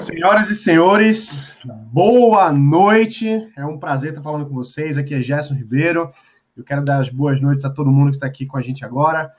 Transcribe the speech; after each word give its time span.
Senhoras 0.00 0.48
e 0.48 0.54
senhores, 0.54 1.52
boa 1.92 2.50
noite. 2.50 3.28
É 3.54 3.66
um 3.66 3.78
prazer 3.78 4.10
estar 4.10 4.22
falando 4.22 4.46
com 4.46 4.54
vocês. 4.54 4.96
Aqui 4.96 5.14
é 5.14 5.20
Gerson 5.20 5.54
Ribeiro. 5.54 6.10
Eu 6.56 6.64
quero 6.64 6.82
dar 6.82 7.02
as 7.02 7.10
boas 7.10 7.38
noites 7.38 7.66
a 7.66 7.70
todo 7.70 7.90
mundo 7.90 8.10
que 8.10 8.16
está 8.16 8.26
aqui 8.26 8.46
com 8.46 8.56
a 8.56 8.62
gente 8.62 8.82
agora. 8.82 9.30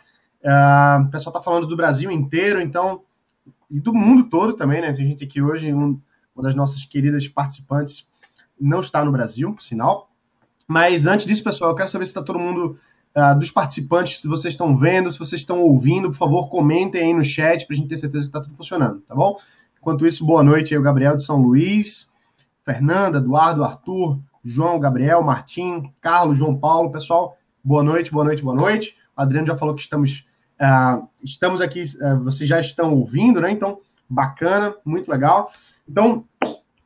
Uh, 0.43 1.01
o 1.07 1.09
pessoal 1.09 1.35
está 1.35 1.41
falando 1.41 1.65
do 1.65 1.75
Brasil 1.75 2.11
inteiro, 2.11 2.61
então, 2.61 3.01
e 3.71 3.79
do 3.79 3.91
mundo 3.91 4.25
todo 4.25 4.53
também, 4.53 4.81
né? 4.81 4.93
Tem 4.93 5.07
gente 5.07 5.23
aqui 5.23 5.41
hoje, 5.41 5.73
um, 5.73 5.99
uma 6.35 6.43
das 6.43 6.53
nossas 6.53 6.85
queridas 6.85 7.27
participantes 7.27 8.07
não 8.59 8.81
está 8.81 9.03
no 9.03 9.11
Brasil, 9.11 9.51
por 9.51 9.63
sinal. 9.63 10.11
Mas 10.67 11.07
antes 11.07 11.25
disso, 11.25 11.43
pessoal, 11.43 11.71
eu 11.71 11.75
quero 11.75 11.89
saber 11.89 12.05
se 12.05 12.11
está 12.11 12.21
todo 12.21 12.37
mundo, 12.37 12.77
uh, 13.15 13.37
dos 13.37 13.49
participantes, 13.49 14.21
se 14.21 14.27
vocês 14.27 14.53
estão 14.53 14.77
vendo, 14.77 15.09
se 15.09 15.17
vocês 15.17 15.41
estão 15.41 15.59
ouvindo, 15.59 16.09
por 16.09 16.17
favor, 16.17 16.49
comentem 16.49 17.01
aí 17.01 17.13
no 17.15 17.23
chat 17.23 17.65
para 17.65 17.75
a 17.75 17.77
gente 17.77 17.89
ter 17.89 17.97
certeza 17.97 18.25
que 18.25 18.29
está 18.29 18.41
tudo 18.41 18.55
funcionando, 18.55 19.01
tá 19.01 19.15
bom? 19.15 19.37
Enquanto 19.81 20.05
isso, 20.05 20.23
boa 20.23 20.43
noite 20.43 20.75
aí, 20.75 20.77
o 20.79 20.83
Gabriel 20.83 21.15
de 21.15 21.23
São 21.23 21.41
Luís, 21.41 22.11
Fernanda, 22.63 23.17
Eduardo, 23.17 23.63
Arthur, 23.63 24.19
João, 24.45 24.79
Gabriel, 24.79 25.23
Martim, 25.23 25.91
Carlos, 25.99 26.37
João 26.37 26.55
Paulo, 26.55 26.91
pessoal, 26.91 27.35
boa 27.63 27.81
noite, 27.81 28.11
boa 28.11 28.23
noite, 28.23 28.43
boa 28.43 28.55
noite. 28.55 28.95
O 29.17 29.21
Adriano 29.23 29.47
já 29.47 29.57
falou 29.57 29.73
que 29.73 29.81
estamos, 29.81 30.23
uh, 30.61 31.07
estamos 31.23 31.61
aqui, 31.61 31.81
uh, 31.81 32.23
vocês 32.23 32.47
já 32.47 32.59
estão 32.59 32.93
ouvindo, 32.93 33.41
né? 33.41 33.49
Então, 33.49 33.79
bacana, 34.07 34.75
muito 34.85 35.09
legal. 35.09 35.51
Então, 35.89 36.25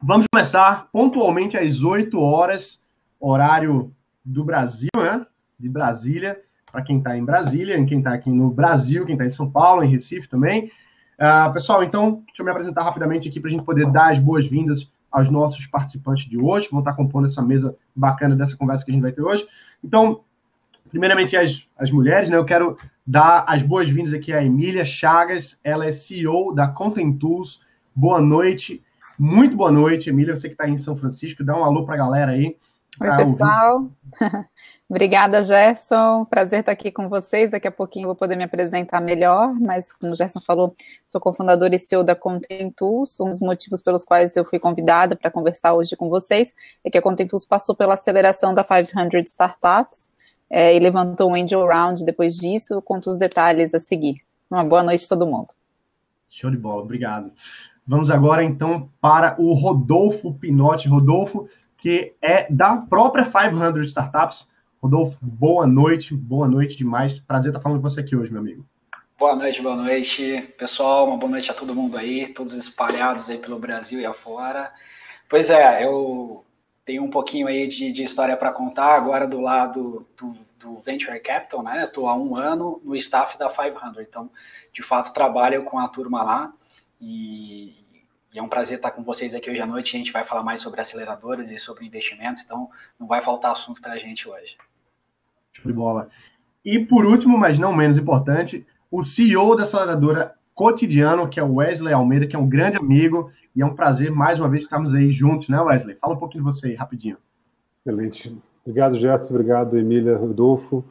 vamos 0.01 0.25
começar 0.31 0.87
pontualmente 0.93 1.57
às 1.57 1.83
8 1.83 2.17
horas, 2.17 2.81
horário 3.19 3.93
do 4.23 4.41
Brasil, 4.45 4.89
né? 4.95 5.25
De 5.59 5.67
Brasília, 5.67 6.39
para 6.71 6.81
quem 6.81 6.99
está 6.99 7.17
em 7.17 7.25
Brasília, 7.25 7.85
quem 7.85 7.97
está 7.97 8.13
aqui 8.13 8.29
no 8.29 8.49
Brasil, 8.51 9.05
quem 9.05 9.15
está 9.15 9.25
em 9.25 9.31
São 9.31 9.51
Paulo, 9.51 9.83
em 9.83 9.91
Recife 9.91 10.29
também. 10.29 10.71
Uh, 11.15 11.53
pessoal, 11.53 11.83
então, 11.83 12.23
deixa 12.27 12.41
eu 12.41 12.45
me 12.45 12.51
apresentar 12.51 12.83
rapidamente 12.83 13.29
aqui 13.29 13.39
para 13.39 13.49
a 13.49 13.51
gente 13.51 13.63
poder 13.63 13.89
dar 13.91 14.11
as 14.11 14.19
boas-vindas 14.19 14.91
aos 15.11 15.31
nossos 15.31 15.65
participantes 15.65 16.27
de 16.27 16.37
hoje, 16.37 16.67
que 16.67 16.73
vão 16.73 16.81
estar 16.81 16.93
compondo 16.93 17.27
essa 17.27 17.41
mesa 17.41 17.75
bacana 17.95 18.35
dessa 18.35 18.57
conversa 18.57 18.83
que 18.83 18.91
a 18.91 18.93
gente 18.93 19.03
vai 19.03 19.13
ter 19.13 19.21
hoje. 19.21 19.47
Então, 19.83 20.21
primeiramente, 20.89 21.37
as, 21.37 21.67
as 21.77 21.89
mulheres, 21.89 22.29
né? 22.29 22.35
Eu 22.35 22.43
quero 22.43 22.77
dar 23.07 23.45
as 23.47 23.61
boas-vindas 23.61 24.13
aqui 24.13 24.33
à 24.33 24.43
Emília 24.43 24.83
Chagas, 24.83 25.59
ela 25.63 25.85
é 25.85 25.91
CEO 25.91 26.53
da 26.53 26.67
Content 26.67 27.17
Tools. 27.17 27.61
Boa 27.95 28.19
noite, 28.19 28.83
muito 29.17 29.55
boa 29.55 29.71
noite, 29.71 30.09
Emília, 30.09 30.37
você 30.37 30.49
que 30.49 30.55
está 30.55 30.65
aí 30.65 30.71
em 30.71 30.79
São 30.79 30.95
Francisco, 30.95 31.43
dá 31.43 31.57
um 31.57 31.63
alô 31.63 31.85
para 31.85 31.95
a 31.95 31.97
galera 31.97 32.31
aí. 32.33 32.57
Oi, 32.99 33.17
pessoal. 33.17 33.89
Obrigada, 34.87 35.41
Gerson. 35.41 36.25
Prazer 36.25 36.59
estar 36.59 36.71
aqui 36.71 36.91
com 36.91 37.09
vocês. 37.09 37.49
Daqui 37.49 37.67
a 37.67 37.71
pouquinho 37.71 38.03
eu 38.03 38.09
vou 38.09 38.15
poder 38.15 38.35
me 38.35 38.43
apresentar 38.43 39.01
melhor, 39.01 39.51
mas 39.59 39.91
como 39.91 40.13
o 40.13 40.15
Gerson 40.15 40.39
falou, 40.39 40.75
sou 41.07 41.19
cofundadora 41.19 41.75
e 41.75 41.79
CEO 41.79 42.03
da 42.03 42.15
Content 42.15 42.71
Tools. 42.75 43.19
Um 43.19 43.29
dos 43.29 43.39
motivos 43.39 43.81
pelos 43.81 44.05
quais 44.05 44.37
eu 44.37 44.45
fui 44.45 44.59
convidada 44.59 45.15
para 45.15 45.31
conversar 45.31 45.73
hoje 45.73 45.95
com 45.95 46.07
vocês 46.07 46.53
é 46.83 46.91
que 46.91 46.99
a 46.99 47.01
Content 47.01 47.27
Tools 47.27 47.45
passou 47.47 47.75
pela 47.75 47.95
aceleração 47.95 48.53
da 48.53 48.63
500 48.63 49.31
Startups 49.31 50.07
é, 50.47 50.75
e 50.75 50.79
levantou 50.79 51.31
um 51.31 51.35
angel 51.35 51.65
round 51.65 52.05
depois 52.05 52.35
disso. 52.35 52.79
Conto 52.83 53.09
os 53.09 53.17
detalhes 53.17 53.73
a 53.73 53.79
seguir. 53.79 54.21
Uma 54.51 54.63
boa 54.63 54.83
noite 54.83 55.05
a 55.05 55.09
todo 55.09 55.25
mundo. 55.25 55.47
Show 56.29 56.51
de 56.51 56.57
bola, 56.57 56.83
obrigado. 56.83 57.31
Vamos 57.87 58.11
agora 58.11 58.43
então 58.43 58.87
para 59.01 59.35
o 59.41 59.53
Rodolfo 59.53 60.31
Pinotti. 60.35 60.87
Rodolfo, 60.87 61.49
que 61.75 62.13
é 62.21 62.45
da 62.51 62.77
própria 62.77 63.25
500 63.25 63.87
Startups. 63.87 64.53
Rodolfo, 64.85 65.17
boa 65.19 65.65
noite, 65.65 66.13
boa 66.13 66.47
noite 66.47 66.77
demais. 66.77 67.17
Prazer 67.17 67.49
estar 67.49 67.59
falando 67.59 67.81
com 67.81 67.89
você 67.89 68.01
aqui 68.01 68.15
hoje, 68.15 68.31
meu 68.31 68.39
amigo. 68.39 68.63
Boa 69.17 69.35
noite, 69.35 69.59
boa 69.59 69.75
noite, 69.75 70.53
pessoal. 70.59 71.07
Uma 71.07 71.17
boa 71.17 71.31
noite 71.31 71.49
a 71.49 71.55
todo 71.55 71.73
mundo 71.73 71.97
aí, 71.97 72.31
todos 72.31 72.53
espalhados 72.53 73.27
aí 73.27 73.39
pelo 73.39 73.57
Brasil 73.57 73.99
e 73.99 74.05
afora. 74.05 74.71
Pois 75.27 75.49
é, 75.49 75.83
eu 75.83 76.45
tenho 76.85 77.03
um 77.03 77.09
pouquinho 77.09 77.47
aí 77.47 77.67
de, 77.67 77.91
de 77.91 78.03
história 78.03 78.37
para 78.37 78.53
contar 78.53 78.95
agora 78.95 79.25
do 79.25 79.41
lado 79.41 80.05
do, 80.15 80.37
do 80.59 80.79
Venture 80.81 81.19
Capital, 81.19 81.63
né? 81.63 81.85
Estou 81.85 82.07
há 82.07 82.15
um 82.15 82.35
ano 82.35 82.79
no 82.83 82.95
staff 82.95 83.39
da 83.39 83.49
500, 83.49 84.05
então, 84.07 84.29
de 84.71 84.83
fato, 84.83 85.11
trabalho 85.11 85.63
com 85.63 85.79
a 85.79 85.87
turma 85.87 86.21
lá 86.21 86.53
e, 87.01 87.73
e 88.31 88.37
é 88.37 88.43
um 88.43 88.47
prazer 88.47 88.77
estar 88.77 88.91
com 88.91 89.03
vocês 89.03 89.33
aqui 89.33 89.49
hoje 89.49 89.61
à 89.61 89.65
noite. 89.65 89.95
A 89.95 89.97
gente 89.97 90.11
vai 90.11 90.23
falar 90.23 90.43
mais 90.43 90.61
sobre 90.61 90.79
aceleradoras 90.79 91.49
e 91.49 91.57
sobre 91.57 91.87
investimentos, 91.87 92.43
então 92.43 92.69
não 92.99 93.07
vai 93.07 93.23
faltar 93.23 93.51
assunto 93.51 93.81
para 93.81 93.93
a 93.93 93.97
gente 93.97 94.29
hoje. 94.29 94.55
De 95.63 95.73
bola. 95.73 96.07
E 96.63 96.79
por 96.79 97.05
último, 97.05 97.37
mas 97.37 97.59
não 97.59 97.75
menos 97.75 97.97
importante, 97.97 98.65
o 98.89 99.03
CEO 99.03 99.55
da 99.55 99.63
aceleradora 99.63 100.33
Cotidiano, 100.55 101.27
que 101.27 101.39
é 101.39 101.43
o 101.43 101.55
Wesley 101.55 101.93
Almeida, 101.93 102.25
que 102.25 102.35
é 102.35 102.39
um 102.39 102.47
grande 102.47 102.77
amigo, 102.77 103.29
e 103.55 103.61
é 103.61 103.65
um 103.65 103.75
prazer 103.75 104.09
mais 104.09 104.39
uma 104.39 104.49
vez 104.49 104.63
estarmos 104.63 104.95
aí 104.95 105.11
juntos, 105.11 105.49
né, 105.49 105.59
Wesley? 105.59 105.97
Fala 105.99 106.15
um 106.15 106.17
pouquinho 106.17 106.43
de 106.43 106.49
você 106.49 106.69
aí, 106.69 106.75
rapidinho. 106.75 107.17
Excelente. 107.85 108.35
Obrigado, 108.65 108.97
Gerson. 108.97 109.33
Obrigado, 109.33 109.77
Emília, 109.77 110.17
Rodolfo. 110.17 110.83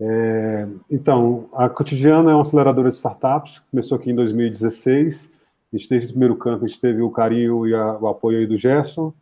É, 0.00 0.68
então, 0.90 1.48
a 1.52 1.68
Cotidiano 1.68 2.30
é 2.30 2.34
uma 2.34 2.42
aceleradora 2.42 2.90
de 2.90 2.94
startups, 2.94 3.60
começou 3.70 3.96
aqui 3.96 4.10
em 4.10 4.14
2016. 4.14 5.32
A 5.72 5.76
gente, 5.76 5.88
desde 5.88 6.08
o 6.08 6.10
primeiro 6.10 6.36
campo, 6.36 6.64
a 6.64 6.68
gente 6.68 6.80
teve 6.80 7.02
o 7.02 7.10
carinho 7.10 7.66
e 7.66 7.74
a, 7.74 7.98
o 7.98 8.08
apoio 8.08 8.38
aí 8.38 8.46
do 8.46 8.56
Gerson. 8.56 9.12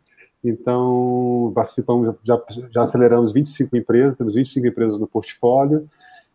Então, 0.47 1.51
participamos, 1.53 2.15
já, 2.23 2.41
já 2.69 2.83
aceleramos 2.83 3.33
25 3.33 3.75
empresas, 3.75 4.15
temos 4.15 4.35
25 4.35 4.65
empresas 4.65 4.99
no 4.99 5.05
portfólio, 5.05 5.89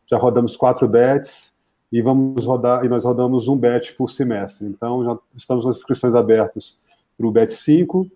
já 0.07 0.19
rodamos 0.19 0.55
quatro 0.55 0.87
bets 0.87 1.51
e 1.91 2.03
vamos 2.03 2.45
rodar, 2.45 2.85
e 2.85 2.89
nós 2.89 3.05
rodamos 3.05 3.49
um 3.49 3.57
bet 3.57 3.95
por 3.95 4.11
semestre. 4.11 4.67
Então, 4.67 5.03
já 5.03 5.19
estamos 5.35 5.65
com 5.65 5.71
as 5.71 5.77
inscrições 5.79 6.15
abertas 6.15 6.79
para 7.17 7.27
o 7.27 7.31
bet 7.31 7.53
5 7.53 8.07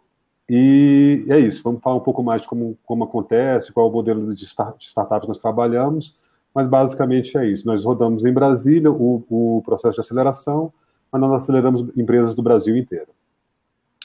e 0.48 1.24
é 1.28 1.38
isso. 1.38 1.62
Vamos 1.62 1.80
falar 1.80 1.96
um 1.96 2.00
pouco 2.00 2.22
mais 2.22 2.42
de 2.42 2.48
como, 2.48 2.76
como 2.84 3.04
acontece, 3.04 3.72
qual 3.72 3.86
é 3.86 3.90
o 3.90 3.92
modelo 3.92 4.34
de, 4.34 4.44
start, 4.44 4.78
de 4.78 4.86
startup 4.86 5.22
que 5.22 5.28
nós 5.28 5.38
trabalhamos, 5.38 6.14
mas 6.54 6.68
basicamente 6.68 7.36
é 7.38 7.46
isso. 7.46 7.66
Nós 7.66 7.84
rodamos 7.84 8.26
em 8.26 8.32
Brasília 8.32 8.90
o, 8.90 9.24
o 9.30 9.62
processo 9.64 9.94
de 9.94 10.00
aceleração, 10.00 10.70
mas 11.10 11.20
nós 11.22 11.42
aceleramos 11.42 11.86
empresas 11.96 12.34
do 12.34 12.42
Brasil 12.42 12.76
inteiro. 12.76 13.08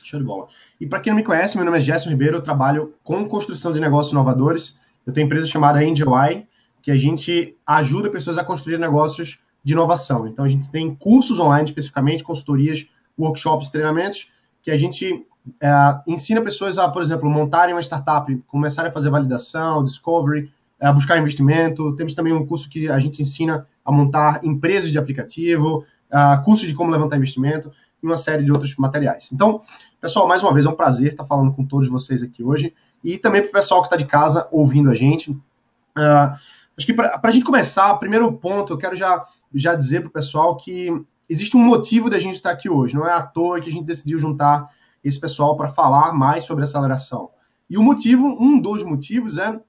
Show 0.04 0.20
de 0.20 0.26
bola. 0.26 0.48
E 0.80 0.86
para 0.86 1.00
quem 1.00 1.12
não 1.12 1.18
me 1.18 1.24
conhece, 1.24 1.56
meu 1.56 1.66
nome 1.66 1.78
é 1.78 1.82
Gerson 1.82 2.10
Ribeiro, 2.10 2.38
eu 2.38 2.42
trabalho 2.42 2.94
com 3.04 3.28
construção 3.28 3.72
de 3.72 3.80
negócios 3.80 4.12
inovadores. 4.12 4.80
Eu 5.06 5.14
tenho 5.14 5.26
empresa 5.26 5.46
chamada 5.48 5.80
Angel 5.80 6.12
Eye, 6.18 6.48
que 6.82 6.92
a 6.92 6.98
gente 6.98 7.56
ajuda 7.66 8.10
pessoas 8.10 8.38
a 8.38 8.44
construir 8.44 8.78
negócios 8.78 9.40
de 9.64 9.74
inovação. 9.74 10.28
Então, 10.28 10.44
a 10.44 10.48
gente 10.48 10.70
tem 10.70 10.94
cursos 10.96 11.40
online, 11.40 11.66
especificamente, 11.66 12.24
consultorias, 12.24 12.88
workshops, 13.18 13.70
treinamentos, 13.70 14.30
que 14.64 14.72
a 14.72 14.78
gente 14.78 15.26
é, 15.60 15.72
ensina 16.08 16.42
pessoas 16.42 16.78
a, 16.78 16.90
por 16.90 17.02
exemplo, 17.02 17.30
montarem 17.30 17.74
uma 17.74 17.82
startup, 17.82 18.36
começarem 18.48 18.90
a 18.90 18.94
fazer 18.94 19.10
validação, 19.10 19.84
discovery, 19.84 20.52
é, 20.80 20.92
buscar 20.92 21.18
investimento. 21.18 21.96
Temos 21.96 22.16
também 22.16 22.34
um 22.34 22.46
curso 22.46 22.70
que 22.70 22.90
a 22.90 23.00
gente 23.00 23.22
ensina 23.22 23.68
a 23.86 23.92
montar 23.92 24.44
empresas 24.44 24.92
de 24.92 24.98
aplicativo, 24.98 25.86
é, 26.12 26.38
curso 26.44 26.66
de 26.66 26.74
como 26.74 26.92
levantar 26.92 27.18
investimento 27.18 27.72
e 28.02 28.06
uma 28.06 28.18
série 28.18 28.44
de 28.44 28.52
outros 28.52 28.76
materiais. 28.76 29.32
Então, 29.32 29.62
pessoal, 30.00 30.28
mais 30.28 30.42
uma 30.42 30.54
vez 30.54 30.66
é 30.66 30.70
um 30.70 30.76
prazer 30.76 31.12
estar 31.12 31.26
falando 31.26 31.54
com 31.54 31.66
todos 31.66 31.88
vocês 31.88 32.24
aqui 32.24 32.44
hoje 32.44 32.74
e 33.04 33.18
também 33.18 33.42
para 33.42 33.50
o 33.50 33.54
pessoal 33.54 33.82
que 33.82 33.88
está 33.88 33.98
de 33.98 34.06
casa 34.06 34.48
ouvindo 34.52 34.90
a 34.90 34.94
gente. 34.94 35.32
Uh, 35.32 36.36
acho 36.78 36.86
que 36.86 36.94
para 36.94 37.20
a 37.22 37.32
gente 37.32 37.46
começar, 37.46 37.94
primeiro 37.96 38.32
ponto, 38.34 38.74
eu 38.74 38.78
quero 38.78 38.96
já, 38.96 39.26
já 39.54 39.76
dizer 39.76 40.02
para 40.02 40.10
o 40.10 40.12
pessoal 40.12 40.58
que 40.58 40.90
existe 41.30 41.56
um 41.56 41.62
motivo 41.62 42.10
da 42.10 42.20
gente 42.20 42.36
estar 42.36 42.52
aqui 42.52 42.70
hoje. 42.70 42.96
Não 42.96 43.08
é 43.08 43.14
à 43.14 43.22
toa 43.22 43.62
que 43.62 43.70
a 43.70 43.74
gente 43.74 43.86
decidiu 43.86 44.18
juntar 44.18 44.70
esse 45.04 45.20
pessoal 45.20 45.56
para 45.56 45.70
falar 45.70 46.14
mais 46.14 46.46
sobre 46.46 46.64
aceleração. 46.64 47.30
E 47.70 47.78
o 47.78 47.84
motivo, 47.84 48.26
um 48.26 48.60
dos 48.60 48.84
motivos, 48.84 49.38
é 49.38 49.60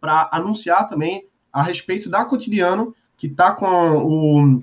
para 0.00 0.28
anunciar 0.32 0.88
também 0.88 1.26
a 1.52 1.62
respeito 1.62 2.10
da 2.10 2.24
Cotidiano, 2.24 2.94
que 3.16 3.26
está 3.26 3.52
com 3.52 3.66
o 3.66 4.62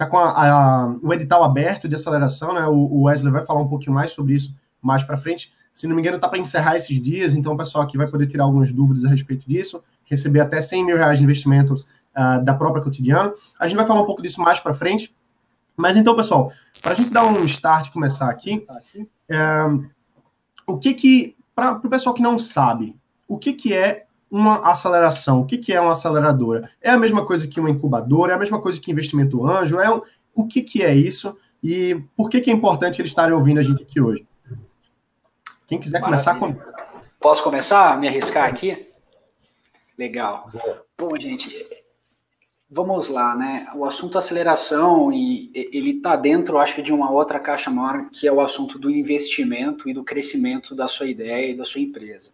tá 0.00 0.06
com 0.06 0.16
a, 0.16 0.30
a, 0.30 0.96
o 1.02 1.12
edital 1.12 1.44
aberto 1.44 1.86
de 1.86 1.94
aceleração, 1.94 2.54
né? 2.54 2.66
O, 2.66 3.02
Wesley 3.02 3.30
vai 3.30 3.44
falar 3.44 3.60
um 3.60 3.68
pouquinho 3.68 3.92
mais 3.92 4.12
sobre 4.12 4.32
isso 4.32 4.56
mais 4.80 5.04
para 5.04 5.18
frente. 5.18 5.52
Se 5.74 5.86
não 5.86 5.94
me 5.94 6.00
engano, 6.00 6.16
está 6.16 6.26
para 6.26 6.38
encerrar 6.38 6.74
esses 6.74 7.02
dias, 7.02 7.34
então 7.34 7.52
o 7.52 7.56
pessoal 7.56 7.84
aqui 7.84 7.98
vai 7.98 8.08
poder 8.08 8.26
tirar 8.26 8.44
algumas 8.44 8.72
dúvidas 8.72 9.04
a 9.04 9.10
respeito 9.10 9.46
disso, 9.46 9.84
receber 10.08 10.40
até 10.40 10.58
100 10.58 10.86
mil 10.86 10.96
reais 10.96 11.18
de 11.18 11.24
investimento 11.24 11.74
uh, 11.74 12.42
da 12.42 12.54
própria 12.54 12.82
cotidiano. 12.82 13.34
A 13.58 13.68
gente 13.68 13.76
vai 13.76 13.84
falar 13.84 14.00
um 14.00 14.06
pouco 14.06 14.22
disso 14.22 14.40
mais 14.40 14.58
para 14.58 14.72
frente. 14.72 15.14
Mas 15.76 15.98
então, 15.98 16.16
pessoal, 16.16 16.50
para 16.80 16.92
a 16.92 16.94
gente 16.94 17.10
dar 17.10 17.26
um 17.26 17.44
start 17.44 17.88
e 17.88 17.92
começar 17.92 18.30
aqui, 18.30 18.66
é, 19.28 19.38
o 20.66 20.78
que 20.78 20.94
que, 20.94 21.36
para 21.54 21.72
o 21.72 21.90
pessoal 21.90 22.14
que 22.14 22.22
não 22.22 22.38
sabe, 22.38 22.96
o 23.28 23.38
que 23.38 23.52
que 23.52 23.74
é 23.74 24.06
uma 24.30 24.70
aceleração. 24.70 25.40
O 25.40 25.46
que, 25.46 25.58
que 25.58 25.72
é 25.72 25.80
uma 25.80 25.92
aceleradora? 25.92 26.70
É 26.80 26.90
a 26.90 26.96
mesma 26.96 27.26
coisa 27.26 27.48
que 27.48 27.58
uma 27.58 27.70
incubadora? 27.70 28.32
É 28.32 28.36
a 28.36 28.38
mesma 28.38 28.60
coisa 28.60 28.80
que 28.80 28.90
investimento 28.90 29.44
anjo? 29.46 29.80
É 29.80 29.92
um... 29.92 30.02
O 30.34 30.46
que, 30.46 30.62
que 30.62 30.82
é 30.82 30.94
isso? 30.94 31.36
E 31.62 32.00
por 32.16 32.30
que, 32.30 32.40
que 32.40 32.50
é 32.50 32.54
importante 32.54 33.00
eles 33.00 33.10
estarem 33.10 33.34
ouvindo 33.34 33.58
a 33.58 33.62
gente 33.62 33.82
aqui 33.82 34.00
hoje? 34.00 34.24
Quem 35.66 35.78
quiser 35.78 36.00
Maravilha. 36.00 36.32
começar, 36.32 36.38
com... 36.38 36.56
Posso 37.18 37.42
começar? 37.42 37.98
Me 37.98 38.08
arriscar 38.08 38.48
aqui? 38.48 38.86
Legal. 39.98 40.50
Bom, 40.96 41.18
gente, 41.18 41.66
vamos 42.70 43.08
lá, 43.08 43.36
né? 43.36 43.68
O 43.74 43.84
assunto 43.84 44.16
aceleração 44.16 45.12
e 45.12 45.50
ele 45.54 45.96
está 45.96 46.16
dentro, 46.16 46.58
acho 46.58 46.74
que 46.74 46.82
de 46.82 46.92
uma 46.92 47.10
outra 47.10 47.38
caixa 47.38 47.70
maior, 47.70 48.08
que 48.10 48.26
é 48.26 48.32
o 48.32 48.40
assunto 48.40 48.78
do 48.78 48.88
investimento 48.88 49.88
e 49.88 49.92
do 49.92 50.04
crescimento 50.04 50.74
da 50.74 50.88
sua 50.88 51.06
ideia 51.06 51.50
e 51.50 51.56
da 51.56 51.64
sua 51.64 51.80
empresa. 51.80 52.30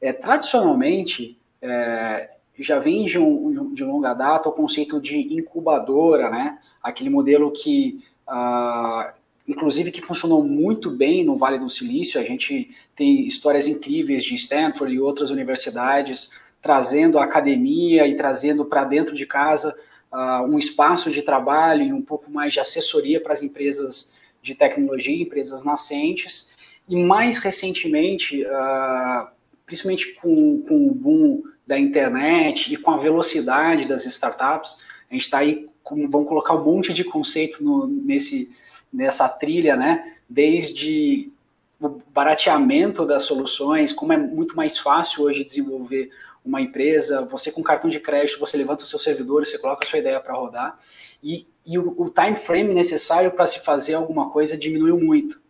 É, 0.00 0.12
tradicionalmente, 0.12 1.38
é, 1.62 2.30
já 2.58 2.78
vem 2.78 3.04
de, 3.04 3.18
um, 3.18 3.74
de 3.74 3.84
longa 3.84 4.14
data 4.14 4.48
o 4.48 4.52
conceito 4.52 5.00
de 5.00 5.16
incubadora, 5.34 6.30
né? 6.30 6.58
Aquele 6.82 7.10
modelo 7.10 7.50
que, 7.50 8.02
ah, 8.26 9.12
inclusive, 9.46 9.90
que 9.90 10.00
funcionou 10.00 10.42
muito 10.42 10.90
bem 10.90 11.24
no 11.24 11.36
Vale 11.36 11.58
do 11.58 11.68
Silício. 11.68 12.20
A 12.20 12.24
gente 12.24 12.74
tem 12.94 13.26
histórias 13.26 13.66
incríveis 13.66 14.24
de 14.24 14.34
Stanford 14.34 14.94
e 14.94 15.00
outras 15.00 15.30
universidades 15.30 16.30
trazendo 16.62 17.18
a 17.18 17.24
academia 17.24 18.06
e 18.06 18.16
trazendo 18.16 18.64
para 18.64 18.84
dentro 18.84 19.14
de 19.14 19.26
casa 19.26 19.76
uh, 20.12 20.42
um 20.42 20.58
espaço 20.58 21.10
de 21.10 21.22
trabalho 21.22 21.82
e 21.82 21.92
um 21.92 22.02
pouco 22.02 22.30
mais 22.30 22.52
de 22.52 22.60
assessoria 22.60 23.20
para 23.20 23.34
as 23.34 23.42
empresas 23.42 24.10
de 24.42 24.54
tecnologia, 24.54 25.22
empresas 25.22 25.62
nascentes. 25.62 26.48
E 26.88 26.96
mais 26.96 27.36
recentemente, 27.38 28.42
uh, 28.44 29.28
principalmente 29.66 30.14
com, 30.14 30.62
com 30.62 30.86
o 30.86 30.94
boom 30.94 31.42
da 31.66 31.78
internet 31.78 32.72
e 32.72 32.76
com 32.76 32.92
a 32.92 32.98
velocidade 32.98 33.86
das 33.86 34.06
startups, 34.06 34.76
a 35.10 35.14
gente 35.14 35.24
está 35.24 35.38
aí, 35.38 35.68
com, 35.82 36.08
vamos 36.08 36.28
colocar 36.28 36.54
um 36.54 36.64
monte 36.64 36.92
de 36.92 37.02
conceito 37.02 37.62
no, 37.62 37.86
nesse, 37.86 38.50
nessa 38.92 39.28
trilha, 39.28 39.76
né? 39.76 40.14
Desde 40.28 41.30
o 41.80 42.00
barateamento 42.12 43.04
das 43.04 43.24
soluções, 43.24 43.92
como 43.92 44.12
é 44.12 44.16
muito 44.16 44.56
mais 44.56 44.78
fácil 44.78 45.24
hoje 45.24 45.44
desenvolver 45.44 46.10
uma 46.44 46.60
empresa, 46.60 47.24
você 47.24 47.50
com 47.50 47.62
cartão 47.62 47.90
de 47.90 47.98
crédito, 47.98 48.38
você 48.38 48.56
levanta 48.56 48.84
o 48.84 48.86
seu 48.86 48.98
servidor, 48.98 49.44
você 49.44 49.58
coloca 49.58 49.84
a 49.84 49.88
sua 49.88 49.98
ideia 49.98 50.20
para 50.20 50.34
rodar, 50.34 50.78
e, 51.22 51.46
e 51.66 51.76
o, 51.76 51.92
o 52.00 52.08
time 52.08 52.36
frame 52.36 52.72
necessário 52.72 53.32
para 53.32 53.46
se 53.46 53.60
fazer 53.64 53.94
alguma 53.94 54.30
coisa 54.30 54.56
diminuiu 54.56 54.98
muito. 54.98 55.40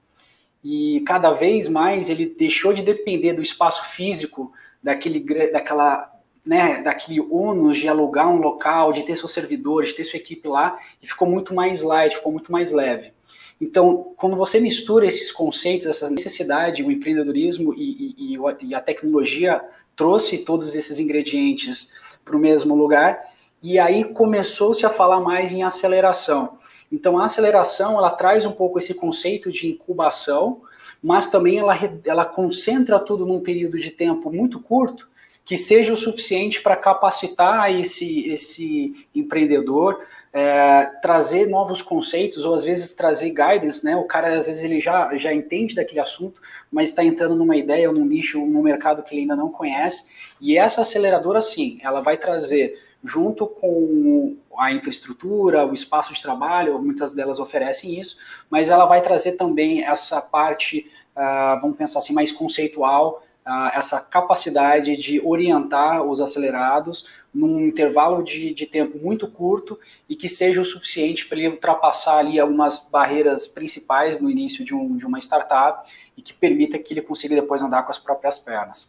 E 0.68 0.98
cada 1.02 1.30
vez 1.30 1.68
mais 1.68 2.10
ele 2.10 2.26
deixou 2.26 2.72
de 2.72 2.82
depender 2.82 3.32
do 3.34 3.40
espaço 3.40 3.88
físico, 3.90 4.52
daquele, 4.82 5.20
daquela, 5.52 6.12
né, 6.44 6.82
daquele 6.82 7.20
ônus 7.20 7.76
de 7.78 7.86
alugar 7.86 8.28
um 8.28 8.40
local, 8.40 8.92
de 8.92 9.04
ter 9.04 9.14
seu 9.14 9.28
servidor, 9.28 9.84
de 9.84 9.92
ter 9.92 10.02
sua 10.02 10.16
equipe 10.16 10.48
lá, 10.48 10.76
e 11.00 11.06
ficou 11.06 11.28
muito 11.28 11.54
mais 11.54 11.84
light, 11.84 12.16
ficou 12.16 12.32
muito 12.32 12.50
mais 12.50 12.72
leve. 12.72 13.12
Então, 13.60 14.12
quando 14.16 14.34
você 14.34 14.58
mistura 14.58 15.06
esses 15.06 15.30
conceitos, 15.30 15.86
essa 15.86 16.10
necessidade, 16.10 16.82
o 16.82 16.90
empreendedorismo 16.90 17.72
e, 17.72 18.34
e, 18.34 18.36
e 18.62 18.74
a 18.74 18.80
tecnologia 18.80 19.62
trouxe 19.94 20.38
todos 20.38 20.74
esses 20.74 20.98
ingredientes 20.98 21.92
para 22.24 22.36
o 22.36 22.40
mesmo 22.40 22.74
lugar 22.74 23.22
e 23.62 23.78
aí 23.78 24.04
começou-se 24.04 24.84
a 24.84 24.90
falar 24.90 25.20
mais 25.20 25.52
em 25.52 25.62
aceleração. 25.62 26.58
Então 26.90 27.18
a 27.18 27.24
aceleração 27.24 27.98
ela 27.98 28.10
traz 28.10 28.44
um 28.44 28.52
pouco 28.52 28.78
esse 28.78 28.94
conceito 28.94 29.50
de 29.50 29.68
incubação, 29.68 30.62
mas 31.02 31.26
também 31.26 31.58
ela, 31.58 31.76
ela 32.04 32.24
concentra 32.24 32.98
tudo 32.98 33.26
num 33.26 33.40
período 33.40 33.78
de 33.78 33.90
tempo 33.90 34.30
muito 34.30 34.60
curto 34.60 35.08
que 35.46 35.56
seja 35.56 35.92
o 35.92 35.96
suficiente 35.96 36.60
para 36.60 36.74
capacitar 36.74 37.72
esse, 37.72 38.28
esse 38.28 39.06
empreendedor, 39.14 40.04
é, 40.32 40.86
trazer 41.00 41.46
novos 41.46 41.80
conceitos 41.80 42.44
ou 42.44 42.52
às 42.52 42.64
vezes 42.64 42.92
trazer 42.94 43.30
guidance, 43.30 43.84
né? 43.84 43.96
O 43.96 44.02
cara 44.02 44.36
às 44.36 44.48
vezes 44.48 44.64
ele 44.64 44.80
já, 44.80 45.16
já 45.16 45.32
entende 45.32 45.76
daquele 45.76 46.00
assunto, 46.00 46.42
mas 46.70 46.88
está 46.88 47.04
entrando 47.04 47.36
numa 47.36 47.56
ideia 47.56 47.92
num 47.92 48.04
nicho, 48.04 48.44
num 48.44 48.60
mercado 48.60 49.04
que 49.04 49.14
ele 49.14 49.20
ainda 49.20 49.36
não 49.36 49.48
conhece. 49.48 50.04
E 50.40 50.58
essa 50.58 50.80
aceleradora, 50.80 51.40
sim, 51.40 51.78
ela 51.80 52.00
vai 52.00 52.16
trazer 52.16 52.82
junto 53.04 53.46
com 53.46 54.36
a 54.58 54.72
infraestrutura, 54.72 55.66
o 55.66 55.72
espaço 55.72 56.12
de 56.12 56.22
trabalho, 56.22 56.80
muitas 56.80 57.12
delas 57.12 57.38
oferecem 57.38 58.00
isso, 58.00 58.16
mas 58.50 58.68
ela 58.68 58.86
vai 58.86 59.02
trazer 59.02 59.32
também 59.32 59.84
essa 59.84 60.20
parte, 60.20 60.90
uh, 61.16 61.60
vamos 61.60 61.76
pensar 61.76 61.98
assim, 61.98 62.12
mais 62.12 62.32
conceitual, 62.32 63.22
uh, 63.46 63.70
essa 63.74 64.00
capacidade 64.00 64.96
de 64.96 65.20
orientar 65.20 66.02
os 66.02 66.20
acelerados 66.20 67.06
num 67.32 67.60
intervalo 67.60 68.22
de, 68.22 68.54
de 68.54 68.66
tempo 68.66 68.98
muito 68.98 69.28
curto 69.28 69.78
e 70.08 70.16
que 70.16 70.28
seja 70.28 70.60
o 70.60 70.64
suficiente 70.64 71.26
para 71.26 71.38
ele 71.38 71.48
ultrapassar 71.48 72.18
ali 72.18 72.40
algumas 72.40 72.88
barreiras 72.90 73.46
principais 73.46 74.18
no 74.20 74.30
início 74.30 74.64
de, 74.64 74.74
um, 74.74 74.96
de 74.96 75.04
uma 75.04 75.18
startup 75.18 75.88
e 76.16 76.22
que 76.22 76.32
permita 76.32 76.78
que 76.78 76.94
ele 76.94 77.02
consiga 77.02 77.34
depois 77.34 77.62
andar 77.62 77.82
com 77.82 77.90
as 77.90 77.98
próprias 77.98 78.38
pernas. 78.38 78.88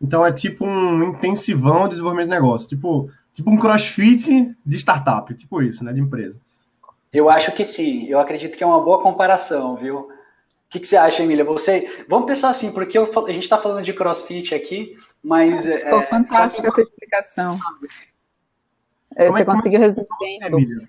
Então 0.00 0.24
é 0.24 0.32
tipo 0.32 0.64
um 0.64 1.02
intensivão 1.02 1.84
de 1.84 1.90
desenvolvimento 1.90 2.28
de 2.28 2.34
negócio, 2.34 2.68
tipo, 2.68 3.10
tipo 3.38 3.50
um 3.52 3.56
crossfit 3.56 4.52
de 4.66 4.76
startup, 4.76 5.32
tipo 5.32 5.62
isso, 5.62 5.84
né, 5.84 5.92
de 5.92 6.00
empresa. 6.00 6.40
Eu 7.12 7.30
acho 7.30 7.52
que 7.52 7.64
sim, 7.64 8.04
eu 8.06 8.18
acredito 8.18 8.58
que 8.58 8.64
é 8.64 8.66
uma 8.66 8.82
boa 8.82 9.00
comparação, 9.00 9.76
viu? 9.76 10.00
O 10.00 10.08
que, 10.68 10.80
que, 10.80 10.86
você 10.86 10.96
acha, 10.96 11.22
Emília? 11.22 11.44
Você, 11.44 12.04
vamos 12.08 12.26
pensar 12.26 12.50
assim, 12.50 12.72
porque 12.72 12.98
eu, 12.98 13.04
a 13.04 13.32
gente 13.32 13.44
está 13.44 13.56
falando 13.56 13.84
de 13.84 13.92
CrossFit 13.92 14.54
aqui, 14.54 14.98
mas 15.22 15.64
ficou 15.64 16.00
é, 16.00 16.06
fantástica 16.06 16.68
essa 16.68 16.80
explicação. 16.82 17.58
É, 19.14 19.30
você 19.30 19.42
é 19.42 19.44
conseguiu 19.44 19.80
resumir 19.80 20.08
bem, 20.18 20.40
Emília? 20.42 20.88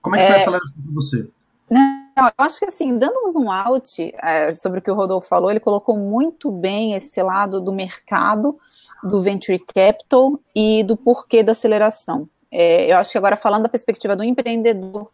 Como 0.00 0.16
é 0.16 0.20
que 0.20 0.26
foi 0.26 0.32
é, 0.32 0.36
essa 0.36 0.36
aceleração 0.36 0.82
para 0.82 0.94
você? 0.94 1.28
Não, 1.70 2.26
eu 2.26 2.32
acho 2.38 2.58
que 2.58 2.64
assim, 2.64 2.96
dando 2.96 3.22
um 3.22 3.28
zoom 3.28 3.50
out 3.50 4.14
é, 4.22 4.54
sobre 4.54 4.78
o 4.78 4.82
que 4.82 4.90
o 4.90 4.94
Rodolfo 4.94 5.28
falou, 5.28 5.50
ele 5.50 5.60
colocou 5.60 5.96
muito 5.96 6.50
bem 6.50 6.94
esse 6.94 7.22
lado 7.22 7.60
do 7.60 7.72
mercado, 7.72 8.58
do 9.04 9.22
venture 9.22 9.58
capital 9.58 10.40
e 10.54 10.82
do 10.82 10.96
porquê 10.96 11.42
da 11.42 11.52
aceleração. 11.52 12.28
É, 12.50 12.90
eu 12.90 12.96
acho 12.96 13.12
que 13.12 13.18
agora 13.18 13.36
falando 13.36 13.64
da 13.64 13.68
perspectiva 13.68 14.16
do 14.16 14.24
empreendedor, 14.24 15.10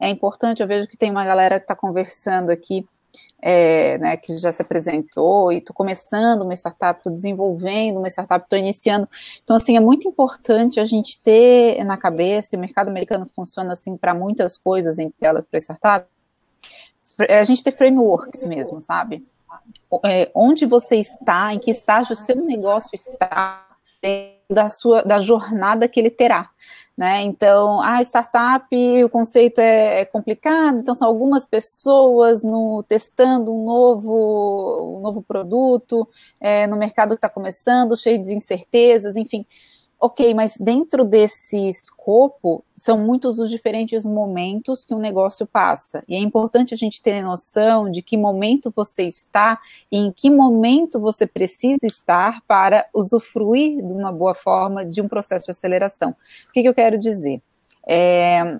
é 0.00 0.08
importante, 0.08 0.62
eu 0.62 0.68
vejo 0.68 0.88
que 0.88 0.96
tem 0.96 1.10
uma 1.10 1.24
galera 1.24 1.58
que 1.58 1.64
está 1.64 1.74
conversando 1.74 2.50
aqui 2.50 2.86
é, 3.40 3.98
né, 3.98 4.16
que 4.16 4.36
já 4.36 4.52
se 4.52 4.62
apresentou, 4.62 5.52
e 5.52 5.58
estou 5.58 5.74
começando 5.74 6.42
uma 6.42 6.54
startup, 6.54 6.98
estou 6.98 7.12
desenvolvendo 7.12 7.98
uma 7.98 8.08
startup, 8.08 8.44
estou 8.44 8.58
iniciando. 8.58 9.08
Então, 9.42 9.56
assim, 9.56 9.76
é 9.76 9.80
muito 9.80 10.08
importante 10.08 10.80
a 10.80 10.84
gente 10.84 11.20
ter 11.22 11.82
na 11.84 11.96
cabeça, 11.96 12.56
o 12.56 12.60
mercado 12.60 12.88
americano 12.88 13.30
funciona 13.34 13.72
assim 13.72 13.96
para 13.96 14.12
muitas 14.12 14.58
coisas, 14.58 14.98
entre 14.98 15.24
elas 15.24 15.44
para 15.48 15.60
startup, 15.60 16.06
a 17.18 17.44
gente 17.44 17.62
ter 17.62 17.72
frameworks 17.72 18.44
mesmo, 18.44 18.80
sabe? 18.80 19.24
É, 20.04 20.30
onde 20.34 20.66
você 20.66 20.96
está, 20.96 21.54
em 21.54 21.58
que 21.58 21.70
estágio 21.70 22.14
o 22.14 22.16
seu 22.16 22.36
negócio 22.36 22.90
está 22.92 23.66
da 24.50 24.68
sua 24.68 25.02
da 25.02 25.18
jornada 25.18 25.88
que 25.88 25.98
ele 25.98 26.10
terá. 26.10 26.50
Né? 26.96 27.20
Então, 27.22 27.80
a 27.80 28.02
startup, 28.02 28.66
o 29.04 29.08
conceito 29.08 29.60
é, 29.60 30.00
é, 30.00 30.04
complicado, 30.04 30.80
então 30.80 30.96
são 30.96 31.06
algumas 31.06 31.46
pessoas 31.46 32.42
no, 32.42 32.82
testando 32.82 33.54
um 33.54 33.64
novo, 33.64 34.96
um 34.96 35.00
novo 35.00 35.22
produto 35.22 36.08
é, 36.40 36.66
no 36.66 36.76
mercado 36.76 37.10
que 37.10 37.18
está 37.18 37.28
começando, 37.28 37.96
cheio 37.96 38.20
de 38.20 38.34
incertezas, 38.34 39.16
enfim. 39.16 39.46
Ok, 40.00 40.32
mas 40.32 40.56
dentro 40.56 41.04
desse 41.04 41.68
escopo, 41.68 42.64
são 42.76 42.96
muitos 42.96 43.40
os 43.40 43.50
diferentes 43.50 44.04
momentos 44.04 44.84
que 44.84 44.94
um 44.94 45.00
negócio 45.00 45.44
passa. 45.44 46.04
E 46.06 46.14
é 46.14 46.18
importante 46.20 46.72
a 46.72 46.76
gente 46.76 47.02
ter 47.02 47.20
noção 47.20 47.90
de 47.90 48.00
que 48.00 48.16
momento 48.16 48.72
você 48.74 49.02
está 49.02 49.58
e 49.90 49.98
em 49.98 50.12
que 50.12 50.30
momento 50.30 51.00
você 51.00 51.26
precisa 51.26 51.84
estar 51.84 52.40
para 52.46 52.86
usufruir 52.94 53.84
de 53.84 53.92
uma 53.92 54.12
boa 54.12 54.34
forma 54.34 54.86
de 54.86 55.00
um 55.02 55.08
processo 55.08 55.46
de 55.46 55.50
aceleração. 55.50 56.10
O 56.48 56.52
que, 56.52 56.62
que 56.62 56.68
eu 56.68 56.74
quero 56.74 56.96
dizer? 56.96 57.42
É, 57.84 58.56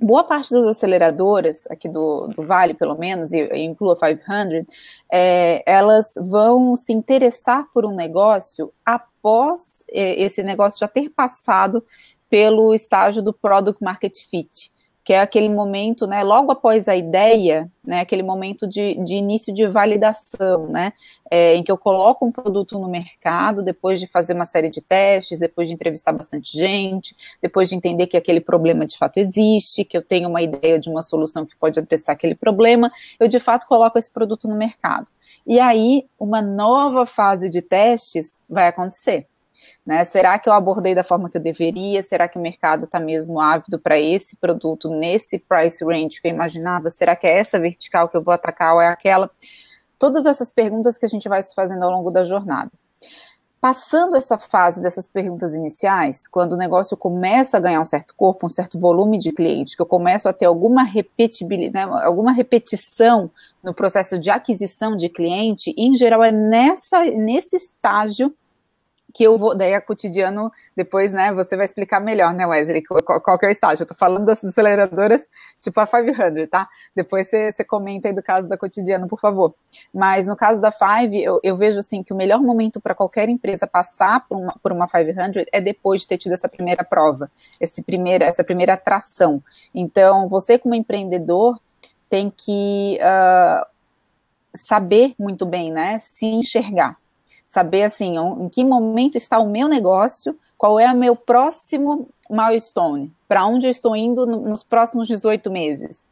boa 0.00 0.24
parte 0.24 0.52
das 0.52 0.64
aceleradoras, 0.64 1.64
aqui 1.70 1.88
do, 1.88 2.26
do 2.26 2.42
Vale 2.42 2.74
pelo 2.74 2.98
menos, 2.98 3.32
e, 3.32 3.38
e 3.38 3.62
inclua 3.62 3.96
500, 3.96 4.66
é, 5.08 5.62
elas 5.64 6.14
vão 6.16 6.76
se 6.76 6.92
interessar 6.92 7.68
por 7.72 7.84
um 7.84 7.94
negócio 7.94 8.72
após 9.22 9.84
é, 9.88 10.20
esse 10.20 10.42
negócio 10.42 10.78
já 10.78 10.88
ter 10.88 11.08
passado 11.10 11.84
pelo 12.28 12.74
estágio 12.74 13.22
do 13.22 13.32
Product 13.32 13.82
Market 13.82 14.16
Fit 14.28 14.72
que 15.04 15.12
é 15.12 15.20
aquele 15.20 15.48
momento, 15.48 16.06
né, 16.06 16.22
logo 16.22 16.52
após 16.52 16.86
a 16.86 16.96
ideia, 16.96 17.68
né, 17.84 18.00
aquele 18.00 18.22
momento 18.22 18.68
de, 18.68 18.94
de 19.04 19.16
início 19.16 19.52
de 19.52 19.66
validação, 19.66 20.68
né, 20.68 20.92
é, 21.28 21.56
em 21.56 21.64
que 21.64 21.72
eu 21.72 21.78
coloco 21.78 22.24
um 22.24 22.30
produto 22.30 22.78
no 22.78 22.88
mercado, 22.88 23.64
depois 23.64 23.98
de 23.98 24.06
fazer 24.06 24.32
uma 24.32 24.46
série 24.46 24.70
de 24.70 24.80
testes, 24.80 25.40
depois 25.40 25.66
de 25.66 25.74
entrevistar 25.74 26.12
bastante 26.12 26.56
gente, 26.56 27.16
depois 27.40 27.68
de 27.68 27.74
entender 27.74 28.06
que 28.06 28.16
aquele 28.16 28.40
problema 28.40 28.86
de 28.86 28.96
fato 28.96 29.16
existe, 29.16 29.84
que 29.84 29.96
eu 29.96 30.02
tenho 30.02 30.28
uma 30.28 30.40
ideia 30.40 30.78
de 30.78 30.88
uma 30.88 31.02
solução 31.02 31.44
que 31.44 31.56
pode 31.56 31.80
adressar 31.80 32.12
aquele 32.12 32.36
problema, 32.36 32.92
eu 33.18 33.26
de 33.26 33.40
fato 33.40 33.66
coloco 33.66 33.98
esse 33.98 34.10
produto 34.10 34.46
no 34.46 34.54
mercado. 34.54 35.08
E 35.46 35.58
aí, 35.58 36.06
uma 36.18 36.40
nova 36.40 37.04
fase 37.04 37.50
de 37.50 37.60
testes 37.60 38.40
vai 38.48 38.68
acontecer. 38.68 39.26
Né? 39.84 40.04
Será 40.04 40.38
que 40.38 40.48
eu 40.48 40.52
abordei 40.52 40.94
da 40.94 41.02
forma 41.02 41.28
que 41.28 41.36
eu 41.36 41.42
deveria? 41.42 42.02
Será 42.02 42.28
que 42.28 42.38
o 42.38 42.42
mercado 42.42 42.84
está 42.84 43.00
mesmo 43.00 43.40
ávido 43.40 43.78
para 43.78 43.98
esse 43.98 44.36
produto, 44.36 44.88
nesse 44.88 45.38
price 45.38 45.84
range 45.84 46.20
que 46.20 46.28
eu 46.28 46.32
imaginava? 46.32 46.88
Será 46.88 47.16
que 47.16 47.26
é 47.26 47.38
essa 47.38 47.58
vertical 47.58 48.08
que 48.08 48.16
eu 48.16 48.22
vou 48.22 48.32
atacar 48.32 48.74
ou 48.74 48.80
é 48.80 48.88
aquela? 48.88 49.28
Todas 49.98 50.24
essas 50.24 50.50
perguntas 50.50 50.96
que 50.96 51.06
a 51.06 51.08
gente 51.08 51.28
vai 51.28 51.42
se 51.42 51.54
fazendo 51.54 51.82
ao 51.82 51.90
longo 51.90 52.10
da 52.10 52.22
jornada. 52.22 52.70
Passando 53.60 54.16
essa 54.16 54.38
fase 54.38 54.80
dessas 54.80 55.06
perguntas 55.06 55.54
iniciais, 55.54 56.26
quando 56.26 56.54
o 56.54 56.56
negócio 56.56 56.96
começa 56.96 57.56
a 57.56 57.60
ganhar 57.60 57.80
um 57.80 57.84
certo 57.84 58.12
corpo, 58.16 58.46
um 58.46 58.50
certo 58.50 58.78
volume 58.78 59.18
de 59.18 59.30
clientes, 59.30 59.76
que 59.76 59.82
eu 59.82 59.86
começo 59.86 60.28
a 60.28 60.32
ter 60.32 60.46
alguma 60.46 60.82
repetibilidade, 60.82 61.88
né, 61.88 62.04
alguma 62.04 62.32
repetição 62.32 63.30
no 63.62 63.72
processo 63.72 64.18
de 64.18 64.30
aquisição 64.30 64.96
de 64.96 65.08
cliente, 65.08 65.74
em 65.76 65.94
geral 65.94 66.22
é 66.22 66.32
nessa, 66.32 67.04
nesse 67.04 67.56
estágio 67.56 68.34
que 69.12 69.22
eu 69.24 69.36
vou, 69.36 69.54
daí 69.54 69.74
a 69.74 69.80
cotidiano, 69.80 70.50
depois, 70.74 71.12
né, 71.12 71.32
você 71.32 71.56
vai 71.56 71.66
explicar 71.66 72.00
melhor, 72.00 72.32
né, 72.32 72.46
Wesley, 72.46 72.82
qual, 72.82 73.20
qual 73.20 73.38
que 73.38 73.44
é 73.44 73.48
o 73.48 73.52
estágio. 73.52 73.82
Eu 73.82 73.86
tô 73.86 73.94
falando 73.94 74.24
das 74.24 74.42
aceleradoras, 74.42 75.26
tipo 75.60 75.78
a 75.80 75.86
500, 75.86 76.48
tá? 76.48 76.66
Depois 76.96 77.28
você, 77.28 77.52
você 77.52 77.64
comenta 77.64 78.08
aí 78.08 78.14
do 78.14 78.22
caso 78.22 78.48
da 78.48 78.56
cotidiano, 78.56 79.06
por 79.06 79.20
favor. 79.20 79.54
Mas 79.92 80.26
no 80.26 80.36
caso 80.36 80.62
da 80.62 80.72
Five, 80.72 81.22
eu, 81.22 81.38
eu 81.42 81.56
vejo, 81.56 81.78
assim, 81.78 82.02
que 82.02 82.12
o 82.12 82.16
melhor 82.16 82.40
momento 82.40 82.80
para 82.80 82.94
qualquer 82.94 83.28
empresa 83.28 83.66
passar 83.66 84.26
por 84.26 84.38
uma, 84.38 84.54
por 84.62 84.72
uma 84.72 84.88
500 84.88 85.44
é 85.52 85.60
depois 85.60 86.02
de 86.02 86.08
ter 86.08 86.18
tido 86.18 86.32
essa 86.32 86.48
primeira 86.48 86.82
prova, 86.82 87.30
esse 87.60 87.82
primeira, 87.82 88.24
essa 88.24 88.42
primeira 88.42 88.74
atração. 88.74 89.42
Então, 89.74 90.28
você 90.28 90.58
como 90.58 90.74
empreendedor 90.74 91.60
tem 92.12 92.30
que 92.30 92.98
uh, 93.00 93.66
saber 94.54 95.14
muito 95.18 95.46
bem, 95.46 95.72
né, 95.72 95.98
se 95.98 96.26
enxergar 96.26 96.94
saber 97.52 97.82
assim, 97.82 98.16
em 98.16 98.48
que 98.48 98.64
momento 98.64 99.16
está 99.16 99.38
o 99.38 99.46
meu 99.46 99.68
negócio, 99.68 100.34
qual 100.56 100.80
é 100.80 100.90
o 100.90 100.96
meu 100.96 101.14
próximo 101.14 102.08
milestone, 102.30 103.12
para 103.28 103.44
onde 103.44 103.66
eu 103.66 103.70
estou 103.70 103.94
indo 103.94 104.24
nos 104.24 104.64
próximos 104.64 105.06
18 105.06 105.50
meses. 105.50 106.02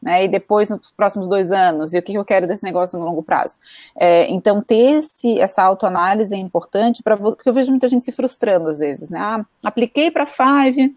Né, 0.00 0.24
e 0.24 0.28
depois 0.28 0.68
nos 0.70 0.92
próximos 0.92 1.28
dois 1.28 1.50
anos, 1.50 1.92
e 1.92 1.98
o 1.98 2.02
que 2.02 2.14
eu 2.14 2.24
quero 2.24 2.46
desse 2.46 2.62
negócio 2.62 2.96
no 2.98 3.04
longo 3.04 3.20
prazo. 3.20 3.58
É, 3.96 4.28
então, 4.30 4.62
ter 4.62 4.98
esse, 4.98 5.40
essa 5.40 5.62
autoanálise 5.62 6.32
é 6.34 6.38
importante, 6.38 7.02
para 7.02 7.16
porque 7.16 7.48
eu 7.48 7.52
vejo 7.52 7.72
muita 7.72 7.88
gente 7.88 8.04
se 8.04 8.12
frustrando 8.12 8.68
às 8.68 8.78
vezes. 8.78 9.10
Né? 9.10 9.18
Ah, 9.20 9.44
apliquei 9.64 10.08
para 10.08 10.24
Five, 10.24 10.96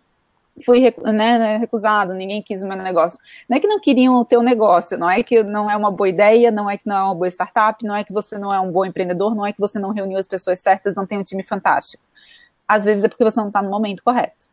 fui 0.63 0.81
né, 0.81 1.37
né, 1.37 1.57
recusado, 1.57 2.13
ninguém 2.13 2.41
quis 2.41 2.61
o 2.61 2.67
meu 2.67 2.77
negócio. 2.77 3.17
Não 3.47 3.57
é 3.57 3.59
que 3.59 3.67
não 3.67 3.79
queriam 3.79 4.15
o 4.15 4.25
teu 4.25 4.41
negócio, 4.41 4.97
não 4.97 5.09
é 5.09 5.23
que 5.23 5.43
não 5.43 5.69
é 5.69 5.75
uma 5.75 5.91
boa 5.91 6.09
ideia, 6.09 6.51
não 6.51 6.69
é 6.69 6.77
que 6.77 6.87
não 6.87 6.95
é 6.95 7.03
uma 7.03 7.15
boa 7.15 7.27
startup, 7.27 7.83
não 7.85 7.95
é 7.95 8.03
que 8.03 8.11
você 8.11 8.37
não 8.37 8.53
é 8.53 8.59
um 8.59 8.71
bom 8.71 8.85
empreendedor, 8.85 9.33
não 9.35 9.45
é 9.45 9.53
que 9.53 9.59
você 9.59 9.79
não 9.79 9.91
reuniu 9.91 10.17
as 10.17 10.27
pessoas 10.27 10.59
certas, 10.59 10.95
não 10.95 11.05
tem 11.05 11.17
um 11.17 11.23
time 11.23 11.43
fantástico. 11.43 12.03
Às 12.67 12.85
vezes 12.85 13.03
é 13.03 13.07
porque 13.07 13.23
você 13.23 13.39
não 13.39 13.47
está 13.47 13.61
no 13.61 13.69
momento 13.69 14.03
correto. 14.03 14.49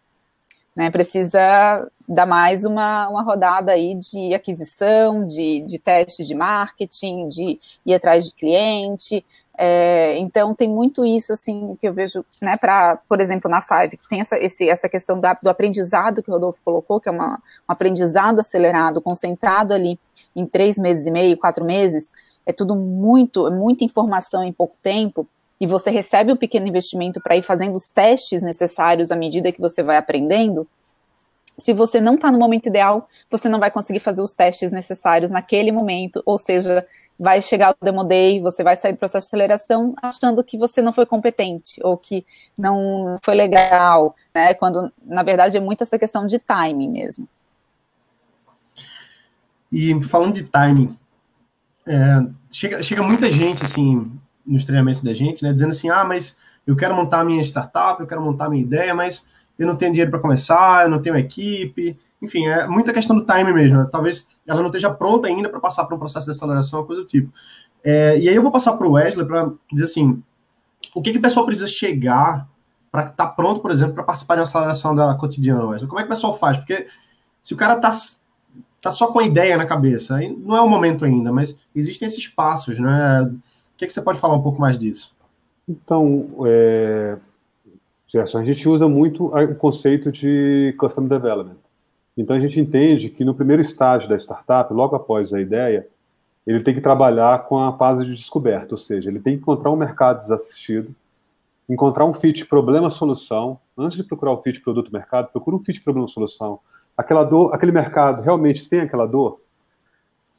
Né, 0.77 0.93
precisa 0.93 1.91
dar 2.09 2.25
mais 2.25 2.65
uma, 2.65 3.09
uma 3.09 3.21
rodada 3.21 3.73
aí 3.73 3.97
de 3.97 4.33
aquisição, 4.33 5.27
de, 5.27 5.61
de 5.63 5.77
testes 5.77 6.25
de 6.25 6.37
marketing, 6.37 7.27
de 7.27 7.59
ir 7.85 7.95
atrás 7.95 8.27
de 8.27 8.33
cliente, 8.33 9.27
é, 9.61 10.17
então 10.19 10.55
tem 10.55 10.69
muito 10.69 11.05
isso 11.05 11.33
assim 11.33 11.77
que 11.81 11.89
eu 11.89 11.93
vejo, 11.93 12.25
né, 12.41 12.57
para, 12.57 12.97
por 13.09 13.21
exemplo, 13.21 13.51
na 13.51 13.61
Five, 13.61 13.97
que 13.97 14.09
tem 14.09 14.21
essa, 14.21 14.39
esse, 14.39 14.71
essa 14.71 14.89
questão 14.89 15.19
da, 15.19 15.35
do 15.35 15.51
aprendizado 15.51 16.23
que 16.23 16.31
o 16.31 16.35
Rodolfo 16.35 16.61
colocou, 16.65 17.01
que 17.01 17.09
é 17.09 17.13
uma, 17.13 17.35
um 17.35 17.73
aprendizado 17.73 18.39
acelerado, 18.39 19.03
concentrado 19.03 19.75
ali 19.75 19.99
em 20.37 20.47
três 20.47 20.79
meses 20.79 21.05
e 21.07 21.11
meio, 21.11 21.37
quatro 21.37 21.65
meses, 21.65 22.13
é 22.47 22.53
tudo 22.53 22.77
muito, 22.77 23.49
é 23.49 23.51
muita 23.51 23.83
informação 23.83 24.45
em 24.45 24.53
pouco 24.53 24.77
tempo, 24.81 25.27
e 25.61 25.67
você 25.67 25.91
recebe 25.91 26.31
um 26.31 26.37
pequeno 26.37 26.69
investimento 26.69 27.21
para 27.21 27.37
ir 27.37 27.43
fazendo 27.43 27.75
os 27.75 27.89
testes 27.89 28.43
necessários 28.43 29.11
à 29.11 29.17
medida 29.17 29.51
que 29.51 29.61
você 29.61 29.83
vai 29.83 29.97
aprendendo. 29.97 30.69
Se 31.57 31.73
você 31.73 32.01
não 32.01 32.15
está 32.15 32.31
no 32.31 32.39
momento 32.39 32.69
ideal, 32.69 33.09
você 33.29 33.49
não 33.49 33.59
vai 33.59 33.73
conseguir 33.73 33.99
fazer 33.99 34.23
os 34.23 34.35
testes 34.35 34.71
necessários 34.71 35.33
naquele 35.33 35.73
momento, 35.73 36.23
ou 36.25 36.39
seja, 36.39 36.87
vai 37.19 37.43
chegar 37.43 37.73
o 37.73 37.85
Demo 37.85 38.05
Day, 38.05 38.41
você 38.41 38.63
vai 38.63 38.77
sair 38.77 38.93
do 38.93 38.99
processo 38.99 39.27
de 39.27 39.29
aceleração 39.29 39.95
achando 40.01 40.45
que 40.45 40.57
você 40.57 40.81
não 40.81 40.93
foi 40.93 41.05
competente 41.05 41.81
ou 41.83 41.97
que 41.97 42.25
não 42.57 43.17
foi 43.25 43.35
legal, 43.35 44.15
né? 44.33 44.55
Quando, 44.55 44.93
na 45.05 45.23
verdade, 45.23 45.57
é 45.57 45.61
muito 45.61 45.83
essa 45.83 45.99
questão 45.99 46.25
de 46.27 46.39
timing 46.39 46.91
mesmo. 46.91 47.29
E 49.73 50.01
falando 50.05 50.35
de 50.35 50.45
timing, 50.45 50.97
é, 51.87 52.25
chega, 52.51 52.83
chega 52.83 53.03
muita 53.03 53.31
gente, 53.31 53.65
assim, 53.65 54.11
nos 54.47 54.65
treinamentos 54.65 55.03
da 55.03 55.13
gente, 55.13 55.43
né? 55.43 55.53
Dizendo 55.53 55.71
assim, 55.71 55.91
ah, 55.91 56.05
mas 56.05 56.39
eu 56.67 56.77
quero 56.77 56.95
montar 56.95 57.21
a 57.21 57.25
minha 57.25 57.43
startup, 57.43 58.01
eu 58.01 58.07
quero 58.07 58.23
montar 58.23 58.47
a 58.47 58.51
minha 58.51 58.63
ideia, 58.63 58.95
mas 58.95 59.29
eu 59.59 59.67
não 59.67 59.75
tenho 59.75 59.91
dinheiro 59.91 60.11
para 60.11 60.21
começar, 60.21 60.85
eu 60.85 60.91
não 60.91 61.03
tenho 61.03 61.17
equipe, 61.17 61.97
enfim, 62.23 62.47
é 62.47 62.67
muita 62.67 62.93
questão 62.93 63.17
do 63.17 63.25
time 63.25 63.53
mesmo. 63.53 63.79
Né? 63.79 63.89
Talvez 63.91 64.29
ela 64.49 64.61
não 64.61 64.69
esteja 64.69 64.91
pronta 64.91 65.29
ainda 65.29 65.49
para 65.49 65.61
passar 65.61 65.85
para 65.85 65.95
um 65.95 65.99
processo 65.99 66.27
de 66.27 66.33
aceleração, 66.33 66.85
coisa 66.85 67.03
do 67.03 67.07
tipo. 67.07 67.31
É, 67.85 68.19
e 68.19 68.29
aí 68.29 68.35
eu 68.35 68.43
vou 68.43 68.51
passar 68.51 68.77
para 68.77 68.87
o 68.87 68.93
Wesley 68.93 69.27
para 69.27 69.53
dizer 69.71 69.85
assim, 69.85 70.23
o 70.95 71.03
que, 71.03 71.13
que 71.13 71.19
o 71.19 71.23
pessoal 71.23 71.45
precisa 71.45 71.67
chegar 71.67 72.49
para 72.91 73.03
estar 73.03 73.27
tá 73.27 73.33
pronto, 73.33 73.61
por 73.61 73.71
exemplo, 73.71 73.95
para 73.95 74.03
participar 74.03 74.35
de 74.35 74.41
uma 74.41 74.45
aceleração 74.45 74.95
da 74.95 75.15
cotidiana, 75.15 75.67
Wesley? 75.67 75.89
Como 75.89 76.01
é 76.01 76.03
que 76.03 76.09
o 76.09 76.15
pessoal 76.15 76.39
faz? 76.39 76.57
Porque 76.57 76.87
se 77.43 77.53
o 77.53 77.57
cara 77.57 77.75
está 77.75 77.91
tá 78.81 78.91
só 78.91 79.09
com 79.09 79.19
a 79.19 79.27
ideia 79.27 79.57
na 79.57 79.67
cabeça, 79.67 80.17
aí 80.17 80.35
não 80.35 80.57
é 80.57 80.61
o 80.61 80.69
momento 80.69 81.05
ainda, 81.05 81.31
mas 81.31 81.61
existem 81.75 82.07
esses 82.07 82.27
passos, 82.27 82.79
né? 82.79 83.23
O 83.23 83.77
que, 83.77 83.87
que 83.87 83.93
você 83.93 84.03
pode 84.03 84.19
falar 84.19 84.35
um 84.35 84.43
pouco 84.43 84.61
mais 84.61 84.79
disso? 84.79 85.15
Então, 85.69 86.31
é, 86.47 87.19
a 88.17 88.45
gente 88.45 88.69
usa 88.69 88.89
muito 88.89 89.27
o 89.27 89.55
conceito 89.55 90.11
de 90.11 90.75
Custom 90.79 91.07
Development. 91.07 91.57
Então, 92.19 92.35
a 92.35 92.41
gente 92.41 92.59
entende 92.59 93.09
que 93.09 93.25
no 93.25 93.33
primeiro 93.33 93.63
estágio 93.63 94.09
da 94.09 94.17
startup, 94.17 94.75
logo 94.75 94.97
após 94.97 95.33
a 95.33 95.41
ideia, 95.41 95.87
ele 96.45 96.65
tem 96.65 96.75
que 96.75 96.81
trabalhar 96.81 97.45
com 97.45 97.57
a 97.59 97.77
fase 97.79 98.05
de 98.05 98.13
descoberta, 98.13 98.75
ou 98.75 98.79
seja, 98.79 99.09
ele 99.09 99.21
tem 99.21 99.37
que 99.37 99.43
encontrar 99.43 99.71
um 99.71 99.77
mercado 99.77 100.19
desassistido, 100.19 100.93
encontrar 101.69 102.05
um 102.05 102.13
fit 102.13 102.45
problema-solução. 102.47 103.61
Antes 103.77 103.97
de 103.97 104.03
procurar 104.03 104.33
o 104.33 104.43
fit 104.43 104.61
produto-mercado, 104.61 105.29
procura 105.29 105.57
um 105.57 105.63
fit 105.63 105.81
problema-solução. 105.81 106.59
Aquela 106.97 107.23
dor, 107.23 107.55
aquele 107.55 107.71
mercado 107.71 108.21
realmente 108.21 108.69
tem 108.69 108.81
aquela 108.81 109.07
dor? 109.07 109.41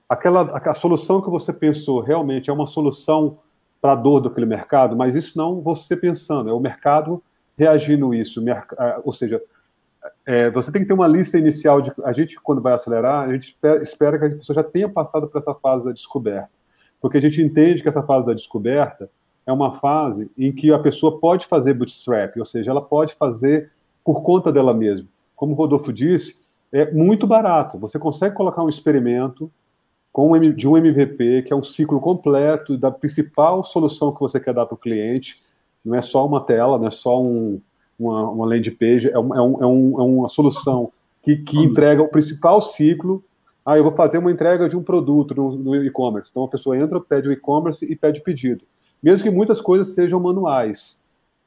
Aquela, 0.10 0.42
a, 0.42 0.72
a 0.72 0.74
solução 0.74 1.22
que 1.22 1.30
você 1.30 1.54
pensou 1.54 2.02
realmente 2.02 2.50
é 2.50 2.54
uma 2.54 2.68
solução 2.68 3.38
para 3.82 3.94
a 3.94 3.96
dor 3.96 4.20
daquele 4.20 4.46
mercado, 4.46 4.98
mas 4.98 5.16
isso 5.16 5.38
não 5.38 5.62
você 5.62 5.96
pensando, 5.96 6.50
é 6.50 6.54
o 6.54 6.60
mercado 6.60 7.24
reagindo 7.58 8.14
isso, 8.14 8.44
ou 9.06 9.14
seja, 9.14 9.42
é, 10.26 10.50
você 10.50 10.72
tem 10.72 10.82
que 10.82 10.88
ter 10.88 10.94
uma 10.94 11.08
lista 11.08 11.38
inicial 11.38 11.82
de 11.82 11.92
a 12.04 12.14
gente 12.14 12.40
quando 12.42 12.62
vai 12.62 12.74
acelerar, 12.74 13.28
a 13.28 13.34
gente 13.34 13.56
espera 13.82 14.18
que 14.18 14.26
a 14.26 14.30
pessoa 14.30 14.56
já 14.56 14.64
tenha 14.64 14.88
passado 14.88 15.28
por 15.28 15.40
essa 15.40 15.54
fase 15.56 15.86
da 15.86 15.92
descoberta, 15.92 16.50
porque 17.02 17.18
a 17.18 17.22
gente 17.22 17.42
entende 17.42 17.82
que 17.82 17.90
essa 17.90 18.04
fase 18.04 18.26
da 18.26 18.34
descoberta 18.34 19.10
é 19.46 19.52
uma 19.52 19.80
fase 19.80 20.30
em 20.38 20.52
que 20.52 20.72
a 20.72 20.80
pessoa 20.80 21.20
pode 21.20 21.48
fazer 21.48 21.74
bootstrap, 21.74 22.38
ou 22.38 22.46
seja, 22.46 22.72
ela 22.72 22.82
pode 22.82 23.16
fazer 23.16 23.72
por 24.04 24.22
conta 24.22 24.52
dela 24.52 24.74
mesma. 24.74 25.08
Como 25.36 25.54
o 25.54 25.56
Rodolfo 25.56 25.92
disse, 25.92 26.36
é 26.72 26.92
muito 26.92 27.26
barato. 27.26 27.80
Você 27.80 27.98
consegue 27.98 28.36
colocar 28.36 28.64
um 28.64 28.70
experimento 28.70 29.52
de 30.56 30.68
um 30.68 30.78
MVP, 30.78 31.44
que 31.44 31.54
é 31.54 31.56
um 31.56 31.64
ciclo 31.64 32.00
completo 32.00 32.78
da 32.78 32.92
principal 32.92 33.64
solução 33.64 34.14
que 34.14 34.20
você 34.20 34.40
quer 34.40 34.54
dar 34.54 34.66
para 34.66 34.76
o 34.76 34.78
cliente, 34.78 35.40
não 35.84 35.96
é 35.96 36.02
só 36.02 36.26
uma 36.26 36.42
tela, 36.42 36.78
não 36.78 36.88
é 36.88 36.92
só 36.92 37.22
um, 37.22 37.62
uma, 38.00 38.30
uma 38.30 38.46
landing 38.46 38.72
page, 38.72 39.10
é, 39.10 39.20
um, 39.20 39.36
é, 39.36 39.42
um, 39.42 39.64
é, 39.64 39.66
um, 39.68 40.00
é 40.00 40.04
uma 40.04 40.30
solução 40.30 40.92
que, 41.22 41.36
que 41.38 41.58
entrega 41.58 42.02
o 42.02 42.08
principal 42.08 42.62
ciclo. 42.62 43.24
Ah, 43.66 43.78
eu 43.78 43.84
vou 43.84 43.92
fazer 43.92 44.18
uma 44.18 44.32
entrega 44.32 44.70
de 44.70 44.78
um 44.78 44.82
produto 44.82 45.36
no, 45.36 45.52
no 45.52 45.76
e-commerce. 45.84 46.30
Então 46.32 46.44
a 46.44 46.48
pessoa 46.48 46.78
entra, 46.78 47.00
pede 47.02 47.28
o 47.28 47.32
e-commerce 47.32 47.86
e 47.86 47.96
pede 47.96 48.22
pedido. 48.22 48.64
Mesmo 49.04 49.24
que 49.24 49.30
muitas 49.30 49.60
coisas 49.62 49.94
sejam 49.94 50.20
manuais, 50.20 50.98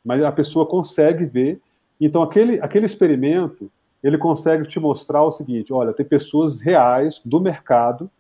mas 0.05 0.23
a 0.23 0.31
pessoa 0.31 0.67
consegue 0.67 1.25
ver. 1.25 1.61
Então 2.01 2.23
aquele, 2.23 2.61
aquele 2.61 2.87
experimento, 2.87 3.71
ele 4.03 4.19
consegue 4.19 4.67
te 4.67 4.79
mostrar 4.79 5.23
o 5.23 5.33
seguinte: 5.33 5.73
olha, 5.73 5.93
tem 5.93 6.05
pessoas 6.05 6.61
reais 6.61 7.21
do 7.25 7.41
mercado 7.41 8.11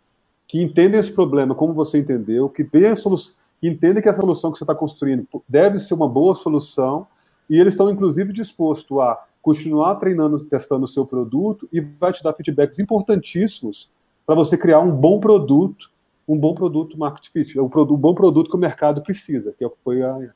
que 0.49 0.61
entendem 0.61 0.99
esse 0.99 1.13
problema 1.13 1.55
como 1.55 1.73
você 1.73 1.99
entendeu, 1.99 2.49
que 2.49 2.63
vê 2.63 2.89
a 2.89 2.97
solução 2.97 3.35
que 3.63 3.69
entendem 3.69 4.03
que 4.03 4.09
essa 4.09 4.21
solução 4.21 4.51
que 4.51 4.59
você 4.59 4.65
está 4.65 4.75
construindo 4.75 5.25
deve 5.49 5.79
ser 5.79 5.95
uma 5.95 6.09
boa 6.09 6.35
solução 6.35 7.07
e 7.53 7.61
eles 7.61 7.75
estão, 7.75 7.91
inclusive, 7.91 8.33
dispostos 8.33 8.99
a 8.99 9.23
continuar 9.43 9.97
treinando, 9.97 10.43
testando 10.47 10.87
o 10.87 10.89
seu 10.89 11.05
produto 11.05 11.69
e 11.71 11.83
vai 11.83 12.11
te 12.11 12.23
dar 12.23 12.33
feedbacks 12.33 12.79
importantíssimos 12.79 13.91
para 14.25 14.35
você 14.35 14.57
criar 14.57 14.81
um 14.81 14.91
bom 14.91 15.21
produto, 15.21 15.91
um 16.27 16.39
bom 16.39 16.55
produto 16.55 16.99
market 16.99 17.31
fit, 17.31 17.61
um, 17.61 17.65
um, 17.65 17.97
bom 17.99 18.15
produto 18.15 18.49
que 18.49 18.57
o 18.57 18.59
mercado 18.59 19.03
precisa, 19.03 19.53
que 19.53 19.63
é 19.63 19.67
o 19.67 19.71
que 19.71 19.77
foi 19.85 20.03
a, 20.03 20.31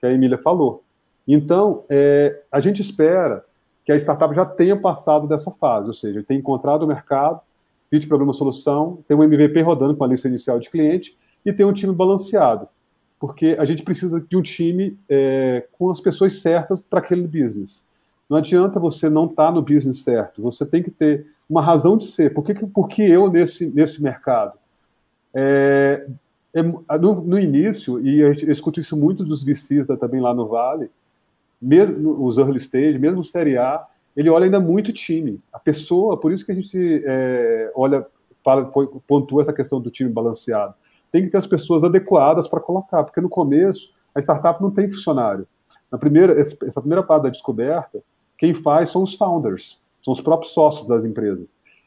que 0.00 0.06
a 0.06 0.12
Emília 0.12 0.38
falou. 0.38 0.82
Então, 1.28 1.84
é, 1.90 2.42
a 2.50 2.58
gente 2.58 2.80
espera 2.80 3.44
que 3.84 3.92
a 3.92 3.96
startup 3.96 4.34
já 4.34 4.46
tenha 4.46 4.74
passado 4.74 5.26
dessa 5.26 5.50
fase, 5.50 5.88
ou 5.88 5.94
seja, 5.94 6.24
tenha 6.26 6.40
encontrado 6.40 6.84
o 6.84 6.86
mercado, 6.86 7.38
fit 7.90 8.08
problema 8.08 8.32
solução, 8.32 9.04
tem 9.06 9.14
um 9.14 9.22
MVP 9.22 9.60
rodando 9.60 9.94
com 9.94 10.04
a 10.04 10.08
lista 10.08 10.26
inicial 10.26 10.58
de 10.58 10.70
cliente 10.70 11.18
e 11.44 11.52
ter 11.52 11.66
um 11.66 11.72
time 11.74 11.94
balanceado, 11.94 12.66
porque 13.22 13.54
a 13.56 13.64
gente 13.64 13.84
precisa 13.84 14.20
de 14.20 14.36
um 14.36 14.42
time 14.42 14.98
é, 15.08 15.64
com 15.78 15.92
as 15.92 16.00
pessoas 16.00 16.40
certas 16.40 16.82
para 16.82 16.98
aquele 16.98 17.22
business. 17.22 17.84
Não 18.28 18.36
adianta 18.36 18.80
você 18.80 19.08
não 19.08 19.26
estar 19.26 19.46
tá 19.46 19.52
no 19.52 19.62
business 19.62 20.02
certo, 20.02 20.42
você 20.42 20.66
tem 20.66 20.82
que 20.82 20.90
ter 20.90 21.24
uma 21.48 21.62
razão 21.62 21.96
de 21.96 22.06
ser. 22.06 22.34
Por 22.34 22.44
que, 22.44 22.52
por 22.66 22.88
que 22.88 23.00
eu 23.00 23.30
nesse, 23.30 23.66
nesse 23.66 24.02
mercado? 24.02 24.58
É, 25.32 26.04
é, 26.52 26.62
no, 26.98 27.22
no, 27.22 27.38
início, 27.38 28.04
e 28.04 28.18
eu 28.18 28.32
escuto 28.32 28.80
isso 28.80 28.96
muito 28.96 29.22
dos 29.22 29.44
VCs 29.44 29.86
também 30.00 30.20
lá 30.20 30.34
no 30.34 30.48
Vale, 30.48 30.90
mesmo 31.60 32.26
os 32.26 32.38
early 32.38 32.58
stage, 32.58 32.98
mesmo 32.98 33.20
o 33.20 33.24
Série 33.24 33.56
A, 33.56 33.86
ele 34.16 34.30
olha 34.30 34.46
ainda 34.46 34.58
muito 34.58 34.92
time. 34.92 35.38
A 35.52 35.60
pessoa, 35.60 36.16
por 36.18 36.32
isso 36.32 36.44
que 36.44 36.50
a 36.50 36.56
gente 36.56 37.04
é, 37.06 37.70
olha, 37.76 38.04
fala, 38.42 38.64
pontua 39.06 39.42
essa 39.42 39.52
questão 39.52 39.80
do 39.80 39.92
time 39.92 40.10
balanceado. 40.10 40.74
Tem 41.12 41.24
que 41.24 41.30
ter 41.30 41.36
as 41.36 41.46
pessoas 41.46 41.84
adequadas 41.84 42.48
para 42.48 42.58
colocar, 42.58 43.04
porque 43.04 43.20
no 43.20 43.28
começo 43.28 43.90
a 44.14 44.20
startup 44.20 44.60
não 44.60 44.70
tem 44.70 44.90
funcionário. 44.90 45.46
Na 45.90 45.98
primeira, 45.98 46.38
essa 46.40 46.80
primeira 46.80 47.02
parte 47.02 47.24
da 47.24 47.28
descoberta, 47.28 48.02
quem 48.38 48.54
faz 48.54 48.90
são 48.90 49.02
os 49.02 49.14
founders, 49.14 49.80
são 50.02 50.12
os 50.12 50.20
próprios 50.20 50.52
sócios 50.52 50.88
das 50.88 51.04
empresas. 51.04 51.46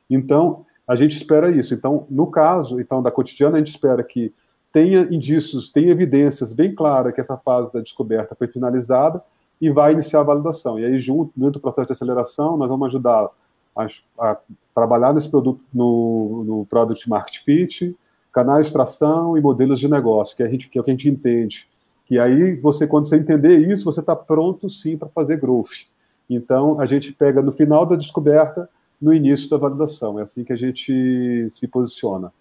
Então, 0.10 0.66
a 0.88 0.96
gente 0.96 1.18
espera 1.18 1.50
isso. 1.50 1.74
Então, 1.74 2.06
no 2.10 2.28
caso 2.28 2.80
então 2.80 3.02
da 3.02 3.12
cotidiana, 3.12 3.56
a 3.56 3.60
gente 3.60 3.72
espera 3.72 4.04
que 4.04 4.34
tenha 4.72 5.08
indícios, 5.12 5.72
tenha 5.72 5.92
evidências 5.92 6.54
bem 6.54 6.76
claras 6.76 7.14
que 7.14 7.22
essa 7.22 7.38
fase 7.38 7.72
da 7.74 7.80
descoberta 7.80 8.36
foi 8.36 8.48
finalizada 8.48 9.24
e 9.60 9.70
vai 9.70 9.94
iniciar 9.94 10.20
a 10.20 10.24
validação. 10.24 10.80
E 10.80 10.86
aí, 10.86 11.00
junto, 11.00 11.32
dentro 11.36 11.54
do 11.54 11.60
processo 11.62 11.88
de 11.88 11.94
aceleração, 11.94 12.58
nós 12.58 12.70
vamos 12.70 12.88
ajudar 12.88 13.30
a, 13.76 13.88
a 14.20 14.38
trabalhar 14.74 15.14
nesse 15.14 15.30
produto 15.30 15.62
no, 15.74 16.44
no 16.46 16.66
Product 16.66 17.10
Market 17.10 17.44
Fit, 17.44 17.96
canais 18.36 18.66
de 18.66 18.70
extração 18.70 19.38
e 19.38 19.42
modelos 19.42 19.80
de 19.80 19.88
negócio, 19.88 20.36
que, 20.36 20.44
a 20.44 20.50
gente, 20.50 20.68
que 20.68 20.78
é 20.78 20.82
o 20.82 20.84
que 20.84 20.92
a 20.92 20.94
gente 20.94 21.10
entende. 21.10 21.66
Que 22.06 22.20
aí, 22.20 22.58
você, 22.58 22.86
quando 22.86 23.08
você 23.08 23.16
entender 23.16 23.58
isso, 23.72 23.86
você 23.86 24.02
está 24.02 24.14
pronto, 24.14 24.70
sim, 24.70 24.98
para 24.98 25.08
fazer 25.08 25.40
growth. 25.40 25.88
Então, 26.30 26.78
a 26.82 26.86
gente 26.86 27.14
pega 27.14 27.42
no 27.42 27.54
final 27.54 27.86
da 27.86 27.96
descoberta, 27.96 28.70
no 29.02 29.14
início 29.14 29.50
da 29.50 29.56
validação. 29.56 30.20
É 30.20 30.24
assim 30.24 30.44
que 30.44 30.52
a 30.52 30.58
gente 30.58 31.48
se 31.50 31.66
posiciona. 31.66 32.34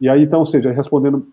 E 0.00 0.08
aí, 0.08 0.22
então, 0.22 0.38
ou 0.38 0.44
seja, 0.44 0.70
respondendo 0.70 1.26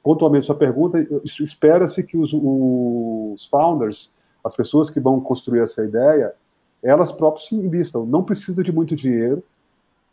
pontualmente 0.00 0.46
sua 0.46 0.54
pergunta, 0.54 1.04
espera-se 1.24 2.04
que 2.04 2.16
os, 2.16 2.30
os 2.32 3.46
founders 3.48 4.12
as 4.44 4.54
pessoas 4.54 4.88
que 4.88 5.00
vão 5.00 5.20
construir 5.20 5.58
essa 5.58 5.82
ideia, 5.82 6.32
elas 6.80 7.10
próprias 7.10 7.48
se 7.48 7.56
invistam. 7.56 8.06
Não 8.06 8.22
precisa 8.22 8.62
de 8.62 8.70
muito 8.70 8.94
dinheiro, 8.94 9.42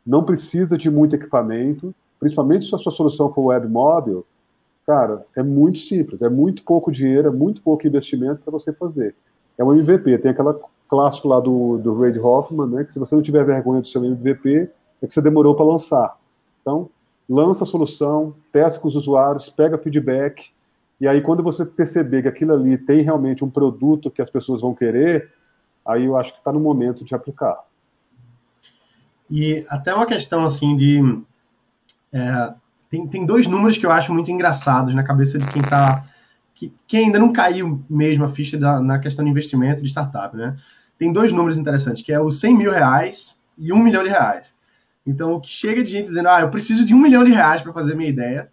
não 0.04 0.24
precisa 0.24 0.76
de 0.76 0.90
muito 0.90 1.16
equipamento, 1.16 1.94
principalmente 2.24 2.66
se 2.66 2.74
a 2.74 2.78
sua 2.78 2.92
solução 2.92 3.32
for 3.34 3.48
web 3.48 3.68
móvel, 3.68 4.26
cara, 4.88 5.26
é 5.36 5.44
muito 5.44 5.80
simples, 5.80 6.22
é 6.22 6.30
muito 6.30 6.64
pouco 6.64 6.92
dinheiro, 6.92 7.28
é 7.28 7.32
muito 7.32 7.62
pouco 7.62 7.86
investimento 7.86 8.42
para 8.42 8.52
você 8.52 8.72
fazer. 8.72 9.14
É 9.58 9.64
um 9.64 9.74
MVP, 9.74 10.18
tem 10.20 10.32
aquela 10.32 10.58
clássico 10.88 11.28
lá 11.28 11.40
do, 11.40 11.78
do 11.78 12.00
Reid 12.00 12.20
Hoffman, 12.20 12.68
né, 12.68 12.84
que 12.84 12.94
se 12.94 13.00
você 13.00 13.14
não 13.14 13.22
tiver 13.22 13.44
vergonha 13.44 13.82
do 13.82 13.88
seu 13.88 14.04
MVP, 14.04 14.70
é 15.02 15.08
que 15.08 15.14
você 15.14 15.22
demorou 15.22 15.56
para 15.56 15.66
lançar. 15.66 16.18
Então, 16.62 16.90
lança 17.30 17.64
a 17.64 17.68
solução, 17.68 18.34
testa 18.52 18.80
com 18.80 18.88
os 18.88 18.96
usuários, 18.96 19.50
pega 19.50 19.78
feedback, 19.78 20.52
e 21.04 21.08
aí, 21.08 21.20
quando 21.20 21.44
você 21.44 21.66
perceber 21.66 22.22
que 22.22 22.30
aquilo 22.30 22.54
ali 22.54 22.78
tem 22.78 23.02
realmente 23.02 23.44
um 23.44 23.50
produto 23.50 24.10
que 24.10 24.22
as 24.22 24.30
pessoas 24.30 24.62
vão 24.62 24.74
querer, 24.74 25.34
aí 25.86 26.06
eu 26.06 26.16
acho 26.16 26.32
que 26.32 26.38
está 26.38 26.50
no 26.50 26.62
momento 26.62 27.04
de 27.04 27.14
aplicar. 27.14 27.60
E 29.30 29.66
até 29.68 29.94
uma 29.94 30.06
questão 30.06 30.44
assim 30.44 30.76
de. 30.76 31.02
É, 32.14 32.54
tem, 32.90 33.08
tem 33.08 33.26
dois 33.26 33.48
números 33.48 33.78
que 33.78 33.86
eu 33.86 33.92
acho 33.92 34.14
muito 34.14 34.32
engraçados 34.32 34.94
na 34.94 35.04
cabeça 35.04 35.40
de 35.40 35.46
quem 35.52 35.62
está. 35.62 36.06
Que, 36.54 36.72
que, 36.88 36.98
ainda 36.98 37.18
não 37.18 37.34
caiu 37.34 37.84
mesmo 37.90 38.24
a 38.24 38.30
ficha 38.30 38.58
da, 38.58 38.80
na 38.80 39.00
questão 39.00 39.26
de 39.26 39.32
investimento 39.32 39.82
de 39.82 39.90
startup, 39.90 40.38
né? 40.38 40.56
Tem 41.00 41.12
dois 41.12 41.32
números 41.32 41.58
interessantes, 41.58 42.04
que 42.04 42.14
é 42.14 42.22
os 42.22 42.40
100 42.40 42.56
mil 42.56 42.72
reais 42.72 43.40
e 43.58 43.74
um 43.74 43.80
milhão 43.80 44.04
de 44.04 44.10
reais. 44.10 44.56
Então, 45.06 45.34
o 45.34 45.42
que 45.42 45.50
chega 45.50 45.84
de 45.84 45.90
gente 45.90 46.06
dizendo, 46.06 46.30
ah, 46.30 46.42
eu 46.42 46.50
preciso 46.50 46.86
de 46.86 46.94
um 46.94 47.00
milhão 47.00 47.24
de 47.24 47.32
reais 47.32 47.62
para 47.62 47.74
fazer 47.74 47.96
minha 47.96 48.10
ideia, 48.10 48.50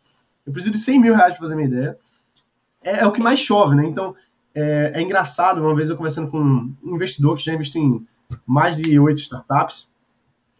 eu 0.47 0.53
preciso 0.53 0.73
de 0.73 0.79
100 0.79 1.01
mil 1.01 1.15
reais 1.15 1.35
para 1.35 1.43
fazer 1.43 1.55
minha 1.55 1.69
ideia, 1.69 1.99
é, 2.83 3.01
é, 3.01 3.07
o 3.07 3.13
que 3.13 3.21
mais 3.21 3.39
chove, 3.39 3.77
né? 3.77 3.85
Então, 3.87 4.17
é, 4.55 4.93
é, 4.95 5.03
engraçado, 5.03 5.61
uma 5.61 5.75
vez 5.75 5.91
eu 5.91 5.97
conversando 5.97 6.31
com 6.31 6.39
um 6.39 6.95
investidor 6.95 7.37
que 7.37 7.45
já 7.45 7.55
investiu 7.55 7.83
em 7.83 8.07
mais 8.47 8.77
de 8.79 8.99
oito 8.99 9.21
startups, 9.21 9.89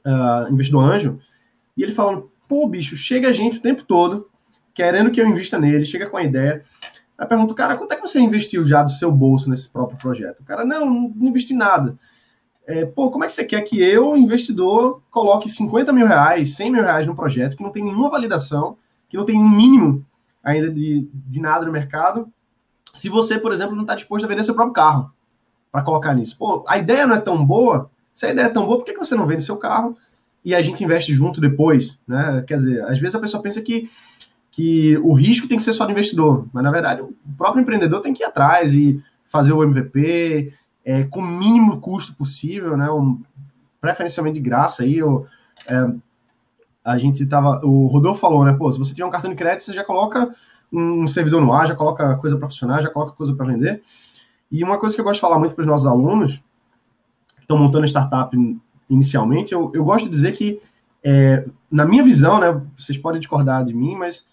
uh, 0.05 0.53
investidor 0.53 0.85
anjo, 0.85 1.21
e 1.77 1.83
ele 1.83 1.93
falando, 1.93 2.30
pô, 2.51 2.67
bicho, 2.67 2.97
chega 2.97 3.29
a 3.29 3.33
gente 3.33 3.59
o 3.59 3.63
tempo 3.63 3.85
todo 3.85 4.29
querendo 4.75 5.13
que 5.13 5.21
eu 5.21 5.29
invista 5.29 5.57
nele, 5.57 5.85
chega 5.85 6.11
com 6.11 6.17
a 6.17 6.25
ideia, 6.25 6.65
aí 7.17 7.25
pergunto, 7.25 7.55
cara, 7.55 7.77
quanto 7.77 7.93
é 7.93 7.97
que 7.97 8.03
você 8.03 8.19
investiu 8.19 8.65
já 8.65 8.83
do 8.83 8.91
seu 8.91 9.13
bolso 9.13 9.49
nesse 9.49 9.71
próprio 9.71 9.97
projeto? 9.97 10.41
O 10.41 10.45
cara, 10.45 10.65
não, 10.65 11.13
não 11.15 11.29
investi 11.29 11.55
nada. 11.55 11.97
É, 12.67 12.85
pô, 12.87 13.09
como 13.09 13.23
é 13.23 13.29
que 13.29 13.33
você 13.35 13.45
quer 13.45 13.63
que 13.63 13.81
eu, 13.81 14.17
investidor, 14.17 15.01
coloque 15.13 15.49
50 15.49 15.93
mil 15.93 16.09
reais, 16.09 16.57
100 16.57 16.73
mil 16.73 16.83
reais 16.83 17.07
no 17.07 17.15
projeto 17.15 17.57
que 17.57 17.63
não 17.63 17.71
tem 17.71 17.85
nenhuma 17.85 18.11
validação, 18.11 18.77
que 19.09 19.17
não 19.17 19.25
tem 19.25 19.39
um 19.39 19.49
mínimo 19.49 20.05
ainda 20.43 20.71
de, 20.71 21.09
de 21.13 21.41
nada 21.41 21.65
no 21.65 21.71
mercado, 21.71 22.33
se 22.93 23.09
você, 23.09 23.39
por 23.39 23.53
exemplo, 23.53 23.77
não 23.77 23.83
está 23.83 23.95
disposto 23.95 24.25
a 24.25 24.29
vender 24.29 24.43
seu 24.43 24.55
próprio 24.55 24.75
carro 24.75 25.13
para 25.71 25.83
colocar 25.83 26.15
nisso. 26.15 26.37
Pô, 26.37 26.65
a 26.67 26.79
ideia 26.79 27.07
não 27.07 27.15
é 27.15 27.21
tão 27.21 27.45
boa, 27.45 27.91
se 28.13 28.27
a 28.27 28.33
ideia 28.33 28.47
é 28.47 28.51
tão 28.51 28.67
boa, 28.67 28.79
por 28.79 28.85
que, 28.85 28.93
que 28.95 28.99
você 28.99 29.15
não 29.15 29.27
vende 29.27 29.45
seu 29.45 29.57
carro 29.57 29.97
e 30.45 30.55
a 30.55 30.63
gente 30.63 30.83
investe 30.83 31.13
junto 31.13 31.41
depois? 31.41 31.99
Né? 32.07 32.45
Quer 32.47 32.57
dizer, 32.57 32.83
às 32.85 32.99
vezes 32.99 33.15
a 33.15 33.21
pessoa 33.21 33.43
pensa 33.43 33.61
que, 33.61 33.91
que 34.51 34.97
o 34.99 35.13
risco 35.13 35.49
tem 35.49 35.57
que 35.57 35.63
ser 35.63 35.73
só 35.73 35.85
do 35.85 35.93
investidor, 35.93 36.47
mas 36.53 36.63
na 36.63 36.71
verdade 36.71 37.03
o 37.03 37.15
próprio 37.37 37.63
empreendedor 37.63 38.01
tem 38.01 38.13
que 38.13 38.23
ir 38.23 38.27
atrás 38.27 38.75
e 38.75 39.03
fazer 39.27 39.53
o 39.53 39.63
MVP 39.63 40.53
é, 40.85 41.05
com 41.05 41.21
o 41.21 41.27
mínimo 41.27 41.81
custo 41.81 42.15
possível, 42.15 42.77
né? 42.77 42.91
Um, 42.91 43.21
preferencialmente 43.81 44.35
de 44.35 44.41
graça 44.41 44.83
aí, 44.83 45.03
ou, 45.03 45.27
é, 45.67 45.93
a 46.85 46.97
gente 46.97 47.23
estava. 47.23 47.65
O 47.65 47.87
Rodolfo 47.87 48.21
falou, 48.21 48.45
né? 48.45 48.53
Pô, 48.53 48.71
se 48.73 48.79
você 48.79 48.93
tiver 48.93 49.07
um 49.07 49.11
cartão 49.11 49.31
de 49.31 49.37
crédito, 49.37 49.63
você 49.63 49.73
já 49.73 49.85
coloca 49.85 50.35
um 50.73 51.07
servidor 51.07 51.41
no 51.41 51.53
ar, 51.53 51.67
já 51.67 51.75
coloca 51.75 52.17
coisa 52.17 52.37
para 52.37 52.49
funcionar, 52.49 52.83
já 52.83 52.91
coloca 52.91 53.13
coisa 53.13 53.35
para 53.35 53.47
vender. 53.47 53.83
E 54.51 54.65
uma 54.65 54.79
coisa 54.79 54.95
que 54.95 55.01
eu 55.01 55.05
gosto 55.05 55.17
de 55.17 55.21
falar 55.21 55.39
muito 55.39 55.55
para 55.55 55.63
os 55.63 55.69
nossos 55.69 55.87
alunos 55.87 56.43
que 57.37 57.43
estão 57.43 57.59
montando 57.59 57.87
startup 57.87 58.37
inicialmente, 58.91 59.53
eu, 59.53 59.71
eu 59.73 59.85
gosto 59.85 60.05
de 60.05 60.11
dizer 60.11 60.33
que, 60.33 60.61
é, 61.03 61.47
na 61.71 61.87
minha 61.87 62.03
visão, 62.03 62.41
né? 62.41 62.61
Vocês 62.77 62.99
podem 62.99 63.21
discordar 63.21 63.65
de 63.65 63.73
mim, 63.73 63.97
mas 63.97 64.27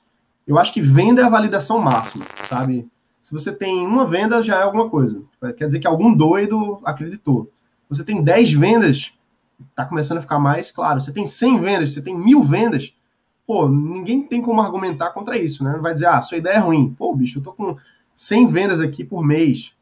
eu 0.46 0.58
acho 0.58 0.74
que 0.74 0.82
venda 0.82 1.22
é 1.22 1.26
a 1.26 1.30
validação 1.30 1.80
máxima, 1.80 2.26
sabe? 2.50 2.90
Se 3.22 3.32
você 3.32 3.54
tem 3.54 3.86
uma 3.86 4.06
venda, 4.06 4.42
já 4.42 4.60
é 4.60 4.64
alguma 4.64 4.90
coisa. 4.90 5.22
Quer 5.58 5.68
dizer 5.68 5.80
que 5.80 5.88
algum 5.88 6.14
doido 6.14 6.80
acreditou. 6.84 7.52
Você 7.90 8.04
tem 8.04 8.24
10 8.24 8.54
vendas, 8.54 9.12
está 9.70 9.86
começando 9.86 10.20
a 10.20 10.22
ficar 10.22 10.40
mais 10.40 10.72
claro. 10.72 11.00
Você 11.00 11.12
tem 11.12 11.26
100 11.26 11.60
vendas, 11.60 11.94
você 11.94 12.02
tem 12.02 12.18
mil 12.18 12.42
vendas, 12.42 12.94
pô, 13.46 13.68
ninguém 13.68 14.24
tem 14.24 14.42
como 14.42 14.62
argumentar 14.62 15.12
contra 15.12 15.38
isso, 15.38 15.64
né? 15.64 15.74
Não 15.74 15.82
vai 15.82 15.94
dizer, 15.94 16.08
ah, 16.08 16.22
sua 16.22 16.38
ideia 16.38 16.56
é 16.56 16.60
ruim. 16.60 16.94
Pô, 16.98 17.14
bicho, 17.14 17.40
eu 17.40 17.44
tô 17.44 17.52
com 17.52 17.76
100 18.16 18.48
vendas 18.48 18.80
aqui 18.80 19.04
por 19.04 19.24
mês. 19.24 19.74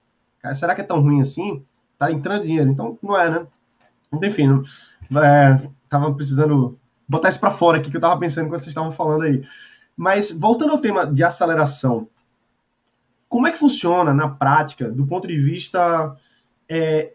Cara, 0.41 0.53
será 0.53 0.75
que 0.75 0.81
é 0.81 0.83
tão 0.83 0.99
ruim 0.99 1.21
assim? 1.21 1.63
Tá 1.97 2.11
entrando 2.11 2.45
dinheiro. 2.45 2.69
Então, 2.69 2.97
não 3.01 3.19
é, 3.19 3.29
né? 3.29 3.47
Enfim, 4.23 4.47
não, 4.47 5.23
é, 5.23 5.69
tava 5.89 6.13
precisando 6.13 6.77
botar 7.07 7.29
isso 7.29 7.39
para 7.39 7.51
fora 7.51 7.77
aqui 7.77 7.89
que 7.89 7.97
eu 7.97 8.01
tava 8.01 8.19
pensando 8.19 8.47
quando 8.47 8.59
vocês 8.59 8.69
estavam 8.69 8.91
falando 8.91 9.23
aí. 9.23 9.43
Mas, 9.95 10.31
voltando 10.31 10.71
ao 10.71 10.79
tema 10.79 11.05
de 11.05 11.23
aceleração, 11.23 12.07
como 13.29 13.47
é 13.47 13.51
que 13.51 13.59
funciona 13.59 14.13
na 14.13 14.29
prática, 14.29 14.89
do 14.89 15.05
ponto 15.05 15.27
de 15.27 15.39
vista 15.39 16.15
é, 16.69 17.13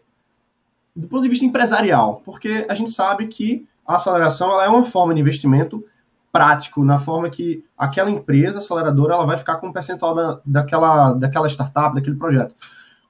do 0.95 1.07
ponto 1.07 1.23
de 1.23 1.29
vista 1.29 1.45
empresarial, 1.45 2.21
porque 2.25 2.65
a 2.69 2.73
gente 2.73 2.89
sabe 2.91 3.27
que 3.27 3.67
a 3.87 3.95
aceleração 3.95 4.61
é 4.61 4.67
uma 4.67 4.85
forma 4.85 5.13
de 5.13 5.21
investimento 5.21 5.83
prático, 6.31 6.83
na 6.83 6.97
forma 6.99 7.29
que 7.29 7.63
aquela 7.77 8.09
empresa 8.09 8.59
aceleradora 8.59 9.13
ela 9.13 9.25
vai 9.25 9.37
ficar 9.37 9.57
com 9.57 9.67
um 9.67 9.73
percentual 9.73 10.15
da, 10.15 10.39
daquela, 10.45 11.13
daquela 11.13 11.49
startup, 11.49 11.93
daquele 11.93 12.15
projeto. 12.15 12.55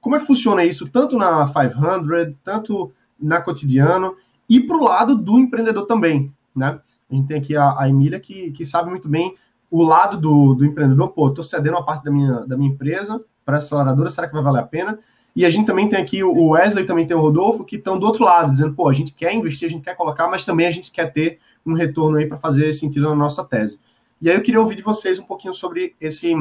Como 0.00 0.16
é 0.16 0.18
que 0.18 0.26
funciona 0.26 0.64
isso, 0.64 0.88
tanto 0.88 1.16
na 1.16 1.46
500, 1.46 2.36
tanto 2.42 2.92
na 3.22 3.40
cotidiano, 3.40 4.16
e 4.48 4.60
para 4.60 4.76
o 4.76 4.82
lado 4.82 5.16
do 5.16 5.38
empreendedor 5.38 5.86
também, 5.86 6.32
né? 6.54 6.80
A 7.10 7.14
gente 7.14 7.28
tem 7.28 7.38
aqui 7.38 7.56
a, 7.56 7.78
a 7.78 7.88
Emília, 7.88 8.18
que, 8.18 8.50
que 8.52 8.64
sabe 8.64 8.90
muito 8.90 9.06
bem 9.06 9.34
o 9.70 9.82
lado 9.82 10.16
do, 10.16 10.54
do 10.54 10.64
empreendedor. 10.64 11.08
Pô, 11.10 11.28
estou 11.28 11.44
cedendo 11.44 11.76
uma 11.76 11.84
parte 11.84 12.04
da 12.04 12.10
minha, 12.10 12.40
da 12.46 12.56
minha 12.56 12.70
empresa 12.70 13.22
para 13.44 13.56
a 13.56 13.58
aceleradora, 13.58 14.10
será 14.10 14.26
que 14.26 14.34
vai 14.34 14.42
valer 14.42 14.60
a 14.60 14.66
pena? 14.66 14.98
E 15.34 15.46
a 15.46 15.50
gente 15.50 15.66
também 15.66 15.88
tem 15.88 15.98
aqui 15.98 16.22
o 16.22 16.48
Wesley, 16.48 16.84
também 16.84 17.06
tem 17.06 17.16
o 17.16 17.20
Rodolfo, 17.20 17.64
que 17.64 17.76
estão 17.76 17.98
do 17.98 18.06
outro 18.06 18.24
lado, 18.24 18.50
dizendo, 18.50 18.74
pô, 18.74 18.88
a 18.88 18.92
gente 18.92 19.12
quer 19.12 19.32
investir, 19.32 19.66
a 19.66 19.70
gente 19.70 19.82
quer 19.82 19.96
colocar, 19.96 20.28
mas 20.28 20.44
também 20.44 20.66
a 20.66 20.70
gente 20.70 20.90
quer 20.90 21.10
ter 21.10 21.38
um 21.64 21.72
retorno 21.72 22.18
aí 22.18 22.26
para 22.26 22.36
fazer 22.36 22.72
sentido 22.74 23.08
na 23.08 23.14
nossa 23.14 23.42
tese. 23.42 23.80
E 24.20 24.28
aí 24.30 24.36
eu 24.36 24.42
queria 24.42 24.60
ouvir 24.60 24.76
de 24.76 24.82
vocês 24.82 25.18
um 25.18 25.24
pouquinho 25.24 25.54
sobre 25.54 25.96
esse, 26.00 26.34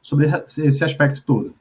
sobre 0.00 0.26
esse 0.26 0.82
aspecto 0.82 1.22
todo. 1.22 1.54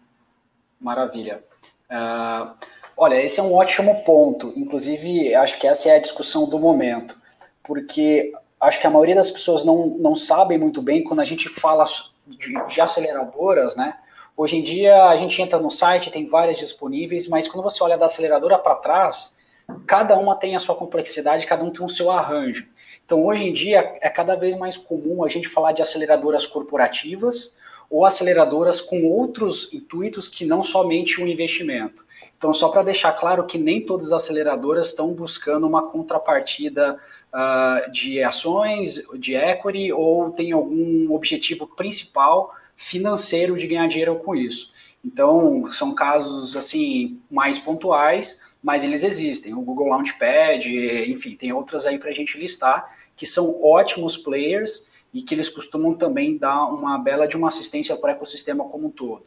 Maravilha. 0.80 1.44
Uh, 1.90 2.56
olha, 2.98 3.22
esse 3.22 3.40
é 3.40 3.44
um 3.44 3.54
ótimo 3.54 4.04
ponto. 4.04 4.54
Inclusive, 4.56 5.34
acho 5.36 5.60
que 5.60 5.68
essa 5.68 5.90
é 5.90 5.96
a 5.96 6.02
discussão 6.02 6.50
do 6.50 6.60
momento, 6.60 7.18
porque 7.64 8.32
acho 8.60 8.80
que 8.80 8.88
a 8.88 8.90
maioria 8.90 9.16
das 9.16 9.32
pessoas 9.32 9.66
não, 9.66 9.88
não 9.88 10.16
sabem 10.16 10.58
muito 10.58 10.82
bem 10.82 11.04
quando 11.04 11.20
a 11.20 11.26
gente 11.26 11.50
fala 11.50 11.86
de, 12.28 12.54
de 12.68 12.82
aceleradoras, 12.82 13.76
né? 13.76 13.98
Hoje 14.36 14.58
em 14.58 14.64
dia 14.64 15.06
a 15.06 15.16
gente 15.16 15.40
entra 15.42 15.60
no 15.60 15.70
site, 15.70 16.10
tem 16.10 16.28
várias 16.28 16.58
disponíveis, 16.58 17.28
mas 17.28 17.48
quando 17.48 17.64
você 17.64 17.84
olha 17.84 17.98
da 17.98 18.06
aceleradora 18.06 18.58
para 18.58 18.76
trás, 18.76 19.38
cada 19.86 20.18
uma 20.18 20.36
tem 20.36 20.56
a 20.56 20.60
sua 20.60 20.76
complexidade, 20.76 21.46
cada 21.46 21.64
um 21.64 21.72
tem 21.72 21.86
o 21.86 21.90
seu 21.90 22.10
arranjo. 22.10 22.68
Então, 23.06 23.24
hoje 23.26 23.46
em 23.46 23.54
dia, 23.54 23.98
é 24.02 24.10
cada 24.10 24.36
vez 24.36 24.58
mais 24.58 24.78
comum 24.78 25.24
a 25.24 25.28
gente 25.28 25.48
falar 25.48 25.74
de 25.74 25.82
aceleradoras 25.82 26.48
corporativas 26.48 27.56
ou 27.90 28.06
aceleradoras 28.06 28.82
com 28.82 29.06
outros 29.06 29.72
intuitos 29.74 30.28
que 30.28 30.46
não 30.46 30.64
somente 30.64 31.20
o 31.20 31.26
um 31.26 31.28
investimento. 31.28 32.04
Então, 32.44 32.54
só 32.54 32.68
para 32.68 32.84
deixar 32.84 33.14
claro 33.14 33.46
que 33.46 33.58
nem 33.58 33.86
todas 33.86 34.08
as 34.08 34.24
aceleradoras 34.24 34.88
estão 34.88 35.14
buscando 35.14 35.66
uma 35.66 35.88
contrapartida 35.90 37.00
uh, 37.34 37.90
de 37.90 38.22
ações, 38.22 39.02
de 39.18 39.34
equity, 39.34 39.94
ou 39.94 40.30
tem 40.32 40.52
algum 40.52 41.10
objetivo 41.14 41.66
principal 41.66 42.54
financeiro 42.76 43.56
de 43.56 43.66
ganhar 43.66 43.88
dinheiro 43.88 44.18
com 44.18 44.36
isso. 44.36 44.74
Então, 45.06 45.70
são 45.70 45.96
casos 45.96 46.58
assim 46.58 47.18
mais 47.32 47.58
pontuais, 47.58 48.42
mas 48.62 48.84
eles 48.84 49.04
existem. 49.04 49.54
O 49.54 49.62
Google 49.62 49.88
Launchpad, 49.88 50.68
enfim, 51.10 51.38
tem 51.38 51.54
outras 51.54 51.86
aí 51.86 51.98
para 51.98 52.10
a 52.10 52.14
gente 52.14 52.38
listar, 52.38 52.94
que 53.16 53.26
são 53.26 53.64
ótimos 53.64 54.18
players 54.18 54.86
e 55.14 55.22
que 55.22 55.34
eles 55.34 55.48
costumam 55.48 55.94
também 55.94 56.38
dar 56.38 56.66
uma 56.66 56.98
bela 56.98 57.26
de 57.26 57.38
uma 57.38 57.48
assistência 57.48 57.96
para 57.96 58.12
o 58.12 58.16
ecossistema 58.18 58.66
como 58.66 58.88
um 58.88 58.92
todo. 58.92 59.26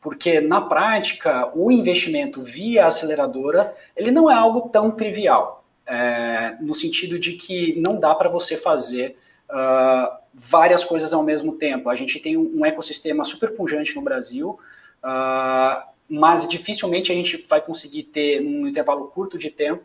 Porque, 0.00 0.40
na 0.40 0.60
prática, 0.60 1.50
o 1.54 1.70
investimento 1.72 2.42
via 2.42 2.86
aceleradora, 2.86 3.74
ele 3.96 4.10
não 4.10 4.30
é 4.30 4.34
algo 4.34 4.68
tão 4.68 4.92
trivial, 4.92 5.64
é, 5.86 6.56
no 6.60 6.74
sentido 6.74 7.18
de 7.18 7.32
que 7.32 7.78
não 7.80 7.98
dá 7.98 8.14
para 8.14 8.28
você 8.28 8.56
fazer 8.56 9.16
uh, 9.48 10.16
várias 10.32 10.84
coisas 10.84 11.12
ao 11.12 11.22
mesmo 11.22 11.52
tempo. 11.52 11.88
A 11.88 11.96
gente 11.96 12.20
tem 12.20 12.36
um, 12.36 12.64
ecossistema 12.64 13.24
super 13.24 13.54
pujante 13.54 13.94
no 13.96 14.02
Brasil, 14.02 14.58
uh, 15.02 15.82
mas 16.08 16.46
dificilmente 16.48 17.10
a 17.10 17.14
gente 17.14 17.44
vai 17.48 17.60
conseguir 17.60 18.04
ter, 18.04 18.40
num 18.40 18.66
intervalo 18.66 19.08
curto 19.08 19.36
de 19.36 19.50
tempo, 19.50 19.84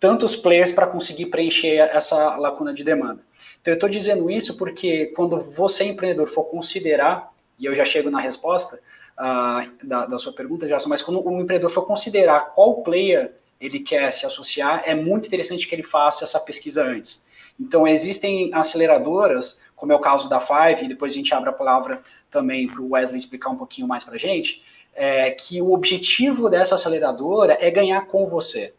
tantos 0.00 0.36
players 0.36 0.72
para 0.72 0.86
conseguir 0.86 1.26
preencher 1.26 1.76
essa 1.76 2.36
lacuna 2.36 2.72
de 2.72 2.84
demanda. 2.84 3.20
Então, 3.60 3.72
eu 3.72 3.76
estou 3.76 3.88
dizendo 3.88 4.30
isso 4.30 4.56
porque 4.56 5.06
quando 5.16 5.40
você, 5.40 5.84
empreendedor, 5.84 6.28
for 6.28 6.44
considerar, 6.44 7.32
e 7.58 7.66
eu 7.66 7.74
já 7.74 7.84
chego 7.84 8.10
na 8.10 8.20
resposta 8.20 8.80
uh, 9.18 9.86
da, 9.86 10.06
da, 10.06 10.18
sua 10.18 10.32
pergunta, 10.32 10.66
Gerson, 10.66 10.88
mas 10.88 11.02
quando 11.02 11.26
o 11.26 11.40
empreendedor 11.40 11.70
for 11.70 11.86
considerar 11.86 12.52
qual 12.54 12.82
player 12.82 13.34
ele 13.60 13.80
quer 13.80 14.10
se 14.12 14.24
associar, 14.24 14.82
é 14.86 14.94
muito 14.94 15.26
interessante 15.26 15.66
que 15.66 15.74
ele 15.74 15.82
faça 15.82 16.24
essa 16.24 16.38
pesquisa 16.38 16.84
antes. 16.84 17.26
Então, 17.60 17.86
existem 17.88 18.54
aceleradoras, 18.54 19.60
como 19.74 19.92
é 19.92 19.96
o 19.96 20.00
caso 20.00 20.28
da 20.28 20.38
Five, 20.38 20.84
e 20.84 20.88
depois 20.88 21.12
a 21.12 21.16
gente 21.16 21.34
abre 21.34 21.50
a 21.50 21.52
palavra 21.52 22.00
também 22.30 22.68
para 22.68 22.80
o 22.80 22.92
Wesley 22.92 23.18
explicar 23.18 23.50
um 23.50 23.56
pouquinho 23.56 23.88
mais 23.88 24.04
para 24.04 24.14
a 24.14 24.18
gente, 24.18 24.62
é, 24.94 25.30
que 25.32 25.60
o 25.60 25.72
objetivo 25.72 26.48
dessa 26.48 26.76
aceleradora 26.76 27.58
é 27.60 27.70
ganhar 27.70 28.06
com 28.06 28.26
você. 28.26 28.72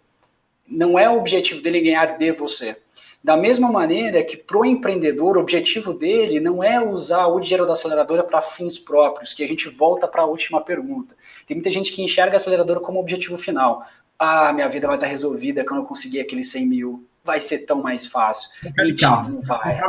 Não 0.65 0.97
é 0.97 1.09
o 1.09 1.17
objetivo 1.17 1.61
dele 1.61 1.81
ganhar 1.81 2.17
de 2.17 2.31
você. 2.31 2.77
Da 3.21 3.35
mesma 3.35 3.69
maneira 3.69 4.23
que 4.23 4.37
para 4.37 4.57
o 4.57 4.65
empreendedor, 4.65 5.37
o 5.37 5.41
objetivo 5.41 5.93
dele 5.93 6.39
não 6.39 6.63
é 6.63 6.81
usar 6.81 7.27
o 7.27 7.39
dinheiro 7.39 7.65
da 7.65 7.73
aceleradora 7.73 8.23
para 8.23 8.41
fins 8.41 8.79
próprios, 8.79 9.33
que 9.33 9.43
a 9.43 9.47
gente 9.47 9.67
volta 9.67 10.07
para 10.07 10.21
a 10.21 10.25
última 10.25 10.61
pergunta. 10.61 11.15
Tem 11.45 11.55
muita 11.55 11.69
gente 11.69 11.91
que 11.91 12.01
enxerga 12.01 12.35
a 12.35 12.37
aceleradora 12.37 12.79
como 12.79 12.99
objetivo 12.99 13.37
final. 13.37 13.85
Ah, 14.17 14.53
minha 14.53 14.69
vida 14.69 14.87
vai 14.87 14.95
estar 14.95 15.07
resolvida 15.07 15.65
quando 15.65 15.81
eu 15.81 15.85
conseguir 15.85 16.21
aqueles 16.21 16.49
100 16.49 16.65
mil. 16.65 17.07
Vai 17.23 17.41
ser 17.41 17.59
tão 17.59 17.81
mais 17.81 18.07
fácil. 18.07 18.49
Mentira, 18.77 19.23
não 19.23 19.41
vai 19.41 19.79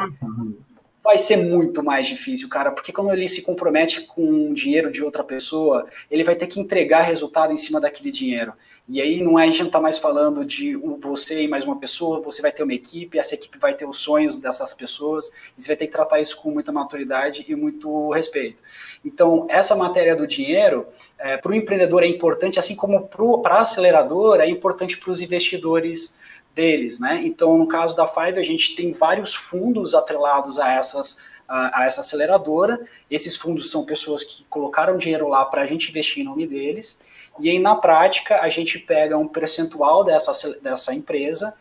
vai 1.10 1.18
ser 1.18 1.36
muito 1.38 1.82
mais 1.82 2.06
difícil, 2.06 2.48
cara, 2.48 2.70
porque 2.70 2.92
quando 2.92 3.12
ele 3.12 3.26
se 3.26 3.42
compromete 3.42 4.02
com 4.02 4.50
o 4.50 4.54
dinheiro 4.54 4.92
de 4.92 5.02
outra 5.02 5.24
pessoa, 5.24 5.88
ele 6.08 6.22
vai 6.22 6.36
ter 6.36 6.46
que 6.46 6.60
entregar 6.60 7.02
resultado 7.02 7.52
em 7.52 7.56
cima 7.56 7.80
daquele 7.80 8.12
dinheiro. 8.12 8.52
E 8.88 9.00
aí 9.00 9.20
não 9.20 9.36
é, 9.36 9.42
a 9.42 9.46
gente 9.48 9.58
não 9.58 9.66
está 9.66 9.80
mais 9.80 9.98
falando 9.98 10.44
de 10.44 10.76
você 10.76 11.42
e 11.42 11.48
mais 11.48 11.64
uma 11.64 11.80
pessoa, 11.80 12.20
você 12.20 12.40
vai 12.40 12.52
ter 12.52 12.62
uma 12.62 12.74
equipe, 12.74 13.18
essa 13.18 13.34
equipe 13.34 13.58
vai 13.58 13.74
ter 13.74 13.88
os 13.88 13.98
sonhos 13.98 14.38
dessas 14.38 14.72
pessoas, 14.72 15.32
e 15.58 15.62
você 15.62 15.66
vai 15.66 15.76
ter 15.78 15.88
que 15.88 15.92
tratar 15.92 16.20
isso 16.20 16.36
com 16.40 16.52
muita 16.52 16.70
maturidade 16.70 17.44
e 17.48 17.56
muito 17.56 18.10
respeito. 18.10 18.62
Então, 19.04 19.48
essa 19.50 19.74
matéria 19.74 20.14
do 20.14 20.28
dinheiro, 20.28 20.86
é, 21.18 21.36
para 21.36 21.50
o 21.50 21.54
empreendedor 21.56 22.04
é 22.04 22.06
importante, 22.06 22.56
assim 22.56 22.76
como 22.76 23.08
para 23.08 23.56
a 23.56 23.60
aceleradora, 23.62 24.44
é 24.46 24.48
importante 24.48 24.96
para 24.96 25.10
os 25.10 25.20
investidores 25.20 26.19
deles, 26.54 26.98
né? 26.98 27.22
Então, 27.24 27.56
no 27.56 27.66
caso 27.66 27.96
da 27.96 28.06
Five, 28.06 28.38
a 28.38 28.44
gente 28.44 28.74
tem 28.74 28.92
vários 28.92 29.34
fundos 29.34 29.94
atrelados 29.94 30.58
a 30.58 30.72
essas 30.72 31.18
a, 31.50 31.80
a 31.80 31.84
essa 31.86 32.00
aceleradora. 32.00 32.80
Esses 33.10 33.36
fundos 33.36 33.70
são 33.70 33.84
pessoas 33.84 34.22
que 34.22 34.44
colocaram 34.44 34.96
dinheiro 34.96 35.26
lá 35.26 35.44
para 35.44 35.62
a 35.62 35.66
gente 35.66 35.90
investir 35.90 36.22
em 36.22 36.26
nome 36.26 36.46
deles. 36.46 37.00
E 37.40 37.50
aí, 37.50 37.58
na 37.58 37.74
prática, 37.74 38.40
a 38.40 38.48
gente 38.48 38.78
pega 38.78 39.18
um 39.18 39.26
percentual 39.26 40.04
dessa, 40.04 40.32
dessa 40.60 40.94
empresa 40.94 41.52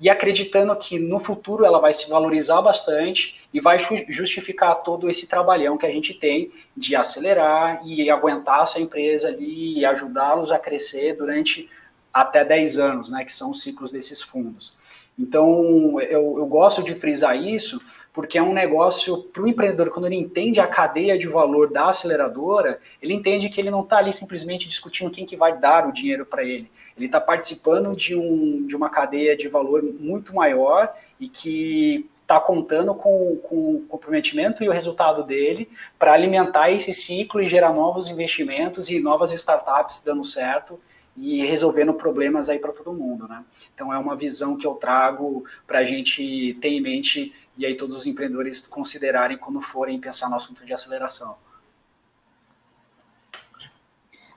e 0.00 0.08
acreditando 0.08 0.74
que 0.76 0.98
no 0.98 1.18
futuro 1.18 1.64
ela 1.64 1.80
vai 1.80 1.92
se 1.92 2.08
valorizar 2.08 2.60
bastante 2.62 3.36
e 3.52 3.60
vai 3.60 3.78
justificar 4.08 4.82
todo 4.82 5.08
esse 5.08 5.26
trabalhão 5.26 5.76
que 5.76 5.86
a 5.86 5.90
gente 5.90 6.14
tem 6.14 6.52
de 6.76 6.94
acelerar 6.94 7.80
e 7.84 8.08
aguentar 8.10 8.62
essa 8.62 8.78
empresa 8.78 9.28
ali 9.28 9.78
e 9.78 9.84
ajudá-los 9.84 10.52
a 10.52 10.58
crescer 10.58 11.16
durante 11.16 11.68
até 12.12 12.44
10 12.44 12.78
anos, 12.78 13.10
né, 13.10 13.24
que 13.24 13.32
são 13.32 13.50
os 13.50 13.62
ciclos 13.62 13.92
desses 13.92 14.22
fundos. 14.22 14.76
Então, 15.18 16.00
eu, 16.00 16.38
eu 16.38 16.46
gosto 16.46 16.82
de 16.82 16.94
frisar 16.94 17.36
isso, 17.36 17.80
porque 18.12 18.38
é 18.38 18.42
um 18.42 18.52
negócio 18.52 19.24
para 19.24 19.42
o 19.42 19.48
empreendedor, 19.48 19.90
quando 19.90 20.06
ele 20.06 20.14
entende 20.14 20.60
a 20.60 20.66
cadeia 20.66 21.18
de 21.18 21.26
valor 21.26 21.70
da 21.72 21.88
aceleradora, 21.88 22.80
ele 23.02 23.14
entende 23.14 23.48
que 23.48 23.60
ele 23.60 23.70
não 23.70 23.82
está 23.82 23.98
ali 23.98 24.12
simplesmente 24.12 24.68
discutindo 24.68 25.10
quem 25.10 25.26
que 25.26 25.36
vai 25.36 25.58
dar 25.58 25.88
o 25.88 25.92
dinheiro 25.92 26.24
para 26.24 26.44
ele. 26.44 26.70
Ele 26.96 27.06
está 27.06 27.20
participando 27.20 27.94
de, 27.96 28.14
um, 28.14 28.66
de 28.66 28.76
uma 28.76 28.88
cadeia 28.88 29.36
de 29.36 29.48
valor 29.48 29.82
muito 29.82 30.34
maior 30.34 30.92
e 31.18 31.28
que 31.28 32.08
está 32.22 32.38
contando 32.38 32.94
com, 32.94 33.36
com 33.42 33.76
o 33.76 33.86
comprometimento 33.88 34.62
e 34.62 34.68
o 34.68 34.72
resultado 34.72 35.24
dele 35.24 35.68
para 35.98 36.12
alimentar 36.12 36.70
esse 36.70 36.92
ciclo 36.92 37.40
e 37.40 37.48
gerar 37.48 37.72
novos 37.72 38.08
investimentos 38.08 38.90
e 38.90 39.00
novas 39.00 39.32
startups 39.32 40.02
dando 40.04 40.22
certo 40.24 40.78
e 41.20 41.44
resolvendo 41.44 41.92
problemas 41.92 42.48
aí 42.48 42.58
para 42.58 42.72
todo 42.72 42.92
mundo, 42.92 43.26
né? 43.26 43.44
Então 43.74 43.92
é 43.92 43.98
uma 43.98 44.14
visão 44.14 44.56
que 44.56 44.66
eu 44.66 44.74
trago 44.74 45.44
para 45.66 45.80
a 45.80 45.84
gente 45.84 46.56
ter 46.60 46.68
em 46.68 46.80
mente 46.80 47.32
e 47.56 47.66
aí 47.66 47.74
todos 47.74 47.98
os 47.98 48.06
empreendedores 48.06 48.66
considerarem 48.66 49.36
quando 49.36 49.60
forem 49.60 50.00
pensar 50.00 50.30
no 50.30 50.36
assunto 50.36 50.64
de 50.64 50.72
aceleração. 50.72 51.36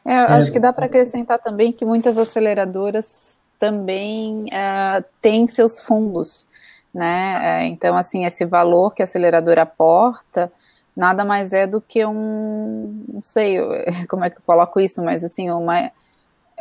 É, 0.04 0.16
acho 0.16 0.52
que 0.52 0.60
dá 0.60 0.74
para 0.74 0.88
acrescentar 0.88 1.38
também 1.38 1.72
que 1.72 1.86
muitas 1.86 2.18
aceleradoras 2.18 3.40
também 3.60 4.46
uh, 4.46 5.04
têm 5.22 5.48
seus 5.48 5.80
fundos, 5.80 6.48
né? 6.92 7.62
É, 7.62 7.66
então, 7.68 7.96
assim, 7.96 8.26
esse 8.26 8.44
valor 8.44 8.96
que 8.96 9.04
a 9.04 9.06
aceleradora 9.06 9.62
aporta 9.62 10.52
nada 10.96 11.24
mais 11.24 11.54
é 11.54 11.66
do 11.66 11.80
que 11.80 12.04
um, 12.06 13.04
não 13.08 13.24
sei 13.24 13.60
como 14.10 14.26
é 14.26 14.30
que 14.32 14.38
eu 14.38 14.44
coloco 14.46 14.80
isso, 14.80 15.04
mas 15.04 15.24
assim, 15.24 15.50
uma 15.52 15.92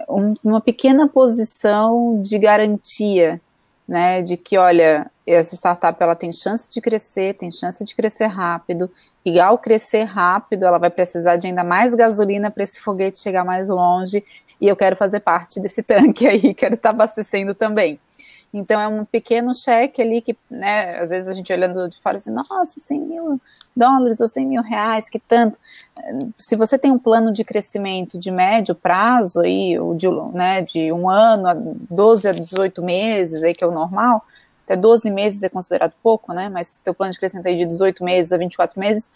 um, 0.09 0.35
uma 0.43 0.61
pequena 0.61 1.09
posição 1.09 2.21
de 2.23 2.39
garantia, 2.39 3.41
né, 3.87 4.23
de 4.23 4.37
que, 4.37 4.57
olha, 4.57 5.11
essa 5.27 5.55
startup 5.55 6.01
ela 6.03 6.15
tem 6.15 6.33
chance 6.33 6.71
de 6.71 6.81
crescer, 6.81 7.35
tem 7.35 7.51
chance 7.51 7.85
de 7.85 7.95
crescer 7.95 8.27
rápido, 8.27 8.91
e 9.25 9.39
ao 9.39 9.59
crescer 9.59 10.05
rápido, 10.05 10.65
ela 10.65 10.79
vai 10.79 10.91
precisar 10.91 11.37
de 11.37 11.47
ainda 11.47 11.65
mais 11.65 11.95
gasolina 11.95 12.51
para 12.51 12.65
esse 12.65 12.81
foguete 12.81 13.19
chegar 13.19 13.45
mais 13.45 13.69
longe, 13.69 14.25
e 14.61 14.69
eu 14.69 14.77
quero 14.77 14.95
fazer 14.95 15.21
parte 15.21 15.59
desse 15.59 15.83
tanque 15.85 16.27
aí, 16.27 16.55
quero 16.55 16.75
estar 16.75 16.91
tá 16.91 16.95
abastecendo 16.95 17.55
também. 17.55 17.99
Então 18.53 18.81
é 18.81 18.89
um 18.89 19.05
pequeno 19.05 19.55
cheque 19.55 20.03
ali 20.03 20.21
que, 20.21 20.37
né, 20.51 20.99
às 20.99 21.11
vezes 21.11 21.29
a 21.29 21.33
gente 21.33 21.53
olhando 21.53 21.89
de 21.89 22.01
fora 22.01 22.17
assim, 22.17 22.31
nossa, 22.31 22.81
100 22.81 23.01
mil 23.01 23.41
dólares 23.77 24.21
ou 24.21 24.29
100 24.29 24.47
mil 24.47 24.63
reais, 24.63 25.09
que 25.09 25.21
tanto. 25.21 25.59
Se 26.37 26.57
você 26.57 26.77
tem 26.77 26.91
um 26.91 26.99
plano 26.99 27.33
de 27.33 27.45
crescimento 27.45 28.19
de 28.19 28.31
médio 28.31 28.75
prazo 28.75 29.41
aí, 29.41 29.79
ou 29.79 29.95
de, 29.95 30.09
né, 30.33 30.63
de 30.63 30.93
um 30.93 31.09
ano 31.09 31.47
a 31.47 31.55
12 31.55 32.29
a 32.29 32.33
18 32.33 32.83
meses, 32.83 33.43
aí 33.43 33.55
que 33.55 33.63
é 33.63 33.67
o 33.67 33.71
normal, 33.71 34.25
até 34.65 34.77
12 34.77 35.11
meses 35.11 35.43
é 35.45 35.49
considerado 35.49 35.93
pouco, 36.03 36.33
né, 36.33 36.49
mas 36.49 36.69
se 36.69 36.83
teu 36.83 36.93
plano 36.95 37.13
de 37.13 37.19
crescimento 37.19 37.47
aí 37.47 37.57
de 37.57 37.67
18 37.67 38.03
meses 38.03 38.33
a 38.33 38.37
24 38.37 38.79
meses, 38.81 39.09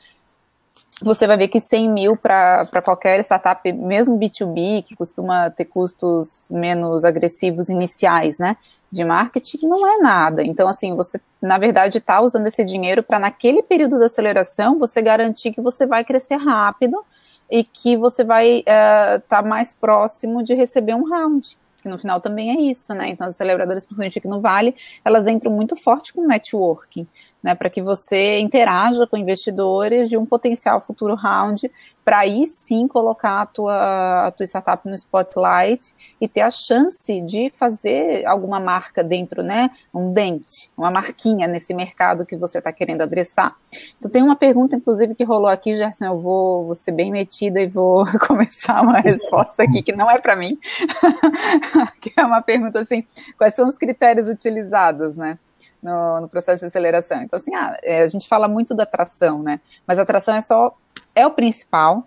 você 1.03 1.27
vai 1.27 1.37
ver 1.37 1.49
que 1.49 1.61
100 1.61 1.91
mil 1.91 2.17
para 2.17 2.67
qualquer 2.85 3.21
startup, 3.21 3.73
mesmo 3.73 4.17
B2B, 4.17 4.85
que 4.85 4.95
costuma 4.95 5.51
ter 5.51 5.65
custos 5.65 6.47
menos 6.49 7.05
agressivos 7.05 7.69
iniciais, 7.69 8.39
né? 8.39 8.57
De 8.95 9.05
marketing 9.05 9.67
não 9.67 9.87
é 9.87 9.99
nada. 9.99 10.43
Então, 10.45 10.69
assim, 10.69 10.95
você, 10.95 11.21
na 11.43 11.59
verdade, 11.59 11.99
está 11.99 12.21
usando 12.21 12.47
esse 12.47 12.65
dinheiro 12.65 13.03
para, 13.03 13.19
naquele 13.19 13.63
período 13.63 13.99
de 13.99 14.05
aceleração, 14.05 14.79
você 14.79 15.03
garantir 15.03 15.53
que 15.53 15.61
você 15.61 15.85
vai 15.85 16.05
crescer 16.05 16.37
rápido 16.37 17.05
e 17.51 17.65
que 17.65 17.97
você 17.97 18.23
vai 18.23 18.59
estar 18.61 19.17
uh, 19.17 19.21
tá 19.29 19.43
mais 19.43 19.75
próximo 19.75 20.45
de 20.45 20.55
receber 20.55 20.95
um 20.95 21.05
round. 21.05 21.59
Que 21.83 21.89
no 21.89 21.99
final 21.99 22.21
também 22.21 22.51
é 22.51 22.71
isso, 22.71 22.95
né? 22.95 23.09
Então, 23.11 23.27
as 23.27 23.37
celebradoras, 23.37 23.85
principalmente 23.85 24.19
aqui 24.19 24.29
no 24.29 24.41
Vale, 24.41 24.75
elas 25.05 25.27
entram 25.27 25.53
muito 25.53 25.77
forte 25.77 26.15
com 26.15 26.27
networking, 26.27 27.07
né? 27.43 27.55
Para 27.55 27.69
que 27.69 27.83
você 27.83 28.39
interaja 28.39 29.07
com 29.07 29.17
investidores 29.17 30.09
de 30.09 30.17
um 30.17 30.25
potencial 30.25 30.81
futuro 30.81 31.15
round 31.15 31.71
para 32.05 32.19
aí 32.19 32.47
sim 32.47 32.87
colocar 32.87 33.41
a 33.41 33.47
tua, 33.47 34.27
a 34.27 34.31
tua 34.31 34.45
startup 34.45 34.87
no 34.87 34.95
spotlight 34.95 35.95
e 36.21 36.29
ter 36.29 36.43
a 36.43 36.51
chance 36.51 37.21
de 37.23 37.51
fazer 37.57 38.27
alguma 38.27 38.61
marca 38.61 39.03
dentro, 39.03 39.43
né? 39.43 39.71
Um 39.93 40.13
dente, 40.13 40.71
uma 40.77 40.91
marquinha 40.91 41.47
nesse 41.47 41.73
mercado 41.73 42.27
que 42.27 42.37
você 42.37 42.59
está 42.59 42.71
querendo 42.73 43.01
adressar. 43.01 43.57
Então 43.99 44.11
tem 44.11 44.23
uma 44.23 44.37
pergunta, 44.37 44.77
inclusive, 44.77 45.15
que 45.15 45.25
rolou 45.25 45.49
aqui, 45.49 45.77
Gerson, 45.77 46.05
eu 46.05 46.21
vou, 46.21 46.67
vou 46.67 46.75
ser 46.75 46.93
bem 46.93 47.11
metida 47.11 47.61
e 47.61 47.67
vou 47.67 48.07
começar 48.27 48.83
uma 48.83 49.01
resposta 49.01 49.63
aqui 49.63 49.83
que 49.83 49.93
não 49.93 50.11
é 50.11 50.19
para 50.19 50.37
mim, 50.37 50.59
que 52.01 52.13
é 52.17 52.25
uma 52.25 52.43
pergunta 52.43 52.81
assim, 52.81 53.05
quais 53.39 53.55
são 53.55 53.69
os 53.69 53.79
critérios 53.79 54.29
utilizados, 54.29 55.17
né? 55.17 55.39
No, 55.83 56.23
no, 56.23 56.29
processo 56.31 56.61
de 56.61 56.69
aceleração. 56.69 57.21
Então, 57.21 57.39
assim, 57.39 57.55
ah, 57.55 57.79
é, 57.83 58.01
a 58.01 58.09
gente 58.09 58.27
fala 58.27 58.49
muito 58.49 58.75
da 58.75 58.85
atração, 58.85 59.43
né? 59.43 59.61
Mas 59.87 59.99
a 59.99 60.03
atração 60.03 60.35
é 60.35 60.41
só 60.41 60.75
é 61.15 61.27
o 61.27 61.31
principal, 61.31 62.07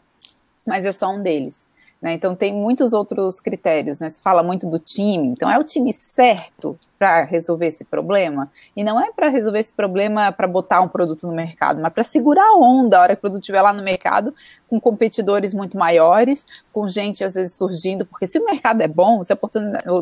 mas 0.65 0.85
é 0.85 0.93
só 0.93 1.09
um 1.09 1.21
deles. 1.21 1.67
Né? 2.01 2.13
Então 2.13 2.35
tem 2.35 2.53
muitos 2.53 2.93
outros 2.93 3.39
critérios, 3.39 3.99
né? 3.99 4.09
Se 4.09 4.21
fala 4.21 4.43
muito 4.43 4.69
do 4.69 4.77
time, 4.77 5.27
então 5.27 5.49
é 5.49 5.57
o 5.57 5.63
time 5.63 5.91
certo 5.91 6.77
para 6.97 7.23
resolver 7.23 7.67
esse 7.67 7.83
problema? 7.83 8.51
E 8.75 8.83
não 8.83 8.99
é 8.99 9.11
para 9.11 9.29
resolver 9.29 9.59
esse 9.59 9.73
problema 9.73 10.31
para 10.31 10.47
botar 10.47 10.81
um 10.81 10.87
produto 10.87 11.27
no 11.27 11.33
mercado, 11.33 11.81
mas 11.81 11.93
para 11.93 12.03
segurar 12.03 12.43
a 12.43 12.55
onda 12.55 12.97
a 12.97 13.01
hora 13.01 13.15
que 13.15 13.19
o 13.19 13.21
produto 13.21 13.41
estiver 13.41 13.61
lá 13.61 13.71
no 13.71 13.83
mercado, 13.83 14.33
com 14.67 14.79
competidores 14.79 15.53
muito 15.53 15.77
maiores, 15.77 16.45
com 16.73 16.87
gente 16.87 17.23
às 17.23 17.35
vezes 17.35 17.53
surgindo, 17.53 18.05
porque 18.05 18.25
se 18.27 18.39
o 18.39 18.45
mercado 18.45 18.81
é 18.81 18.87
bom, 18.87 19.23
se 19.23 19.31
a 19.31 19.37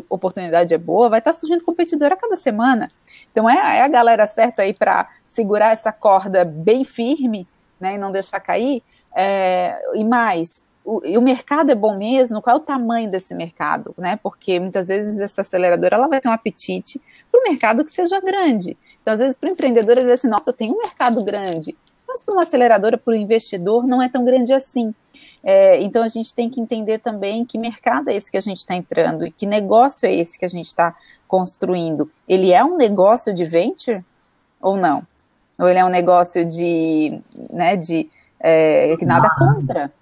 oportunidade, 0.08 0.74
é 0.74 0.78
boa, 0.78 1.08
vai 1.08 1.18
estar 1.18 1.32
tá 1.32 1.38
surgindo 1.38 1.64
competidor 1.64 2.12
a 2.12 2.16
cada 2.16 2.36
semana. 2.36 2.90
Então 3.30 3.48
é, 3.48 3.78
é 3.78 3.82
a 3.82 3.88
galera 3.88 4.26
certa 4.26 4.62
aí 4.62 4.72
para 4.72 5.08
segurar 5.28 5.72
essa 5.72 5.92
corda 5.92 6.44
bem 6.44 6.82
firme 6.82 7.46
né, 7.78 7.94
e 7.94 7.98
não 7.98 8.10
deixar 8.10 8.40
cair. 8.40 8.82
É, 9.18 9.80
e 9.94 10.04
mais, 10.04 10.62
o, 10.84 11.00
e 11.02 11.16
o 11.16 11.22
mercado 11.22 11.72
é 11.72 11.74
bom 11.74 11.96
mesmo? 11.96 12.42
Qual 12.42 12.54
é 12.54 12.58
o 12.58 12.62
tamanho 12.62 13.10
desse 13.10 13.34
mercado? 13.34 13.94
Né? 13.98 14.18
Porque 14.22 14.60
muitas 14.60 14.88
vezes 14.88 15.18
essa 15.18 15.40
aceleradora 15.40 15.96
ela 15.96 16.06
vai 16.06 16.20
ter 16.20 16.28
um 16.28 16.32
apetite 16.32 17.00
para 17.30 17.40
o 17.40 17.42
mercado 17.42 17.84
que 17.84 17.90
seja 17.90 18.20
grande. 18.20 18.76
Então, 19.00 19.14
às 19.14 19.20
vezes, 19.20 19.34
para 19.34 19.48
o 19.48 19.52
empreendedor, 19.52 19.96
ele 19.96 20.06
diz 20.06 20.12
assim: 20.12 20.28
nossa, 20.28 20.52
tem 20.52 20.70
um 20.70 20.78
mercado 20.78 21.24
grande. 21.24 21.76
Mas 22.06 22.22
para 22.22 22.34
uma 22.34 22.42
aceleradora, 22.44 22.96
para 22.96 23.12
o 23.12 23.16
investidor, 23.16 23.84
não 23.86 24.00
é 24.00 24.08
tão 24.08 24.24
grande 24.24 24.52
assim. 24.52 24.94
É, 25.42 25.80
então, 25.80 26.04
a 26.04 26.08
gente 26.08 26.32
tem 26.32 26.48
que 26.48 26.60
entender 26.60 26.98
também 26.98 27.44
que 27.44 27.58
mercado 27.58 28.08
é 28.08 28.14
esse 28.14 28.30
que 28.30 28.36
a 28.36 28.40
gente 28.40 28.58
está 28.58 28.74
entrando 28.74 29.26
e 29.26 29.30
que 29.30 29.44
negócio 29.44 30.06
é 30.06 30.14
esse 30.14 30.38
que 30.38 30.44
a 30.44 30.48
gente 30.48 30.66
está 30.66 30.94
construindo. 31.26 32.10
Ele 32.28 32.52
é 32.52 32.62
um 32.64 32.76
negócio 32.76 33.34
de 33.34 33.44
venture 33.44 34.04
ou 34.60 34.76
não? 34.76 35.06
Ou 35.58 35.68
ele 35.68 35.78
é 35.78 35.84
um 35.84 35.88
negócio 35.88 36.44
de, 36.44 37.18
né, 37.50 37.76
de 37.76 38.08
é, 38.40 38.96
nada 39.02 39.30
contra. 39.30 39.92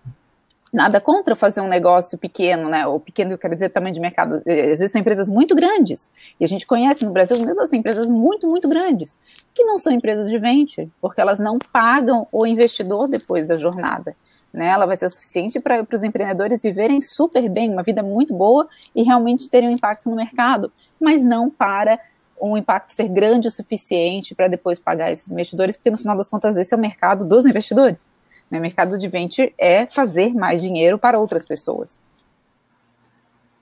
Nada 0.72 1.00
contra 1.00 1.36
fazer 1.36 1.60
um 1.60 1.68
negócio 1.68 2.18
pequeno, 2.18 2.68
né? 2.68 2.84
O 2.84 2.98
pequeno, 2.98 3.30
eu 3.30 3.38
quero 3.38 3.54
dizer, 3.54 3.68
tamanho 3.68 3.94
de 3.94 4.00
mercado. 4.00 4.42
Existem 4.44 5.00
empresas 5.00 5.28
muito 5.28 5.54
grandes, 5.54 6.10
e 6.40 6.44
a 6.44 6.48
gente 6.48 6.66
conhece 6.66 7.04
no 7.04 7.12
Brasil 7.12 7.36
existem 7.36 7.78
empresas 7.78 8.08
muito, 8.08 8.48
muito 8.48 8.68
grandes, 8.68 9.16
que 9.54 9.62
não 9.62 9.78
são 9.78 9.92
empresas 9.92 10.28
de 10.28 10.36
venture, 10.36 10.90
porque 11.00 11.20
elas 11.20 11.38
não 11.38 11.60
pagam 11.72 12.26
o 12.32 12.44
investidor 12.44 13.06
depois 13.06 13.46
da 13.46 13.54
jornada. 13.54 14.16
Né, 14.52 14.66
ela 14.66 14.86
vai 14.86 14.96
ser 14.96 15.10
suficiente 15.10 15.58
para 15.58 15.84
os 15.92 16.02
empreendedores 16.04 16.62
viverem 16.62 17.00
super 17.00 17.48
bem, 17.48 17.72
uma 17.72 17.82
vida 17.82 18.04
muito 18.04 18.32
boa 18.32 18.68
e 18.94 19.02
realmente 19.02 19.50
terem 19.50 19.68
um 19.68 19.72
impacto 19.72 20.08
no 20.08 20.14
mercado, 20.14 20.72
mas 21.00 21.24
não 21.24 21.50
para 21.50 21.98
um 22.40 22.56
impacto 22.56 22.90
ser 22.90 23.08
grande 23.08 23.48
o 23.48 23.50
suficiente 23.50 24.34
para 24.34 24.48
depois 24.48 24.78
pagar 24.78 25.10
esses 25.10 25.30
investidores, 25.30 25.76
porque 25.76 25.90
no 25.90 25.98
final 25.98 26.16
das 26.16 26.30
contas 26.30 26.56
esse 26.56 26.72
é 26.72 26.76
o 26.76 26.80
mercado 26.80 27.24
dos 27.24 27.46
investidores. 27.46 28.08
Né? 28.50 28.60
Mercado 28.60 28.98
de 28.98 29.08
venture 29.08 29.54
é 29.58 29.86
fazer 29.86 30.34
mais 30.34 30.62
dinheiro 30.62 30.98
para 30.98 31.18
outras 31.18 31.44
pessoas. 31.44 32.00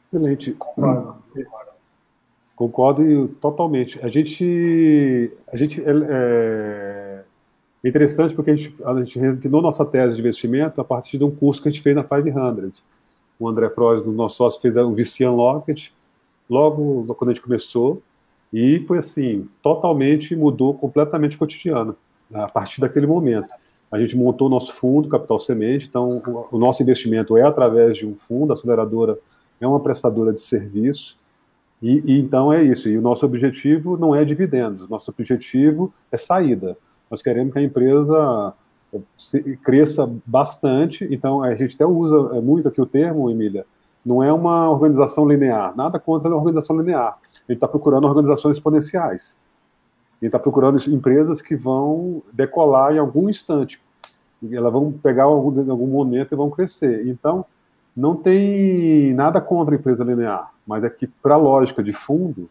Excelente. 0.06 0.52
Concordo. 0.52 1.22
Concordo 2.54 3.28
totalmente. 3.40 3.98
A 4.04 4.08
gente, 4.08 5.32
a 5.50 5.56
gente 5.56 5.80
é, 5.80 5.90
é, 5.90 7.24
é 7.82 7.88
interessante 7.88 8.34
porque 8.34 8.50
a 8.50 8.56
gente, 8.56 8.76
a 8.84 9.02
gente 9.02 9.48
nossa 9.48 9.84
tese 9.84 10.14
de 10.14 10.20
investimento 10.20 10.80
a 10.80 10.84
partir 10.84 11.18
de 11.18 11.24
um 11.24 11.30
curso 11.30 11.62
que 11.62 11.68
a 11.68 11.72
gente 11.72 11.82
fez 11.82 11.96
na 11.96 12.04
500. 12.04 12.84
O 13.40 13.48
André 13.48 13.68
Proz, 13.68 14.02
o 14.02 14.12
nosso 14.12 14.36
sócio, 14.36 14.60
fez 14.60 14.76
o 14.76 14.94
VC 14.94 15.26
Unlocked 15.26 15.92
logo 16.48 17.06
quando 17.14 17.30
a 17.30 17.34
gente 17.34 17.42
começou 17.42 18.02
e 18.52 18.84
foi 18.86 18.98
assim, 18.98 19.48
totalmente 19.62 20.36
mudou 20.36 20.74
completamente 20.74 21.36
o 21.36 21.38
cotidiano 21.38 21.96
a 22.32 22.46
partir 22.46 22.80
daquele 22.80 23.06
momento. 23.06 23.48
A 23.92 24.00
gente 24.00 24.16
montou 24.16 24.46
o 24.46 24.50
nosso 24.50 24.72
fundo, 24.72 25.06
Capital 25.06 25.38
Semente, 25.38 25.86
então 25.86 26.22
o, 26.50 26.58
nosso 26.58 26.82
investimento 26.82 27.36
é 27.36 27.42
através 27.42 27.98
de 27.98 28.06
um 28.06 28.14
fundo, 28.14 28.50
a 28.50 28.54
aceleradora 28.54 29.18
é 29.60 29.66
uma 29.66 29.80
prestadora 29.80 30.32
de 30.32 30.40
serviço, 30.40 31.14
e, 31.82 32.02
e, 32.06 32.18
então 32.18 32.50
é 32.50 32.62
isso. 32.62 32.88
E 32.88 32.96
o 32.96 33.02
nosso 33.02 33.26
objetivo 33.26 33.98
não 33.98 34.16
é 34.16 34.24
dividendos, 34.24 34.88
nosso 34.88 35.10
objetivo 35.10 35.92
é 36.10 36.16
saída. 36.16 36.74
Nós 37.10 37.20
queremos 37.20 37.52
que 37.52 37.58
a 37.58 37.62
empresa 37.62 38.54
eh, 38.94 39.56
cresça 39.62 40.10
bastante, 40.24 41.06
então 41.10 41.42
a 41.42 41.54
gente 41.54 41.74
até 41.74 41.84
usa 41.84 42.40
muito 42.40 42.68
aqui 42.68 42.80
o 42.80 42.86
termo, 42.86 43.30
Emília, 43.30 43.66
não 44.06 44.22
é 44.22 44.32
uma 44.32 44.70
organização 44.70 45.28
linear, 45.28 45.76
nada 45.76 45.98
contra 45.98 46.30
a 46.30 46.36
organização 46.36 46.78
linear. 46.78 47.18
A 47.46 47.52
gente 47.52 47.58
está 47.58 47.68
procurando 47.68 48.06
organizações 48.06 48.56
exponenciais 48.56 49.36
gente 50.22 50.28
está 50.28 50.38
procurando 50.38 50.78
empresas 50.88 51.42
que 51.42 51.56
vão 51.56 52.22
decolar 52.32 52.94
em 52.94 52.98
algum 52.98 53.28
instante. 53.28 53.80
Elas 54.50 54.72
vão 54.72 54.92
pegar 54.92 55.24
algum, 55.24 55.62
em 55.62 55.70
algum 55.70 55.86
momento 55.86 56.32
e 56.32 56.36
vão 56.36 56.50
crescer. 56.50 57.06
Então, 57.06 57.44
não 57.96 58.16
tem 58.16 59.12
nada 59.14 59.40
contra 59.40 59.74
a 59.74 59.78
empresa 59.78 60.04
linear, 60.04 60.50
mas 60.66 60.84
é 60.84 60.90
que, 60.90 61.06
para 61.06 61.34
a 61.34 61.38
lógica 61.38 61.82
de 61.82 61.92
fundo, 61.92 62.48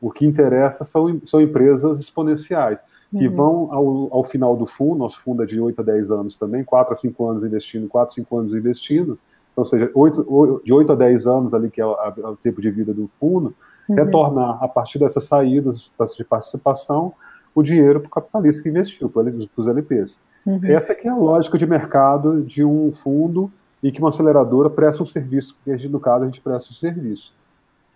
o 0.00 0.10
que 0.10 0.24
interessa 0.24 0.84
são, 0.84 1.20
são 1.24 1.40
empresas 1.40 1.98
exponenciais, 1.98 2.80
que 3.10 3.26
uhum. 3.28 3.34
vão 3.34 3.72
ao, 3.72 4.08
ao 4.18 4.24
final 4.24 4.56
do 4.56 4.66
fundo, 4.66 4.98
nosso 4.98 5.20
fundo 5.20 5.42
é 5.42 5.46
de 5.46 5.60
8 5.60 5.80
a 5.80 5.84
10 5.84 6.10
anos 6.10 6.36
também, 6.36 6.64
4 6.64 6.92
a 6.92 6.96
5 6.96 7.28
anos 7.28 7.44
investindo, 7.44 7.88
4 7.88 8.12
a 8.12 8.14
5 8.14 8.38
anos 8.38 8.54
investindo, 8.54 9.18
então, 9.52 9.62
ou 9.62 9.64
seja, 9.64 9.90
8, 9.94 10.62
de 10.64 10.72
8 10.72 10.92
a 10.92 10.96
10 10.96 11.26
anos 11.26 11.54
ali, 11.54 11.70
que 11.70 11.80
é 11.80 11.86
o, 11.86 11.92
é 11.94 12.28
o 12.28 12.36
tempo 12.36 12.60
de 12.60 12.70
vida 12.70 12.92
do 12.92 13.08
fundo, 13.20 13.54
uhum. 13.88 13.96
retornar, 13.96 14.62
a 14.62 14.68
partir 14.68 14.98
dessas 14.98 15.24
saídas 15.24 15.90
de 16.16 16.24
participação, 16.24 17.12
o 17.54 17.62
dinheiro 17.62 18.00
para 18.00 18.08
o 18.08 18.10
capitalista 18.10 18.62
que 18.62 18.68
investiu, 18.68 19.08
para 19.08 19.30
os 19.56 19.68
LPs. 19.68 20.20
Uhum. 20.44 20.60
Essa 20.64 20.92
é, 20.92 21.00
é 21.04 21.08
a 21.08 21.16
lógica 21.16 21.56
de 21.56 21.66
mercado 21.66 22.42
de 22.42 22.64
um 22.64 22.92
fundo 22.92 23.50
e 23.82 23.92
que 23.92 24.00
uma 24.00 24.08
aceleradora 24.08 24.68
presta 24.68 25.02
um 25.02 25.06
serviço, 25.06 25.56
porque 25.62 25.88
no 25.88 26.00
caso 26.00 26.22
a 26.22 26.26
gente 26.26 26.40
presta 26.40 26.70
um 26.70 26.74
serviço. 26.74 27.32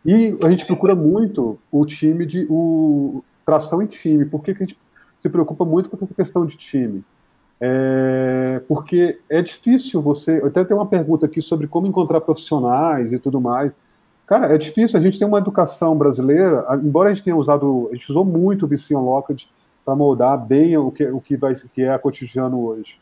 E 0.05 0.37
a 0.45 0.51
gente 0.51 0.65
procura 0.65 0.95
muito 0.95 1.59
o 1.73 1.85
time 1.85 2.25
de 2.25 2.47
o 2.49 3.23
tração 3.45 3.83
em 3.83 3.87
time. 3.87 4.25
Por 4.25 4.43
que, 4.43 4.55
que 4.55 4.63
a 4.63 4.67
gente 4.67 4.79
se 5.19 5.29
preocupa 5.29 5.65
muito 5.65 5.89
com 5.89 6.03
essa 6.03 6.15
questão 6.15 6.47
de 6.47 6.57
time? 6.57 7.03
É, 7.61 8.61
porque 8.69 9.19
é 9.29 9.43
difícil 9.43 10.01
você. 10.01 10.41
Eu 10.41 10.47
até 10.47 10.65
tenho 10.65 10.79
uma 10.79 10.87
pergunta 10.87 11.27
aqui 11.27 11.41
sobre 11.41 11.67
como 11.67 11.87
encontrar 11.87 12.21
profissionais 12.21 13.13
e 13.13 13.19
tudo 13.19 13.41
mais. 13.41 13.73
Cara, 14.29 14.55
é 14.55 14.59
difícil. 14.59 15.01
A 15.01 15.03
gente 15.03 15.19
tem 15.19 15.27
uma 15.27 15.39
educação 15.39 15.97
brasileira, 15.97 16.67
embora 16.85 17.09
a 17.09 17.15
gente 17.15 17.25
tenha 17.25 17.37
usado, 17.37 17.89
a 17.91 17.97
gente 17.97 18.11
usou 18.11 18.27
muito 18.27 18.67
o 18.67 18.69
VC 18.69 18.95
Unlocked 18.95 19.49
para 19.85 19.97
moldar 19.97 20.39
bem 20.39 20.77
o 20.77 20.91
que, 20.91 21.07
o 21.07 21.19
que, 21.19 21.35
vai, 21.35 21.55
que 21.55 21.83
é 21.83 21.97
cotidiano 21.97 22.63
hoje. 22.63 22.99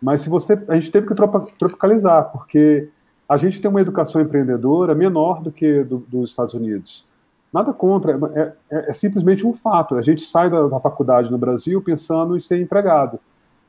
Mas 0.00 0.22
se 0.22 0.30
você, 0.30 0.58
a 0.66 0.74
gente 0.74 0.90
teve 0.90 1.06
que 1.06 1.14
tropicalizar, 1.14 2.32
porque 2.32 2.88
a 3.28 3.36
gente 3.36 3.60
tem 3.60 3.70
uma 3.70 3.80
educação 3.82 4.22
empreendedora 4.22 4.94
menor 4.94 5.42
do 5.42 5.52
que 5.52 5.84
do, 5.84 5.98
dos 6.08 6.30
Estados 6.30 6.54
Unidos. 6.54 7.06
Nada 7.52 7.72
contra, 7.74 8.18
é, 8.34 8.52
é, 8.70 8.90
é, 8.90 8.92
simplesmente 8.94 9.46
um 9.46 9.52
fato. 9.52 9.96
A 9.96 10.02
gente 10.02 10.24
sai 10.24 10.48
da, 10.48 10.66
da, 10.66 10.80
faculdade 10.80 11.30
no 11.30 11.36
Brasil 11.36 11.82
pensando 11.82 12.36
em 12.36 12.40
ser 12.40 12.58
empregado. 12.58 13.20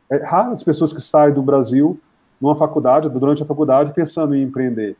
É 0.10 0.23
raro 0.23 0.51
as 0.51 0.63
pessoas 0.63 0.93
que 0.93 1.01
saem 1.01 1.34
do 1.34 1.41
Brasil 1.41 1.99
numa 2.39 2.55
faculdade, 2.55 3.10
durante 3.10 3.43
a 3.43 3.45
faculdade, 3.45 3.93
pensando 3.93 4.34
em 4.34 4.43
empreender. 4.43 4.95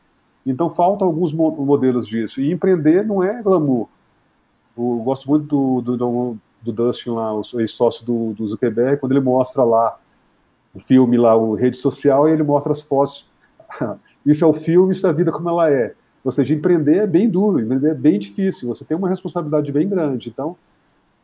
Então 0.46 0.70
faltam 0.70 1.08
alguns 1.08 1.34
modelos 1.34 2.08
disso. 2.08 2.40
E 2.40 2.52
empreender 2.52 3.06
não 3.06 3.24
é 3.24 3.42
glamour. 3.42 3.88
Eu 4.78 5.02
gosto 5.04 5.28
muito 5.28 5.46
do, 5.82 5.98
do, 5.98 6.38
do, 6.62 6.72
Dustin 6.72 7.12
lá, 7.12 7.34
o 7.34 7.42
ex-sócio 7.60 8.06
do, 8.06 8.34
do 8.34 8.48
Zuckerberg, 8.48 8.98
quando 8.98 9.14
ele 9.14 9.22
mostra 9.22 9.64
lá 9.64 9.98
o 10.74 10.80
filme 10.80 11.18
lá, 11.18 11.36
o 11.36 11.56
rede 11.56 11.78
social, 11.78 12.28
e 12.28 12.34
ele 12.34 12.44
mostra 12.44 12.74
as 12.74 12.82
fotos. 12.82 13.26
isso 14.26 14.44
é 14.44 14.48
o 14.48 14.54
filme, 14.54 14.94
isso 14.94 15.08
é 15.08 15.10
a 15.10 15.14
vida 15.14 15.32
como 15.32 15.50
ela 15.50 15.72
é. 15.72 15.94
Ou 16.24 16.32
seja, 16.32 16.54
empreender 16.54 16.98
é 16.98 17.08
bem 17.08 17.30
duro, 17.30 17.60
empreender 17.60 17.92
é 17.92 17.94
bem 17.94 18.20
difícil, 18.20 18.68
você 18.68 18.84
tem 18.84 18.98
uma 18.98 19.10
responsabilidade 19.10 19.72
bem 19.72 19.88
grande. 19.88 20.30
Então, 20.30 20.58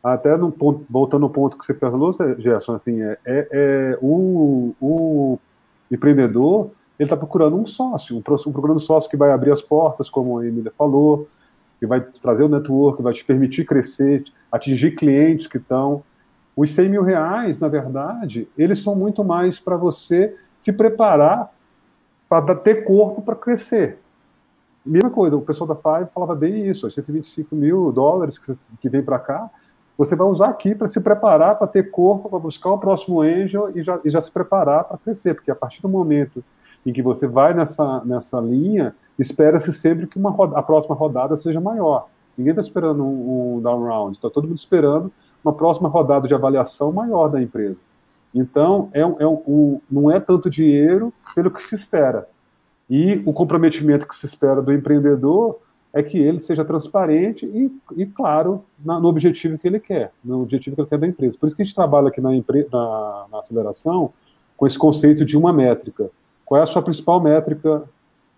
até 0.02 0.36
no 0.36 0.50
ponto, 0.50 0.84
voltando 0.88 1.24
ao 1.24 1.30
ponto 1.30 1.58
que 1.58 1.66
você 1.66 1.74
falou, 1.74 2.14
Gerson, 2.38 2.74
assim, 2.74 3.02
é, 3.02 3.18
é, 3.24 3.48
é 3.52 3.98
o, 4.00 4.74
o 4.80 5.38
empreendedor 5.90 6.70
ele 7.02 7.06
está 7.06 7.16
procurando 7.16 7.56
um 7.56 7.66
sócio, 7.66 8.16
um, 8.16 8.22
procurando 8.22 8.78
sócio 8.78 9.10
que 9.10 9.16
vai 9.16 9.32
abrir 9.32 9.50
as 9.50 9.60
portas, 9.60 10.08
como 10.08 10.38
a 10.38 10.46
Emília 10.46 10.72
falou, 10.78 11.28
que 11.80 11.86
vai 11.86 12.00
trazer 12.00 12.44
o 12.44 12.48
network, 12.48 12.98
que 12.98 13.02
vai 13.02 13.12
te 13.12 13.24
permitir 13.24 13.64
crescer, 13.64 14.24
atingir 14.50 14.92
clientes 14.92 15.48
que 15.48 15.58
estão. 15.58 16.04
Os 16.56 16.72
100 16.72 16.88
mil 16.88 17.02
reais, 17.02 17.58
na 17.58 17.66
verdade, 17.66 18.48
eles 18.56 18.82
são 18.82 18.94
muito 18.94 19.24
mais 19.24 19.58
para 19.58 19.76
você 19.76 20.36
se 20.58 20.72
preparar 20.72 21.52
para 22.28 22.54
ter 22.54 22.84
corpo 22.84 23.20
para 23.20 23.34
crescer. 23.34 23.98
Mesma 24.86 25.10
coisa, 25.10 25.36
o 25.36 25.42
pessoal 25.42 25.66
da 25.66 25.74
Five 25.74 26.10
falava 26.14 26.34
bem 26.34 26.68
isso, 26.68 26.88
125 26.88 27.54
mil 27.54 27.90
dólares 27.90 28.38
que, 28.38 28.56
que 28.80 28.88
vem 28.88 29.02
para 29.02 29.18
cá, 29.18 29.50
você 29.98 30.14
vai 30.14 30.26
usar 30.26 30.48
aqui 30.48 30.74
para 30.74 30.88
se 30.88 31.00
preparar, 31.00 31.56
para 31.58 31.66
ter 31.66 31.90
corpo, 31.90 32.28
para 32.30 32.38
buscar 32.38 32.70
o 32.70 32.78
próximo 32.78 33.20
angel 33.20 33.70
e 33.74 33.82
já, 33.82 34.00
e 34.04 34.10
já 34.10 34.20
se 34.20 34.30
preparar 34.30 34.84
para 34.84 34.98
crescer, 34.98 35.34
porque 35.34 35.50
a 35.50 35.54
partir 35.54 35.82
do 35.82 35.88
momento 35.88 36.44
em 36.84 36.92
que 36.92 37.02
você 37.02 37.26
vai 37.26 37.54
nessa, 37.54 38.02
nessa 38.04 38.40
linha, 38.40 38.94
espera-se 39.18 39.72
sempre 39.72 40.06
que 40.06 40.18
uma 40.18 40.30
roda, 40.30 40.58
a 40.58 40.62
próxima 40.62 40.94
rodada 40.94 41.36
seja 41.36 41.60
maior. 41.60 42.08
Ninguém 42.36 42.52
está 42.52 42.62
esperando 42.62 43.04
um, 43.04 43.56
um 43.56 43.60
down 43.60 43.84
round, 43.84 44.16
está 44.16 44.28
todo 44.30 44.48
mundo 44.48 44.58
esperando 44.58 45.12
uma 45.44 45.52
próxima 45.52 45.88
rodada 45.88 46.26
de 46.26 46.34
avaliação 46.34 46.92
maior 46.92 47.28
da 47.28 47.40
empresa. 47.40 47.76
Então, 48.34 48.88
é, 48.92 49.00
é 49.00 49.26
um, 49.26 49.80
não 49.90 50.10
é 50.10 50.18
tanto 50.18 50.48
dinheiro 50.48 51.12
pelo 51.34 51.50
que 51.50 51.62
se 51.62 51.74
espera. 51.74 52.28
E 52.88 53.22
o 53.26 53.32
comprometimento 53.32 54.06
que 54.06 54.16
se 54.16 54.26
espera 54.26 54.62
do 54.62 54.72
empreendedor 54.72 55.58
é 55.92 56.02
que 56.02 56.18
ele 56.18 56.42
seja 56.42 56.64
transparente 56.64 57.44
e, 57.44 57.70
e 57.96 58.06
claro, 58.06 58.64
na, 58.82 58.98
no 58.98 59.08
objetivo 59.08 59.58
que 59.58 59.68
ele 59.68 59.78
quer, 59.78 60.12
no 60.24 60.42
objetivo 60.42 60.74
que 60.74 60.82
ele 60.82 60.88
quer 60.88 60.98
da 60.98 61.06
empresa. 61.06 61.36
Por 61.38 61.46
isso 61.46 61.54
que 61.54 61.62
a 61.62 61.64
gente 61.64 61.74
trabalha 61.74 62.08
aqui 62.08 62.20
na, 62.20 62.30
na, 62.30 63.26
na 63.30 63.38
aceleração 63.40 64.12
com 64.56 64.66
esse 64.66 64.78
conceito 64.78 65.24
de 65.24 65.36
uma 65.36 65.52
métrica. 65.52 66.10
Qual 66.52 66.60
é 66.60 66.64
a 66.64 66.66
sua 66.66 66.82
principal 66.82 67.18
métrica? 67.18 67.84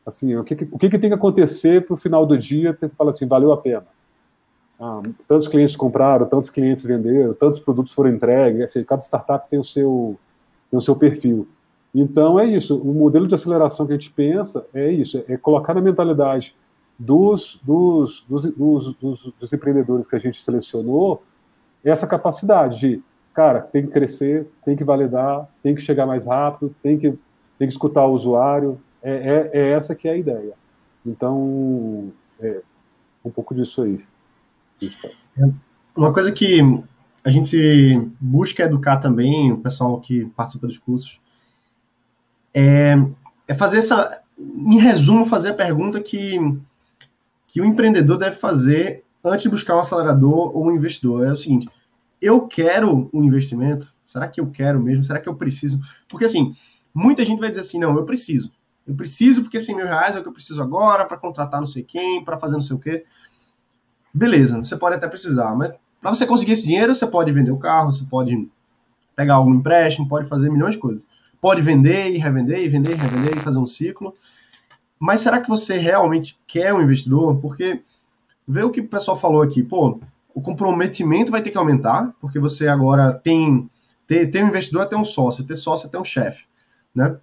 Assim, 0.07 0.37
o 0.37 0.44
que, 0.44 0.55
o 0.70 0.79
que, 0.79 0.88
tem 0.88 1.11
que 1.11 1.14
acontecer 1.14 1.85
para 1.85 1.94
o 1.94 1.96
final 1.96 2.24
do 2.24 2.38
dia 2.38 2.72
você 2.72 2.88
fala 2.88 3.11
assim, 3.11 3.27
valeu 3.27 3.50
a 3.50 3.57
pena? 3.57 3.85
Ah, 4.79 5.03
tantos 5.27 5.48
clientes 5.48 5.74
compraram, 5.74 6.24
tantos 6.24 6.48
clientes 6.48 6.85
venderam, 6.85 7.35
tantos 7.35 7.59
produtos 7.59 7.92
foram 7.92 8.11
entregues, 8.11 8.62
assim, 8.62 8.85
cada 8.85 9.03
startup 9.03 9.50
tem 9.50 9.59
o 9.59 9.64
seu, 9.64 10.16
tem 10.70 10.79
o 10.79 10.81
seu 10.81 10.94
perfil. 10.94 11.48
Então 11.92 12.38
é 12.38 12.46
isso, 12.46 12.77
o 12.79 12.94
modelo 12.94 13.27
de 13.27 13.35
aceleração 13.35 13.85
que 13.85 13.92
a 13.92 13.96
gente 13.96 14.12
pensa 14.12 14.64
é 14.72 14.92
isso, 14.92 15.24
é 15.27 15.37
colocar 15.37 15.74
na 15.74 15.81
mentalidade 15.81 16.55
dos, 16.96 17.61
dos, 17.64 18.24
dos, 18.29 18.94
dos 19.40 19.53
empreendedores 19.53 20.07
que 20.07 20.14
a 20.14 20.20
gente 20.20 20.40
selecionou 20.40 21.20
essa 21.83 22.07
capacidade 22.07 22.79
de, 22.79 23.03
cara, 23.35 23.61
tem 23.61 23.85
que 23.85 23.90
crescer, 23.90 24.46
tem 24.64 24.77
que 24.77 24.85
validar, 24.85 25.48
tem 25.64 25.74
que 25.74 25.81
chegar 25.81 26.07
mais 26.07 26.24
rápido, 26.24 26.72
tem 26.81 26.96
que, 26.96 27.18
tem 27.64 27.68
que 27.68 27.74
escutar 27.74 28.05
o 28.05 28.12
usuário, 28.12 28.79
é, 29.03 29.12
é, 29.12 29.50
é 29.53 29.70
essa 29.70 29.94
que 29.94 30.07
é 30.07 30.12
a 30.12 30.16
ideia. 30.16 30.53
Então, 31.05 32.12
é 32.38 32.61
um 33.24 33.31
pouco 33.31 33.55
disso 33.55 33.83
aí. 33.83 34.05
Uma 35.96 36.12
coisa 36.12 36.31
que 36.31 36.61
a 37.24 37.31
gente 37.31 38.11
busca 38.20 38.64
educar 38.64 38.98
também, 38.98 39.50
o 39.50 39.59
pessoal 39.59 39.98
que 39.98 40.27
participa 40.37 40.66
dos 40.66 40.77
cursos, 40.77 41.18
é, 42.53 42.96
é 43.48 43.55
fazer 43.55 43.79
essa, 43.79 44.22
em 44.38 44.79
resumo, 44.79 45.24
fazer 45.24 45.50
a 45.50 45.55
pergunta 45.55 46.03
que, 46.03 46.38
que 47.46 47.62
o 47.62 47.64
empreendedor 47.64 48.18
deve 48.18 48.37
fazer 48.37 49.05
antes 49.24 49.42
de 49.42 49.48
buscar 49.48 49.74
um 49.74 49.81
acelerador 49.81 50.55
ou 50.55 50.66
um 50.66 50.72
investidor. 50.72 51.27
É 51.27 51.33
o 51.33 51.37
seguinte, 51.37 51.68
eu 52.20 52.46
quero 52.46 53.09
um 53.12 53.24
investimento? 53.24 53.90
Será 54.07 54.29
que 54.29 54.38
eu 54.40 54.48
quero 54.48 54.81
mesmo? 54.81 55.03
Será 55.03 55.18
que 55.18 55.29
eu 55.29 55.35
preciso? 55.35 55.81
Porque, 56.09 56.27
assim, 56.27 56.55
muita 56.94 57.24
gente 57.24 57.40
vai 57.40 57.48
dizer 57.48 57.62
assim, 57.62 57.78
não, 57.78 57.96
eu 57.96 58.04
preciso. 58.04 58.52
Eu 58.87 58.94
preciso 58.94 59.42
porque 59.42 59.59
100 59.59 59.76
mil 59.76 59.87
reais 59.87 60.14
é 60.14 60.20
o 60.20 60.22
que 60.22 60.28
eu 60.28 60.33
preciso 60.33 60.62
agora 60.62 61.04
para 61.04 61.16
contratar 61.16 61.61
não 61.61 61.66
sei 61.66 61.83
quem, 61.83 62.24
para 62.24 62.38
fazer 62.38 62.54
não 62.54 62.62
sei 62.62 62.76
o 62.76 62.78
quê. 62.78 63.04
Beleza, 64.12 64.59
você 64.59 64.76
pode 64.76 64.94
até 64.94 65.09
precisar, 65.09 65.54
mas 65.57 65.74
para 66.00 66.14
você 66.14 66.26
conseguir 66.26 66.52
esse 66.52 66.66
dinheiro, 66.66 66.94
você 66.94 67.07
pode 67.07 67.33
vender 67.33 67.50
o 67.50 67.59
carro, 67.59 67.90
você 67.90 68.04
pode 68.04 68.48
pegar 69.16 69.35
algum 69.35 69.54
empréstimo, 69.54 70.09
pode 70.09 70.28
fazer 70.28 70.50
milhões 70.50 70.74
de 70.74 70.80
coisas. 70.80 71.07
Pode 71.40 71.62
vender 71.62 72.11
e 72.11 72.18
revender, 72.18 72.59
e 72.61 72.68
vender 72.68 72.92
e 72.92 72.96
revender 72.96 73.37
e 73.37 73.40
fazer 73.40 73.59
um 73.59 73.66
ciclo. 73.66 74.14
Mas 74.98 75.22
será 75.22 75.40
que 75.40 75.48
você 75.48 75.78
realmente 75.78 76.38
quer 76.46 76.72
um 76.72 76.83
investidor? 76.83 77.40
Porque 77.40 77.83
vê 78.46 78.62
o 78.62 78.70
que 78.70 78.80
o 78.80 78.88
pessoal 78.88 79.18
falou 79.18 79.42
aqui, 79.42 79.62
pô, 79.62 79.98
o 80.35 80.42
comprometimento 80.42 81.30
vai 81.30 81.42
ter 81.42 81.50
que 81.50 81.59
aumentar, 81.59 82.14
porque 82.20 82.38
você 82.38 82.68
agora 82.68 83.12
tem 83.12 83.68
ter, 84.07 84.30
ter 84.30 84.44
um 84.44 84.48
investidor 84.48 84.83
é 84.83 84.87
ter 84.87 84.96
um 84.96 85.04
sócio, 85.04 85.44
ter 85.44 85.57
sócio 85.57 85.87
é 85.87 85.90
ter 85.90 85.98
um 85.98 86.04
chefe, 86.04 86.44
né? 86.94 87.16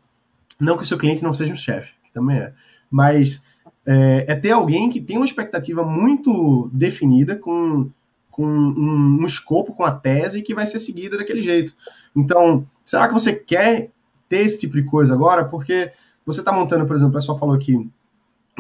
Não 0.60 0.78
que 0.78 0.84
o 0.84 0.86
seu 0.86 0.98
cliente 0.98 1.24
não 1.24 1.34
seja 1.34 1.54
um 1.54 1.56
chefe, 1.56 1.94
que 2.04 2.12
também 2.14 2.38
é, 2.38 2.54
mas 2.90 3.44
é, 3.86 4.26
é, 4.28 4.36
ter 4.36 4.52
alguém 4.52 4.90
que 4.90 5.02
tem 5.02 5.18
uma 5.18 5.26
expectativa 5.26 5.84
muito 5.84 6.70
definida, 6.74 7.36
com, 7.36 7.90
com 8.30 8.46
um, 8.46 9.20
um, 9.22 9.26
escopo, 9.26 9.74
com 9.74 9.84
a 9.84 9.92
tese 9.92 10.42
que 10.42 10.54
vai 10.54 10.66
ser 10.66 10.80
seguida 10.80 11.18
daquele 11.18 11.42
jeito. 11.42 11.74
Então, 12.16 12.68
será 12.86 13.08
que 13.08 13.14
você 13.14 13.34
quer 13.34 13.90
ter 14.30 14.40
esse 14.40 14.60
tipo 14.60 14.76
de 14.76 14.84
coisa 14.84 15.14
agora? 15.14 15.46
Porque 15.46 15.92
você 16.26 16.42
está 16.42 16.52
montando, 16.52 16.86
por 16.86 16.96
exemplo, 16.96 17.12
o 17.12 17.16
pessoal 17.18 17.38
falou 17.38 17.56
aqui, 17.56 17.76
um, 17.76 17.90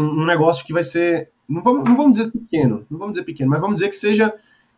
um 0.03 0.25
negócio 0.25 0.65
que 0.65 0.73
vai 0.73 0.83
ser, 0.83 1.29
não 1.47 1.61
vamos, 1.61 1.87
não 1.87 1.95
vamos 1.95 2.17
dizer 2.17 2.31
pequeno, 2.31 2.85
não 2.89 2.97
vamos 2.97 3.13
dizer 3.13 3.25
pequeno, 3.25 3.49
mas 3.49 3.61
vamos 3.61 3.75
dizer 3.75 3.89
que 3.89 3.95
seja 3.95 4.33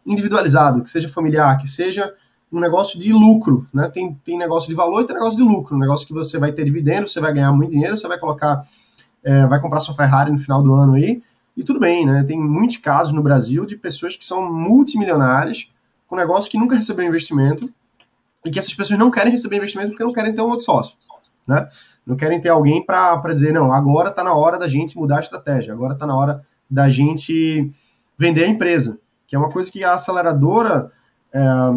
individualizado, 0.06 0.84
que 0.84 0.90
seja 0.90 1.08
familiar, 1.08 1.58
que 1.58 1.68
seja 1.68 2.14
um 2.54 2.60
negócio 2.60 3.00
de 3.00 3.12
lucro, 3.12 3.68
né? 3.74 3.90
Tem, 3.90 4.14
tem 4.24 4.38
negócio 4.38 4.70
de 4.70 4.76
valor 4.76 5.02
e 5.02 5.08
tem 5.08 5.16
negócio 5.16 5.36
de 5.36 5.44
lucro, 5.44 5.76
um 5.76 5.80
negócio 5.80 6.06
que 6.06 6.14
você 6.14 6.38
vai 6.38 6.52
ter 6.52 6.64
dividendo, 6.64 7.08
você 7.08 7.20
vai 7.20 7.34
ganhar 7.34 7.52
muito 7.52 7.72
dinheiro, 7.72 7.98
você 7.98 8.08
vai 8.08 8.20
colocar 8.20 8.64
é, 9.24 9.48
vai 9.48 9.60
comprar 9.60 9.80
sua 9.80 9.96
Ferrari 9.96 10.32
no 10.32 10.38
final 10.38 10.62
do 10.62 10.74
ano 10.74 10.94
aí, 10.94 11.24
e 11.56 11.64
tudo 11.64 11.80
bem, 11.80 12.06
né? 12.06 12.24
Tem 12.24 12.38
muitos 12.40 12.78
casos 12.78 13.14
no 13.14 13.24
Brasil 13.24 13.66
de 13.66 13.76
pessoas 13.76 14.16
que 14.16 14.26
são 14.26 14.52
multimilionárias 14.52 15.70
com 16.08 16.16
negócio 16.16 16.52
que 16.52 16.58
nunca 16.58 16.76
recebeu 16.76 17.06
investimento 17.06 17.72
e 18.46 18.52
que 18.52 18.60
essas 18.60 18.74
pessoas 18.74 19.00
não 19.00 19.10
querem 19.10 19.32
receber 19.32 19.58
investimento 19.58 19.90
porque 19.90 20.04
não 20.04 20.14
querem 20.14 20.34
ter 20.34 20.42
um 20.42 20.50
outro 20.50 20.66
sócio, 20.66 20.96
né? 21.48 21.68
Não 22.06 22.16
querem 22.16 22.42
ter 22.42 22.50
alguém 22.50 22.86
para 22.86 23.34
dizer, 23.34 23.54
não, 23.54 23.72
agora 23.72 24.10
está 24.10 24.24
na 24.24 24.34
hora 24.34 24.60
da 24.60 24.68
gente 24.68 24.98
mudar 24.98 25.18
a 25.18 25.22
estratégia, 25.22 25.74
agora 25.74 25.94
está 25.94 26.06
na 26.06 26.18
hora 26.18 26.42
da 26.70 26.90
gente 26.90 27.72
vender 28.18 28.44
a 28.44 28.48
empresa, 28.48 29.00
que 29.28 29.36
é 29.36 29.40
uma 29.40 29.50
coisa 29.50 29.72
que 29.72 29.84
a 29.84 29.94
aceleradora, 29.94 30.92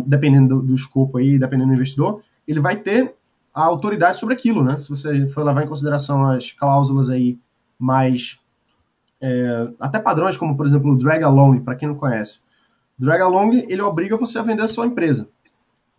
dependendo 0.04 0.56
do, 0.56 0.66
do 0.68 0.74
escopo 0.74 1.18
aí, 1.18 1.38
dependendo 1.38 1.68
do 1.68 1.74
investidor, 1.74 2.20
ele 2.46 2.60
vai 2.60 2.76
ter 2.76 3.14
a 3.54 3.64
autoridade 3.64 4.18
sobre 4.18 4.34
aquilo, 4.34 4.62
né? 4.62 4.78
Se 4.78 4.90
você 4.90 5.26
for 5.28 5.42
levar 5.42 5.64
em 5.64 5.68
consideração 5.68 6.26
as 6.26 6.52
cláusulas 6.52 7.08
aí 7.08 7.38
mais 7.78 8.38
é, 9.20 9.68
até 9.80 9.98
padrões 9.98 10.36
como 10.36 10.56
por 10.56 10.66
exemplo 10.66 10.92
o 10.92 10.96
drag 10.96 11.22
along, 11.22 11.60
para 11.60 11.74
quem 11.74 11.88
não 11.88 11.94
conhece, 11.94 12.40
drag 12.98 13.22
along 13.22 13.64
ele 13.66 13.80
obriga 13.80 14.16
você 14.16 14.38
a 14.38 14.42
vender 14.42 14.62
a 14.62 14.68
sua 14.68 14.86
empresa. 14.86 15.28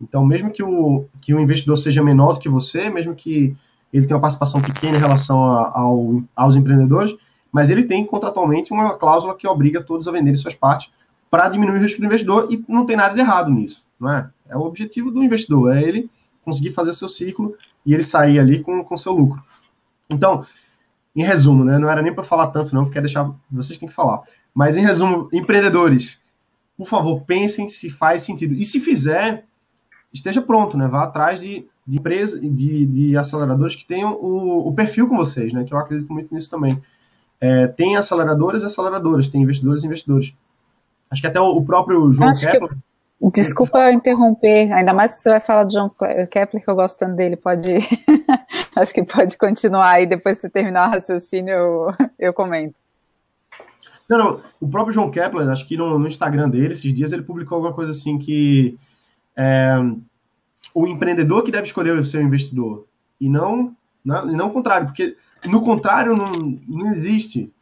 Então 0.00 0.24
mesmo 0.24 0.52
que 0.52 0.62
o 0.62 1.06
que 1.20 1.34
o 1.34 1.40
investidor 1.40 1.76
seja 1.76 2.02
menor 2.02 2.34
do 2.34 2.40
que 2.40 2.48
você, 2.48 2.88
mesmo 2.88 3.14
que 3.14 3.56
ele 3.92 4.06
tenha 4.06 4.16
uma 4.16 4.22
participação 4.22 4.62
pequena 4.62 4.96
em 4.96 5.00
relação 5.00 5.42
a, 5.42 5.76
ao, 5.76 6.22
aos 6.36 6.54
empreendedores, 6.54 7.16
mas 7.50 7.70
ele 7.70 7.84
tem 7.84 8.06
contratualmente 8.06 8.72
uma 8.72 8.96
cláusula 8.96 9.34
que 9.34 9.48
obriga 9.48 9.82
todos 9.82 10.06
a 10.06 10.12
venderem 10.12 10.36
suas 10.36 10.54
partes 10.54 10.90
para 11.30 11.48
diminuir 11.48 11.78
o 11.78 11.82
risco 11.82 12.00
do 12.00 12.06
investidor 12.06 12.48
e 12.50 12.64
não 12.68 12.86
tem 12.86 12.96
nada 12.96 13.14
de 13.14 13.20
errado 13.20 13.50
nisso, 13.50 13.84
não 13.98 14.10
é? 14.10 14.30
É 14.48 14.56
o 14.56 14.62
objetivo 14.62 15.10
do 15.10 15.22
investidor, 15.22 15.76
é 15.76 15.82
ele 15.82 16.10
conseguir 16.44 16.72
fazer 16.72 16.92
seu 16.94 17.08
ciclo 17.08 17.54
e 17.84 17.92
ele 17.92 18.02
sair 18.02 18.38
ali 18.38 18.62
com, 18.62 18.82
com 18.82 18.96
seu 18.96 19.12
lucro. 19.12 19.42
Então, 20.08 20.46
em 21.14 21.22
resumo, 21.22 21.64
né, 21.64 21.78
não 21.78 21.90
era 21.90 22.00
nem 22.00 22.14
para 22.14 22.24
falar 22.24 22.48
tanto, 22.48 22.74
não, 22.74 22.84
porque 22.84 23.00
deixar, 23.00 23.30
vocês 23.50 23.78
têm 23.78 23.88
que 23.88 23.94
falar. 23.94 24.22
Mas, 24.54 24.76
em 24.76 24.82
resumo, 24.82 25.28
empreendedores, 25.32 26.18
por 26.76 26.86
favor, 26.86 27.22
pensem 27.22 27.68
se 27.68 27.90
faz 27.90 28.22
sentido. 28.22 28.54
E 28.54 28.64
se 28.64 28.80
fizer, 28.80 29.44
esteja 30.12 30.40
pronto, 30.40 30.76
né? 30.76 30.86
Vá 30.86 31.02
atrás 31.02 31.40
de, 31.40 31.66
de 31.86 31.98
empresas, 31.98 32.40
de, 32.40 32.86
de 32.86 33.16
aceleradores 33.16 33.74
que 33.74 33.84
tenham 33.84 34.14
o, 34.14 34.68
o, 34.68 34.74
perfil 34.74 35.08
com 35.08 35.16
vocês, 35.16 35.52
né? 35.52 35.64
Que 35.64 35.74
eu 35.74 35.78
acredito 35.78 36.12
muito 36.12 36.32
nisso 36.32 36.50
também. 36.50 36.80
É, 37.40 37.66
tem 37.66 37.96
aceleradores 37.96 38.62
e 38.62 38.66
aceleradoras, 38.66 39.28
tem 39.28 39.42
investidores 39.42 39.82
e 39.82 39.86
investidores. 39.86 40.34
Acho 41.10 41.20
que 41.20 41.26
até 41.26 41.40
o, 41.40 41.62
próprio 41.64 42.12
João 42.12 42.32
Kepler... 42.32 42.70
Que 42.70 42.88
Desculpa 43.32 43.90
interromper, 43.90 44.72
ainda 44.72 44.94
mais 44.94 45.12
que 45.12 45.20
você 45.20 45.28
vai 45.28 45.40
falar 45.40 45.64
de 45.64 45.74
John 45.74 45.90
Kepler, 46.30 46.62
que 46.62 46.70
eu 46.70 46.76
gosto 46.76 46.98
tanto 46.98 47.16
dele, 47.16 47.36
pode. 47.36 47.78
Acho 48.76 48.94
que 48.94 49.02
pode 49.02 49.36
continuar 49.36 49.90
aí, 49.90 50.06
depois 50.06 50.36
que 50.36 50.42
você 50.42 50.48
terminar 50.48 50.88
o 50.88 50.92
raciocínio, 50.92 51.52
eu, 51.52 51.94
eu 52.16 52.32
comento. 52.32 52.76
Não, 54.08 54.18
não, 54.18 54.40
o 54.60 54.68
próprio 54.68 54.94
John 54.94 55.10
Kepler, 55.10 55.48
acho 55.48 55.66
que 55.66 55.76
no, 55.76 55.98
no 55.98 56.06
Instagram 56.06 56.48
dele, 56.48 56.72
esses 56.72 56.94
dias, 56.94 57.12
ele 57.12 57.22
publicou 57.22 57.56
alguma 57.56 57.74
coisa 57.74 57.90
assim 57.90 58.18
que 58.18 58.78
é, 59.36 59.76
o 60.72 60.86
empreendedor 60.86 61.42
que 61.42 61.52
deve 61.52 61.66
escolher 61.66 61.98
o 61.98 62.04
seu 62.04 62.22
investidor, 62.22 62.86
e 63.20 63.28
não, 63.28 63.76
não, 64.02 64.30
e 64.30 64.36
não 64.36 64.46
o 64.46 64.52
contrário, 64.52 64.86
porque 64.86 65.16
no 65.44 65.60
contrário 65.60 66.16
não, 66.16 66.32
não 66.66 66.88
existe. 66.88 67.52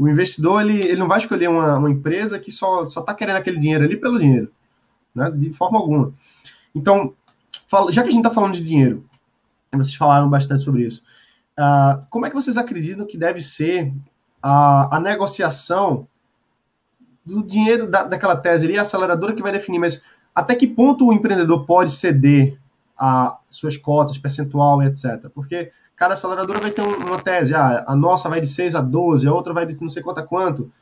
O 0.00 0.08
investidor, 0.08 0.62
ele, 0.62 0.82
ele 0.82 0.96
não 0.96 1.08
vai 1.08 1.18
escolher 1.18 1.48
uma, 1.48 1.78
uma 1.78 1.90
empresa 1.90 2.38
que 2.38 2.50
só 2.50 2.84
está 2.84 3.14
querendo 3.14 3.36
aquele 3.36 3.58
dinheiro 3.58 3.84
ali 3.84 3.96
pelo 3.96 4.18
dinheiro 4.18 4.50
né? 5.14 5.30
De 5.30 5.52
forma 5.52 5.78
alguma. 5.78 6.12
Então, 6.74 7.14
já 7.90 8.02
que 8.02 8.08
a 8.08 8.12
gente 8.12 8.20
está 8.20 8.30
falando 8.30 8.54
de 8.54 8.62
dinheiro, 8.62 9.04
vocês 9.72 9.94
falaram 9.94 10.28
bastante 10.28 10.62
sobre 10.62 10.84
isso, 10.84 11.02
uh, 11.58 12.04
como 12.10 12.26
é 12.26 12.28
que 12.28 12.34
vocês 12.34 12.56
acreditam 12.56 13.06
que 13.06 13.18
deve 13.18 13.40
ser 13.40 13.92
a, 14.42 14.96
a 14.96 15.00
negociação 15.00 16.06
do 17.24 17.42
dinheiro 17.42 17.88
da, 17.88 18.04
daquela 18.04 18.36
tese 18.36 18.66
ali, 18.66 18.78
a 18.78 18.82
aceleradora 18.82 19.34
que 19.34 19.42
vai 19.42 19.52
definir, 19.52 19.78
mas 19.78 20.04
até 20.34 20.54
que 20.54 20.66
ponto 20.66 21.06
o 21.06 21.12
empreendedor 21.12 21.66
pode 21.66 21.92
ceder 21.92 22.58
a 22.96 23.38
suas 23.48 23.76
cotas, 23.76 24.18
percentual, 24.18 24.82
etc. 24.82 25.28
Porque 25.34 25.70
cada 26.00 26.14
aceleradora 26.14 26.60
vai 26.60 26.70
ter 26.70 26.80
uma 26.80 27.20
tese, 27.20 27.54
ah, 27.54 27.84
a 27.86 27.94
nossa 27.94 28.26
vai 28.26 28.40
de 28.40 28.46
6 28.46 28.74
a 28.74 28.80
12, 28.80 29.28
a 29.28 29.34
outra 29.34 29.52
vai 29.52 29.66
de 29.66 29.78
não 29.82 29.88
sei 29.90 30.02
quanto 30.02 30.18
a 30.18 30.22
quanto. 30.22 30.72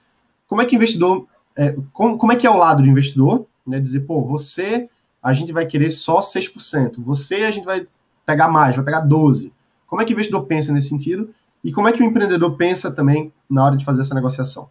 Como 0.46 0.62
é 0.62 0.64
que 0.64 0.76
o 0.76 0.78
investidor, 0.78 1.26
é, 1.56 1.74
como, 1.92 2.16
como 2.16 2.30
é 2.30 2.36
que 2.36 2.46
é 2.46 2.50
o 2.50 2.56
lado 2.56 2.84
do 2.84 2.88
investidor, 2.88 3.44
né, 3.66 3.80
dizer, 3.80 4.06
pô, 4.06 4.22
você, 4.22 4.88
a 5.20 5.32
gente 5.32 5.52
vai 5.52 5.66
querer 5.66 5.90
só 5.90 6.20
6%, 6.20 6.94
você 6.98 7.42
a 7.42 7.50
gente 7.50 7.64
vai 7.64 7.84
pegar 8.24 8.46
mais, 8.46 8.76
vai 8.76 8.84
pegar 8.84 9.04
12%. 9.08 9.50
Como 9.88 10.00
é 10.00 10.04
que 10.04 10.12
o 10.12 10.14
investidor 10.14 10.46
pensa 10.46 10.72
nesse 10.72 10.88
sentido? 10.88 11.34
E 11.64 11.72
como 11.72 11.88
é 11.88 11.92
que 11.92 12.00
o 12.00 12.06
empreendedor 12.06 12.56
pensa 12.56 12.94
também 12.94 13.32
na 13.50 13.64
hora 13.64 13.76
de 13.76 13.84
fazer 13.84 14.02
essa 14.02 14.14
negociação? 14.14 14.70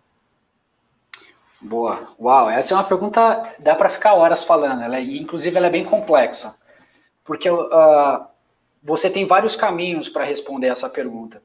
Boa. 1.62 2.08
Uau, 2.18 2.50
essa 2.50 2.74
é 2.74 2.78
uma 2.78 2.86
pergunta, 2.86 3.54
dá 3.60 3.76
para 3.76 3.90
ficar 3.90 4.14
horas 4.14 4.46
falando, 4.46 4.82
ela 4.82 4.96
é, 4.96 5.04
inclusive 5.04 5.58
ela 5.58 5.68
é 5.68 5.72
bem 5.72 5.84
complexa, 5.84 6.56
porque 7.26 7.50
uh, 7.50 8.28
você 8.84 9.10
tem 9.10 9.26
vários 9.26 9.56
caminhos 9.56 10.10
para 10.10 10.24
responder 10.24 10.68
essa 10.68 10.90
pergunta. 10.90 11.42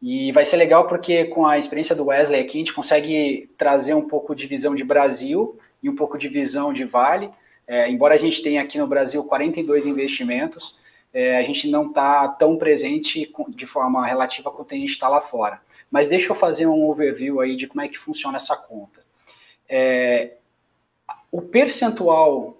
E 0.00 0.30
vai 0.32 0.44
ser 0.44 0.56
legal 0.56 0.86
porque 0.86 1.24
com 1.24 1.46
a 1.46 1.58
experiência 1.58 1.94
do 1.94 2.06
Wesley 2.06 2.40
aqui, 2.40 2.58
a 2.58 2.60
gente 2.60 2.72
consegue 2.72 3.50
trazer 3.58 3.94
um 3.94 4.06
pouco 4.06 4.34
de 4.34 4.46
visão 4.46 4.74
de 4.74 4.84
Brasil 4.84 5.58
e 5.82 5.90
um 5.90 5.96
pouco 5.96 6.16
de 6.16 6.28
visão 6.28 6.72
de 6.72 6.84
Vale. 6.84 7.30
É, 7.66 7.90
embora 7.90 8.14
a 8.14 8.18
gente 8.18 8.42
tenha 8.42 8.62
aqui 8.62 8.78
no 8.78 8.86
Brasil 8.86 9.22
42 9.24 9.86
investimentos, 9.86 10.78
é, 11.12 11.36
a 11.36 11.42
gente 11.42 11.68
não 11.68 11.88
está 11.88 12.28
tão 12.28 12.56
presente 12.56 13.32
de 13.48 13.66
forma 13.66 14.06
relativa 14.06 14.50
quanto 14.50 14.74
a 14.74 14.78
gente 14.78 14.92
está 14.92 15.08
lá 15.08 15.20
fora. 15.20 15.60
Mas 15.90 16.08
deixa 16.08 16.30
eu 16.30 16.36
fazer 16.36 16.66
um 16.66 16.88
overview 16.88 17.40
aí 17.40 17.56
de 17.56 17.66
como 17.66 17.80
é 17.80 17.88
que 17.88 17.98
funciona 17.98 18.36
essa 18.36 18.56
conta. 18.56 19.00
É, 19.68 20.34
o 21.30 21.42
percentual 21.42 22.57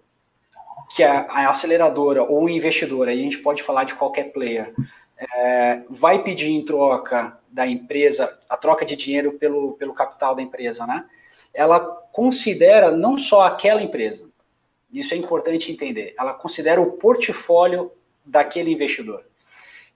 que 0.95 1.03
a, 1.03 1.22
a, 1.22 1.49
aceleradora 1.49 2.22
ou 2.22 2.45
o 2.45 2.49
investidor, 2.49 3.09
a 3.09 3.14
gente 3.14 3.39
pode 3.39 3.62
falar 3.62 3.84
de 3.84 3.95
qualquer 3.95 4.32
player, 4.32 4.72
é, 5.16 5.82
vai 5.89 6.22
pedir 6.22 6.49
em 6.49 6.64
troca 6.64 7.39
da 7.51 7.66
empresa, 7.66 8.39
a 8.49 8.57
troca 8.57 8.84
de 8.84 8.97
dinheiro 8.97 9.32
pelo, 9.32 9.72
pelo 9.72 9.95
capital 9.95 10.34
da 10.34 10.43
empresa, 10.43 10.86
né? 10.86 11.05
Ela 11.53 11.80
considera 12.12 12.91
não 12.91 13.16
só 13.16 13.43
aquela 13.43 13.82
empresa, 13.82 14.28
isso 14.93 15.12
é 15.12 15.16
importante 15.16 15.70
entender, 15.70 16.14
ela 16.18 16.32
considera 16.32 16.80
o 16.80 16.93
portfólio 16.93 17.91
daquele 18.24 18.72
investidor. 18.72 19.24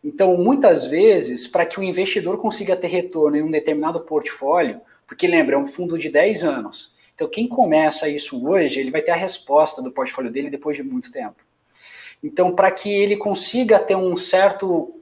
Então, 0.04 0.36
muitas 0.36 0.84
vezes, 0.86 1.46
para 1.46 1.64
que 1.64 1.78
o 1.78 1.82
investidor 1.82 2.38
consiga 2.38 2.76
ter 2.76 2.88
retorno 2.88 3.36
em 3.36 3.42
um 3.42 3.50
determinado 3.50 4.00
portfólio, 4.00 4.80
porque 5.06 5.26
lembra, 5.26 5.54
é 5.54 5.58
um 5.58 5.68
fundo 5.68 5.96
de 5.96 6.08
10 6.08 6.42
anos. 6.42 6.94
Então, 7.22 7.30
quem 7.30 7.46
começa 7.46 8.08
isso 8.08 8.48
hoje, 8.48 8.80
ele 8.80 8.90
vai 8.90 9.00
ter 9.00 9.12
a 9.12 9.16
resposta 9.16 9.80
do 9.80 9.92
portfólio 9.92 10.32
dele 10.32 10.50
depois 10.50 10.76
de 10.76 10.82
muito 10.82 11.12
tempo. 11.12 11.36
Então, 12.20 12.52
para 12.52 12.68
que 12.72 12.92
ele 12.92 13.16
consiga 13.16 13.78
ter 13.78 13.94
um 13.94 14.16
certo, 14.16 15.00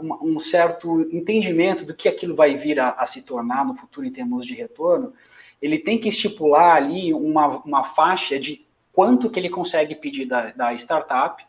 um 0.00 0.38
certo 0.38 1.00
entendimento 1.10 1.84
do 1.84 1.92
que 1.92 2.08
aquilo 2.08 2.36
vai 2.36 2.56
vir 2.56 2.78
a, 2.78 2.90
a 2.90 3.04
se 3.04 3.22
tornar 3.22 3.64
no 3.64 3.74
futuro 3.74 4.06
em 4.06 4.12
termos 4.12 4.46
de 4.46 4.54
retorno, 4.54 5.12
ele 5.60 5.78
tem 5.78 5.98
que 5.98 6.08
estipular 6.08 6.76
ali 6.76 7.12
uma, 7.12 7.58
uma 7.64 7.82
faixa 7.82 8.38
de 8.38 8.64
quanto 8.92 9.28
que 9.28 9.40
ele 9.40 9.50
consegue 9.50 9.96
pedir 9.96 10.26
da, 10.26 10.52
da 10.52 10.72
startup 10.74 11.44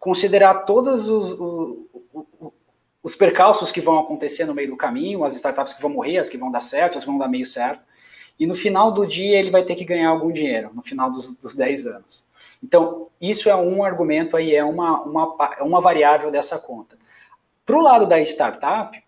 considerar 0.00 0.64
todos 0.64 1.08
os, 1.08 1.30
os, 1.32 2.52
os, 3.02 3.14
percalços 3.14 3.70
que 3.70 3.80
vão 3.80 4.00
acontecer 4.00 4.46
no 4.46 4.54
meio 4.54 4.70
do 4.70 4.76
caminho, 4.76 5.24
as 5.24 5.36
startups 5.36 5.74
que 5.74 5.82
vão 5.82 5.90
morrer, 5.90 6.18
as 6.18 6.28
que 6.28 6.38
vão 6.38 6.50
dar 6.50 6.60
certo, 6.60 6.98
as 6.98 7.04
que 7.04 7.10
vão 7.10 7.18
dar 7.18 7.28
meio 7.28 7.46
certo, 7.46 7.84
e 8.40 8.46
no 8.46 8.54
final 8.54 8.90
do 8.90 9.06
dia 9.06 9.38
ele 9.38 9.50
vai 9.50 9.62
ter 9.62 9.74
que 9.74 9.84
ganhar 9.84 10.08
algum 10.08 10.32
dinheiro, 10.32 10.70
no 10.74 10.82
final 10.82 11.12
dos, 11.12 11.36
dos 11.36 11.54
10 11.54 11.86
anos. 11.86 12.26
Então, 12.64 13.08
isso 13.20 13.50
é 13.50 13.54
um 13.54 13.84
argumento 13.84 14.34
aí, 14.34 14.54
é 14.54 14.64
uma, 14.64 15.02
uma, 15.02 15.36
é 15.58 15.62
uma 15.62 15.80
variável 15.80 16.30
dessa 16.30 16.58
conta. 16.58 16.96
Para 17.66 17.76
o 17.76 17.82
lado 17.82 18.06
da 18.06 18.18
startup, 18.22 18.98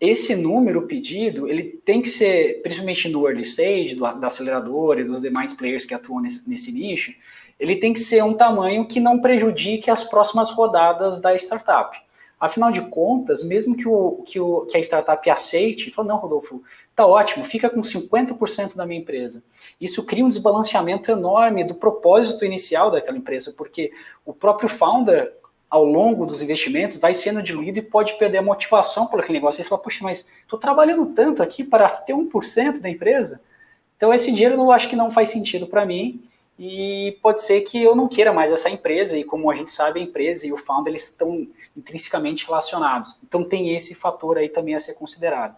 esse 0.00 0.36
número 0.36 0.86
pedido, 0.86 1.48
ele 1.48 1.80
tem 1.84 2.00
que 2.00 2.08
ser, 2.08 2.62
principalmente 2.62 3.08
no 3.08 3.26
early 3.28 3.42
stage, 3.42 3.96
do, 3.96 4.00
da 4.00 4.28
aceleradora 4.28 5.00
e 5.00 5.04
dos 5.04 5.20
demais 5.20 5.52
players 5.52 5.84
que 5.84 5.94
atuam 5.94 6.20
nesse, 6.20 6.48
nesse 6.48 6.70
nicho, 6.70 7.12
ele 7.58 7.76
tem 7.76 7.92
que 7.92 8.00
ser 8.00 8.22
um 8.22 8.34
tamanho 8.34 8.86
que 8.86 9.00
não 9.00 9.20
prejudique 9.20 9.90
as 9.90 10.04
próximas 10.04 10.50
rodadas 10.50 11.20
da 11.20 11.34
startup. 11.34 11.96
Afinal 12.42 12.72
de 12.72 12.80
contas, 12.80 13.44
mesmo 13.44 13.76
que, 13.76 13.86
o, 13.86 14.24
que, 14.26 14.40
o, 14.40 14.66
que 14.66 14.76
a 14.76 14.80
startup 14.80 15.30
aceite, 15.30 15.92
fala, 15.92 16.08
não, 16.08 16.16
Rodolfo, 16.16 16.60
tá 16.92 17.06
ótimo, 17.06 17.44
fica 17.44 17.70
com 17.70 17.82
50% 17.82 18.74
da 18.74 18.84
minha 18.84 19.00
empresa. 19.00 19.44
Isso 19.80 20.04
cria 20.04 20.24
um 20.24 20.28
desbalanceamento 20.28 21.08
enorme 21.08 21.62
do 21.62 21.76
propósito 21.76 22.44
inicial 22.44 22.90
daquela 22.90 23.16
empresa, 23.16 23.54
porque 23.56 23.92
o 24.26 24.34
próprio 24.34 24.68
founder, 24.68 25.32
ao 25.70 25.84
longo 25.84 26.26
dos 26.26 26.42
investimentos, 26.42 26.98
vai 26.98 27.14
sendo 27.14 27.40
diluído 27.40 27.78
e 27.78 27.82
pode 27.82 28.18
perder 28.18 28.38
a 28.38 28.42
motivação 28.42 29.06
por 29.06 29.20
aquele 29.20 29.38
negócio. 29.38 29.60
Ele 29.60 29.68
fala, 29.68 29.80
puxa, 29.80 30.02
mas 30.02 30.26
estou 30.40 30.58
trabalhando 30.58 31.06
tanto 31.14 31.44
aqui 31.44 31.62
para 31.62 31.88
ter 31.88 32.12
1% 32.12 32.80
da 32.80 32.90
empresa? 32.90 33.40
Então, 33.96 34.12
esse 34.12 34.32
dinheiro 34.32 34.56
eu 34.56 34.72
acho 34.72 34.88
que 34.88 34.96
não 34.96 35.12
faz 35.12 35.30
sentido 35.30 35.68
para 35.68 35.86
mim 35.86 36.20
e 36.58 37.18
pode 37.22 37.42
ser 37.42 37.62
que 37.62 37.82
eu 37.82 37.96
não 37.96 38.08
queira 38.08 38.32
mais 38.32 38.52
essa 38.52 38.68
empresa, 38.68 39.16
e 39.16 39.24
como 39.24 39.50
a 39.50 39.56
gente 39.56 39.70
sabe, 39.70 40.00
a 40.00 40.02
empresa 40.02 40.46
e 40.46 40.52
o 40.52 40.58
founder 40.58 40.92
eles 40.92 41.04
estão 41.04 41.46
intrinsecamente 41.76 42.46
relacionados. 42.46 43.18
Então 43.24 43.42
tem 43.42 43.74
esse 43.74 43.94
fator 43.94 44.38
aí 44.38 44.48
também 44.48 44.74
a 44.74 44.80
ser 44.80 44.94
considerado. 44.94 45.56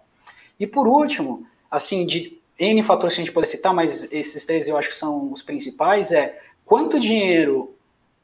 E 0.59 0.67
por 0.67 0.87
último, 0.87 1.47
assim, 1.71 2.07
de 2.07 2.41
N 2.59 2.83
fatores 2.85 3.15
que 3.15 3.21
a 3.21 3.25
gente 3.25 3.35
pode 3.35 3.49
citar, 3.49 3.75
mas 3.75 4.11
esses 4.13 4.47
três 4.47 4.69
eu 4.69 4.77
acho 4.77 4.89
que 4.89 4.95
são 4.95 5.33
os 5.33 5.43
principais, 5.43 6.13
é 6.13 6.41
quanto 6.65 7.01
dinheiro 7.01 7.75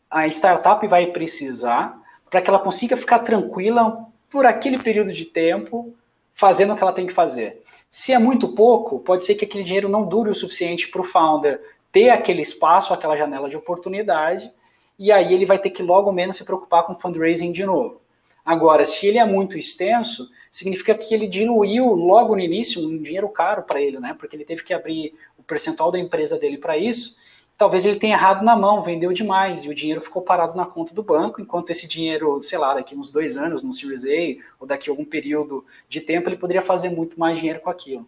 a 0.08 0.26
startup 0.28 0.86
vai 0.86 1.06
precisar 1.06 2.00
para 2.30 2.40
que 2.40 2.48
ela 2.48 2.58
consiga 2.58 2.96
ficar 2.96 3.20
tranquila 3.20 4.06
por 4.30 4.46
aquele 4.46 4.78
período 4.78 5.12
de 5.12 5.24
tempo 5.24 5.92
fazendo 6.32 6.72
o 6.72 6.76
que 6.76 6.82
ela 6.82 6.92
tem 6.92 7.06
que 7.06 7.12
fazer. 7.12 7.62
Se 7.90 8.12
é 8.12 8.18
muito 8.18 8.54
pouco, 8.54 9.00
pode 9.00 9.24
ser 9.24 9.34
que 9.34 9.44
aquele 9.44 9.64
dinheiro 9.64 9.88
não 9.88 10.06
dure 10.06 10.30
o 10.30 10.34
suficiente 10.34 10.88
para 10.88 11.00
o 11.00 11.04
founder 11.04 11.60
ter 11.92 12.10
aquele 12.10 12.42
espaço, 12.42 12.92
aquela 12.92 13.16
janela 13.16 13.48
de 13.48 13.56
oportunidade, 13.56 14.50
e 14.98 15.10
aí 15.10 15.32
ele 15.32 15.46
vai 15.46 15.58
ter 15.58 15.70
que 15.70 15.82
logo 15.82 16.12
menos 16.12 16.36
se 16.36 16.44
preocupar 16.44 16.84
com 16.84 16.94
fundraising 16.94 17.52
de 17.52 17.64
novo. 17.64 18.00
Agora, 18.44 18.84
se 18.84 19.06
ele 19.06 19.18
é 19.18 19.24
muito 19.24 19.56
extenso, 19.56 20.30
significa 20.50 20.94
que 20.94 21.14
ele 21.14 21.26
diluiu 21.26 21.86
logo 21.94 22.34
no 22.34 22.40
início 22.40 22.86
um 22.86 23.02
dinheiro 23.02 23.28
caro 23.28 23.62
para 23.62 23.80
ele, 23.80 23.98
né? 23.98 24.14
Porque 24.18 24.34
ele 24.34 24.44
teve 24.44 24.62
que 24.62 24.74
abrir 24.74 25.14
o 25.38 25.42
percentual 25.42 25.90
da 25.90 25.98
empresa 25.98 26.38
dele 26.38 26.58
para 26.58 26.76
isso. 26.76 27.16
Talvez 27.56 27.84
ele 27.84 27.98
tenha 27.98 28.14
errado 28.14 28.42
na 28.42 28.56
mão, 28.56 28.82
vendeu 28.82 29.12
demais 29.12 29.64
e 29.64 29.68
o 29.68 29.74
dinheiro 29.74 30.00
ficou 30.00 30.22
parado 30.22 30.56
na 30.56 30.64
conta 30.64 30.94
do 30.94 31.02
banco, 31.02 31.40
enquanto 31.42 31.70
esse 31.70 31.86
dinheiro, 31.86 32.42
sei 32.42 32.58
lá, 32.58 32.74
daqui 32.74 32.94
uns 32.94 33.10
dois 33.10 33.36
anos 33.36 33.62
no 33.62 33.74
Series 33.74 34.02
A 34.04 34.42
ou 34.58 34.66
daqui 34.66 34.88
algum 34.88 35.04
período 35.04 35.64
de 35.88 36.00
tempo 36.00 36.28
ele 36.28 36.38
poderia 36.38 36.62
fazer 36.62 36.88
muito 36.88 37.20
mais 37.20 37.36
dinheiro 37.36 37.60
com 37.60 37.68
aquilo. 37.68 38.06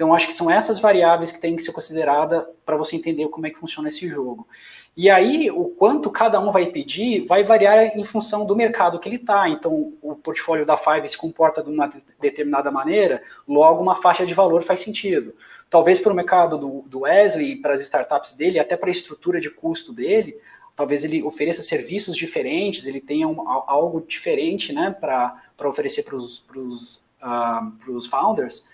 Então, 0.00 0.14
acho 0.14 0.28
que 0.28 0.32
são 0.32 0.50
essas 0.50 0.80
variáveis 0.80 1.30
que 1.30 1.38
têm 1.38 1.54
que 1.54 1.62
ser 1.62 1.72
consideradas 1.72 2.46
para 2.64 2.74
você 2.74 2.96
entender 2.96 3.28
como 3.28 3.46
é 3.46 3.50
que 3.50 3.58
funciona 3.58 3.90
esse 3.90 4.08
jogo. 4.08 4.48
E 4.96 5.10
aí, 5.10 5.50
o 5.50 5.66
quanto 5.66 6.08
cada 6.08 6.40
um 6.40 6.50
vai 6.50 6.64
pedir 6.68 7.26
vai 7.26 7.44
variar 7.44 7.84
em 7.94 8.02
função 8.06 8.46
do 8.46 8.56
mercado 8.56 8.98
que 8.98 9.06
ele 9.06 9.16
está. 9.16 9.46
Então, 9.50 9.92
o 10.00 10.14
portfólio 10.14 10.64
da 10.64 10.78
Five 10.78 11.06
se 11.06 11.18
comporta 11.18 11.62
de 11.62 11.68
uma 11.68 11.92
determinada 12.18 12.70
maneira, 12.70 13.22
logo 13.46 13.82
uma 13.82 13.96
faixa 13.96 14.24
de 14.24 14.32
valor 14.32 14.62
faz 14.62 14.80
sentido. 14.80 15.34
Talvez 15.68 16.00
para 16.00 16.14
o 16.14 16.16
mercado 16.16 16.56
do, 16.56 16.82
do 16.86 17.00
Wesley, 17.00 17.56
para 17.56 17.74
as 17.74 17.82
startups 17.82 18.32
dele, 18.32 18.58
até 18.58 18.78
para 18.78 18.88
a 18.88 18.90
estrutura 18.90 19.38
de 19.38 19.50
custo 19.50 19.92
dele, 19.92 20.34
talvez 20.74 21.04
ele 21.04 21.22
ofereça 21.22 21.60
serviços 21.60 22.16
diferentes, 22.16 22.86
ele 22.86 23.02
tenha 23.02 23.28
um, 23.28 23.46
algo 23.46 24.00
diferente 24.00 24.72
né, 24.72 24.96
para 24.98 25.68
oferecer 25.68 26.04
para 26.04 26.16
os 26.16 27.04
uh, 27.20 28.00
founders 28.08 28.64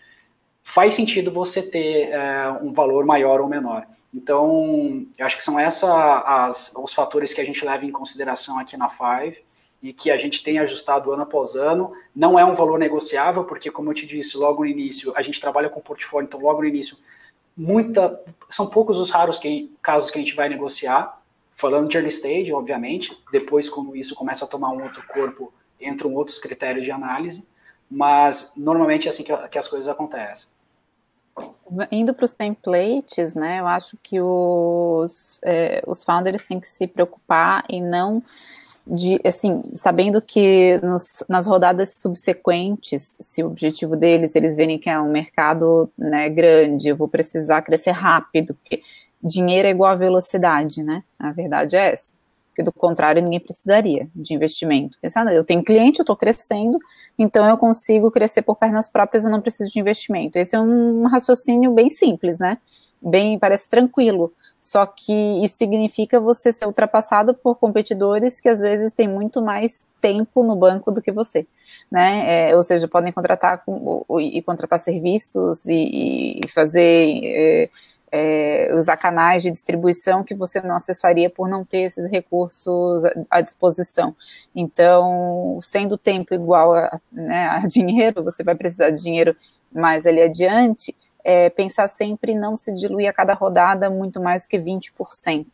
faz 0.67 0.95
sentido 0.95 1.31
você 1.31 1.63
ter 1.63 2.11
é, 2.11 2.51
um 2.61 2.73
valor 2.73 3.07
maior 3.07 3.41
ou 3.41 3.49
menor. 3.49 3.87
Então, 4.13 5.07
eu 5.17 5.25
acho 5.25 5.37
que 5.37 5.43
são 5.43 5.61
esses 5.61 5.83
os 6.77 6.93
fatores 6.93 7.33
que 7.33 7.41
a 7.41 7.45
gente 7.45 7.65
leva 7.65 7.85
em 7.85 7.93
consideração 7.93 8.59
aqui 8.59 8.77
na 8.77 8.91
Five 8.91 9.39
e 9.81 9.93
que 9.93 10.11
a 10.11 10.17
gente 10.17 10.43
tem 10.43 10.59
ajustado 10.59 11.13
ano 11.13 11.23
após 11.23 11.55
ano. 11.55 11.93
Não 12.15 12.37
é 12.37 12.45
um 12.45 12.57
valor 12.57 12.81
negociável, 12.81 13.45
porque, 13.45 13.71
como 13.71 13.91
eu 13.91 13.95
te 13.95 14.07
disse 14.07 14.37
logo 14.37 14.65
no 14.65 14.69
início, 14.69 15.13
a 15.15 15.23
gente 15.23 15.41
trabalha 15.41 15.71
com 15.71 15.81
portfólio, 15.81 16.27
então 16.27 16.41
logo 16.41 16.61
no 16.61 16.67
início, 16.67 16.99
muita, 17.57 18.21
são 18.49 18.67
poucos 18.67 18.99
os 18.99 19.09
raros 19.09 19.39
que, 19.39 19.73
casos 19.81 20.11
que 20.11 20.19
a 20.19 20.21
gente 20.21 20.35
vai 20.35 20.49
negociar, 20.49 21.23
falando 21.55 21.89
de 21.89 21.97
early 21.97 22.11
stage, 22.11 22.53
obviamente, 22.53 23.17
depois, 23.31 23.69
quando 23.69 23.95
isso 23.97 24.17
começa 24.17 24.45
a 24.45 24.49
tomar 24.49 24.71
um 24.71 24.83
outro 24.83 25.03
corpo, 25.07 25.55
entram 25.81 26.13
outros 26.13 26.41
critérios 26.41 26.85
de 26.85 26.91
análise, 26.91 27.47
mas 27.89 28.53
normalmente 28.57 29.07
é 29.07 29.11
assim 29.11 29.23
que, 29.23 29.35
que 29.49 29.59
as 29.59 29.69
coisas 29.69 29.87
acontecem. 29.87 30.56
Indo 31.91 32.15
para 32.15 32.25
os 32.25 32.33
templates, 32.33 33.35
né, 33.35 33.61
eu 33.61 33.67
acho 33.67 33.97
que 34.03 34.21
os, 34.21 35.41
é, 35.45 35.83
os 35.87 36.05
founders 36.05 36.45
têm 36.45 36.61
que 36.61 36.69
se 36.69 36.87
preocupar 36.87 37.65
em 37.69 37.83
não 37.83 38.23
de, 38.87 39.21
assim, 39.25 39.63
sabendo 39.75 40.23
que 40.23 40.79
nos, 40.83 41.25
nas 41.29 41.47
rodadas 41.47 41.95
subsequentes, 41.95 43.19
se 43.21 43.43
o 43.43 43.49
objetivo 43.49 43.97
deles, 43.97 44.37
eles 44.37 44.55
verem 44.55 44.79
que 44.79 44.89
é 44.89 44.99
um 45.01 45.11
mercado 45.11 45.91
né, 45.99 46.31
grande, 46.31 46.89
eu 46.89 46.97
vou 46.97 47.09
precisar 47.09 47.63
crescer 47.63 47.91
rápido, 47.91 48.55
porque 48.55 48.83
dinheiro 49.21 49.67
é 49.67 49.73
igual 49.73 49.91
a 49.91 49.97
velocidade, 49.97 50.85
né? 50.85 51.03
A 51.19 51.33
verdade 51.33 51.75
é 51.75 51.95
essa. 51.95 52.16
Porque 52.57 52.63
do 52.63 52.73
contrário 52.73 53.23
ninguém 53.23 53.39
precisaria 53.39 54.09
de 54.15 54.33
investimento. 54.33 54.97
Pensar, 55.01 55.31
eu 55.31 55.45
tenho 55.45 55.63
cliente, 55.63 55.99
eu 55.99 56.05
estou 56.05 56.17
crescendo, 56.17 56.79
então 57.19 57.47
eu 57.47 57.59
consigo 57.59 58.11
crescer 58.11 58.41
por 58.41 58.57
pernas 58.57 58.89
próprias 58.89 59.25
e 59.25 59.29
não 59.29 59.43
preciso 59.43 59.71
de 59.71 59.79
investimento. 59.79 60.39
Esse 60.39 60.57
é 60.57 60.61
um 60.61 61.07
raciocínio 61.07 61.73
bem 61.73 61.91
simples, 61.91 62.39
né? 62.39 62.57
Bem, 63.01 63.39
parece 63.39 63.69
tranquilo. 63.69 64.33
Só 64.63 64.87
que 64.87 65.13
isso 65.45 65.57
significa 65.59 66.19
você 66.19 66.51
ser 66.51 66.67
ultrapassado 66.67 67.35
por 67.35 67.57
competidores 67.57 68.41
que 68.41 68.49
às 68.49 68.59
vezes 68.59 68.93
têm 68.93 69.07
muito 69.07 69.43
mais 69.43 69.87
tempo 70.01 70.43
no 70.43 70.57
banco 70.57 70.91
do 70.91 71.03
que 71.03 71.13
você, 71.13 71.47
né? 71.93 72.49
É, 72.51 72.57
ou 72.57 72.65
seja, 72.65 72.89
podem 72.89 73.13
contratar 73.13 73.63
com, 73.65 74.05
e 74.19 74.41
contratar 74.43 74.81
serviços 74.81 75.67
e, 75.67 76.41
e 76.43 76.49
fazer 76.49 77.21
é, 77.23 77.71
é, 78.11 78.71
usar 78.75 78.97
canais 78.97 79.43
de 79.43 79.51
distribuição 79.51 80.23
que 80.23 80.35
você 80.35 80.61
não 80.61 80.77
acessaria 80.77 81.29
por 81.29 81.49
não 81.49 81.65
ter 81.65 81.83
esses 81.83 82.11
recursos 82.11 83.03
à 83.31 83.41
disposição. 83.41 84.15
Então, 84.55 85.59
sendo 85.63 85.99
tempo 85.99 86.35
igual 86.35 86.75
a, 86.75 87.01
né, 87.11 87.49
a 87.49 87.59
dinheiro, 87.69 88.23
você 88.23 88.43
vai 88.43 88.55
precisar 88.55 88.91
de 88.91 89.03
dinheiro 89.03 89.37
mais 89.73 90.07
ali 90.07 90.23
adiante 90.23 90.95
é, 91.29 91.51
pensar 91.51 91.89
sempre 91.89 92.31
em 92.31 92.39
não 92.39 92.57
se 92.57 92.73
diluir 92.73 93.11
a 93.11 93.13
cada 93.13 93.35
rodada 93.35 93.91
muito 93.91 94.23
mais 94.23 94.47
que 94.47 94.57
20%. 94.57 95.45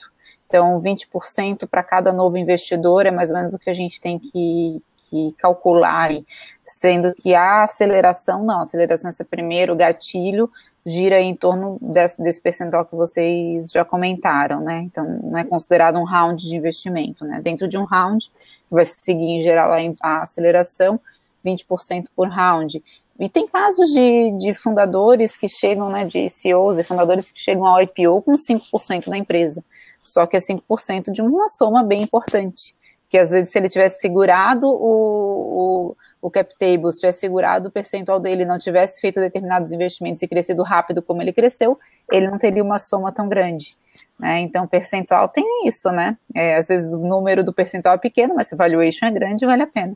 Então, 0.47 0.79
20% 0.83 1.67
para 1.67 1.83
cada 1.83 2.13
novo 2.13 2.37
investidor 2.37 3.07
é 3.07 3.11
mais 3.11 3.31
ou 3.31 3.37
menos 3.37 3.55
o 3.55 3.59
que 3.59 3.71
a 3.71 3.75
gente 3.75 3.99
tem 3.99 4.19
que, 4.19 4.83
que 5.09 5.35
calcular, 5.39 6.11
sendo 6.67 7.15
que 7.15 7.35
a 7.35 7.65
aceleração, 7.65 8.45
não, 8.45 8.59
a 8.59 8.63
aceleração 8.65 9.11
é 9.19 9.25
primeiro, 9.25 9.73
o 9.73 9.77
gatilho 9.77 10.51
gira 10.85 11.21
em 11.21 11.35
torno 11.35 11.79
desse, 11.81 12.21
desse 12.21 12.41
percentual 12.41 12.85
que 12.85 12.95
vocês 12.95 13.71
já 13.71 13.85
comentaram, 13.85 14.61
né? 14.61 14.81
Então, 14.81 15.21
não 15.23 15.39
é 15.39 15.45
considerado 15.45 15.99
um 15.99 16.05
round 16.05 16.43
de 16.47 16.57
investimento, 16.57 17.25
né? 17.25 17.41
Dentro 17.41 17.69
de 17.69 17.79
um 17.79 17.85
round, 17.85 18.29
que 18.29 18.75
vai 18.75 18.85
seguir 18.85 19.25
em 19.25 19.41
geral 19.41 19.73
a, 20.03 20.23
aceleração, 20.23 21.01
20% 21.45 22.07
por 22.15 22.29
round. 22.29 22.83
E 23.19 23.29
tem 23.29 23.47
casos 23.47 23.93
de, 23.93 24.33
de 24.39 24.55
fundadores 24.55 25.37
que 25.37 25.49
chegam, 25.49 25.89
né, 25.89 26.05
de 26.05 26.29
CEOs 26.29 26.79
e 26.79 26.83
fundadores 26.83 27.31
que 27.31 27.39
chegam 27.39 27.67
ao 27.67 27.81
IPO 27.81 28.23
com 28.23 28.33
5% 28.33 29.09
da 29.09 29.17
empresa. 29.17 29.63
Só 30.03 30.27
que 30.27 30.37
é 30.37 30.41
5% 30.41 31.13
de 31.13 31.23
uma 31.23 31.49
soma 31.49 31.85
bem 31.85 32.03
importante. 32.03 32.75
Que 33.09 33.19
às 33.19 33.31
vezes, 33.31 33.53
se 33.53 33.59
ele 33.59 33.69
tivesse 33.69 34.01
segurado 34.01 34.67
o, 34.67 35.91
o, 35.91 35.97
o 36.23 36.31
cap 36.31 36.55
table, 36.57 36.93
se 36.93 37.01
tivesse 37.01 37.19
segurado 37.19 37.69
o 37.69 37.71
percentual 37.71 38.21
dele, 38.21 38.45
não 38.45 38.57
tivesse 38.57 39.01
feito 39.01 39.19
determinados 39.19 39.73
investimentos 39.73 40.23
e 40.23 40.29
crescido 40.29 40.63
rápido 40.63 41.03
como 41.03 41.21
ele 41.21 41.33
cresceu, 41.33 41.77
ele 42.11 42.31
não 42.31 42.39
teria 42.39 42.63
uma 42.63 42.79
soma 42.79 43.11
tão 43.11 43.29
grande. 43.29 43.77
Né? 44.19 44.39
Então, 44.41 44.67
percentual 44.69 45.29
tem 45.29 45.45
isso, 45.67 45.91
né? 45.91 46.17
É, 46.33 46.57
às 46.57 46.69
vezes 46.69 46.93
o 46.93 46.99
número 46.99 47.43
do 47.43 47.53
percentual 47.53 47.97
é 47.97 47.99
pequeno, 47.99 48.37
mas 48.37 48.47
se 48.47 48.55
o 48.55 48.57
valuation 48.57 49.07
é 49.07 49.11
grande, 49.11 49.45
vale 49.45 49.63
a 49.63 49.67
pena. 49.67 49.95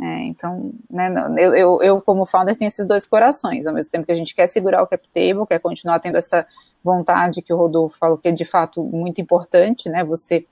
É, 0.00 0.22
então, 0.22 0.72
né, 0.88 1.12
eu, 1.36 1.54
eu, 1.54 1.82
eu, 1.82 2.00
como 2.00 2.24
founder, 2.24 2.56
tenho 2.56 2.68
esses 2.68 2.86
dois 2.86 3.04
corações. 3.04 3.66
Ao 3.66 3.74
mesmo 3.74 3.90
tempo 3.90 4.06
que 4.06 4.12
a 4.12 4.16
gente 4.16 4.34
quer 4.34 4.46
segurar 4.46 4.82
o 4.82 4.86
cap 4.86 5.06
table, 5.08 5.46
quer 5.48 5.58
continuar 5.58 5.98
tendo 5.98 6.16
essa 6.16 6.46
vontade 6.82 7.42
que 7.42 7.52
o 7.52 7.56
Rodolfo 7.56 7.98
falou, 7.98 8.16
que 8.16 8.28
é 8.28 8.32
de 8.32 8.44
fato 8.44 8.82
muito 8.84 9.20
importante, 9.20 9.88
né? 9.88 10.04
Você 10.04 10.46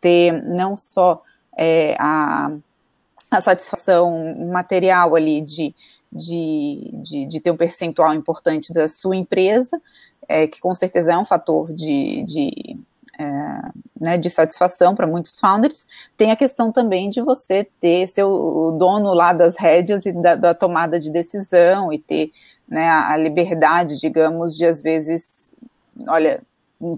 ter 0.00 0.32
não 0.44 0.76
só 0.76 1.22
é, 1.58 1.96
a, 1.98 2.52
a 3.38 3.40
satisfação 3.40 4.48
material 4.50 5.14
ali 5.14 5.40
de, 5.40 5.74
de, 6.12 6.90
de, 7.02 7.26
de, 7.26 7.40
ter 7.40 7.50
um 7.50 7.56
percentual 7.56 8.14
importante 8.14 8.72
da 8.72 8.88
sua 8.88 9.16
empresa, 9.16 9.80
é, 10.28 10.46
que 10.46 10.60
com 10.60 10.72
certeza 10.74 11.12
é 11.12 11.18
um 11.18 11.24
fator 11.24 11.72
de, 11.72 12.24
de 12.24 12.78
é, 13.18 13.24
né, 14.00 14.18
de 14.18 14.28
satisfação 14.28 14.94
para 14.94 15.06
muitos 15.06 15.38
founders, 15.38 15.86
tem 16.16 16.30
a 16.30 16.36
questão 16.36 16.72
também 16.72 17.10
de 17.10 17.22
você 17.22 17.64
ter 17.80 18.06
seu 18.08 18.74
dono 18.78 19.14
lá 19.14 19.32
das 19.32 19.56
rédeas 19.56 20.04
e 20.04 20.12
da, 20.12 20.34
da 20.34 20.54
tomada 20.54 20.98
de 20.98 21.10
decisão 21.10 21.92
e 21.92 21.98
ter 21.98 22.32
né, 22.68 22.88
a 22.88 23.16
liberdade, 23.16 24.00
digamos, 24.00 24.56
de 24.56 24.66
às 24.66 24.82
vezes, 24.82 25.48
olha, 26.08 26.42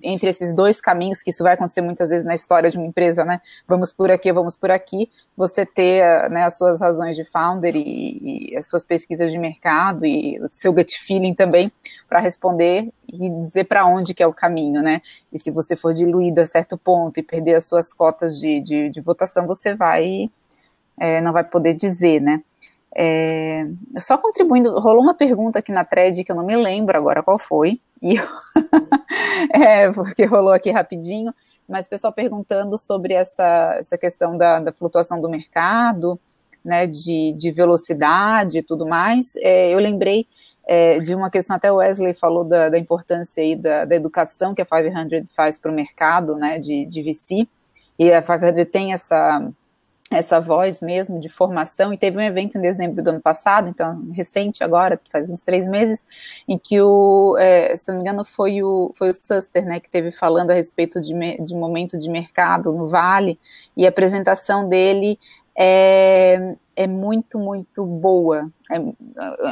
entre 0.02 0.30
esses 0.30 0.54
dois 0.54 0.80
caminhos, 0.80 1.22
que 1.22 1.30
isso 1.30 1.42
vai 1.42 1.54
acontecer 1.54 1.80
muitas 1.80 2.10
vezes 2.10 2.24
na 2.24 2.34
história 2.34 2.70
de 2.70 2.76
uma 2.76 2.86
empresa, 2.86 3.24
né? 3.24 3.40
Vamos 3.66 3.92
por 3.92 4.10
aqui, 4.10 4.32
vamos 4.32 4.56
por 4.56 4.70
aqui, 4.70 5.10
você 5.36 5.64
ter 5.64 6.28
né, 6.30 6.44
as 6.44 6.56
suas 6.56 6.80
razões 6.80 7.16
de 7.16 7.24
founder 7.24 7.76
e, 7.76 8.50
e 8.52 8.56
as 8.56 8.68
suas 8.68 8.84
pesquisas 8.84 9.30
de 9.30 9.38
mercado 9.38 10.04
e 10.04 10.38
o 10.40 10.48
seu 10.50 10.72
gut 10.72 10.98
feeling 10.98 11.34
também 11.34 11.70
para 12.08 12.20
responder 12.20 12.90
e 13.06 13.30
dizer 13.30 13.64
para 13.64 13.86
onde 13.86 14.14
que 14.14 14.22
é 14.22 14.26
o 14.26 14.32
caminho, 14.32 14.82
né? 14.82 15.00
E 15.32 15.38
se 15.38 15.50
você 15.50 15.76
for 15.76 15.94
diluído 15.94 16.40
a 16.40 16.46
certo 16.46 16.76
ponto 16.76 17.18
e 17.18 17.22
perder 17.22 17.54
as 17.54 17.68
suas 17.68 17.92
cotas 17.92 18.38
de, 18.38 18.60
de, 18.60 18.90
de 18.90 19.00
votação, 19.00 19.46
você 19.46 19.74
vai, 19.74 20.30
é, 20.98 21.20
não 21.20 21.32
vai 21.32 21.44
poder 21.44 21.74
dizer, 21.74 22.20
né? 22.20 22.42
É, 22.98 23.66
só 23.98 24.16
contribuindo, 24.16 24.78
rolou 24.78 25.02
uma 25.02 25.12
pergunta 25.12 25.58
aqui 25.58 25.70
na 25.70 25.84
thread 25.84 26.24
que 26.24 26.32
eu 26.32 26.36
não 26.36 26.46
me 26.46 26.56
lembro 26.56 26.96
agora 26.96 27.22
qual 27.22 27.38
foi, 27.38 27.78
e 28.02 28.14
é, 29.52 29.92
porque 29.92 30.24
rolou 30.24 30.52
aqui 30.52 30.70
rapidinho, 30.70 31.34
mas 31.68 31.84
o 31.84 31.90
pessoal 31.90 32.10
perguntando 32.10 32.78
sobre 32.78 33.12
essa, 33.12 33.76
essa 33.78 33.98
questão 33.98 34.38
da, 34.38 34.60
da 34.60 34.72
flutuação 34.72 35.20
do 35.20 35.28
mercado, 35.28 36.18
né, 36.64 36.86
de, 36.86 37.34
de 37.36 37.50
velocidade 37.50 38.58
e 38.58 38.62
tudo 38.62 38.86
mais. 38.86 39.36
É, 39.36 39.74
eu 39.74 39.78
lembrei 39.78 40.26
é, 40.66 40.98
de 40.98 41.14
uma 41.14 41.30
questão, 41.30 41.54
até 41.54 41.70
o 41.70 41.76
Wesley 41.76 42.14
falou 42.14 42.44
da, 42.44 42.70
da 42.70 42.78
importância 42.78 43.42
aí 43.42 43.54
da, 43.54 43.84
da, 43.84 43.94
educação 43.94 44.54
que 44.54 44.62
a 44.62 44.66
500 44.66 45.26
faz 45.34 45.58
para 45.58 45.70
o 45.70 45.74
mercado, 45.74 46.34
né, 46.34 46.58
de, 46.58 46.86
de 46.86 47.02
VC, 47.02 47.46
e 47.98 48.10
a 48.10 48.22
500 48.22 48.70
tem 48.70 48.94
essa 48.94 49.48
essa 50.10 50.40
voz 50.40 50.80
mesmo 50.80 51.18
de 51.18 51.28
formação, 51.28 51.92
e 51.92 51.98
teve 51.98 52.16
um 52.16 52.20
evento 52.20 52.56
em 52.56 52.60
dezembro 52.60 53.02
do 53.02 53.10
ano 53.10 53.20
passado, 53.20 53.68
então 53.68 54.08
recente 54.12 54.62
agora, 54.62 55.00
faz 55.10 55.28
uns 55.28 55.42
três 55.42 55.66
meses, 55.66 56.04
em 56.46 56.56
que 56.56 56.80
o, 56.80 57.36
é, 57.38 57.76
se 57.76 57.88
não 57.88 57.96
me 57.96 58.02
engano, 58.02 58.24
foi 58.24 58.62
o, 58.62 58.92
foi 58.96 59.10
o 59.10 59.14
Suster, 59.14 59.64
né, 59.64 59.80
que 59.80 59.90
teve 59.90 60.12
falando 60.12 60.50
a 60.50 60.54
respeito 60.54 61.00
de, 61.00 61.12
de 61.38 61.54
momento 61.54 61.98
de 61.98 62.08
mercado 62.08 62.72
no 62.72 62.88
Vale, 62.88 63.38
e 63.76 63.84
a 63.84 63.88
apresentação 63.88 64.68
dele 64.68 65.18
é, 65.56 66.54
é 66.76 66.86
muito, 66.86 67.38
muito 67.38 67.84
boa. 67.84 68.50
É, 68.70 68.78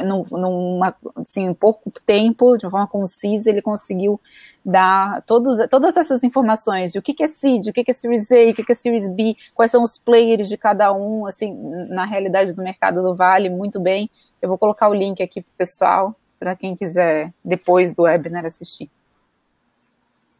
num, 0.03 0.23
numa, 0.29 0.95
assim, 1.15 1.47
em 1.47 1.53
pouco 1.53 1.91
tempo, 2.05 2.55
de 2.57 2.65
uma 2.65 2.71
forma 2.71 2.87
concisa, 2.87 3.49
ele 3.49 3.61
conseguiu 3.61 4.21
dar 4.63 5.23
todos, 5.23 5.57
todas 5.69 5.97
essas 5.97 6.23
informações 6.23 6.91
de 6.91 6.99
o 6.99 7.01
que, 7.01 7.13
que 7.13 7.23
é 7.23 7.27
seed, 7.27 7.67
o 7.67 7.73
que, 7.73 7.83
que 7.83 7.91
é 7.91 7.93
Series 7.93 8.29
A, 8.31 8.51
o 8.51 8.53
que, 8.53 8.63
que 8.63 8.71
é 8.71 8.75
Series 8.75 9.09
B, 9.09 9.35
quais 9.55 9.71
são 9.71 9.83
os 9.83 9.97
players 9.97 10.47
de 10.47 10.55
cada 10.55 10.93
um, 10.93 11.25
assim, 11.25 11.51
na 11.89 12.05
realidade 12.05 12.53
do 12.53 12.61
mercado 12.61 13.01
do 13.01 13.15
Vale, 13.15 13.49
muito 13.49 13.79
bem. 13.79 14.09
Eu 14.39 14.47
vou 14.47 14.57
colocar 14.57 14.87
o 14.87 14.93
link 14.93 15.23
aqui 15.23 15.41
para 15.41 15.49
o 15.49 15.57
pessoal, 15.57 16.15
para 16.37 16.55
quem 16.55 16.75
quiser, 16.75 17.33
depois 17.43 17.93
do 17.93 18.03
webinar, 18.03 18.45
assistir. 18.45 18.89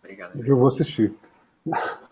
Obrigado. 0.04 0.46
Eu 0.46 0.58
vou 0.58 0.68
assistir. 0.68 1.14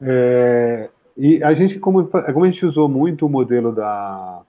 É, 0.00 0.90
e 1.16 1.42
a 1.42 1.54
gente, 1.54 1.78
como, 1.78 2.06
como 2.06 2.44
a 2.44 2.50
gente 2.50 2.66
usou 2.66 2.88
muito 2.88 3.24
o 3.24 3.28
modelo 3.28 3.72
da, 3.72 4.42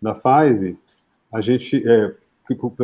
da 0.00 0.14
Five, 0.14 0.78
a 1.32 1.40
gente, 1.40 1.82
é, 1.86 2.14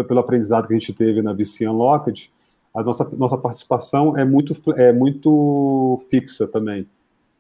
pelo 0.07 0.21
aprendizado 0.21 0.67
que 0.67 0.75
a 0.75 0.79
gente 0.79 0.93
teve 0.93 1.23
na 1.23 1.33
VC 1.33 1.67
Unlocked, 1.67 2.31
a 2.75 2.83
nossa, 2.83 3.05
nossa 3.17 3.37
participação 3.37 4.17
é 4.17 4.25
muito, 4.25 4.55
é 4.77 4.93
muito 4.93 6.03
fixa 6.11 6.47
também. 6.47 6.87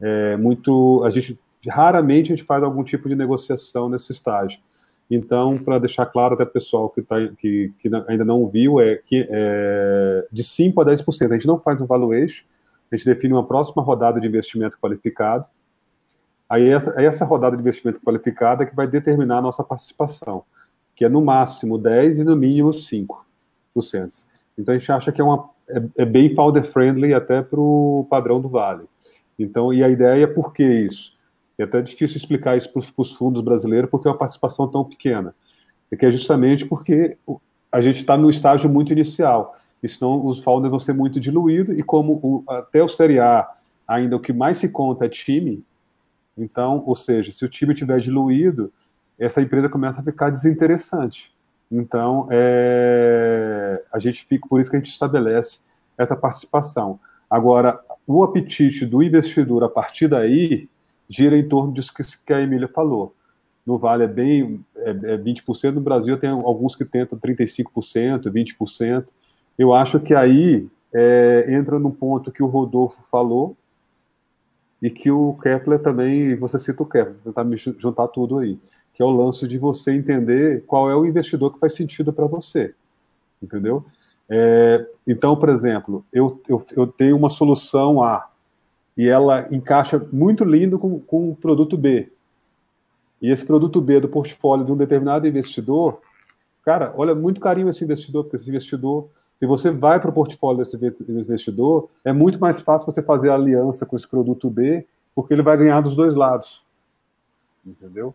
É 0.00 0.36
muito, 0.36 1.02
a 1.04 1.10
gente, 1.10 1.38
raramente 1.68 2.32
a 2.32 2.36
gente 2.36 2.46
faz 2.46 2.62
algum 2.62 2.82
tipo 2.82 3.08
de 3.08 3.14
negociação 3.14 3.88
nesse 3.88 4.12
estágio. 4.12 4.58
Então, 5.10 5.58
para 5.58 5.78
deixar 5.78 6.06
claro 6.06 6.34
até 6.34 6.44
pessoal 6.44 6.88
que, 6.88 7.02
tá, 7.02 7.16
que, 7.38 7.72
que 7.78 7.90
ainda 8.08 8.24
não 8.24 8.46
viu, 8.48 8.80
é 8.80 8.96
que 8.96 9.26
é 9.28 10.26
de 10.32 10.42
5% 10.42 10.72
a 10.80 10.86
10%. 10.86 11.30
A 11.30 11.34
gente 11.34 11.46
não 11.46 11.58
faz 11.58 11.80
um 11.80 11.86
valuation, 11.86 12.44
a 12.90 12.96
gente 12.96 13.06
define 13.06 13.34
uma 13.34 13.46
próxima 13.46 13.82
rodada 13.82 14.20
de 14.20 14.26
investimento 14.26 14.78
qualificado, 14.80 15.44
Aí 16.52 16.68
essa, 16.68 16.92
essa 17.00 17.24
rodada 17.24 17.56
de 17.56 17.62
investimento 17.62 17.98
qualificada 18.00 18.66
que 18.66 18.76
vai 18.76 18.86
determinar 18.86 19.38
a 19.38 19.40
nossa 19.40 19.64
participação, 19.64 20.44
que 20.94 21.02
é 21.02 21.08
no 21.08 21.24
máximo 21.24 21.78
10% 21.78 22.18
e 22.18 22.24
no 22.24 22.36
mínimo 22.36 22.72
5%. 22.72 23.08
Então 24.58 24.74
a 24.74 24.76
gente 24.76 24.92
acha 24.92 25.10
que 25.10 25.18
é, 25.18 25.24
uma, 25.24 25.48
é, 25.66 26.02
é 26.02 26.04
bem 26.04 26.34
founder-friendly 26.34 27.14
até 27.14 27.40
para 27.40 27.58
o 27.58 28.06
padrão 28.10 28.38
do 28.38 28.50
Vale. 28.50 28.84
Então, 29.38 29.72
e 29.72 29.82
a 29.82 29.88
ideia 29.88 30.24
é 30.24 30.26
por 30.26 30.52
que 30.52 30.62
isso? 30.62 31.14
É 31.56 31.62
até 31.62 31.80
difícil 31.80 32.18
explicar 32.18 32.58
isso 32.58 32.70
para 32.70 32.82
os 32.98 33.12
fundos 33.12 33.40
brasileiros, 33.40 33.88
porque 33.88 34.06
é 34.06 34.10
uma 34.10 34.18
participação 34.18 34.68
tão 34.68 34.84
pequena. 34.84 35.34
É 35.90 35.96
que 35.96 36.04
é 36.04 36.10
justamente 36.10 36.66
porque 36.66 37.16
a 37.72 37.80
gente 37.80 38.00
está 38.00 38.14
no 38.14 38.28
estágio 38.28 38.68
muito 38.68 38.92
inicial, 38.92 39.56
e 39.82 39.88
senão 39.88 40.26
os 40.26 40.40
founders 40.42 40.68
vão 40.68 40.78
ser 40.78 40.92
muito 40.92 41.18
diluídos, 41.18 41.78
e 41.78 41.82
como 41.82 42.20
o, 42.22 42.44
até 42.46 42.82
o 42.82 42.88
Série 42.88 43.18
A, 43.18 43.48
ainda 43.88 44.16
o 44.16 44.20
que 44.20 44.34
mais 44.34 44.58
se 44.58 44.68
conta 44.68 45.06
é 45.06 45.08
time, 45.08 45.64
então, 46.36 46.82
ou 46.86 46.94
seja, 46.94 47.32
se 47.32 47.44
o 47.44 47.48
time 47.48 47.72
estiver 47.72 47.98
diluído, 48.00 48.72
essa 49.18 49.40
empresa 49.40 49.68
começa 49.68 50.00
a 50.00 50.04
ficar 50.04 50.30
desinteressante. 50.30 51.32
Então, 51.70 52.28
é, 52.30 53.82
a 53.92 53.98
gente 53.98 54.24
fica, 54.26 54.46
por 54.48 54.60
isso 54.60 54.70
que 54.70 54.76
a 54.76 54.78
gente 54.78 54.90
estabelece 54.90 55.58
essa 55.96 56.16
participação. 56.16 56.98
Agora, 57.30 57.80
o 58.06 58.22
apetite 58.22 58.84
do 58.84 59.02
investidor 59.02 59.64
a 59.64 59.68
partir 59.68 60.08
daí 60.08 60.68
gira 61.08 61.36
em 61.36 61.48
torno 61.48 61.72
disso 61.72 61.92
que 62.26 62.32
a 62.32 62.40
Emília 62.40 62.68
falou. 62.68 63.14
No 63.64 63.78
Vale 63.78 64.04
é 64.04 64.08
bem 64.08 64.64
é, 64.76 64.90
é 64.90 65.18
20%, 65.18 65.72
no 65.74 65.80
Brasil 65.80 66.18
tem 66.18 66.30
alguns 66.30 66.74
que 66.74 66.84
tentam 66.84 67.18
35%, 67.18 68.24
20%. 68.24 69.04
Eu 69.56 69.72
acho 69.72 70.00
que 70.00 70.14
aí 70.14 70.66
é, 70.92 71.46
entra 71.48 71.78
no 71.78 71.92
ponto 71.92 72.32
que 72.32 72.42
o 72.42 72.46
Rodolfo 72.46 73.00
falou 73.10 73.56
e 74.82 74.90
que 74.90 75.12
o 75.12 75.34
Kepler 75.40 75.80
também, 75.80 76.34
você 76.34 76.58
cita 76.58 76.82
o 76.82 76.86
Kepler, 76.86 77.14
tentar 77.22 77.44
me 77.44 77.56
juntar 77.56 78.08
tudo 78.08 78.38
aí, 78.38 78.58
que 78.92 79.00
é 79.00 79.06
o 79.06 79.10
lance 79.10 79.46
de 79.46 79.56
você 79.56 79.92
entender 79.92 80.64
qual 80.66 80.90
é 80.90 80.96
o 80.96 81.06
investidor 81.06 81.54
que 81.54 81.60
faz 81.60 81.74
sentido 81.74 82.12
para 82.12 82.26
você, 82.26 82.74
entendeu? 83.40 83.84
É, 84.28 84.84
então, 85.06 85.36
por 85.36 85.50
exemplo, 85.50 86.04
eu, 86.12 86.42
eu, 86.48 86.64
eu, 86.76 86.86
tenho 86.86 87.16
uma 87.16 87.28
solução 87.28 88.02
A 88.02 88.28
e 88.96 89.06
ela 89.06 89.46
encaixa 89.54 90.04
muito 90.12 90.44
lindo 90.44 90.78
com, 90.78 90.98
com 90.98 91.30
o 91.30 91.36
produto 91.36 91.76
B. 91.76 92.10
E 93.20 93.30
esse 93.30 93.44
produto 93.44 93.80
B 93.80 94.00
do 94.00 94.08
portfólio 94.08 94.66
de 94.66 94.72
um 94.72 94.76
determinado 94.76 95.28
investidor, 95.28 96.00
cara, 96.64 96.92
olha 96.96 97.14
muito 97.14 97.40
carinho 97.40 97.68
esse 97.68 97.84
investidor, 97.84 98.24
porque 98.24 98.36
esse 98.36 98.48
investidor, 98.48 99.08
se 99.42 99.46
você 99.46 99.72
vai 99.72 99.98
para 99.98 100.08
o 100.08 100.12
portfólio 100.12 100.58
desse 100.58 100.76
investidor, 101.08 101.88
é 102.04 102.12
muito 102.12 102.38
mais 102.38 102.60
fácil 102.60 102.86
você 102.86 103.02
fazer 103.02 103.28
aliança 103.28 103.84
com 103.84 103.96
esse 103.96 104.06
produto 104.06 104.48
B, 104.48 104.86
porque 105.16 105.34
ele 105.34 105.42
vai 105.42 105.56
ganhar 105.56 105.80
dos 105.80 105.96
dois 105.96 106.14
lados. 106.14 106.62
Entendeu? 107.66 108.14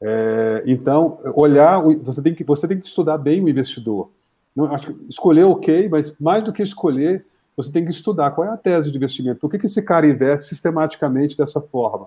É, 0.00 0.62
então, 0.64 1.18
olhar, 1.34 1.82
você 2.04 2.22
tem, 2.22 2.36
que, 2.36 2.44
você 2.44 2.68
tem 2.68 2.78
que 2.78 2.86
estudar 2.86 3.18
bem 3.18 3.42
o 3.42 3.48
investidor. 3.48 4.10
Não, 4.54 4.72
acho 4.72 4.94
que 4.94 5.06
escolher 5.08 5.42
ok, 5.42 5.88
mas 5.88 6.16
mais 6.20 6.44
do 6.44 6.52
que 6.52 6.62
escolher, 6.62 7.26
você 7.56 7.72
tem 7.72 7.84
que 7.84 7.90
estudar 7.90 8.30
qual 8.30 8.46
é 8.46 8.50
a 8.50 8.56
tese 8.56 8.92
de 8.92 8.96
investimento. 8.96 9.40
Por 9.40 9.50
que, 9.50 9.58
que 9.58 9.66
esse 9.66 9.82
cara 9.82 10.06
investe 10.06 10.50
sistematicamente 10.50 11.36
dessa 11.36 11.60
forma? 11.60 12.06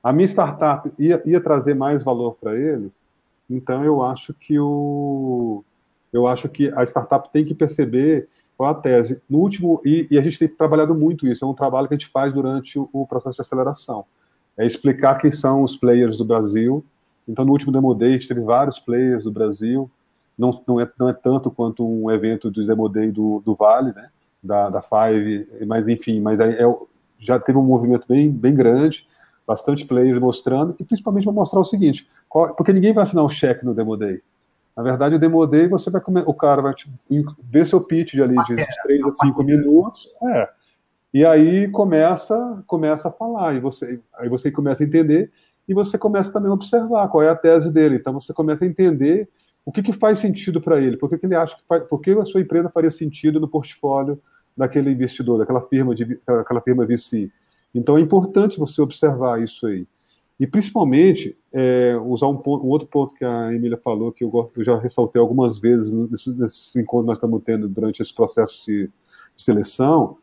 A 0.00 0.12
minha 0.12 0.28
startup 0.28 0.88
ia, 0.96 1.20
ia 1.26 1.40
trazer 1.40 1.74
mais 1.74 2.00
valor 2.00 2.36
para 2.40 2.54
ele, 2.54 2.92
então 3.50 3.84
eu 3.84 4.04
acho 4.04 4.32
que 4.34 4.56
o 4.56 5.64
eu 6.14 6.26
acho 6.26 6.48
que 6.48 6.72
a 6.76 6.84
startup 6.84 7.28
tem 7.32 7.44
que 7.44 7.54
perceber 7.54 8.28
qual 8.56 8.70
a 8.70 8.74
tese. 8.74 9.20
No 9.28 9.38
último, 9.38 9.82
e, 9.84 10.06
e, 10.10 10.16
a 10.16 10.22
gente 10.22 10.38
tem 10.38 10.48
trabalhado 10.48 10.94
muito 10.94 11.26
isso, 11.26 11.44
é 11.44 11.48
um 11.48 11.52
trabalho 11.54 11.88
que 11.88 11.94
a 11.94 11.98
gente 11.98 12.10
faz 12.10 12.32
durante 12.32 12.78
o, 12.78 12.88
o, 12.92 13.06
processo 13.06 13.36
de 13.36 13.42
aceleração. 13.42 14.04
É 14.56 14.64
explicar 14.64 15.16
quem 15.16 15.32
são 15.32 15.62
os 15.62 15.76
players 15.76 16.16
do 16.16 16.24
Brasil. 16.24 16.84
Então, 17.28 17.44
no 17.44 17.50
último 17.50 17.72
Demo 17.72 17.92
Day, 17.94 18.10
a 18.10 18.12
gente 18.12 18.28
teve 18.28 18.40
vários 18.40 18.78
players 18.78 19.24
do 19.24 19.32
Brasil, 19.32 19.90
não, 20.38 20.62
não, 20.66 20.80
é, 20.80 20.88
não 20.98 21.08
é 21.08 21.12
tanto 21.12 21.50
quanto 21.50 21.86
um 21.86 22.10
evento 22.10 22.50
do 22.50 22.64
Demo 22.64 22.88
Day 22.88 23.10
do, 23.10 23.42
do 23.44 23.54
Vale, 23.54 23.92
né? 23.92 24.08
da, 24.44 24.68
da 24.68 24.82
Five, 24.82 25.48
mas 25.66 25.88
enfim, 25.88 26.20
mas 26.20 26.38
é, 26.38 26.58
já 27.18 27.40
teve 27.40 27.56
um 27.56 27.62
movimento 27.62 28.04
bem, 28.06 28.30
bem 28.30 28.54
grande, 28.54 29.06
bastante 29.46 29.84
players 29.86 30.20
mostrando, 30.20 30.76
e 30.78 30.84
principalmente 30.84 31.24
para 31.24 31.32
mostrar 31.32 31.60
o 31.60 31.64
seguinte, 31.64 32.06
qual, 32.28 32.54
porque 32.54 32.72
ninguém 32.72 32.92
vai 32.92 33.02
assinar 33.02 33.24
um 33.24 33.28
cheque 33.28 33.64
no 33.64 33.74
Demo 33.74 33.96
Day. 33.96 34.20
Na 34.76 34.82
verdade, 34.82 35.14
o 35.14 35.18
Demo 35.18 35.46
Day, 35.46 35.68
você 35.68 35.88
vai 35.90 36.00
comer, 36.00 36.24
o 36.26 36.34
cara 36.34 36.60
vai 36.60 36.74
te, 36.74 36.90
ver 37.42 37.66
seu 37.66 37.80
pitch 37.80 38.14
de 38.14 38.22
ali 38.22 38.36
de 38.44 38.56
3 38.82 39.04
a 39.06 39.12
5 39.12 39.42
minutos, 39.44 40.08
é, 40.22 40.48
e 41.12 41.24
aí 41.24 41.68
começa, 41.70 42.64
começa 42.66 43.06
a 43.06 43.12
falar, 43.12 43.54
e 43.54 43.60
você, 43.60 44.00
aí 44.14 44.28
você 44.28 44.50
começa 44.50 44.82
a 44.82 44.86
entender, 44.86 45.30
e 45.68 45.72
você 45.72 45.96
começa 45.96 46.32
também 46.32 46.50
a 46.50 46.54
observar 46.54 47.08
qual 47.08 47.22
é 47.22 47.30
a 47.30 47.36
tese 47.36 47.72
dele. 47.72 47.96
Então 47.96 48.12
você 48.12 48.34
começa 48.34 48.64
a 48.64 48.68
entender 48.68 49.28
o 49.64 49.72
que, 49.72 49.82
que 49.82 49.92
faz 49.92 50.18
sentido 50.18 50.60
para 50.60 50.80
ele, 50.80 50.96
por 50.96 51.08
que, 51.08 51.16
que 51.16 51.24
ele 51.24 51.36
acha 51.36 51.56
que 51.56 51.62
faz, 51.68 51.84
por 51.84 52.00
que 52.00 52.10
a 52.10 52.24
sua 52.24 52.40
empresa 52.40 52.68
faria 52.68 52.90
sentido 52.90 53.38
no 53.38 53.48
portfólio 53.48 54.20
daquele 54.56 54.90
investidor, 54.90 55.38
daquela 55.38 55.62
firma, 55.62 55.94
de, 55.94 56.20
daquela 56.26 56.60
firma 56.60 56.84
VC. 56.84 57.30
Então 57.74 57.96
é 57.96 58.00
importante 58.00 58.58
você 58.58 58.82
observar 58.82 59.40
isso 59.40 59.66
aí. 59.66 59.86
E 60.44 60.46
principalmente, 60.46 61.34
é, 61.50 61.96
usar 62.04 62.26
um, 62.26 62.36
ponto, 62.36 62.66
um, 62.66 62.68
outro 62.68 62.86
ponto 62.86 63.14
que 63.14 63.24
a 63.24 63.50
Emília 63.50 63.78
falou, 63.78 64.12
que 64.12 64.22
eu, 64.22 64.28
gosto, 64.28 64.60
eu 64.60 64.64
já 64.64 64.78
ressaltei 64.78 65.18
algumas 65.18 65.58
vezes 65.58 65.94
nesses, 65.94 66.36
nesses 66.36 66.76
encontros 66.76 67.04
que 67.04 67.06
nós 67.06 67.16
estamos 67.16 67.42
tendo 67.42 67.66
durante 67.66 68.02
esse 68.02 68.14
processo 68.14 68.66
de, 68.66 68.90
de 69.34 69.42
seleção, 69.42 70.18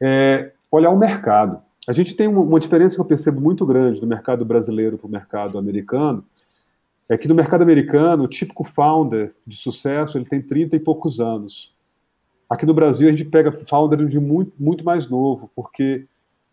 é 0.00 0.52
olhar 0.70 0.90
o 0.90 0.96
mercado. 0.96 1.60
A 1.88 1.92
gente 1.92 2.14
tem 2.14 2.28
uma, 2.28 2.42
uma 2.42 2.60
diferença 2.60 2.94
que 2.94 3.00
eu 3.00 3.04
percebo 3.04 3.40
muito 3.40 3.66
grande 3.66 3.98
do 3.98 4.06
mercado 4.06 4.44
brasileiro 4.44 4.96
para 4.96 5.08
o 5.08 5.10
mercado 5.10 5.58
americano, 5.58 6.24
é 7.08 7.18
que 7.18 7.26
no 7.26 7.34
mercado 7.34 7.62
americano, 7.62 8.22
o 8.22 8.28
típico 8.28 8.62
founder 8.62 9.34
de 9.44 9.56
sucesso, 9.56 10.16
ele 10.16 10.26
tem 10.26 10.40
30 10.40 10.76
e 10.76 10.78
poucos 10.78 11.18
anos. 11.18 11.74
Aqui 12.48 12.64
no 12.64 12.72
Brasil, 12.72 13.08
a 13.08 13.10
gente 13.10 13.24
pega 13.24 13.50
founder 13.50 14.06
de 14.06 14.20
muito, 14.20 14.52
muito 14.56 14.84
mais 14.84 15.10
novo, 15.10 15.50
porque 15.56 16.06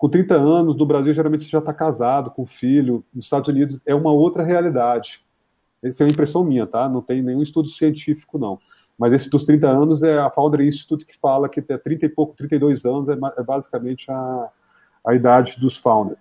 com 0.04 0.10
30 0.10 0.36
anos, 0.36 0.76
no 0.76 0.86
Brasil, 0.86 1.14
geralmente 1.14 1.46
você 1.46 1.50
já 1.50 1.60
está 1.60 1.74
casado, 1.74 2.30
com 2.30 2.46
filho. 2.46 3.06
Nos 3.16 3.24
Estados 3.24 3.48
Unidos 3.48 3.80
é 3.86 3.96
uma 3.96 4.12
outra 4.12 4.44
realidade. 4.44 5.24
Essa 5.82 6.04
é 6.04 6.06
uma 6.06 6.12
impressão 6.12 6.44
minha, 6.44 6.68
tá? 6.68 6.90
Não 6.90 7.02
tem 7.02 7.22
nenhum 7.22 7.42
estudo 7.42 7.70
científico, 7.70 8.38
não. 8.38 8.60
Mas 9.00 9.14
esse 9.14 9.30
dos 9.30 9.46
30 9.46 9.66
anos 9.66 10.04
é 10.04 10.20
a 10.20 10.30
Founder 10.30 10.60
Institute 10.60 11.06
que 11.06 11.18
fala 11.18 11.48
que 11.48 11.62
até 11.62 11.78
30 11.78 12.06
e 12.06 12.10
pouco, 12.10 12.36
32 12.36 12.84
anos 12.84 13.08
é, 13.08 13.14
é 13.14 13.44
basicamente 13.44 14.12
a, 14.12 14.50
a 15.08 15.16
idade 15.16 15.58
dos 15.58 15.78
founders. 15.78 16.20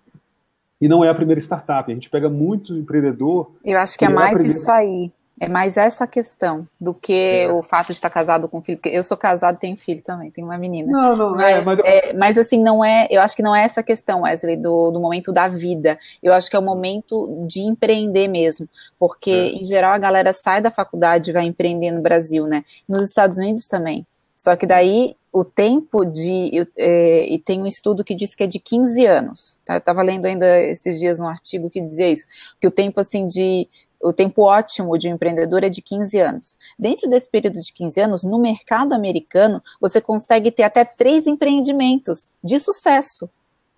E 0.81 0.87
não 0.87 1.05
é 1.05 1.09
a 1.09 1.15
primeira 1.17 1.41
startup. 1.41 1.91
A 1.91 1.95
gente 1.95 2.09
pega 2.09 2.29
muito 2.29 2.79
empreendedor. 2.79 3.51
Eu 3.65 3.81
acho 3.81 3.99
que 3.99 4.05
é 4.05 4.09
mais 4.09 4.35
primeira... 4.35 4.57
isso 4.57 4.71
aí. 4.71 5.13
É 5.43 5.49
mais 5.49 5.77
essa 5.77 6.07
questão 6.07 6.69
do 6.81 6.95
que 6.95 7.43
é. 7.43 7.53
o 7.53 7.65
fato 7.65 7.89
de 7.89 7.95
estar 7.95 8.09
casado 8.09 8.49
com 8.49 8.63
filho. 8.63 8.79
Porque 8.79 8.97
eu 8.97 9.03
sou 9.03 9.17
casado 9.17 9.57
e 9.57 9.59
tenho 9.59 9.77
filho 9.77 10.01
também, 10.01 10.31
tenho 10.31 10.47
uma 10.47 10.57
menina. 10.57 10.93
Não, 10.93 11.17
não, 11.17 11.35
mas, 11.35 11.57
é, 11.57 11.65
mas... 11.65 11.79
É, 11.81 12.13
mas 12.13 12.39
assim, 12.39 12.63
não 12.63 12.85
é. 12.85 13.09
Eu 13.11 13.21
acho 13.21 13.35
que 13.35 13.43
não 13.43 13.55
é 13.55 13.65
essa 13.65 13.83
questão, 13.83 14.23
Wesley, 14.23 14.57
do, 14.57 14.93
do 14.93 15.01
momento 15.01 15.33
da 15.33 15.49
vida. 15.49 15.99
Eu 16.23 16.33
acho 16.33 16.49
que 16.49 16.55
é 16.55 16.59
o 16.61 16.63
momento 16.63 17.45
de 17.49 17.61
empreender 17.61 18.29
mesmo. 18.29 18.69
Porque, 19.01 19.33
é. 19.33 19.49
em 19.49 19.65
geral, 19.65 19.93
a 19.93 19.99
galera 19.99 20.33
sai 20.33 20.63
da 20.63 20.71
faculdade 20.71 21.31
e 21.31 21.33
vai 21.33 21.45
empreender 21.45 21.91
no 21.91 22.01
Brasil, 22.01 22.47
né? 22.47 22.65
Nos 22.89 23.03
Estados 23.03 23.37
Unidos 23.37 23.67
também. 23.67 24.07
Só 24.37 24.55
que 24.55 24.65
daí 24.65 25.17
o 25.33 25.45
tempo 25.45 26.05
de. 26.05 26.69
É, 26.77 27.27
e 27.27 27.37
tem 27.37 27.61
um 27.61 27.67
estudo 27.67 28.05
que 28.05 28.15
diz 28.15 28.33
que 28.35 28.45
é 28.45 28.47
de 28.47 28.61
15 28.61 29.07
anos. 29.07 29.59
Tá? 29.65 29.75
Eu 29.75 29.79
estava 29.79 30.03
lendo 30.03 30.27
ainda 30.27 30.61
esses 30.61 31.01
dias 31.01 31.19
um 31.19 31.27
artigo 31.27 31.69
que 31.69 31.81
dizia 31.81 32.11
isso, 32.11 32.29
que 32.61 32.67
o 32.69 32.71
tempo 32.71 33.01
assim 33.01 33.27
de 33.27 33.67
o 34.03 34.13
tempo 34.13 34.43
ótimo 34.43 34.99
de 34.99 35.09
um 35.09 35.15
empreendedor 35.15 35.63
é 35.63 35.69
de 35.69 35.81
15 35.81 36.19
anos. 36.19 36.57
Dentro 36.79 37.09
desse 37.09 37.29
período 37.29 37.61
de 37.61 37.73
15 37.73 38.01
anos, 38.01 38.23
no 38.25 38.39
mercado 38.39 38.93
americano, 38.93 39.63
você 39.81 40.01
consegue 40.01 40.51
ter 40.51 40.65
até 40.65 40.85
três 40.85 41.27
empreendimentos 41.27 42.31
de 42.43 42.59
sucesso. 42.59 43.31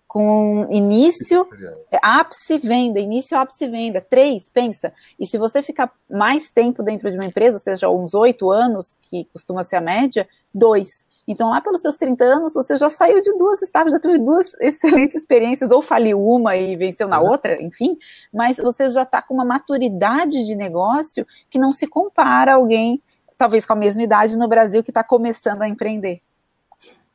Com 0.07 0.67
início, 0.71 1.47
ápice 2.01 2.57
venda, 2.59 3.01
início, 3.01 3.37
ápice 3.37 3.67
venda, 3.67 4.01
três, 4.01 4.49
pensa. 4.49 4.93
E 5.19 5.27
se 5.27 5.37
você 5.37 5.61
ficar 5.61 5.93
mais 6.09 6.51
tempo 6.51 6.83
dentro 6.85 7.11
de 7.11 7.17
uma 7.17 7.27
empresa, 7.27 7.59
seja, 7.59 7.91
uns 7.91 8.15
oito 8.15 8.51
anos, 8.51 8.97
que 9.03 9.25
costuma 9.33 9.65
ser 9.65 9.77
a 9.77 9.81
média, 9.81 10.27
dois. 10.55 10.89
Então, 11.27 11.49
lá 11.49 11.61
pelos 11.61 11.81
seus 11.81 11.97
30 11.97 12.25
anos, 12.25 12.55
você 12.55 12.77
já 12.77 12.91
saiu 12.91 13.21
de 13.21 13.37
duas 13.37 13.63
startups, 13.63 13.93
já 13.93 14.01
teve 14.01 14.19
duas 14.19 14.53
excelentes 14.61 15.17
experiências, 15.17 15.71
ou 15.71 15.83
faliu 15.83 16.23
uma 16.23 16.57
e 16.57 16.77
venceu 16.77 17.09
na 17.09 17.21
uhum. 17.21 17.31
outra, 17.31 17.61
enfim, 17.63 17.97
mas 18.33 18.59
você 18.59 18.89
já 18.89 19.03
está 19.03 19.23
com 19.23 19.35
uma 19.35 19.45
maturidade 19.45 20.45
de 20.45 20.55
negócio 20.55 21.27
que 21.49 21.59
não 21.59 21.73
se 21.73 21.87
compara 21.87 22.53
a 22.53 22.57
alguém, 22.57 23.03
talvez 23.39 23.65
com 23.65 23.73
a 23.73 23.77
mesma 23.77 24.03
idade 24.03 24.39
no 24.39 24.49
Brasil, 24.49 24.83
que 24.83 24.91
está 24.91 25.03
começando 25.03 25.63
a 25.63 25.69
empreender. 25.69 26.21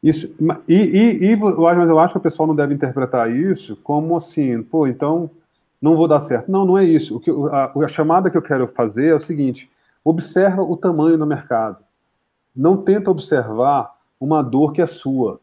Isso, 0.01 0.33
e, 0.67 0.75
e, 0.75 1.31
e 1.31 1.35
mas 1.35 1.89
eu 1.89 1.99
acho 1.99 2.13
que 2.13 2.19
o 2.19 2.23
pessoal 2.23 2.47
não 2.47 2.55
deve 2.55 2.73
interpretar 2.73 3.29
isso 3.29 3.75
como 3.83 4.15
assim, 4.15 4.63
pô, 4.63 4.87
então 4.87 5.29
não 5.81 5.95
vou 5.95 6.07
dar 6.07 6.19
certo. 6.21 6.51
Não, 6.51 6.65
não 6.65 6.77
é 6.77 6.83
isso. 6.83 7.17
O 7.17 7.19
que, 7.19 7.31
a, 7.51 7.71
a 7.83 7.87
chamada 7.87 8.29
que 8.29 8.37
eu 8.37 8.41
quero 8.41 8.67
fazer 8.67 9.07
é 9.07 9.15
o 9.15 9.19
seguinte: 9.19 9.69
observa 10.03 10.61
o 10.61 10.75
tamanho 10.75 11.17
do 11.17 11.25
mercado. 11.25 11.77
Não 12.55 12.77
tenta 12.77 13.11
observar 13.11 13.93
uma 14.19 14.41
dor 14.41 14.73
que 14.73 14.81
é 14.81 14.85
sua. 14.85 15.39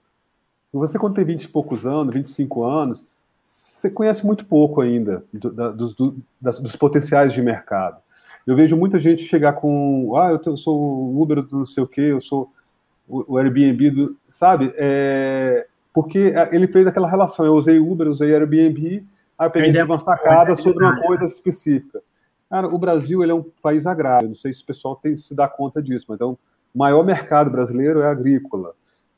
Você, 0.72 0.98
quando 0.98 1.14
tem 1.14 1.24
20 1.24 1.44
e 1.44 1.48
poucos 1.48 1.86
anos, 1.86 2.12
25 2.12 2.64
anos, 2.64 3.04
você 3.40 3.88
conhece 3.88 4.24
muito 4.26 4.44
pouco 4.44 4.80
ainda 4.80 5.24
do, 5.32 5.50
da, 5.50 5.70
dos, 5.70 5.94
do, 5.94 6.16
das, 6.40 6.60
dos 6.60 6.76
potenciais 6.76 7.32
de 7.32 7.40
mercado. 7.40 7.98
Eu 8.46 8.54
vejo 8.54 8.76
muita 8.76 8.98
gente 8.98 9.24
chegar 9.24 9.54
com, 9.54 10.16
ah, 10.16 10.30
eu, 10.30 10.40
eu 10.44 10.56
sou 10.56 10.78
o 10.78 11.20
Uber 11.20 11.42
do 11.42 11.58
não 11.58 11.64
sei 11.64 11.82
o 11.82 11.86
quê, 11.86 12.02
eu 12.02 12.20
sou 12.20 12.52
o, 13.08 13.34
o 13.34 13.38
Airbnb 13.38 13.90
do, 13.90 14.16
sabe? 14.28 14.72
É, 14.76 15.66
porque 15.92 16.32
ele 16.52 16.68
fez 16.68 16.86
aquela 16.86 17.08
relação, 17.08 17.46
eu 17.46 17.54
usei 17.54 17.78
Uber, 17.78 18.08
usei 18.08 18.34
Airbnb, 18.34 19.04
aí 19.38 19.46
eu 19.46 19.50
peguei 19.50 19.82
uma 19.82 19.98
sacada 19.98 20.54
sobre 20.54 20.84
uma 20.84 21.00
coisa 21.00 21.24
específica. 21.24 22.02
Cara, 22.48 22.68
o 22.68 22.78
Brasil 22.78 23.22
ele 23.22 23.32
é 23.32 23.34
um 23.34 23.44
país 23.62 23.86
agrário, 23.86 24.28
não 24.28 24.34
sei 24.34 24.52
se 24.52 24.62
o 24.62 24.66
pessoal 24.66 24.94
tem, 24.96 25.16
se 25.16 25.34
dá 25.34 25.48
conta 25.48 25.82
disso, 25.82 26.04
mas 26.08 26.16
então 26.16 26.38
o 26.76 26.78
maior 26.78 27.02
mercado 27.02 27.50
brasileiro 27.50 28.02
é 28.02 28.06
agrícola. 28.06 28.74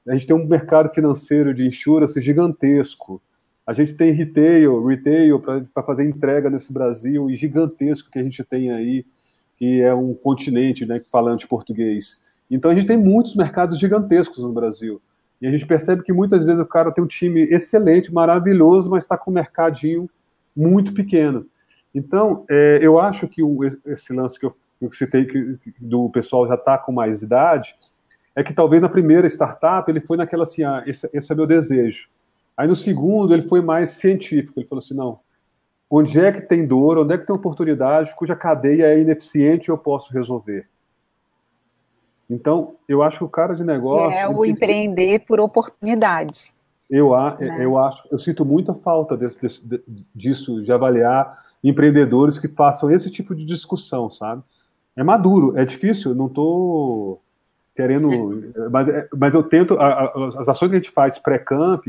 A 0.07 0.13
gente 0.13 0.29
tem 0.29 0.37
um 0.37 0.47
mercado 0.47 0.95
financeiro 0.95 1.53
de 1.53 1.67
insurance 1.67 2.21
gigantesco. 2.21 3.21
A 3.67 3.73
gente 3.73 3.95
tem 3.95 4.13
retail, 4.13 4.87
retail 4.87 5.41
para 5.41 5.83
fazer 5.83 6.09
entrega 6.09 6.49
nesse 6.49 6.73
Brasil 6.73 7.29
e 7.29 7.35
gigantesco 7.35 8.13
que 8.13 8.19
a 8.21 8.23
gente 8.23 8.45
tem 8.45 8.71
aí, 8.71 9.05
que 9.57 9.83
é 9.83 9.93
um 9.93 10.15
continente, 10.15 10.87
né, 10.87 11.03
falante 11.11 11.49
português. 11.49 12.23
Então 12.49 12.71
a 12.71 12.75
gente 12.77 12.87
tem 12.87 12.97
muitos 12.97 13.35
mercados 13.35 13.77
gigantescos 13.77 14.39
no 14.39 14.53
Brasil. 14.53 15.03
E 15.43 15.47
a 15.49 15.51
gente 15.51 15.67
percebe 15.67 16.05
que 16.05 16.13
muitas 16.13 16.45
vezes 16.45 16.61
o 16.61 16.67
cara 16.67 16.93
tem 16.93 17.03
um 17.03 17.09
time 17.09 17.43
excelente, 17.43 18.15
maravilhoso, 18.15 18.89
mas 18.89 19.03
está 19.03 19.19
com 19.19 19.33
um 19.33 19.35
mercadinho 19.35 20.09
muito 20.55 20.95
pequeno. 20.95 21.45
Então, 21.93 22.45
é, 22.49 22.79
eu 22.81 23.01
acho 23.01 23.27
que 23.27 23.43
o, 23.43 23.65
esse 23.85 24.13
lance 24.13 24.39
que 24.39 24.47
eu, 24.47 24.55
eu 24.81 24.93
citei, 24.93 25.24
que, 25.24 25.59
do 25.79 26.09
pessoal 26.11 26.47
já 26.47 26.55
está 26.55 26.79
com 26.79 26.93
mais 26.93 27.22
idade, 27.22 27.74
é 28.35 28.43
que 28.43 28.55
talvez 28.55 28.81
na 28.81 28.89
primeira 28.89 29.26
startup 29.26 29.91
ele 29.91 30.01
foi 30.01 30.16
naquela 30.16 30.45
assim, 30.45 30.62
ah, 30.62 30.83
esse, 30.87 31.09
esse 31.12 31.33
é 31.33 31.35
meu 31.35 31.47
desejo. 31.47 32.09
Aí 32.57 32.68
no 32.68 32.76
segundo 32.76 33.35
ele 33.35 33.43
foi 33.43 33.61
mais 33.61 33.91
científico, 33.91 34.59
ele 34.59 34.68
falou 34.68 34.83
assim, 34.83 34.95
não, 34.95 35.20
onde 35.91 36.20
é 36.20 36.31
que 36.31 36.43
tem 36.43 36.66
dor, 36.66 36.99
onde 36.99 37.14
é 37.14 37.18
que 37.18 37.26
tem 37.26 37.35
oportunidade, 37.35 38.14
cuja 38.14 38.37
cadeia 38.37 38.87
é 38.87 39.01
ineficiente 39.01 39.68
e 39.68 39.70
eu 39.70 39.79
posso 39.79 40.12
resolver. 40.12 40.68
Então, 42.31 42.74
eu 42.87 43.03
acho 43.03 43.18
que 43.18 43.24
o 43.24 43.29
cara 43.29 43.55
de 43.55 43.64
negócio. 43.64 44.11
Que 44.11 44.16
é 44.16 44.29
o 44.29 44.45
empreender 44.45 45.20
por 45.20 45.41
oportunidade. 45.41 46.53
Eu, 46.91 47.11
né? 47.11 47.57
eu 47.64 47.79
acho, 47.79 48.07
eu 48.11 48.18
sinto 48.18 48.45
muita 48.45 48.74
falta 48.74 49.16
desse, 49.16 49.41
desse, 49.41 49.83
disso, 50.14 50.62
de 50.62 50.70
avaliar 50.70 51.43
empreendedores 51.64 52.39
que 52.39 52.49
façam 52.49 52.91
esse 52.91 53.11
tipo 53.11 53.35
de 53.35 53.45
discussão, 53.45 54.11
sabe? 54.11 54.43
É 54.99 55.05
maduro, 55.05 55.57
é 55.57 55.65
difícil, 55.65 56.13
não 56.13 56.27
estou 56.27 57.23
querendo. 57.73 58.11
Mas, 58.69 58.89
é, 58.89 59.09
mas 59.17 59.33
eu 59.33 59.45
tento. 59.45 59.79
As 59.79 60.49
ações 60.49 60.71
que 60.71 60.75
a 60.77 60.81
gente 60.81 60.91
faz 60.91 61.21
pré-camp 61.21 61.87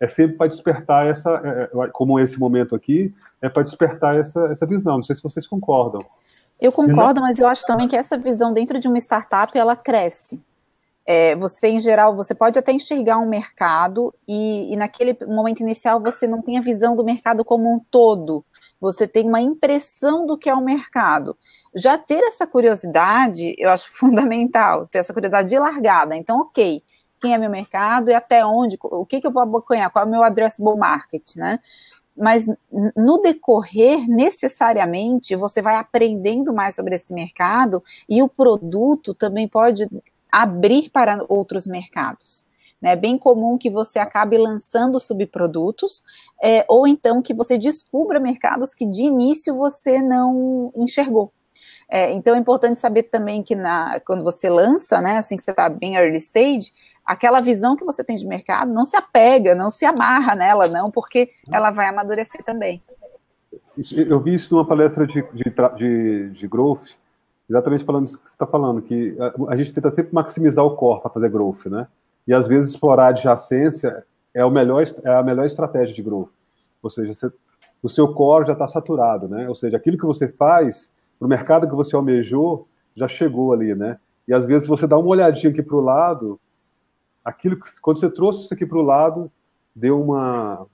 é 0.00 0.06
sempre 0.06 0.38
para 0.38 0.46
despertar 0.46 1.06
essa. 1.06 1.30
É, 1.44 1.84
é, 1.84 1.88
como 1.88 2.18
esse 2.18 2.40
momento 2.40 2.74
aqui, 2.74 3.14
é 3.42 3.50
para 3.50 3.62
despertar 3.62 4.16
essa, 4.16 4.46
essa 4.46 4.64
visão. 4.64 4.96
Não 4.96 5.02
sei 5.02 5.14
se 5.14 5.22
vocês 5.22 5.46
concordam. 5.46 6.02
Eu 6.58 6.72
concordo, 6.72 7.20
mas 7.20 7.38
eu 7.38 7.46
acho 7.46 7.66
também 7.66 7.86
que 7.86 7.94
essa 7.94 8.16
visão 8.16 8.54
dentro 8.54 8.80
de 8.80 8.88
uma 8.88 8.96
startup 8.96 9.56
ela 9.58 9.76
cresce. 9.76 10.40
É, 11.04 11.36
você, 11.36 11.68
em 11.68 11.78
geral, 11.78 12.16
você 12.16 12.34
pode 12.34 12.58
até 12.58 12.72
enxergar 12.72 13.18
um 13.18 13.28
mercado 13.28 14.14
e, 14.26 14.72
e, 14.72 14.76
naquele 14.76 15.14
momento 15.26 15.60
inicial 15.60 16.00
você 16.00 16.26
não 16.26 16.40
tem 16.40 16.56
a 16.56 16.62
visão 16.62 16.96
do 16.96 17.04
mercado 17.04 17.44
como 17.44 17.70
um 17.70 17.78
todo. 17.90 18.42
Você 18.80 19.06
tem 19.06 19.28
uma 19.28 19.42
impressão 19.42 20.26
do 20.26 20.38
que 20.38 20.48
é 20.48 20.54
o 20.54 20.64
mercado. 20.64 21.36
Já 21.76 21.98
ter 21.98 22.24
essa 22.24 22.46
curiosidade, 22.46 23.54
eu 23.58 23.70
acho 23.70 23.90
fundamental, 23.94 24.88
ter 24.88 24.98
essa 24.98 25.12
curiosidade 25.12 25.48
de 25.48 25.58
largada. 25.58 26.16
Então, 26.16 26.40
ok, 26.40 26.82
quem 27.20 27.34
é 27.34 27.38
meu 27.38 27.50
mercado 27.50 28.10
e 28.10 28.14
até 28.14 28.44
onde, 28.44 28.76
o 28.82 29.06
que, 29.06 29.20
que 29.20 29.26
eu 29.26 29.32
vou 29.32 29.42
abocanhar, 29.42 29.90
qual 29.90 30.04
é 30.04 30.08
o 30.08 30.10
meu 30.10 30.22
addressable 30.22 30.76
market, 30.76 31.36
né? 31.36 31.60
mas 32.16 32.46
no 32.96 33.18
decorrer, 33.20 34.08
necessariamente, 34.08 35.36
você 35.36 35.60
vai 35.60 35.76
aprendendo 35.76 36.52
mais 36.52 36.74
sobre 36.74 36.94
esse 36.94 37.12
mercado 37.12 37.84
e 38.08 38.22
o 38.22 38.28
produto 38.28 39.12
também 39.12 39.46
pode 39.46 39.86
abrir 40.32 40.88
para 40.88 41.22
outros 41.28 41.66
mercados. 41.66 42.46
Né? 42.80 42.92
É 42.92 42.96
bem 42.96 43.18
comum 43.18 43.58
que 43.58 43.68
você 43.68 43.98
acabe 43.98 44.38
lançando 44.38 44.98
subprodutos, 44.98 46.02
é, 46.42 46.64
ou 46.68 46.86
então 46.86 47.20
que 47.20 47.34
você 47.34 47.58
descubra 47.58 48.18
mercados 48.18 48.74
que 48.74 48.86
de 48.86 49.02
início 49.02 49.54
você 49.54 50.00
não 50.00 50.72
enxergou. 50.74 51.32
É, 51.88 52.12
então 52.12 52.34
é 52.34 52.38
importante 52.38 52.80
saber 52.80 53.04
também 53.04 53.42
que 53.42 53.54
na, 53.54 54.00
quando 54.00 54.24
você 54.24 54.48
lança, 54.48 55.00
né, 55.00 55.18
assim 55.18 55.36
que 55.36 55.44
você 55.44 55.52
está 55.52 55.68
bem 55.68 55.94
early 55.94 56.16
stage, 56.16 56.72
aquela 57.04 57.40
visão 57.40 57.76
que 57.76 57.84
você 57.84 58.02
tem 58.02 58.16
de 58.16 58.26
mercado 58.26 58.72
não 58.72 58.84
se 58.84 58.96
apega, 58.96 59.54
não 59.54 59.70
se 59.70 59.84
amarra 59.84 60.34
nela, 60.34 60.66
não, 60.66 60.90
porque 60.90 61.30
ela 61.50 61.70
vai 61.70 61.86
amadurecer 61.86 62.42
também. 62.42 62.82
Eu 63.92 64.20
vi 64.20 64.34
isso 64.34 64.52
numa 64.52 64.66
palestra 64.66 65.06
de, 65.06 65.22
de, 65.32 65.44
de, 65.76 66.30
de 66.30 66.48
growth, 66.48 66.96
exatamente 67.48 67.84
falando 67.84 68.08
isso 68.08 68.18
que 68.18 68.28
você 68.28 68.34
está 68.34 68.46
falando, 68.46 68.82
que 68.82 69.16
a, 69.20 69.52
a, 69.52 69.56
gente 69.56 69.72
tenta 69.72 69.94
sempre 69.94 70.14
maximizar 70.14 70.64
o 70.64 70.74
core 70.74 71.02
para 71.02 71.10
fazer 71.10 71.28
growth, 71.28 71.66
né? 71.66 71.86
E 72.26 72.34
às 72.34 72.48
vezes 72.48 72.70
explorar 72.70 73.08
adjacência 73.08 74.04
é, 74.34 74.44
o 74.44 74.50
melhor, 74.50 74.82
é 75.04 75.14
a 75.14 75.22
melhor 75.22 75.46
estratégia 75.46 75.94
de 75.94 76.02
growth. 76.02 76.30
Ou 76.82 76.90
seja, 76.90 77.14
você, 77.14 77.30
o 77.82 77.88
seu 77.88 78.12
core 78.12 78.46
já 78.46 78.54
está 78.54 78.66
saturado, 78.66 79.28
né? 79.28 79.48
Ou 79.48 79.54
seja, 79.54 79.76
aquilo 79.76 79.98
que 79.98 80.06
você 80.06 80.26
faz 80.26 80.90
para 81.18 81.26
o 81.26 81.28
mercado 81.28 81.68
que 81.68 81.74
você 81.74 81.94
almejou 81.96 82.68
já 82.94 83.06
chegou 83.06 83.52
ali, 83.52 83.74
né? 83.74 83.98
E 84.26 84.34
às 84.34 84.46
vezes 84.46 84.66
você 84.66 84.86
dá 84.86 84.98
uma 84.98 85.08
olhadinha 85.08 85.52
aqui 85.52 85.62
para 85.62 85.76
o 85.76 85.80
lado, 85.80 86.40
aquilo 87.24 87.58
que, 87.58 87.68
quando 87.80 88.00
você 88.00 88.10
trouxe 88.10 88.44
isso 88.44 88.54
aqui 88.54 88.66
para 88.66 88.78
o 88.78 88.82
lado, 88.82 89.30
deu 89.74 90.00
uma, 90.00 90.66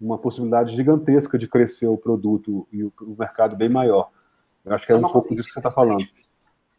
uma 0.00 0.18
possibilidade 0.18 0.76
gigantesca 0.76 1.38
de 1.38 1.48
crescer 1.48 1.86
o 1.86 1.96
produto 1.96 2.66
e 2.72 2.84
o, 2.84 2.92
o 3.00 3.16
mercado 3.18 3.56
bem 3.56 3.68
maior. 3.68 4.10
Eu 4.64 4.74
acho 4.74 4.86
que 4.86 4.92
é 4.92 4.96
um 4.96 5.02
pouco 5.02 5.34
disso 5.34 5.48
que 5.48 5.54
você 5.54 5.60
está 5.60 5.70
falando. 5.70 6.04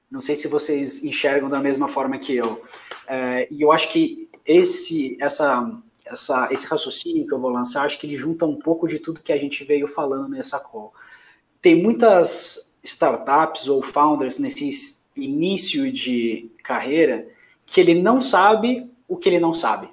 Não 0.10 0.22
sei 0.22 0.36
se 0.36 0.48
vocês 0.48 1.04
enxergam 1.04 1.50
da 1.50 1.60
mesma 1.60 1.88
forma 1.88 2.18
que 2.18 2.36
eu. 2.36 2.62
É, 3.08 3.48
e 3.52 3.62
eu 3.62 3.72
acho 3.72 3.91
que 3.91 4.30
esse, 4.45 5.18
essa, 5.20 5.70
essa, 6.06 6.48
esse 6.52 6.66
raciocínio 6.66 7.28
que 7.28 7.34
eu 7.34 7.39
vou 7.39 7.50
lançar, 7.50 7.84
acho 7.84 8.00
que 8.00 8.08
ele 8.08 8.18
junta 8.18 8.45
um 8.45 8.58
pouco 8.58 8.88
de 8.88 9.00
tudo 9.00 9.22
que 9.22 9.34
a 9.34 9.38
gente 9.38 9.64
veio 9.66 9.88
falando 9.88 10.30
nessa 10.30 10.60
call. 10.60 10.93
Tem 11.62 11.82
muitas 11.82 12.66
startups 12.84 13.67
ou 13.67 13.82
founders 13.82 14.39
nesse 14.39 14.97
início 15.15 15.91
de 15.91 16.49
carreira 16.63 17.28
que 17.65 17.82
ele 17.82 18.01
não 18.01 18.21
sabe 18.21 18.89
o 19.07 19.17
que 19.17 19.30
ele 19.30 19.39
não 19.39 19.53
sabe. 19.53 19.89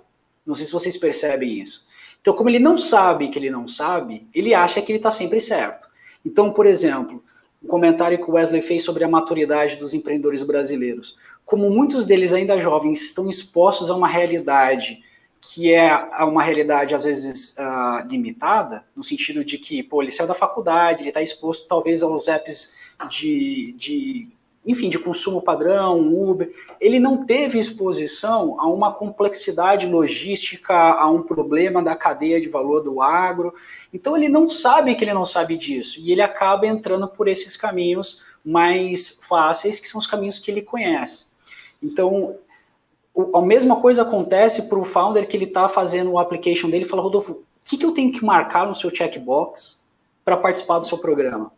Não 0.47 0.55
sei 0.55 0.67
se 0.67 0.73
vocês 0.73 0.97
percebem 0.97 1.61
isso. 1.61 1.87
Então, 2.21 2.35
como 2.35 2.49
ele 2.49 2.59
não 2.59 2.79
sabe 2.79 3.29
que 3.29 3.39
ele 3.39 3.51
não 3.51 3.69
sabe, 3.69 4.27
ele 4.35 4.55
acha 4.55 4.81
que 4.81 4.91
ele 4.91 4.99
está 4.99 5.11
sempre 5.11 5.41
certo. 5.41 5.87
Então, 6.25 6.53
por 6.53 6.67
exemplo, 6.67 7.23
um 7.63 7.67
comentário 7.67 8.19
que 8.19 8.31
o 8.31 8.35
Wesley 8.35 8.63
fez 8.63 8.83
sobre 8.83 9.05
a 9.05 9.09
maturidade 9.09 9.77
dos 9.77 9.93
empreendedores 9.93 10.43
brasileiros. 10.43 11.19
Como 11.45 11.69
muitos 11.69 12.07
deles 12.07 12.33
ainda 12.33 12.59
jovens 12.59 13.03
estão 13.03 13.29
expostos 13.29 13.91
a 13.91 13.95
uma 13.95 14.09
realidade 14.09 15.04
que 15.47 15.73
é 15.73 15.93
uma 16.25 16.43
realidade 16.43 16.95
às 16.95 17.05
vezes 17.05 17.55
uh, 17.59 18.07
limitada, 18.09 18.83
no 18.97 19.03
sentido 19.03 19.45
de 19.45 19.59
que, 19.59 19.83
pô, 19.83 20.01
ele 20.03 20.11
saiu 20.11 20.27
da 20.27 20.35
faculdade, 20.35 21.03
ele 21.03 21.11
está 21.11 21.21
exposto 21.21 21.69
talvez 21.69 22.03
aos 22.03 22.29
apps 22.29 22.75
de, 23.11 23.75
de 23.77 24.29
enfim, 24.65 24.89
de 24.89 24.99
consumo 24.99 25.43
padrão, 25.43 26.01
Uber, 26.01 26.51
ele 26.81 26.99
não 26.99 27.27
teve 27.27 27.59
exposição 27.59 28.59
a 28.59 28.67
uma 28.67 28.95
complexidade 28.95 29.87
logística, 29.87 30.75
a 30.75 31.11
um 31.11 31.23
problema 31.23 31.83
da 31.83 31.95
cadeia 31.95 32.41
de 32.41 32.49
valor 32.49 32.81
do 32.81 33.03
agro. 33.03 33.53
Então 33.93 34.17
ele 34.17 34.31
não 34.31 34.49
sabe 34.49 34.95
que 34.95 35.05
ele 35.05 35.13
não 35.13 35.27
sabe 35.27 35.59
disso 35.59 36.01
e 36.01 36.11
ele 36.11 36.23
acaba 36.23 36.67
entrando 36.67 37.07
por 37.07 37.29
esses 37.29 37.55
caminhos 37.55 38.23
mais 38.43 39.21
fáceis, 39.29 39.79
que 39.79 39.89
são 39.89 39.99
os 39.99 40.07
caminhos 40.07 40.39
que 40.39 40.51
ele 40.51 40.63
conhece. 40.63 41.27
Então, 41.83 42.39
a 43.35 43.41
mesma 43.41 43.81
coisa 43.81 44.03
acontece 44.03 44.69
para 44.69 44.79
o 44.79 44.85
founder 44.85 45.27
que 45.29 45.37
ele 45.37 45.45
está 45.45 45.69
fazendo 45.69 46.13
o 46.13 46.19
application 46.19 46.69
dele 46.69 46.85
e 46.85 46.89
fala, 46.89 47.03
Rodolfo, 47.03 47.33
o 47.33 47.45
que, 47.65 47.77
que 47.77 47.87
eu 47.87 47.93
tenho 47.93 48.13
que 48.13 48.25
marcar 48.25 48.67
no 48.67 48.75
seu 48.75 48.95
checkbox 48.95 49.81
para 50.25 50.37
participar 50.37 50.79
do 50.79 50.87
seu 50.87 50.99
programa? 50.99 51.53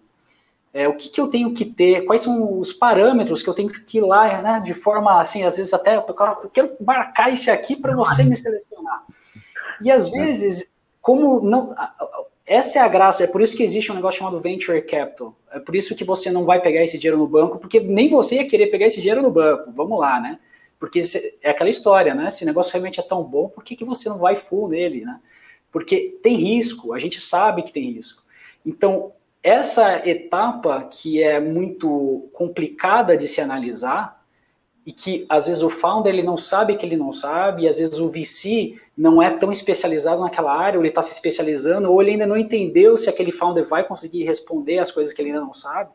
é, 0.77 0.87
o 0.87 0.93
que, 0.93 1.09
que, 1.09 1.19
eu 1.19 1.29
tenho 1.29 1.55
que 1.55 1.65
ter, 1.65 2.05
quais 2.05 2.21
são 2.21 2.59
os 2.59 2.71
parâmetros 2.71 3.43
que 3.43 3.49
eu 3.49 3.55
tenho 3.55 3.71
que 3.71 3.97
ir 3.97 4.03
lá, 4.03 4.43
né, 4.43 4.61
de 4.63 4.75
forma 4.75 5.19
assim, 5.19 5.43
às 5.43 5.57
vezes 5.57 5.73
até, 5.73 5.97
eu 5.97 6.03
quero 6.53 6.77
marcar 6.79 7.33
esse 7.33 7.51
aqui 7.51 7.75
para 7.75 7.97
você 7.97 8.23
me 8.23 8.37
selecionar. 8.37 9.03
E 9.81 9.91
às 9.91 10.11
vezes, 10.11 10.71
como 11.01 11.41
não, 11.41 11.75
essa 12.45 12.79
é 12.79 12.83
a 12.83 12.89
graça, 12.89 13.25
é 13.25 13.27
por 13.27 13.41
isso 13.41 13.57
que 13.57 13.63
existe 13.63 13.91
um 13.91 13.95
negócio 13.95 14.19
chamado 14.19 14.39
venture 14.39 14.83
capital. 14.83 15.35
É 15.51 15.59
por 15.59 15.75
isso 15.75 15.97
que 15.97 16.05
você 16.05 16.31
não 16.31 16.45
vai 16.45 16.61
pegar 16.61 16.83
esse 16.83 16.99
dinheiro 16.99 17.17
no 17.17 17.27
banco, 17.27 17.59
porque 17.59 17.81
nem 17.81 18.11
você 18.11 18.35
ia 18.35 18.47
querer 18.47 18.67
pegar 18.67 18.85
esse 18.85 19.01
dinheiro 19.01 19.23
no 19.23 19.31
banco. 19.31 19.73
Vamos 19.75 19.99
lá, 19.99 20.21
né? 20.21 20.39
Porque 20.79 21.03
é 21.43 21.51
aquela 21.51 21.71
história, 21.71 22.15
né? 22.15 22.31
Se 22.31 22.45
o 22.45 22.47
negócio 22.47 22.73
realmente 22.73 23.01
é 23.01 23.03
tão 23.03 23.23
bom, 23.23 23.49
por 23.49 23.65
que, 23.65 23.77
que 23.77 23.85
você 23.85 24.09
não 24.09 24.19
vai 24.19 24.37
full 24.37 24.69
nele, 24.69 25.05
né? 25.05 25.21
Porque 25.73 26.19
tem 26.23 26.37
risco, 26.37 26.93
a 26.93 26.99
gente 26.99 27.21
sabe 27.21 27.63
que 27.63 27.73
tem 27.73 27.91
risco. 27.91 28.23
Então, 28.65 29.13
essa 29.43 30.07
etapa 30.09 30.89
que 30.91 31.23
é 31.23 31.39
muito 31.39 32.29
complicada 32.33 33.17
de 33.17 33.29
se 33.29 33.41
analisar 33.41 34.17
e 34.85 34.93
que 34.93 35.27
às 35.29 35.49
vezes 35.49 35.63
o 35.63 35.69
founder 35.69 36.13
ele 36.13 36.23
não 36.23 36.37
sabe 36.37 36.77
que 36.77 36.87
ele 36.87 36.97
não 36.97 37.13
sabe, 37.13 37.63
e 37.63 37.69
às 37.69 37.79
vezes 37.79 37.99
o 37.99 38.09
VC 38.09 38.81
não 38.97 39.21
é 39.21 39.31
tão 39.31 39.51
especializado 39.51 40.21
naquela 40.21 40.57
área, 40.57 40.79
ou 40.79 40.83
ele 40.83 40.91
está 40.91 41.03
se 41.03 41.13
especializando, 41.13 41.93
ou 41.93 42.01
ele 42.01 42.13
ainda 42.13 42.27
não 42.27 42.37
entendeu 42.37 42.97
se 42.97 43.11
aquele 43.11 43.33
founder 43.33 43.67
vai 43.67 43.83
conseguir 43.83 44.23
responder 44.25 44.79
as 44.79 44.93
coisas 44.93 45.13
que 45.13 45.21
ele 45.21 45.31
ainda 45.31 45.41
não 45.41 45.53
sabe. 45.53 45.91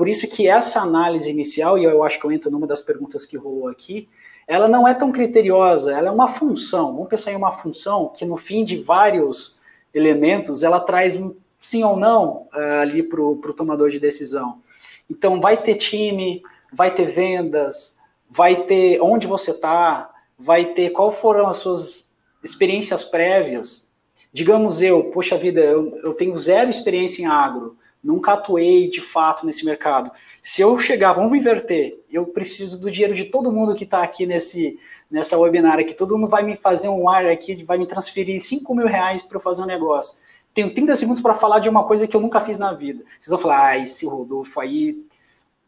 Por 0.00 0.08
isso 0.08 0.26
que 0.26 0.48
essa 0.48 0.80
análise 0.80 1.28
inicial, 1.28 1.76
e 1.76 1.84
eu 1.84 2.02
acho 2.02 2.18
que 2.18 2.24
eu 2.24 2.32
entro 2.32 2.50
numa 2.50 2.66
das 2.66 2.80
perguntas 2.80 3.26
que 3.26 3.36
rolou 3.36 3.68
aqui, 3.68 4.08
ela 4.48 4.66
não 4.66 4.88
é 4.88 4.94
tão 4.94 5.12
criteriosa, 5.12 5.92
ela 5.92 6.08
é 6.08 6.10
uma 6.10 6.28
função. 6.28 6.94
Vamos 6.94 7.10
pensar 7.10 7.32
em 7.32 7.36
uma 7.36 7.52
função 7.52 8.08
que 8.08 8.24
no 8.24 8.38
fim 8.38 8.64
de 8.64 8.78
vários 8.78 9.60
elementos, 9.92 10.62
ela 10.62 10.80
traz 10.80 11.16
um 11.16 11.36
sim 11.60 11.84
ou 11.84 11.98
não 11.98 12.48
uh, 12.54 12.80
ali 12.80 13.02
para 13.02 13.20
o 13.20 13.36
tomador 13.52 13.90
de 13.90 14.00
decisão. 14.00 14.62
Então, 15.10 15.38
vai 15.38 15.62
ter 15.62 15.74
time, 15.74 16.42
vai 16.72 16.94
ter 16.94 17.12
vendas, 17.12 17.94
vai 18.26 18.64
ter 18.64 19.02
onde 19.02 19.26
você 19.26 19.50
está, 19.50 20.10
vai 20.38 20.72
ter 20.72 20.92
qual 20.92 21.12
foram 21.12 21.46
as 21.46 21.58
suas 21.58 22.16
experiências 22.42 23.04
prévias. 23.04 23.86
Digamos 24.32 24.80
eu, 24.80 25.10
poxa 25.10 25.36
vida, 25.36 25.60
eu, 25.60 25.94
eu 26.02 26.14
tenho 26.14 26.38
zero 26.38 26.70
experiência 26.70 27.20
em 27.20 27.26
agro, 27.26 27.76
nunca 28.02 28.32
atuei 28.32 28.88
de 28.88 29.00
fato 29.00 29.44
nesse 29.44 29.64
mercado. 29.64 30.10
Se 30.42 30.62
eu 30.62 30.76
chegar, 30.78 31.12
vamos 31.12 31.36
inverter, 31.38 31.98
eu 32.10 32.26
preciso 32.26 32.78
do 32.80 32.90
dinheiro 32.90 33.14
de 33.14 33.26
todo 33.26 33.52
mundo 33.52 33.74
que 33.74 33.84
está 33.84 34.02
aqui 34.02 34.26
nesse, 34.26 34.78
nessa 35.10 35.38
webinar 35.38 35.78
aqui, 35.78 35.94
todo 35.94 36.16
mundo 36.16 36.30
vai 36.30 36.42
me 36.42 36.56
fazer 36.56 36.88
um 36.88 37.08
wire 37.08 37.30
aqui, 37.30 37.62
vai 37.64 37.78
me 37.78 37.86
transferir 37.86 38.40
5 38.40 38.74
mil 38.74 38.86
reais 38.86 39.22
para 39.22 39.36
eu 39.36 39.40
fazer 39.40 39.62
um 39.62 39.66
negócio. 39.66 40.18
Tenho 40.52 40.72
30 40.72 40.96
segundos 40.96 41.22
para 41.22 41.34
falar 41.34 41.60
de 41.60 41.68
uma 41.68 41.84
coisa 41.84 42.08
que 42.08 42.16
eu 42.16 42.20
nunca 42.20 42.40
fiz 42.40 42.58
na 42.58 42.72
vida. 42.72 43.04
Vocês 43.18 43.30
vão 43.30 43.38
falar, 43.38 43.66
ah, 43.66 43.78
esse 43.78 44.04
Rodolfo 44.06 44.58
aí 44.60 44.96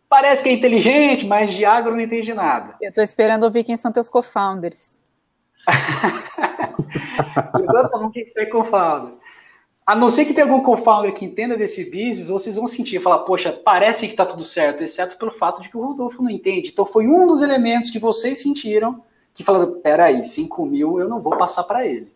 parece 0.08 0.42
que 0.42 0.48
é 0.48 0.52
inteligente, 0.52 1.26
mas 1.26 1.52
de 1.52 1.64
agro 1.64 1.92
não 1.92 2.00
entende 2.00 2.34
nada. 2.34 2.74
Eu 2.80 2.88
estou 2.88 3.04
esperando 3.04 3.44
ouvir 3.44 3.64
quem 3.64 3.76
são 3.76 3.92
teus 3.92 4.08
co-founders. 4.08 5.00
Exatamente, 7.62 8.32
quem 8.32 8.42
é 8.42 8.46
co-founder. 8.46 9.21
A 9.84 9.96
não 9.96 10.08
ser 10.08 10.24
que 10.24 10.32
tenha 10.32 10.46
algum 10.46 10.62
co-founder 10.62 11.12
que 11.12 11.24
entenda 11.24 11.56
desse 11.56 11.84
business, 11.84 12.28
vocês 12.28 12.54
vão 12.54 12.68
sentir, 12.68 13.00
falar, 13.00 13.20
poxa, 13.20 13.52
parece 13.52 14.06
que 14.06 14.12
está 14.12 14.24
tudo 14.24 14.44
certo, 14.44 14.82
exceto 14.82 15.16
pelo 15.16 15.32
fato 15.32 15.60
de 15.60 15.68
que 15.68 15.76
o 15.76 15.84
Rodolfo 15.84 16.22
não 16.22 16.30
entende. 16.30 16.68
Então 16.68 16.86
foi 16.86 17.08
um 17.08 17.26
dos 17.26 17.42
elementos 17.42 17.90
que 17.90 17.98
vocês 17.98 18.40
sentiram 18.40 19.02
que 19.34 19.42
falaram, 19.42 19.80
peraí, 19.80 20.22
5 20.22 20.66
mil 20.66 21.00
eu 21.00 21.08
não 21.08 21.20
vou 21.20 21.36
passar 21.36 21.64
para 21.64 21.86
ele. 21.86 22.12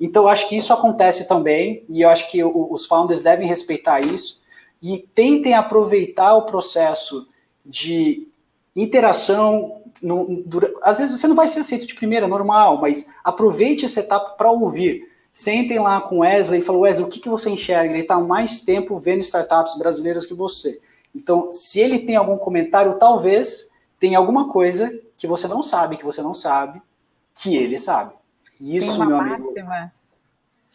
Então 0.00 0.26
acho 0.26 0.48
que 0.48 0.56
isso 0.56 0.72
acontece 0.72 1.28
também, 1.28 1.84
e 1.88 2.02
eu 2.02 2.08
acho 2.08 2.30
que 2.30 2.42
os 2.42 2.86
founders 2.86 3.20
devem 3.20 3.46
respeitar 3.46 4.00
isso, 4.00 4.40
e 4.80 4.98
tentem 4.98 5.52
aproveitar 5.52 6.34
o 6.34 6.46
processo 6.46 7.28
de 7.66 8.26
interação. 8.74 9.82
No, 10.02 10.42
às 10.82 10.98
vezes 10.98 11.20
você 11.20 11.28
não 11.28 11.34
vai 11.34 11.46
ser 11.46 11.60
aceito 11.60 11.86
de 11.86 11.94
primeira, 11.94 12.26
normal, 12.26 12.80
mas 12.80 13.06
aproveite 13.22 13.84
essa 13.84 14.00
etapa 14.00 14.30
para 14.30 14.50
ouvir 14.50 15.09
Sentem 15.32 15.78
lá 15.78 16.00
com 16.00 16.18
Wesley 16.18 16.60
e 16.60 16.64
falem, 16.64 16.82
Wesley, 16.82 17.06
o 17.06 17.08
que, 17.08 17.20
que 17.20 17.28
você 17.28 17.50
enxerga? 17.50 17.92
Ele 17.92 18.02
está 18.02 18.16
há 18.16 18.20
mais 18.20 18.60
tempo 18.60 18.98
vendo 18.98 19.20
startups 19.20 19.78
brasileiras 19.78 20.26
que 20.26 20.34
você. 20.34 20.80
Então, 21.14 21.52
se 21.52 21.80
ele 21.80 22.00
tem 22.00 22.16
algum 22.16 22.36
comentário, 22.36 22.98
talvez 22.98 23.68
tenha 23.98 24.18
alguma 24.18 24.48
coisa 24.48 24.92
que 25.16 25.26
você 25.26 25.46
não 25.46 25.62
sabe, 25.62 25.96
que 25.96 26.04
você 26.04 26.22
não 26.22 26.34
sabe, 26.34 26.80
que 27.34 27.56
ele 27.56 27.78
sabe. 27.78 28.14
Isso, 28.60 29.04
meu 29.04 29.16
amigo, 29.16 29.44
máxima. 29.44 29.92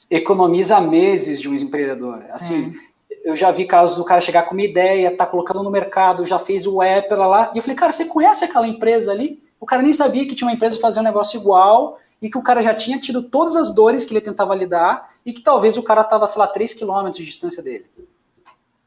economiza 0.10 0.80
meses 0.82 1.40
de 1.40 1.50
um 1.50 1.54
empreendedor. 1.54 2.24
Assim, 2.30 2.74
é. 3.12 3.30
eu 3.30 3.36
já 3.36 3.52
vi 3.52 3.66
casos 3.66 3.96
do 3.96 4.04
cara 4.04 4.22
chegar 4.22 4.44
com 4.44 4.54
uma 4.54 4.64
ideia, 4.64 5.16
tá 5.16 5.26
colocando 5.26 5.64
no 5.64 5.70
mercado, 5.70 6.26
já 6.26 6.40
fez 6.40 6.66
o 6.66 6.82
app 6.82 7.14
lá, 7.14 7.28
lá, 7.28 7.52
e 7.54 7.58
eu 7.58 7.62
falei, 7.62 7.76
cara, 7.76 7.92
você 7.92 8.06
conhece 8.06 8.44
aquela 8.44 8.68
empresa 8.68 9.12
ali? 9.12 9.44
O 9.60 9.66
cara 9.66 9.82
nem 9.82 9.94
sabia 9.94 10.28
que 10.28 10.36
tinha 10.36 10.48
uma 10.48 10.54
empresa 10.54 10.80
fazendo 10.80 11.04
um 11.04 11.08
negócio 11.08 11.40
igual, 11.40 12.00
e 12.26 12.30
que 12.30 12.40
o 12.40 12.42
cara 12.42 12.60
já 12.60 12.74
tinha 12.74 13.00
tido 13.00 13.22
todas 13.22 13.56
as 13.56 13.70
dores 13.70 14.04
que 14.04 14.12
ele 14.12 14.20
tentava 14.20 14.56
lidar 14.56 15.12
e 15.24 15.32
que 15.32 15.42
talvez 15.42 15.78
o 15.78 15.84
cara 15.84 16.02
estava, 16.02 16.26
sei 16.26 16.40
lá, 16.40 16.48
3 16.48 16.74
quilômetros 16.74 17.18
de 17.18 17.24
distância 17.24 17.62
dele. 17.62 17.86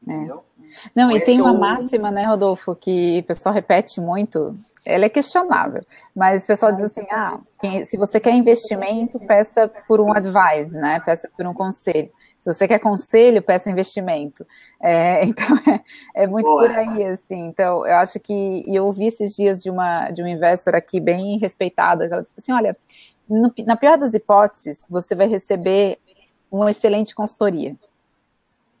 É. 0.05 0.11
Entendeu? 0.11 0.43
Não, 0.93 1.09
e 1.09 1.21
tem 1.21 1.39
uma 1.39 1.53
é 1.53 1.57
máxima, 1.57 2.11
né, 2.11 2.25
Rodolfo, 2.25 2.75
que 2.75 3.19
o 3.19 3.23
pessoal 3.23 3.55
repete 3.55 4.01
muito, 4.01 4.57
ela 4.85 5.05
é 5.05 5.09
questionável, 5.09 5.85
mas 6.13 6.43
o 6.43 6.47
pessoal 6.47 6.73
diz 6.73 6.83
assim, 6.83 7.07
ah, 7.09 7.39
se 7.85 7.97
você 7.97 8.19
quer 8.19 8.35
investimento, 8.35 9.17
peça 9.25 9.71
por 9.87 10.01
um 10.01 10.11
advice, 10.11 10.77
né, 10.77 10.99
peça 10.99 11.29
por 11.37 11.47
um 11.47 11.53
conselho. 11.53 12.11
Se 12.39 12.53
você 12.53 12.67
quer 12.67 12.79
conselho, 12.79 13.41
peça 13.41 13.69
investimento. 13.69 14.45
É, 14.81 15.23
então, 15.25 15.45
é, 16.15 16.23
é 16.23 16.27
muito 16.27 16.45
Boa. 16.45 16.61
por 16.61 16.71
aí, 16.71 17.03
assim. 17.03 17.47
Então, 17.47 17.85
eu 17.85 17.95
acho 17.97 18.19
que, 18.19 18.63
e 18.65 18.75
eu 18.75 18.85
ouvi 18.85 19.07
esses 19.07 19.35
dias 19.35 19.61
de 19.61 19.69
uma, 19.69 20.09
de 20.09 20.23
um 20.23 20.27
investor 20.27 20.73
aqui 20.73 20.99
bem 20.99 21.37
respeitada, 21.37 22.05
ela 22.05 22.21
disse 22.21 22.35
assim, 22.37 22.53
olha, 22.53 22.75
no, 23.29 23.53
na 23.65 23.75
pior 23.75 23.97
das 23.97 24.13
hipóteses, 24.13 24.85
você 24.89 25.13
vai 25.15 25.27
receber 25.27 25.99
uma 26.51 26.71
excelente 26.71 27.13
consultoria. 27.13 27.75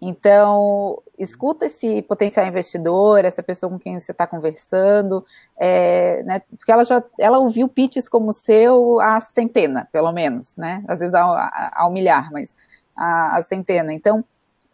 Então, 0.01 1.01
escuta 1.17 1.65
esse 1.65 2.01
potencial 2.03 2.45
investidor, 2.47 3.25
essa 3.25 3.43
pessoa 3.43 3.69
com 3.69 3.77
quem 3.77 3.99
você 3.99 4.13
está 4.13 4.25
conversando, 4.25 5.25
é, 5.57 6.23
né, 6.23 6.41
porque 6.57 6.71
ela 6.71 6.85
já 6.85 7.03
ela 7.19 7.37
ouviu 7.37 7.67
pitches 7.67 8.07
como 8.07 8.29
o 8.29 8.33
seu 8.33 9.01
a 9.01 9.19
centena, 9.19 9.89
pelo 9.91 10.11
menos, 10.13 10.55
né? 10.55 10.83
Às 10.87 10.99
vezes 10.99 11.13
ao, 11.13 11.91
milhar, 11.91 12.31
mas 12.31 12.55
a, 12.95 13.37
a, 13.37 13.43
centena. 13.43 13.91
Então, 13.91 14.23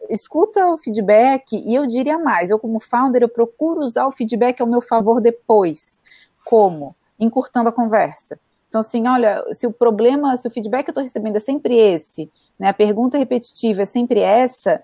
escuta 0.08 0.64
o 0.68 0.78
feedback 0.78 1.56
e 1.56 1.74
eu 1.74 1.86
diria 1.86 2.18
mais, 2.18 2.48
eu 2.48 2.58
como 2.58 2.78
founder, 2.78 3.22
eu 3.22 3.28
procuro 3.28 3.80
usar 3.80 4.06
o 4.06 4.12
feedback 4.12 4.60
ao 4.60 4.68
meu 4.68 4.80
favor 4.80 5.20
depois. 5.20 6.00
Como? 6.44 6.94
Encurtando 7.18 7.68
a 7.68 7.72
conversa. 7.72 8.38
Então, 8.68 8.80
assim, 8.80 9.06
olha, 9.06 9.44
se 9.52 9.66
o 9.66 9.72
problema, 9.72 10.36
se 10.36 10.46
o 10.48 10.50
feedback 10.50 10.84
que 10.84 10.90
eu 10.90 10.92
estou 10.92 11.04
recebendo 11.04 11.36
é 11.36 11.40
sempre 11.40 11.76
esse, 11.76 12.30
né, 12.58 12.68
a 12.68 12.74
pergunta 12.74 13.16
repetitiva 13.18 13.82
é 13.82 13.86
sempre 13.86 14.20
essa, 14.20 14.82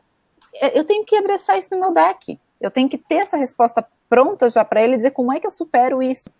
é, 0.54 0.78
eu 0.78 0.84
tenho 0.84 1.04
que 1.04 1.16
adressar 1.16 1.58
isso 1.58 1.68
no 1.72 1.80
meu 1.80 1.92
deck. 1.92 2.38
Eu 2.60 2.70
tenho 2.70 2.88
que 2.88 2.98
ter 2.98 3.16
essa 3.16 3.36
resposta 3.36 3.84
pronta 4.08 4.48
já 4.50 4.64
para 4.64 4.82
ele 4.82 4.96
dizer 4.96 5.10
como 5.10 5.32
é 5.32 5.40
que 5.40 5.46
eu 5.46 5.50
supero 5.50 6.02
isso. 6.02 6.30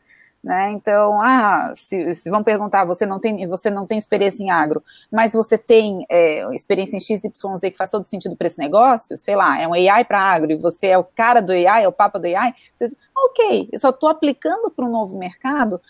Né? 0.43 0.73
Então, 0.73 1.23
ah, 1.23 1.73
se, 1.77 2.17
se, 2.17 2.29
vão 2.29 2.43
perguntar, 2.43 2.85
você 2.85 3.07
não 3.07 3.21
tem, 3.21 3.47
você 3.47 3.71
não 3.71 3.87
tem 3.87 3.97
experiência 3.97 4.43
em 4.43 4.51
agro, 4.51 4.83
mas 5.11 5.33
você 5.33 5.57
tem 5.57 6.05
é, 6.11 6.53
experiência 6.53 6.97
em 6.97 7.01
XYZ 7.01 7.31
que 7.63 7.77
faz 7.77 7.91
todo 7.91 8.05
sentido 8.05 8.35
para 8.35 8.49
esse 8.49 8.59
negócio, 8.59 9.17
sei 9.17 9.37
lá, 9.37 9.61
é 9.61 9.69
um 9.69 9.73
AI 9.73 10.05
para 10.05 10.19
agro 10.19 10.51
e 10.51 10.57
você 10.57 10.89
é 10.89 10.99
o 10.99 11.05
cara 11.05 11.41
do 11.41 11.53
AI, 11.53 11.85
é 11.85 11.89
o 11.89 11.93
papa 11.93 12.19
do 12.19 12.27
AI, 12.27 12.53
você 12.75 12.91
ok, 13.17 13.69
eu 13.71 13.79
só 13.79 13.91
estou 13.91 14.09
aplicando 14.09 14.69
para 14.69 14.85
um 14.85 14.91
novo 14.91 15.17
mercado 15.17 15.81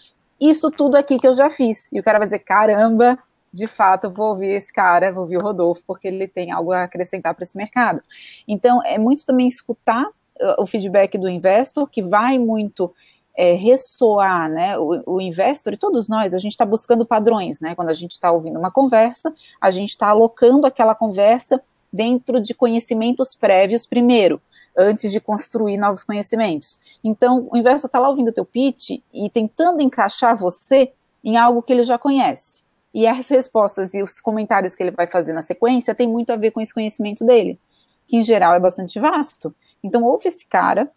isso 0.51 0.71
tudo 0.71 0.97
aqui 0.97 1.19
que 1.19 1.27
eu 1.27 1.35
já 1.35 1.51
fiz. 1.51 1.89
E 1.93 2.01
o 2.01 2.03
cara 2.03 2.19
vai 2.19 2.27
dizer: 2.27 2.41
caramba, 2.41 3.19
de 3.53 3.67
fato, 3.67 4.11
vou 4.11 4.31
ouvir 4.31 4.53
esse 4.53 4.73
cara, 4.73 5.13
vou 5.13 5.23
ouvir 5.23 5.37
o 5.37 5.43
Rodolfo, 5.43 5.83
porque 5.87 6.09
ele 6.09 6.27
tem 6.27 6.51
algo 6.51 6.73
a 6.73 6.85
acrescentar 6.85 7.35
para 7.35 7.45
esse 7.45 7.57
mercado. 7.57 8.03
Então, 8.49 8.83
é 8.85 8.99
muito 8.99 9.27
também 9.27 9.47
escutar 9.47 10.07
uh, 10.07 10.63
o 10.63 10.67
feedback 10.67 11.19
do 11.19 11.29
investor, 11.29 11.87
que 11.87 12.03
vai 12.03 12.39
muito 12.39 12.93
é, 13.37 13.53
ressoar, 13.53 14.51
né? 14.51 14.79
O, 14.79 15.03
o, 15.15 15.21
investor 15.21 15.73
e 15.75 15.77
todos 15.77 16.09
nós, 16.09 16.33
a 16.33 16.39
gente 16.39 16.53
está 16.53 16.65
buscando 16.65 17.05
padrões, 17.05 17.61
né? 17.61 17.75
Quando 17.75 17.91
a 17.91 17.95
gente 17.95 18.13
está 18.13 18.33
ouvindo 18.33 18.59
uma 18.59 18.71
conversa, 18.71 19.33
a 19.61 19.71
gente 19.71 19.91
está 19.91 20.09
alocando 20.09 20.67
aquela 20.67 20.95
conversa 20.95 21.61
dentro 21.93 22.41
de 22.41 22.55
conhecimentos 22.55 23.35
prévios 23.35 23.87
primeiro 23.87 24.41
antes 24.77 25.13
de 25.13 25.21
construir 25.21 25.77
novos 25.77 26.05
conhecimentos. 26.05 26.79
Então, 27.03 27.49
o 27.51 27.57
investor 27.57 27.89
está 27.89 27.99
lá 27.99 28.09
ouvindo 28.09 28.33
teu 28.33 28.45
pitch 28.45 29.03
e 29.13 29.31
tentando 29.31 29.83
encaixar 29.83 30.37
você 30.37 30.93
em 31.23 31.37
algo 31.37 31.63
que 31.63 31.73
ele 31.73 31.85
já 31.85 31.99
conhece. 31.99 32.63
E 32.95 33.07
as 33.07 33.29
respostas 33.29 33.95
e 33.95 34.03
os 34.03 34.21
comentários 34.21 34.75
que 34.75 34.83
ele 34.83 34.91
vai 34.91 35.07
fazer 35.07 35.33
na 35.33 35.43
sequência 35.43 35.95
tem 35.95 36.09
muito 36.09 36.31
a 36.31 36.37
ver 36.37 36.51
com 36.51 36.61
esse 36.61 36.75
conhecimento 36.75 37.25
dele, 37.25 37.59
que 38.07 38.17
em 38.17 38.23
geral 38.23 38.55
é 38.55 38.61
bastante 38.61 38.99
vasto. 38.99 39.55
Então, 39.83 40.05
ouve 40.05 40.29
esse 40.29 40.47
cara, 40.47 40.91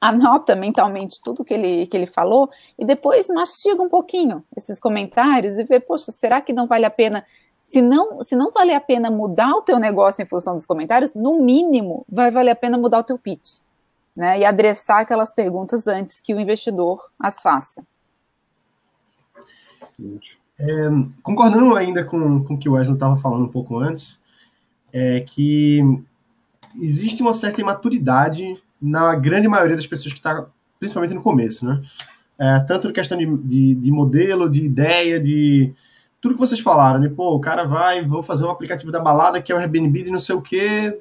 anota 0.00 0.54
mentalmente 0.54 1.20
tudo 1.22 1.44
que 1.44 1.54
ele, 1.54 1.86
que 1.86 1.96
ele 1.96 2.06
falou 2.06 2.50
e 2.78 2.84
depois 2.84 3.28
mastiga 3.28 3.82
um 3.82 3.88
pouquinho 3.88 4.44
esses 4.56 4.78
comentários 4.78 5.58
e 5.58 5.64
vê, 5.64 5.80
poxa, 5.80 6.12
será 6.12 6.40
que 6.40 6.52
não 6.52 6.66
vale 6.66 6.84
a 6.84 6.90
pena 6.90 7.24
se 7.68 7.82
não, 7.82 8.22
se 8.22 8.36
não 8.36 8.50
vale 8.50 8.72
a 8.72 8.80
pena 8.80 9.10
mudar 9.10 9.50
o 9.52 9.62
teu 9.62 9.78
negócio 9.78 10.22
em 10.22 10.26
função 10.26 10.54
dos 10.54 10.66
comentários, 10.66 11.14
no 11.14 11.44
mínimo 11.44 12.04
vai 12.08 12.30
valer 12.30 12.52
a 12.52 12.56
pena 12.56 12.78
mudar 12.78 13.00
o 13.00 13.04
teu 13.04 13.18
pitch, 13.18 13.58
né? 14.14 14.38
E 14.38 14.44
adressar 14.44 15.00
aquelas 15.00 15.32
perguntas 15.32 15.86
antes 15.86 16.20
que 16.20 16.34
o 16.34 16.40
investidor 16.40 17.10
as 17.18 17.40
faça. 17.42 17.82
É, 20.58 20.66
concordando 21.22 21.74
ainda 21.74 22.04
com, 22.04 22.44
com 22.44 22.54
o 22.54 22.58
que 22.58 22.68
o 22.68 22.72
Wesley 22.72 22.94
estava 22.94 23.16
falando 23.16 23.44
um 23.44 23.50
pouco 23.50 23.78
antes, 23.78 24.18
é 24.92 25.20
que 25.20 25.80
existe 26.80 27.20
uma 27.20 27.32
certa 27.32 27.60
imaturidade 27.60 28.56
na 28.80 29.14
grande 29.14 29.48
maioria 29.48 29.76
das 29.76 29.86
pessoas 29.86 30.12
que 30.12 30.18
está, 30.18 30.46
principalmente 30.78 31.14
no 31.14 31.22
começo, 31.22 31.66
né? 31.66 31.82
É, 32.38 32.60
tanto 32.60 32.92
questão 32.92 33.16
de, 33.16 33.26
de, 33.38 33.74
de 33.74 33.90
modelo, 33.90 34.48
de 34.48 34.62
ideia, 34.64 35.18
de 35.18 35.72
tudo 36.20 36.34
que 36.34 36.40
vocês 36.40 36.60
falaram, 36.60 36.98
né? 36.98 37.08
Pô, 37.08 37.34
o 37.34 37.40
cara 37.40 37.64
vai, 37.64 38.04
vou 38.04 38.22
fazer 38.22 38.44
um 38.44 38.50
aplicativo 38.50 38.90
da 38.90 39.00
balada 39.00 39.40
que 39.40 39.52
é 39.52 39.54
o 39.54 39.58
Airbnb 39.58 40.02
de 40.02 40.10
não 40.10 40.18
sei 40.18 40.34
o 40.34 40.42
que 40.42 40.98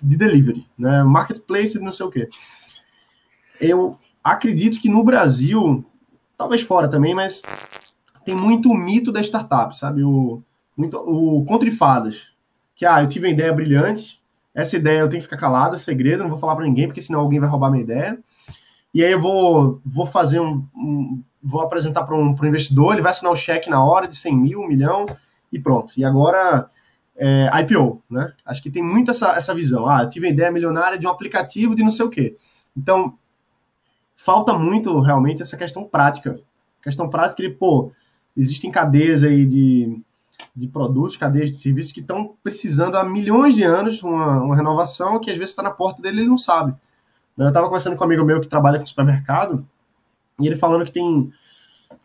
de 0.00 0.16
delivery, 0.16 0.66
né? 0.78 1.02
Marketplace 1.02 1.78
de 1.78 1.84
não 1.84 1.92
sei 1.92 2.06
o 2.06 2.10
que. 2.10 2.28
Eu 3.60 3.98
acredito 4.22 4.80
que 4.80 4.88
no 4.88 5.04
Brasil, 5.04 5.84
talvez 6.36 6.60
fora 6.62 6.88
também, 6.88 7.14
mas 7.14 7.42
tem 8.24 8.34
muito 8.34 8.70
o 8.70 8.76
mito 8.76 9.10
da 9.10 9.20
startup, 9.20 9.76
sabe? 9.76 10.02
O, 10.02 10.42
muito, 10.76 10.96
o 10.98 11.44
contrifadas. 11.44 12.32
Que, 12.74 12.84
ah, 12.84 13.02
eu 13.02 13.08
tive 13.08 13.26
uma 13.26 13.32
ideia 13.32 13.52
brilhante, 13.52 14.20
essa 14.54 14.76
ideia 14.76 15.00
eu 15.00 15.08
tenho 15.08 15.22
que 15.22 15.28
ficar 15.28 15.36
calado, 15.36 15.76
é 15.76 15.78
segredo, 15.78 16.22
não 16.22 16.30
vou 16.30 16.38
falar 16.38 16.56
para 16.56 16.64
ninguém, 16.64 16.86
porque 16.86 17.00
senão 17.00 17.20
alguém 17.20 17.40
vai 17.40 17.48
roubar 17.48 17.70
minha 17.70 17.82
ideia. 17.82 18.18
E 18.94 19.02
aí 19.04 19.12
eu 19.12 19.20
vou, 19.20 19.80
vou 19.84 20.06
fazer 20.06 20.40
um, 20.40 20.66
um 20.74 21.22
vou 21.42 21.60
apresentar 21.60 22.04
para 22.04 22.14
um, 22.14 22.36
um, 22.38 22.46
investidor, 22.46 22.92
ele 22.92 23.02
vai 23.02 23.10
assinar 23.10 23.32
o 23.32 23.36
cheque 23.36 23.68
na 23.68 23.84
hora 23.84 24.06
de 24.06 24.16
100 24.16 24.36
mil, 24.36 24.60
1 24.60 24.68
milhão 24.68 25.06
e 25.52 25.58
pronto. 25.58 25.92
E 25.96 26.04
agora, 26.04 26.68
é, 27.16 27.50
IPO, 27.62 28.02
né? 28.08 28.32
Acho 28.44 28.62
que 28.62 28.70
tem 28.70 28.82
muito 28.82 29.10
essa, 29.10 29.32
essa 29.32 29.54
visão. 29.54 29.88
Ah, 29.88 30.02
eu 30.02 30.08
tive 30.08 30.28
a 30.28 30.30
ideia 30.30 30.52
milionária 30.52 30.98
de 30.98 31.06
um 31.06 31.10
aplicativo 31.10 31.74
de 31.74 31.82
não 31.82 31.90
sei 31.90 32.06
o 32.06 32.10
quê. 32.10 32.36
Então, 32.76 33.18
falta 34.16 34.56
muito 34.56 35.00
realmente 35.00 35.42
essa 35.42 35.56
questão 35.56 35.84
prática. 35.84 36.38
Questão 36.82 37.08
prática, 37.08 37.42
ele, 37.42 37.54
pô, 37.54 37.92
existem 38.36 38.70
cadeias 38.70 39.24
aí 39.24 39.44
de, 39.44 40.00
de 40.54 40.68
produtos, 40.68 41.16
cadeias 41.16 41.50
de 41.50 41.56
serviços 41.56 41.92
que 41.92 42.00
estão 42.00 42.34
precisando 42.42 42.96
há 42.96 43.04
milhões 43.04 43.54
de 43.54 43.64
anos 43.64 44.02
uma, 44.02 44.40
uma 44.40 44.56
renovação 44.56 45.18
que 45.18 45.30
às 45.30 45.36
vezes 45.36 45.50
está 45.50 45.62
na 45.62 45.70
porta 45.70 46.00
dele 46.00 46.18
e 46.18 46.20
ele 46.20 46.28
não 46.28 46.36
sabe. 46.36 46.74
Eu 47.36 47.48
estava 47.48 47.66
conversando 47.66 47.96
com 47.96 48.02
um 48.02 48.06
amigo 48.06 48.24
meu 48.24 48.40
que 48.40 48.48
trabalha 48.48 48.78
com 48.78 48.86
supermercado 48.86 49.66
e 50.38 50.46
ele 50.46 50.56
falando 50.56 50.84
que 50.84 50.92
tem, 50.92 51.32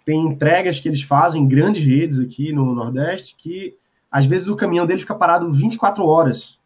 tem 0.05 0.21
entregas 0.21 0.79
que 0.79 0.87
eles 0.87 1.01
fazem 1.01 1.43
em 1.43 1.47
grandes 1.47 1.83
redes 1.83 2.19
aqui 2.19 2.53
no 2.53 2.73
Nordeste 2.73 3.35
que 3.37 3.75
às 4.09 4.25
vezes 4.25 4.47
o 4.47 4.55
caminhão 4.55 4.85
dele 4.85 5.01
fica 5.01 5.15
parado 5.15 5.51
24 5.51 6.05
horas 6.05 6.57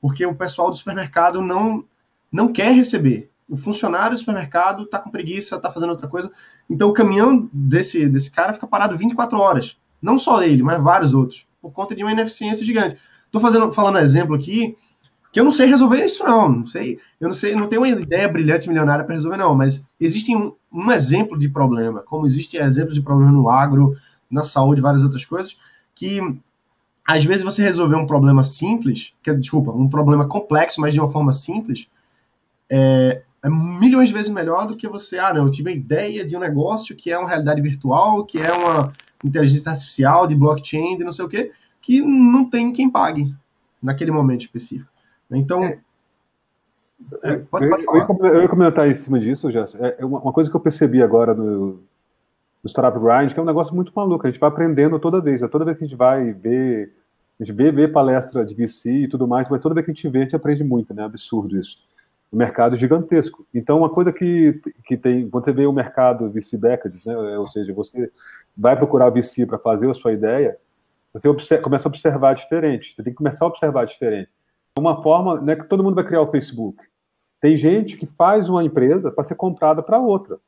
porque 0.00 0.24
o 0.24 0.34
pessoal 0.34 0.70
do 0.70 0.76
supermercado 0.76 1.40
não, 1.40 1.84
não 2.30 2.52
quer 2.52 2.72
receber. 2.72 3.30
O 3.48 3.56
funcionário 3.56 4.14
do 4.14 4.18
supermercado 4.18 4.84
está 4.84 4.98
com 4.98 5.10
preguiça, 5.10 5.56
está 5.56 5.72
fazendo 5.72 5.90
outra 5.90 6.08
coisa. 6.08 6.30
Então 6.68 6.88
o 6.88 6.92
caminhão 6.92 7.48
desse, 7.52 8.08
desse 8.08 8.30
cara 8.30 8.52
fica 8.52 8.66
parado 8.66 8.96
24 8.96 9.38
horas. 9.38 9.76
Não 10.00 10.18
só 10.18 10.42
ele, 10.42 10.62
mas 10.62 10.82
vários 10.82 11.14
outros, 11.14 11.46
por 11.60 11.72
conta 11.72 11.94
de 11.94 12.02
uma 12.02 12.12
ineficiência 12.12 12.64
gigante. 12.64 12.96
Estou 13.24 13.40
fazendo, 13.40 13.72
falando 13.72 13.98
exemplo 13.98 14.36
aqui, 14.36 14.76
que 15.36 15.40
eu 15.40 15.44
não 15.44 15.52
sei 15.52 15.66
resolver 15.66 16.02
isso, 16.02 16.24
não. 16.24 16.48
Não 16.48 16.64
sei, 16.64 16.98
eu 17.20 17.28
não 17.28 17.34
sei, 17.34 17.54
não 17.54 17.68
tenho 17.68 17.82
uma 17.82 17.88
ideia 17.90 18.26
brilhante 18.26 18.66
milionária 18.66 19.04
para 19.04 19.14
resolver, 19.14 19.36
não, 19.36 19.54
mas 19.54 19.86
existe 20.00 20.34
um, 20.34 20.54
um, 20.72 20.90
exemplo 20.90 21.38
de 21.38 21.46
problema, 21.46 22.00
como 22.00 22.24
existe 22.24 22.56
exemplos 22.56 22.94
de 22.94 23.02
problema 23.02 23.30
no 23.30 23.50
agro, 23.50 23.94
na 24.30 24.42
saúde, 24.42 24.80
várias 24.80 25.02
outras 25.02 25.26
coisas, 25.26 25.58
que 25.94 26.22
às 27.06 27.22
vezes 27.22 27.44
você 27.44 27.62
resolver 27.62 27.96
um 27.96 28.06
problema 28.06 28.42
simples, 28.42 29.12
que, 29.22 29.30
desculpa, 29.34 29.72
um 29.72 29.90
problema 29.90 30.26
complexo, 30.26 30.80
mas 30.80 30.94
de 30.94 31.00
uma 31.00 31.10
forma 31.10 31.34
simples, 31.34 31.86
é, 32.70 33.20
é 33.42 33.50
milhões 33.50 34.08
de 34.08 34.14
vezes 34.14 34.30
melhor 34.30 34.66
do 34.66 34.74
que 34.74 34.88
você, 34.88 35.18
ah, 35.18 35.34
não, 35.34 35.44
eu 35.44 35.50
tive 35.50 35.68
a 35.68 35.74
ideia 35.74 36.24
de 36.24 36.34
um 36.34 36.40
negócio 36.40 36.96
que 36.96 37.10
é 37.10 37.18
uma 37.18 37.28
realidade 37.28 37.60
virtual, 37.60 38.24
que 38.24 38.38
é 38.38 38.50
uma 38.54 38.90
inteligência 39.22 39.70
artificial, 39.70 40.26
de 40.26 40.34
blockchain, 40.34 40.96
de 40.96 41.04
não 41.04 41.12
sei 41.12 41.26
o 41.26 41.28
quê, 41.28 41.52
que 41.82 42.00
não 42.00 42.48
tem 42.48 42.72
quem 42.72 42.88
pague 42.88 43.34
naquele 43.82 44.10
momento 44.10 44.40
específico. 44.40 44.95
Então, 45.30 45.64
é. 45.64 45.80
É, 47.22 47.36
pode, 47.36 47.68
pode 47.68 47.84
eu, 47.84 48.26
eu, 48.26 48.42
ia 48.42 48.48
comentar 48.48 48.88
em 48.88 48.94
cima 48.94 49.20
disso, 49.20 49.50
Jéssica. 49.50 49.86
É, 49.86 49.96
é 49.98 50.04
uma, 50.04 50.20
uma, 50.20 50.32
coisa 50.32 50.48
que 50.48 50.56
eu 50.56 50.60
percebi 50.60 51.02
agora 51.02 51.34
no, 51.34 51.82
no 52.62 52.68
Startup 52.68 52.98
Grind, 52.98 53.32
que 53.32 53.38
é 53.38 53.42
um 53.42 53.46
negócio 53.46 53.74
muito 53.74 53.92
maluco. 53.94 54.26
A 54.26 54.30
gente 54.30 54.40
vai 54.40 54.48
aprendendo 54.48 54.98
toda 54.98 55.20
vez. 55.20 55.40
Toda 55.50 55.64
vez 55.64 55.76
que 55.76 55.84
a 55.84 55.86
gente 55.86 55.96
vai 55.96 56.32
ver, 56.32 56.92
a 57.38 57.44
gente 57.44 57.54
vê, 57.54 57.70
vê 57.70 57.86
palestra 57.86 58.44
de 58.44 58.54
VC 58.54 58.90
e 58.90 59.08
tudo 59.08 59.28
mais, 59.28 59.48
mas 59.50 59.60
toda 59.60 59.74
vez 59.74 59.84
que 59.84 59.92
a 59.92 59.94
gente 59.94 60.08
vê, 60.08 60.20
a 60.20 60.22
gente 60.22 60.36
aprende 60.36 60.64
muito, 60.64 60.94
né? 60.94 61.04
Absurdo 61.04 61.58
isso 61.58 61.76
um 62.32 62.36
mercado 62.36 62.76
gigantesco. 62.76 63.46
Então, 63.54 63.78
uma 63.78 63.90
coisa 63.90 64.12
que, 64.12 64.60
que 64.84 64.96
tem, 64.96 65.28
quando 65.28 65.44
você 65.44 65.52
vê 65.52 65.66
o 65.66 65.72
mercado 65.72 66.30
VC 66.30 66.56
backed, 66.58 67.00
né, 67.06 67.16
ou 67.38 67.46
seja, 67.46 67.72
você 67.72 68.10
vai 68.56 68.76
procurar 68.76 69.10
VC 69.10 69.46
para 69.46 69.58
fazer 69.58 69.88
a 69.88 69.94
sua 69.94 70.12
ideia, 70.12 70.56
você 71.12 71.28
observa, 71.28 71.62
começa 71.62 71.88
a 71.88 71.90
observar 71.90 72.34
diferente. 72.34 72.94
Você 72.94 73.02
tem 73.02 73.12
que 73.12 73.16
começar 73.16 73.44
a 73.44 73.48
observar 73.48 73.86
diferente. 73.86 74.30
Uma 74.78 75.02
forma, 75.02 75.40
não 75.40 75.52
é 75.52 75.56
que 75.56 75.68
todo 75.68 75.82
mundo 75.82 75.94
vai 75.94 76.04
criar 76.04 76.20
o 76.20 76.30
Facebook. 76.30 76.82
Tem 77.40 77.56
gente 77.56 77.96
que 77.96 78.06
faz 78.06 78.48
uma 78.48 78.62
empresa 78.62 79.10
para 79.10 79.24
ser 79.24 79.34
comprada 79.34 79.82
para 79.82 79.98
outra. 79.98 80.38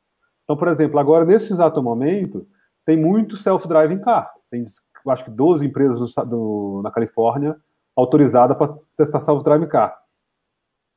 Então, 0.43 0.57
por 0.57 0.67
exemplo, 0.67 0.99
agora, 0.99 1.25
nesse 1.25 1.51
exato 1.51 1.81
momento, 1.81 2.47
tem 2.85 2.97
muito 2.97 3.37
self-driving 3.37 3.99
car. 3.99 4.31
Tem, 4.49 4.63
acho 5.07 5.25
que 5.25 5.31
12 5.31 5.65
empresas 5.65 6.13
do, 6.27 6.81
na 6.83 6.91
Califórnia 6.91 7.55
autorizadas 7.95 8.57
para 8.57 8.75
testar 8.97 9.19
self-driving 9.19 9.67
car. 9.67 9.97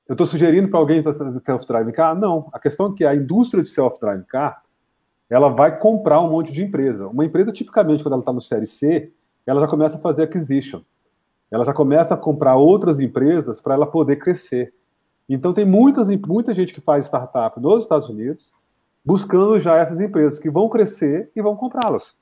Eu 0.08 0.14
estou 0.14 0.26
sugerindo 0.26 0.68
para 0.68 0.78
alguém 0.78 1.02
self-driving 1.02 1.92
car? 1.92 2.14
Não. 2.14 2.48
A 2.52 2.58
questão 2.58 2.92
é 2.92 2.94
que 2.94 3.04
a 3.04 3.14
indústria 3.14 3.62
de 3.62 3.68
self-driving 3.68 4.24
car 4.24 4.62
ela 5.30 5.48
vai 5.48 5.78
comprar 5.78 6.20
um 6.20 6.30
monte 6.30 6.52
de 6.52 6.62
empresa. 6.62 7.08
Uma 7.08 7.24
empresa, 7.24 7.52
tipicamente, 7.52 8.02
quando 8.02 8.12
ela 8.12 8.22
está 8.22 8.32
no 8.32 8.40
Série 8.40 8.66
C, 8.66 9.12
ela 9.46 9.60
já 9.60 9.66
começa 9.66 9.96
a 9.96 10.00
fazer 10.00 10.24
acquisition. 10.24 10.82
Ela 11.52 11.64
já 11.64 11.72
começa 11.72 12.14
a 12.14 12.16
comprar 12.16 12.56
outras 12.56 12.98
empresas 12.98 13.60
para 13.60 13.74
ela 13.74 13.86
poder 13.86 14.16
crescer. 14.16 14.74
Então, 15.28 15.52
tem 15.52 15.64
muitas, 15.64 16.08
muita 16.26 16.54
gente 16.54 16.74
que 16.74 16.80
faz 16.80 17.06
startup 17.06 17.60
nos 17.60 17.84
Estados 17.84 18.08
Unidos 18.08 18.52
buscando 19.04 19.60
já 19.60 19.76
essas 19.76 20.00
empresas 20.00 20.38
que 20.38 20.50
vão 20.50 20.68
crescer 20.68 21.30
e 21.36 21.42
vão 21.42 21.54
comprá-las. 21.54 22.16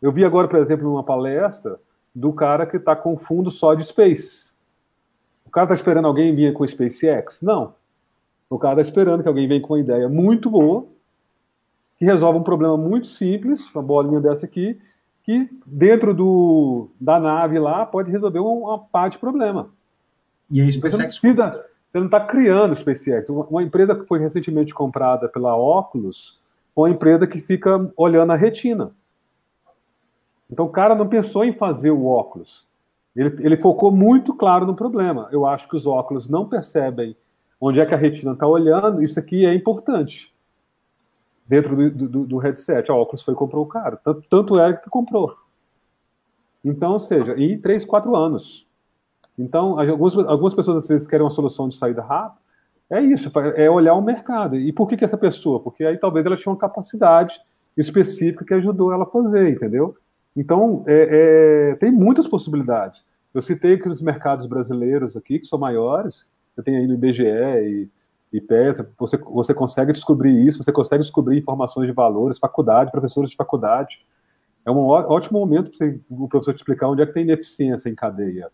Eu 0.00 0.12
vi 0.12 0.24
agora, 0.24 0.48
por 0.48 0.58
exemplo, 0.58 0.88
numa 0.88 1.04
palestra 1.04 1.78
do 2.14 2.32
cara 2.32 2.66
que 2.66 2.76
está 2.76 2.94
com 2.94 3.16
fundo 3.16 3.50
só 3.50 3.74
de 3.74 3.84
space 3.84 4.52
cara 5.52 5.66
está 5.66 5.74
esperando 5.74 6.06
alguém 6.06 6.34
vir 6.34 6.54
com 6.54 6.64
o 6.64 6.66
SpaceX? 6.66 7.42
Não. 7.42 7.74
O 8.48 8.58
cara 8.58 8.80
está 8.80 8.88
esperando 8.88 9.22
que 9.22 9.28
alguém 9.28 9.46
venha 9.46 9.60
com 9.60 9.74
uma 9.74 9.80
ideia 9.80 10.08
muito 10.08 10.50
boa, 10.50 10.86
que 11.98 12.06
resolve 12.06 12.38
um 12.38 12.42
problema 12.42 12.76
muito 12.76 13.06
simples, 13.06 13.72
uma 13.74 13.82
bolinha 13.82 14.20
dessa 14.20 14.46
aqui, 14.46 14.80
que 15.24 15.48
dentro 15.64 16.12
do, 16.12 16.88
da 17.00 17.18
nave 17.18 17.58
lá 17.58 17.86
pode 17.86 18.10
resolver 18.10 18.40
uma, 18.40 18.78
parte 18.78 19.12
de 19.12 19.18
problema. 19.18 19.70
E 20.50 20.60
a 20.60 20.70
SpaceX... 20.70 21.18
Você 21.18 21.32
não, 21.32 21.52
você 21.88 21.98
não 21.98 22.06
está 22.06 22.20
criando 22.20 22.74
SpaceX. 22.74 23.28
Uma, 23.28 23.44
uma 23.44 23.62
empresa 23.62 23.94
que 23.94 24.06
foi 24.06 24.18
recentemente 24.18 24.74
comprada 24.74 25.28
pela 25.28 25.56
Oculus, 25.56 26.40
uma 26.74 26.90
empresa 26.90 27.26
que 27.26 27.40
fica 27.40 27.90
olhando 27.96 28.32
a 28.32 28.36
retina. 28.36 28.90
Então 30.50 30.66
o 30.66 30.70
cara 30.70 30.94
não 30.94 31.08
pensou 31.08 31.44
em 31.44 31.52
fazer 31.52 31.90
o 31.90 32.06
óculos. 32.06 32.66
Ele, 33.14 33.36
ele 33.40 33.56
focou 33.56 33.90
muito 33.90 34.34
claro 34.34 34.66
no 34.66 34.74
problema. 34.74 35.28
Eu 35.30 35.46
acho 35.46 35.68
que 35.68 35.76
os 35.76 35.86
óculos 35.86 36.28
não 36.28 36.48
percebem 36.48 37.16
onde 37.60 37.78
é 37.78 37.86
que 37.86 37.94
a 37.94 37.98
retina 37.98 38.32
está 38.32 38.46
olhando. 38.46 39.02
Isso 39.02 39.20
aqui 39.20 39.46
é 39.46 39.54
importante. 39.54 40.31
Dentro 41.52 41.76
do, 41.76 42.08
do, 42.08 42.24
do 42.24 42.38
headset, 42.38 42.90
a 42.90 42.94
óculos 42.94 43.22
foi 43.22 43.34
e 43.34 43.36
comprou 43.36 43.62
o 43.62 43.68
cara. 43.68 43.98
Tanto, 43.98 44.22
tanto 44.26 44.58
é 44.58 44.72
que 44.72 44.88
comprou. 44.88 45.36
Então, 46.64 46.92
ou 46.92 46.98
seja, 46.98 47.34
em 47.38 47.60
3, 47.60 47.84
4 47.84 48.16
anos. 48.16 48.66
Então, 49.38 49.78
algumas, 49.78 50.16
algumas 50.16 50.54
pessoas 50.54 50.78
às 50.78 50.88
vezes 50.88 51.06
querem 51.06 51.22
uma 51.22 51.30
solução 51.30 51.68
de 51.68 51.74
saída 51.74 52.00
rápida. 52.00 52.40
É 52.88 53.02
isso, 53.02 53.30
é 53.54 53.70
olhar 53.70 53.92
o 53.92 54.00
mercado. 54.00 54.56
E 54.56 54.72
por 54.72 54.88
que, 54.88 54.96
que 54.96 55.04
essa 55.04 55.18
pessoa? 55.18 55.60
Porque 55.60 55.84
aí 55.84 55.98
talvez 55.98 56.24
ela 56.24 56.38
tinha 56.38 56.50
uma 56.50 56.58
capacidade 56.58 57.38
específica 57.76 58.46
que 58.46 58.54
ajudou 58.54 58.90
ela 58.90 59.02
a 59.04 59.10
fazer, 59.10 59.50
entendeu? 59.50 59.94
Então, 60.34 60.82
é, 60.86 61.72
é, 61.72 61.74
tem 61.74 61.92
muitas 61.92 62.26
possibilidades. 62.26 63.04
Eu 63.34 63.42
citei 63.42 63.76
que 63.76 63.90
os 63.90 64.00
mercados 64.00 64.46
brasileiros 64.46 65.18
aqui, 65.18 65.38
que 65.38 65.46
são 65.46 65.58
maiores, 65.58 66.30
você 66.54 66.62
tem 66.62 66.78
aí 66.78 66.86
no 66.86 66.94
IBGE 66.94 67.24
e, 67.26 67.90
e 68.32 68.40
PES, 68.40 68.82
você, 68.98 69.18
você 69.18 69.52
consegue 69.52 69.92
descobrir 69.92 70.46
isso, 70.46 70.62
você 70.62 70.72
consegue 70.72 71.02
descobrir 71.02 71.38
informações 71.38 71.86
de 71.86 71.92
valores, 71.92 72.38
faculdade, 72.38 72.90
professores 72.90 73.30
de 73.30 73.36
faculdade. 73.36 74.06
É 74.64 74.70
um 74.70 74.86
ótimo 74.86 75.38
momento 75.38 75.70
para 75.70 75.94
o 76.08 76.28
professor 76.28 76.54
te 76.54 76.58
explicar 76.58 76.88
onde 76.88 77.02
é 77.02 77.06
que 77.06 77.12
tem 77.12 77.24
ineficiência 77.24 77.90
em 77.90 77.94
cadeia. 77.94 78.50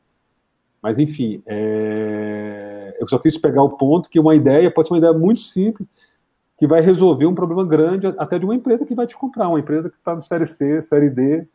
Mas, 0.82 0.98
enfim, 0.98 1.42
é... 1.46 2.96
eu 2.98 3.06
só 3.06 3.18
quis 3.18 3.38
pegar 3.38 3.62
o 3.62 3.76
ponto 3.76 4.08
que 4.08 4.18
uma 4.18 4.34
ideia 4.34 4.70
pode 4.70 4.88
ser 4.88 4.94
uma 4.94 4.98
ideia 4.98 5.12
muito 5.12 5.40
simples, 5.40 5.86
que 6.56 6.66
vai 6.66 6.80
resolver 6.80 7.26
um 7.26 7.34
problema 7.34 7.64
grande 7.64 8.08
até 8.18 8.36
de 8.38 8.44
uma 8.44 8.54
empresa 8.54 8.84
que 8.84 8.94
vai 8.94 9.06
te 9.06 9.16
comprar, 9.16 9.48
uma 9.48 9.60
empresa 9.60 9.88
que 9.88 9.96
está 9.96 10.14
no 10.14 10.22
Série 10.22 10.46
C, 10.46 10.82
Série 10.82 11.10
D, 11.10 11.46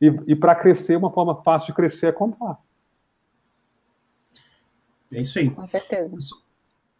e, 0.00 0.06
e 0.28 0.36
para 0.36 0.54
crescer, 0.54 0.96
uma 0.96 1.10
forma 1.10 1.42
fácil 1.42 1.68
de 1.68 1.74
crescer 1.74 2.06
é 2.06 2.12
comprar. 2.12 2.58
É 5.12 5.20
isso 5.20 5.38
aí. 5.38 5.50
Com 5.50 5.66
certeza. 5.66 6.16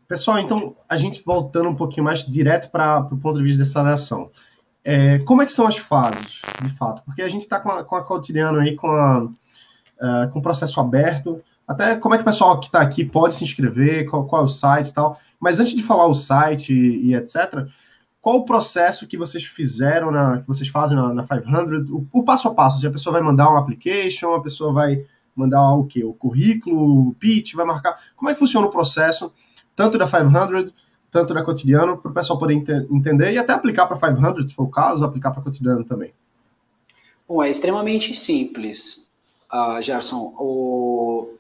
Pessoal, 0.09 0.39
então, 0.39 0.77
a 0.89 0.97
gente 0.97 1.23
voltando 1.25 1.69
um 1.69 1.75
pouquinho 1.75 2.05
mais 2.05 2.21
direto 2.25 2.71
para 2.71 3.01
o 3.01 3.19
ponto 3.19 3.39
de 3.39 3.45
vista 3.45 3.59
dessa 3.59 3.89
ação. 3.89 4.31
É, 4.85 5.19
como 5.21 5.43
é 5.43 5.47
que 5.47 5.53
são 5.53 5.67
as 5.67 5.77
fases, 5.77 6.41
de 6.63 6.71
fato? 6.71 7.03
Porque 7.05 7.23
a 7.23 7.29
gente 7.29 7.43
está 7.43 7.59
com 7.59 7.71
a, 7.71 7.85
com 7.85 7.97
a 7.97 8.05
cotidiano 8.05 8.61
aí, 8.61 8.77
com, 8.77 8.87
a, 8.87 9.25
uh, 9.25 10.31
com 10.33 10.39
o 10.39 10.43
processo 10.43 10.79
aberto, 10.81 11.43
até 11.67 11.97
como 11.97 12.15
é 12.15 12.19
que 12.19 12.23
o 12.23 12.25
pessoal 12.25 12.61
que 12.61 12.67
está 12.67 12.81
aqui 12.81 13.05
pode 13.05 13.35
se 13.35 13.43
inscrever, 13.43 14.09
qual, 14.09 14.27
qual, 14.27 14.43
é 14.43 14.45
o 14.45 14.49
site 14.49 14.89
e 14.91 14.93
tal. 14.93 15.19
Mas 15.41 15.59
antes 15.59 15.75
de 15.75 15.83
falar 15.83 16.07
o 16.07 16.15
site 16.15 16.73
e, 16.73 17.09
e 17.09 17.15
etc., 17.17 17.67
qual 18.21 18.39
o 18.39 18.45
processo 18.45 19.09
que 19.09 19.17
vocês 19.17 19.45
fizeram, 19.45 20.13
na, 20.13 20.39
que 20.39 20.47
vocês 20.47 20.69
fazem 20.69 20.97
na, 20.97 21.13
na 21.13 21.27
500, 21.27 21.91
o, 21.91 22.07
o, 22.13 22.23
passo 22.23 22.47
a 22.47 22.55
passo, 22.55 22.79
se 22.79 22.87
a 22.87 22.91
pessoa 22.91 23.15
vai 23.15 23.23
mandar 23.23 23.49
uma 23.49 23.59
application, 23.59 24.35
a 24.35 24.43
pessoa 24.43 24.73
vai 24.73 25.05
mandar 25.35 25.75
o 25.75 25.85
quê? 25.85 26.05
O 26.05 26.15
currículo, 26.15 27.09
o 27.09 27.15
pitch, 27.15 27.55
vai 27.55 27.67
marcar, 27.67 27.99
como 28.15 28.31
é 28.31 28.35
que 28.35 28.39
funciona 28.39 28.69
o 28.69 28.71
processo, 28.71 29.33
tanto 29.77 29.99
da 29.99 30.07
500, 30.07 30.73
tanto 31.11 31.35
da 31.35 31.45
cotidiano, 31.45 31.99
para 31.99 32.11
o 32.11 32.15
pessoal 32.15 32.39
poder 32.39 32.55
ent 32.55 32.69
entender 32.91 33.33
e 33.33 33.39
até 33.39 33.53
aplicar 33.53 33.87
para 33.87 34.15
500, 34.15 34.49
se 34.49 34.57
for 34.57 34.65
o 34.65 34.71
caso, 34.71 35.05
aplicar 35.05 35.31
para 35.31 35.43
cotidiano 35.43 35.85
também. 35.85 36.13
Bom, 37.29 37.43
é 37.43 37.51
extremamente 37.51 38.15
simples, 38.15 39.09
uh, 39.53 39.81
Gerson. 39.83 40.35
O... 40.39 41.35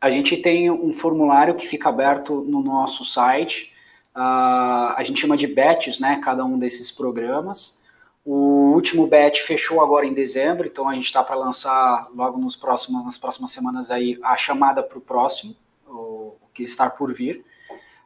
A 0.00 0.10
gente 0.10 0.36
tem 0.36 0.70
um 0.70 0.94
formulário 0.94 1.54
que 1.54 1.66
fica 1.66 1.88
aberto 1.88 2.42
no 2.42 2.62
nosso 2.62 3.04
site, 3.04 3.70
Uh, 4.14 4.92
a 4.96 5.02
gente 5.04 5.20
chama 5.20 5.36
de 5.36 5.46
batches, 5.46 6.00
né? 6.00 6.20
Cada 6.22 6.44
um 6.44 6.58
desses 6.58 6.90
programas. 6.90 7.78
O 8.24 8.72
último 8.74 9.06
batch 9.06 9.40
fechou 9.40 9.80
agora 9.80 10.04
em 10.04 10.12
dezembro, 10.12 10.66
então 10.66 10.88
a 10.88 10.94
gente 10.94 11.06
está 11.06 11.22
para 11.22 11.36
lançar 11.36 12.08
logo 12.14 12.38
nos 12.38 12.54
próximos, 12.54 13.04
nas 13.04 13.16
próximas 13.16 13.50
semanas 13.50 13.90
aí 13.90 14.18
a 14.22 14.36
chamada 14.36 14.82
para 14.82 14.98
o 14.98 15.00
próximo, 15.00 15.56
o 15.86 16.34
que 16.52 16.62
está 16.62 16.90
por 16.90 17.14
vir. 17.14 17.44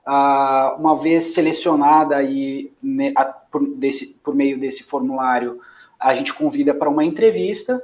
Uma 0.07 0.99
vez 1.01 1.35
selecionada 1.35 2.17
aí 2.17 2.73
ne, 2.83 3.13
a, 3.17 3.25
por, 3.25 3.67
desse, 3.77 4.19
por 4.23 4.35
meio 4.35 4.59
desse 4.59 4.85
formulário, 4.85 5.61
a 5.99 6.15
gente 6.15 6.35
convida 6.35 6.75
para 6.75 6.91
uma 6.91 7.05
entrevista 7.05 7.83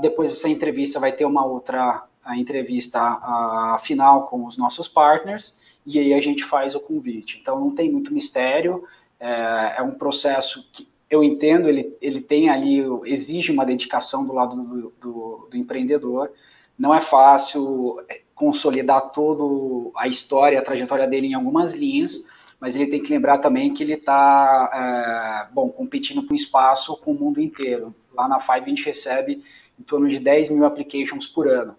depois 0.00 0.30
dessa 0.30 0.48
entrevista 0.48 0.98
vai 0.98 1.12
ter 1.12 1.24
uma 1.24 1.44
outra 1.44 2.04
entrevista 2.36 3.00
uh, 3.00 3.78
final 3.82 4.26
com 4.26 4.46
os 4.46 4.56
nossos 4.56 4.88
partners 4.88 5.56
e 5.84 5.98
aí 5.98 6.14
a 6.14 6.20
gente 6.20 6.44
faz 6.44 6.74
o 6.74 6.80
convite. 6.80 7.38
Então 7.40 7.60
não 7.60 7.74
tem 7.74 7.92
muito 7.92 8.14
mistério, 8.14 8.84
é, 9.20 9.74
é 9.76 9.82
um 9.82 9.92
processo 9.92 10.66
que 10.72 10.88
eu 11.10 11.22
entendo, 11.22 11.68
ele, 11.68 11.94
ele 12.00 12.20
tem 12.20 12.48
ali, 12.48 12.82
exige 13.04 13.52
uma 13.52 13.66
dedicação 13.66 14.26
do 14.26 14.32
lado 14.32 14.56
do, 14.56 14.92
do, 15.00 15.48
do 15.50 15.56
empreendedor. 15.56 16.32
Não 16.78 16.94
é 16.94 17.00
fácil 17.00 18.02
é, 18.08 18.22
consolidar 18.44 19.10
toda 19.10 19.90
a 19.96 20.06
história, 20.06 20.58
a 20.58 20.64
trajetória 20.64 21.06
dele 21.06 21.28
em 21.28 21.34
algumas 21.34 21.72
linhas, 21.72 22.26
mas 22.60 22.76
ele 22.76 22.86
tem 22.86 23.02
que 23.02 23.10
lembrar 23.10 23.38
também 23.38 23.72
que 23.72 23.82
ele 23.82 23.94
está, 23.94 25.46
é, 25.48 25.52
bom, 25.52 25.70
competindo 25.70 26.22
por 26.22 26.34
um 26.34 26.36
espaço 26.36 26.94
com 26.98 27.12
o 27.12 27.14
mundo 27.14 27.40
inteiro. 27.40 27.94
Lá 28.12 28.28
na 28.28 28.40
Five 28.40 28.60
a 28.60 28.68
gente 28.68 28.84
recebe 28.84 29.42
em 29.80 29.82
torno 29.82 30.08
de 30.08 30.18
10 30.18 30.50
mil 30.50 30.66
applications 30.66 31.26
por 31.26 31.48
ano. 31.48 31.74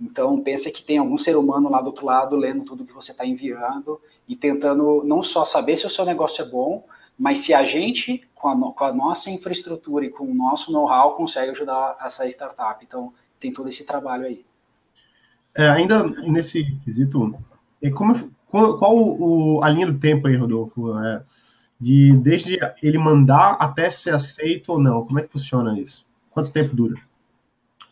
Então, 0.00 0.40
pensa 0.40 0.70
que 0.70 0.82
tem 0.82 0.98
algum 0.98 1.18
ser 1.18 1.36
humano 1.36 1.68
lá 1.68 1.80
do 1.80 1.88
outro 1.88 2.06
lado 2.06 2.36
lendo 2.36 2.64
tudo 2.64 2.86
que 2.86 2.92
você 2.92 3.10
está 3.10 3.26
enviando 3.26 4.00
e 4.28 4.36
tentando 4.36 5.02
não 5.04 5.20
só 5.20 5.44
saber 5.44 5.76
se 5.76 5.86
o 5.86 5.90
seu 5.90 6.04
negócio 6.04 6.42
é 6.42 6.48
bom, 6.48 6.84
mas 7.18 7.38
se 7.38 7.52
a 7.52 7.64
gente, 7.64 8.26
com 8.34 8.48
a, 8.48 8.72
com 8.72 8.84
a 8.84 8.92
nossa 8.92 9.30
infraestrutura 9.30 10.04
e 10.04 10.10
com 10.10 10.24
o 10.24 10.34
nosso 10.34 10.70
know-how, 10.70 11.16
consegue 11.16 11.50
ajudar 11.50 11.96
essa 12.00 12.26
startup. 12.28 12.84
Então, 12.84 13.12
tem 13.40 13.52
todo 13.52 13.68
esse 13.68 13.84
trabalho 13.84 14.26
aí. 14.26 14.44
É, 15.56 15.68
ainda 15.68 16.02
nesse 16.04 16.64
quesito, 16.84 17.34
como, 17.94 18.30
qual, 18.48 18.78
qual 18.78 18.96
o, 18.96 19.62
a 19.62 19.70
linha 19.70 19.86
do 19.86 19.98
tempo 19.98 20.26
aí, 20.26 20.36
Rodolfo? 20.36 20.98
É, 20.98 21.22
de 21.78 22.12
desde 22.16 22.58
ele 22.82 22.98
mandar 22.98 23.56
até 23.60 23.90
ser 23.90 24.14
aceito 24.14 24.72
ou 24.72 24.78
não? 24.78 25.04
Como 25.04 25.18
é 25.18 25.22
que 25.22 25.28
funciona 25.30 25.78
isso? 25.78 26.06
Quanto 26.30 26.50
tempo 26.50 26.74
dura? 26.74 26.94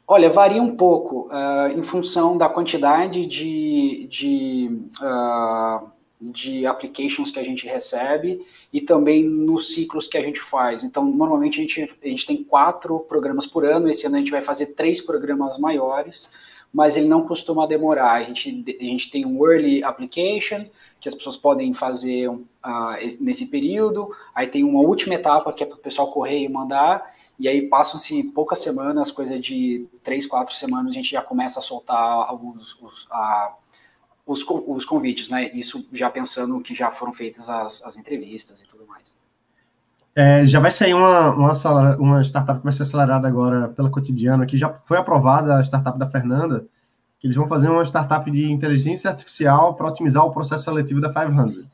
Olha, 0.06 0.30
varia 0.30 0.62
um 0.62 0.76
pouco 0.76 1.28
uh, 1.28 1.68
em 1.78 1.82
função 1.82 2.36
da 2.36 2.48
quantidade 2.48 3.24
de, 3.26 4.06
de, 4.10 4.80
uh, 5.00 5.88
de 6.20 6.66
applications 6.66 7.30
que 7.30 7.38
a 7.38 7.42
gente 7.42 7.66
recebe 7.66 8.44
e 8.72 8.80
também 8.80 9.24
nos 9.24 9.72
ciclos 9.72 10.06
que 10.06 10.18
a 10.18 10.22
gente 10.22 10.40
faz. 10.40 10.82
Então, 10.82 11.04
normalmente 11.04 11.58
a 11.58 11.62
gente, 11.62 11.96
a 12.02 12.08
gente 12.08 12.26
tem 12.26 12.42
quatro 12.42 13.00
programas 13.00 13.46
por 13.46 13.64
ano, 13.64 13.88
esse 13.88 14.06
ano 14.06 14.16
a 14.16 14.18
gente 14.18 14.30
vai 14.30 14.42
fazer 14.42 14.74
três 14.74 15.00
programas 15.00 15.58
maiores, 15.58 16.28
mas 16.72 16.96
ele 16.96 17.06
não 17.06 17.26
costuma 17.26 17.66
demorar. 17.66 18.12
A 18.12 18.22
gente, 18.22 18.64
a 18.80 18.84
gente 18.84 19.10
tem 19.10 19.26
um 19.26 19.44
early 19.46 19.84
application, 19.84 20.64
que 21.00 21.08
as 21.08 21.14
pessoas 21.14 21.36
podem 21.36 21.74
fazer 21.74 22.28
uh, 22.28 22.40
nesse 23.20 23.46
período, 23.46 24.14
aí 24.32 24.46
tem 24.46 24.62
uma 24.62 24.80
última 24.80 25.14
etapa 25.14 25.52
que 25.52 25.64
é 25.64 25.66
para 25.66 25.76
o 25.76 25.80
pessoal 25.80 26.12
correr 26.12 26.38
e 26.44 26.48
mandar, 26.48 27.12
e 27.38 27.48
aí 27.48 27.62
passam-se 27.62 28.22
poucas 28.32 28.60
semanas, 28.60 29.10
coisa 29.10 29.36
de 29.38 29.84
três, 30.04 30.26
quatro 30.26 30.54
semanas, 30.54 30.92
a 30.92 30.94
gente 30.94 31.10
já 31.10 31.20
começa 31.20 31.58
a 31.58 31.62
soltar 31.62 31.98
alguns 31.98 32.80
os, 32.80 33.08
a, 33.10 33.52
os, 34.24 34.44
os, 34.48 34.84
convites, 34.84 35.28
né? 35.28 35.50
Isso 35.52 35.84
já 35.92 36.08
pensando 36.08 36.60
que 36.60 36.72
já 36.72 36.92
foram 36.92 37.12
feitas 37.12 37.50
as, 37.50 37.82
as 37.82 37.96
entrevistas 37.96 38.60
e 38.62 38.66
tudo 38.66 38.86
mais. 38.86 39.12
É, 40.14 40.44
já 40.44 40.60
vai 40.60 40.70
sair 40.70 40.92
uma, 40.92 41.30
uma, 41.30 41.52
uma, 41.96 42.22
startup 42.22 42.58
que 42.58 42.64
vai 42.64 42.72
ser 42.72 42.82
acelerada 42.82 43.26
agora 43.26 43.68
pela 43.68 43.90
Cotidiano, 43.90 44.46
que 44.46 44.58
já 44.58 44.68
foi 44.68 44.98
aprovada 44.98 45.56
a 45.56 45.62
startup 45.62 45.98
da 45.98 46.06
Fernanda, 46.06 46.66
que 47.18 47.26
eles 47.26 47.36
vão 47.36 47.48
fazer 47.48 47.68
uma 47.68 47.82
startup 47.84 48.30
de 48.30 48.50
inteligência 48.50 49.08
artificial 49.08 49.74
para 49.74 49.88
otimizar 49.88 50.24
o 50.24 50.32
processo 50.32 50.64
seletivo 50.64 51.00
da 51.00 51.12
500. 51.12 51.64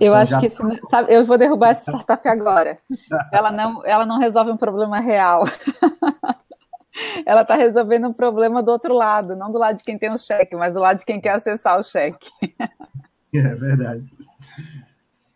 Eu 0.00 0.14
acho 0.14 0.32
já... 0.32 0.40
que 0.40 0.50
sabe, 0.90 1.12
eu 1.12 1.26
vou 1.26 1.36
derrubar 1.36 1.70
essa 1.70 1.90
startup 1.90 2.26
agora. 2.28 2.78
Ela 3.32 3.50
não, 3.50 3.84
ela 3.84 4.06
não 4.06 4.18
resolve 4.18 4.50
um 4.50 4.56
problema 4.56 4.98
real. 4.98 5.44
ela 7.26 7.42
está 7.42 7.54
resolvendo 7.54 8.08
um 8.08 8.12
problema 8.12 8.62
do 8.62 8.70
outro 8.70 8.94
lado, 8.94 9.36
não 9.36 9.50
do 9.52 9.58
lado 9.58 9.76
de 9.76 9.84
quem 9.84 9.98
tem 9.98 10.10
o 10.10 10.18
cheque, 10.18 10.56
mas 10.56 10.74
do 10.74 10.80
lado 10.80 10.98
de 10.98 11.04
quem 11.04 11.20
quer 11.20 11.34
acessar 11.34 11.78
o 11.78 11.84
cheque. 11.84 12.30
É 13.32 13.54
verdade. 13.54 14.04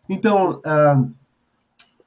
Então, 0.09 0.59
uh, 0.65 1.13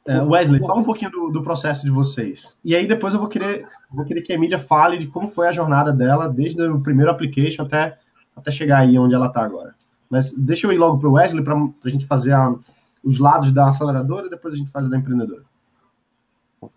Wesley, 0.08 0.60
fala 0.60 0.80
um 0.80 0.84
pouquinho 0.84 1.10
do, 1.10 1.30
do, 1.30 1.42
processo 1.42 1.84
de 1.84 1.90
vocês. 1.90 2.58
E 2.64 2.74
aí 2.74 2.86
depois 2.86 3.12
eu 3.12 3.20
vou 3.20 3.28
querer, 3.28 3.66
vou 3.90 4.04
querer 4.04 4.22
que 4.22 4.32
a 4.32 4.36
Emília 4.36 4.58
fale 4.58 4.96
de 4.96 5.06
como 5.06 5.28
foi 5.28 5.48
a 5.48 5.52
jornada 5.52 5.92
dela, 5.92 6.28
desde 6.28 6.62
o 6.62 6.80
primeiro 6.80 7.10
application 7.10 7.64
até, 7.64 7.98
até 8.34 8.50
chegar 8.50 8.78
aí 8.78 8.98
onde 8.98 9.14
ela 9.14 9.26
está 9.26 9.42
agora. 9.42 9.74
Mas 10.08 10.32
deixa 10.32 10.66
eu 10.66 10.72
ir 10.72 10.78
logo 10.78 10.98
para 10.98 11.08
o 11.08 11.12
Wesley 11.12 11.44
para 11.44 11.54
a 11.54 11.90
gente 11.90 12.06
fazer 12.06 12.32
a, 12.32 12.54
os 13.04 13.18
lados 13.18 13.52
da 13.52 13.68
aceleradora 13.68 14.26
e 14.26 14.30
depois 14.30 14.54
a 14.54 14.56
gente 14.56 14.70
faz 14.70 14.86
a 14.86 14.88
da 14.88 14.96
empreendedora. 14.96 15.42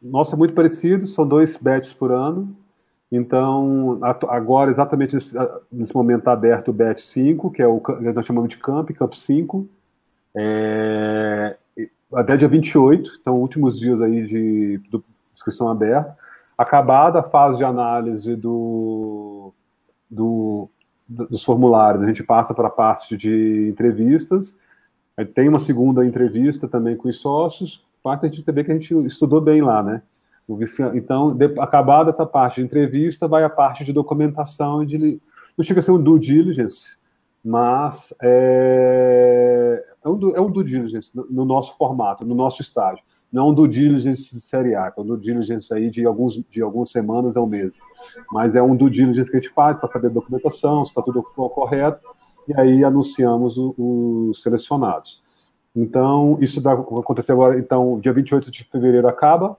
Nossa, 0.02 0.36
é 0.36 0.38
muito 0.38 0.54
parecido, 0.54 1.08
são 1.08 1.28
dois 1.28 1.58
batches 1.58 1.94
por 1.94 2.12
ano. 2.12 2.56
Então, 3.12 4.00
agora, 4.30 4.72
exatamente 4.72 5.16
nesse, 5.16 5.36
nesse 5.72 5.94
momento, 5.94 6.20
está 6.20 6.32
aberto 6.32 6.70
o 6.70 6.74
batch 6.74 7.02
5, 7.02 7.52
que 7.52 7.62
é 7.62 7.68
o 7.68 7.80
que 7.80 7.92
nós 8.14 8.26
chamamos 8.26 8.50
de 8.50 8.58
Camp, 8.58 8.90
Camp 8.92 9.14
5. 9.14 9.68
É, 10.34 11.58
até 12.14 12.38
dia 12.38 12.48
28, 12.48 13.20
então, 13.22 13.40
últimos 13.40 13.80
dias 13.80 14.02
aí 14.02 14.26
de, 14.26 14.82
inscrição 15.34 15.70
aberta. 15.70 16.16
Acabada 16.58 17.20
a 17.20 17.24
fase 17.24 17.58
de 17.58 17.64
análise 17.64 18.36
do, 18.36 19.54
do 20.10 20.70
dos 21.08 21.44
formulários, 21.44 22.04
a 22.04 22.08
gente 22.08 22.24
passa 22.24 22.54
para 22.54 22.68
a 22.68 22.72
parte 22.72 23.18
de 23.18 23.68
entrevistas, 23.70 24.58
aí 25.18 25.26
tem 25.26 25.50
uma 25.50 25.60
segunda 25.60 26.06
entrevista 26.06 26.70
também 26.70 26.96
com 26.96 27.10
os 27.10 27.20
sócios, 27.20 27.84
parte 28.02 28.26
a 28.26 28.30
gente 28.30 28.50
vê 28.50 28.64
que 28.64 28.72
a 28.72 28.74
gente 28.74 28.94
estudou 29.06 29.42
bem 29.42 29.62
lá, 29.62 29.84
né? 29.84 30.02
Então, 30.94 31.34
de, 31.34 31.46
acabada 31.60 32.10
essa 32.10 32.26
parte 32.26 32.56
de 32.56 32.66
entrevista, 32.66 33.28
vai 33.28 33.44
a 33.44 33.50
parte 33.50 33.86
de 33.86 33.94
documentação, 33.94 34.86
de, 34.86 35.22
não 35.58 35.64
chega 35.64 35.80
a 35.80 35.84
ser 35.84 35.92
um 35.92 36.02
due 36.02 36.20
diligence, 36.20 36.98
mas 37.44 38.14
é, 38.22 39.84
é, 40.04 40.10
um, 40.10 40.36
é 40.36 40.42
um 40.42 40.52
diligence 40.52 41.16
no, 41.16 41.26
no 41.30 41.46
nosso 41.46 41.76
formato, 41.78 42.26
no 42.26 42.36
nosso 42.36 42.62
estágio 42.62 43.04
não 43.32 43.50
um 43.50 43.54
due 43.54 43.70
diligence 43.70 44.36
de 44.36 44.42
série 44.42 44.76
A, 44.76 44.92
é 44.96 45.02
um 45.02 45.06
due 45.06 45.20
diligence 45.20 45.74
aí 45.74 45.90
de, 45.90 46.06
alguns, 46.06 46.34
de 46.50 46.62
algumas 46.62 46.92
semanas 46.92 47.38
a 47.38 47.42
um 47.42 47.48
mês. 47.48 47.80
Mas 48.32 48.56
é 48.56 48.62
um 48.62 48.76
due 48.76 48.90
diligence 48.90 49.32
que 49.32 49.38
a 49.38 49.40
gente 49.40 49.54
faz 49.54 49.78
para 49.78 49.90
saber 49.90 50.08
a 50.08 50.12
documentação, 50.12 50.84
se 50.84 50.92
está 50.92 51.02
tudo 51.02 51.24
correto, 51.24 52.14
e 52.48 52.60
aí 52.60 52.84
anunciamos 52.84 53.56
os 53.58 54.42
selecionados. 54.42 55.22
Então, 55.74 56.38
isso 56.42 56.62
vai 56.62 56.74
acontecer 56.74 57.32
agora, 57.32 57.58
então, 57.58 57.98
dia 58.02 58.12
28 58.12 58.52
de 58.52 58.66
fevereiro 58.66 59.08
acaba, 59.08 59.58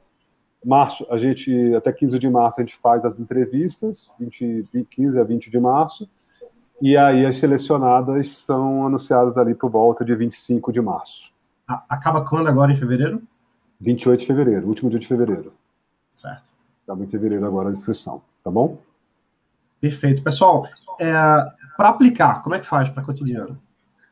março, 0.63 1.07
a 1.11 1.17
gente, 1.17 1.75
até 1.75 1.91
15 1.91 2.19
de 2.19 2.29
março 2.29 2.61
a 2.61 2.65
gente 2.65 2.77
faz 2.77 3.03
as 3.07 3.19
entrevistas, 3.19 4.11
20, 4.21 4.87
15 4.91 5.19
a 5.19 5.25
20 5.25 5.51
de 5.51 5.59
março, 5.59 6.07
e 6.83 6.97
aí 6.97 7.25
as 7.25 7.37
selecionadas 7.37 8.39
são 8.39 8.85
anunciadas 8.85 9.39
ali 9.39 9.55
por 9.55 9.71
volta 9.71 10.05
de 10.05 10.13
25 10.17 10.73
de 10.73 10.81
março. 10.81 11.31
Acaba 11.89 12.25
quando 12.25 12.49
agora, 12.49 12.73
em 12.73 12.77
fevereiro? 12.77 13.23
28 13.81 14.19
de 14.19 14.27
fevereiro, 14.27 14.67
último 14.67 14.91
dia 14.91 14.99
de 14.99 15.07
fevereiro. 15.07 15.53
Certo. 16.11 16.51
Estava 16.81 17.05
em 17.05 17.07
fevereiro 17.07 17.47
agora 17.47 17.69
a 17.69 17.73
inscrição, 17.73 18.21
tá 18.43 18.51
bom? 18.51 18.79
Perfeito. 19.81 20.25
Pessoal, 20.25 20.67
é, 20.99 21.13
para 21.77 21.89
aplicar, 21.89 22.43
como 22.43 22.57
é 22.57 22.59
que 22.59 22.67
faz 22.67 22.91
para 22.91 23.05
cotidiano? 23.05 23.57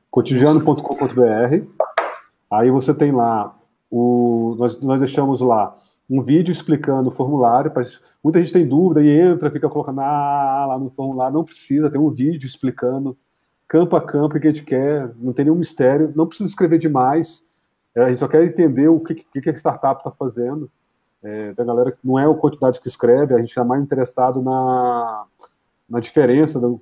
cotidiano.com.br. 0.09 1.67
Aí 2.53 2.71
você 2.71 2.95
tem 2.95 3.11
lá 3.11 3.53
o. 3.91 4.55
Nós, 4.57 4.81
nós 4.81 5.01
deixamos 5.01 5.41
lá 5.41 5.77
um 6.11 6.21
vídeo 6.23 6.51
explicando 6.51 7.09
o 7.09 7.13
formulário. 7.13 7.71
Pra, 7.71 7.85
muita 8.23 8.41
gente 8.41 8.53
tem 8.53 8.67
dúvida 8.67 9.03
e 9.03 9.09
entra, 9.09 9.51
fica 9.51 9.69
colocando 9.69 10.01
ah, 10.01 10.67
lá 10.69 10.79
no 10.79 10.91
formulário. 10.91 11.35
Não 11.35 11.45
precisa, 11.45 11.89
tem 11.89 12.01
um 12.01 12.11
vídeo 12.11 12.47
explicando 12.47 13.17
campo 13.69 13.95
a 13.95 14.01
campo 14.01 14.37
o 14.37 14.41
que 14.41 14.49
a 14.49 14.51
gente 14.51 14.65
quer, 14.65 15.15
não 15.17 15.33
tem 15.33 15.45
nenhum 15.45 15.57
mistério, 15.57 16.13
não 16.17 16.27
precisa 16.27 16.49
escrever 16.49 16.77
demais. 16.77 17.45
É, 17.95 18.03
a 18.03 18.09
gente 18.09 18.19
só 18.19 18.27
quer 18.27 18.45
entender 18.45 18.89
o 18.89 18.99
que, 18.99 19.15
que 19.15 19.49
a 19.49 19.53
startup 19.53 20.01
está 20.01 20.11
fazendo. 20.11 20.69
É, 21.23 21.53
da 21.53 21.63
galera 21.63 21.93
que 21.93 21.99
não 22.03 22.19
é 22.19 22.25
a 22.25 22.35
quantidade 22.35 22.81
que 22.81 22.89
escreve, 22.89 23.35
a 23.35 23.39
gente 23.39 23.51
está 23.51 23.63
mais 23.63 23.81
interessado 23.83 24.43
na, 24.43 25.25
na 25.89 26.01
diferença, 26.01 26.59
do, 26.59 26.81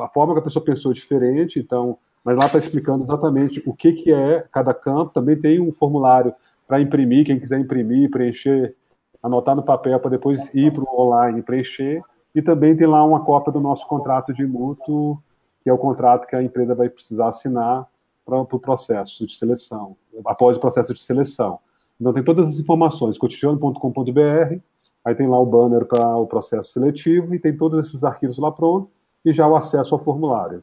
a 0.00 0.08
forma 0.08 0.34
que 0.34 0.40
a 0.40 0.42
pessoa 0.42 0.64
pensou 0.64 0.92
é 0.92 0.94
diferente, 0.94 1.58
então, 1.58 1.98
mas 2.22 2.36
lá 2.36 2.46
está 2.46 2.58
explicando 2.58 3.02
exatamente 3.02 3.62
o 3.66 3.72
que, 3.72 3.92
que 3.92 4.12
é 4.12 4.46
cada 4.52 4.74
campo. 4.74 5.12
Também 5.12 5.40
tem 5.40 5.58
um 5.58 5.72
formulário 5.72 6.34
para 6.68 6.80
imprimir, 6.80 7.24
quem 7.24 7.40
quiser 7.40 7.58
imprimir, 7.58 8.10
preencher, 8.10 8.76
anotar 9.22 9.56
no 9.56 9.62
papel 9.62 9.98
para 9.98 10.10
depois 10.10 10.54
ir 10.54 10.72
para 10.72 10.84
o 10.84 11.00
online 11.00 11.40
e 11.40 11.42
preencher. 11.42 12.02
E 12.34 12.42
também 12.42 12.76
tem 12.76 12.86
lá 12.86 13.02
uma 13.04 13.24
cópia 13.24 13.50
do 13.50 13.58
nosso 13.58 13.86
contrato 13.86 14.32
de 14.32 14.46
mútuo, 14.46 15.20
que 15.64 15.70
é 15.70 15.72
o 15.72 15.78
contrato 15.78 16.26
que 16.26 16.36
a 16.36 16.42
empresa 16.42 16.74
vai 16.74 16.90
precisar 16.90 17.28
assinar 17.28 17.86
para 18.24 18.38
o 18.38 18.44
pro 18.44 18.60
processo 18.60 19.26
de 19.26 19.34
seleção, 19.34 19.96
após 20.26 20.58
o 20.58 20.60
processo 20.60 20.92
de 20.92 21.00
seleção. 21.00 21.58
Então 21.98 22.12
tem 22.12 22.22
todas 22.22 22.46
as 22.46 22.58
informações, 22.58 23.16
cotidiano.com.br, 23.16 24.60
aí 25.04 25.14
tem 25.14 25.26
lá 25.26 25.40
o 25.40 25.46
banner 25.46 25.86
para 25.86 26.16
o 26.16 26.26
processo 26.26 26.72
seletivo 26.72 27.34
e 27.34 27.38
tem 27.38 27.56
todos 27.56 27.86
esses 27.86 28.04
arquivos 28.04 28.38
lá 28.38 28.52
pronto 28.52 28.90
e 29.24 29.32
já 29.32 29.48
o 29.48 29.56
acesso 29.56 29.94
ao 29.94 30.00
formulário. 30.00 30.62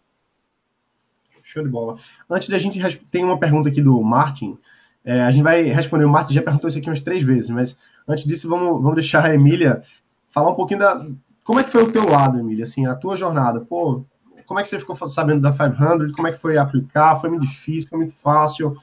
Show 1.44 1.64
de 1.64 1.70
bola. 1.70 1.96
Antes 2.30 2.50
da 2.50 2.58
gente 2.58 2.80
tem 3.12 3.24
uma 3.24 3.40
pergunta 3.40 3.70
aqui 3.70 3.82
do 3.82 4.02
Martin. 4.02 4.58
É, 5.06 5.22
a 5.22 5.32
gente 5.32 5.44
vai 5.44 5.64
responder. 5.64 6.06
O 6.06 6.10
Martin 6.10 6.34
já 6.34 6.42
perguntou 6.42 6.68
isso 6.68 6.78
aqui 6.78 6.90
umas 6.90 7.02
três 7.02 7.24
vezes, 7.24 7.50
mas 7.50 7.80
antes 8.08 8.26
disso, 8.26 8.50
vamos, 8.50 8.78
vamos 8.78 8.96
deixar 8.96 9.24
a 9.24 9.34
Emília 9.34 9.84
falar 10.30 10.52
um 10.52 10.56
pouquinho 10.56 10.80
da. 10.80 11.06
Como 11.44 11.60
é 11.60 11.64
que 11.64 11.70
foi 11.70 11.84
o 11.84 11.92
teu 11.92 12.10
lado, 12.10 12.40
Emília? 12.40 12.64
Assim, 12.64 12.88
a 12.88 12.96
tua 12.96 13.16
jornada. 13.16 13.62
Pô, 13.62 14.04
como 14.48 14.60
é 14.60 14.64
que 14.64 14.70
você 14.70 14.80
ficou 14.80 14.96
sabendo 15.08 15.42
da 15.42 15.52
500? 15.52 16.12
Como 16.14 16.28
é 16.28 16.32
que 16.32 16.40
foi 16.40 16.58
aplicar? 16.58 17.20
Foi 17.20 17.30
muito 17.30 17.44
difícil? 17.44 17.88
Foi 17.88 18.00
muito 18.00 18.14
fácil? 18.14 18.76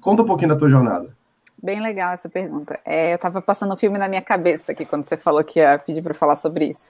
Conta 0.00 0.22
um 0.22 0.26
pouquinho 0.26 0.48
da 0.48 0.56
tua 0.56 0.70
jornada. 0.70 1.16
Bem 1.60 1.80
legal 1.80 2.12
essa 2.12 2.28
pergunta. 2.28 2.78
É, 2.84 3.12
eu 3.12 3.16
estava 3.16 3.42
passando 3.42 3.74
um 3.74 3.76
filme 3.76 3.98
na 3.98 4.08
minha 4.08 4.22
cabeça 4.22 4.72
aqui 4.72 4.84
quando 4.84 5.04
você 5.04 5.16
falou 5.16 5.42
que 5.42 5.58
ia 5.58 5.78
pedir 5.78 6.02
para 6.02 6.14
falar 6.14 6.36
sobre 6.36 6.66
isso. 6.66 6.88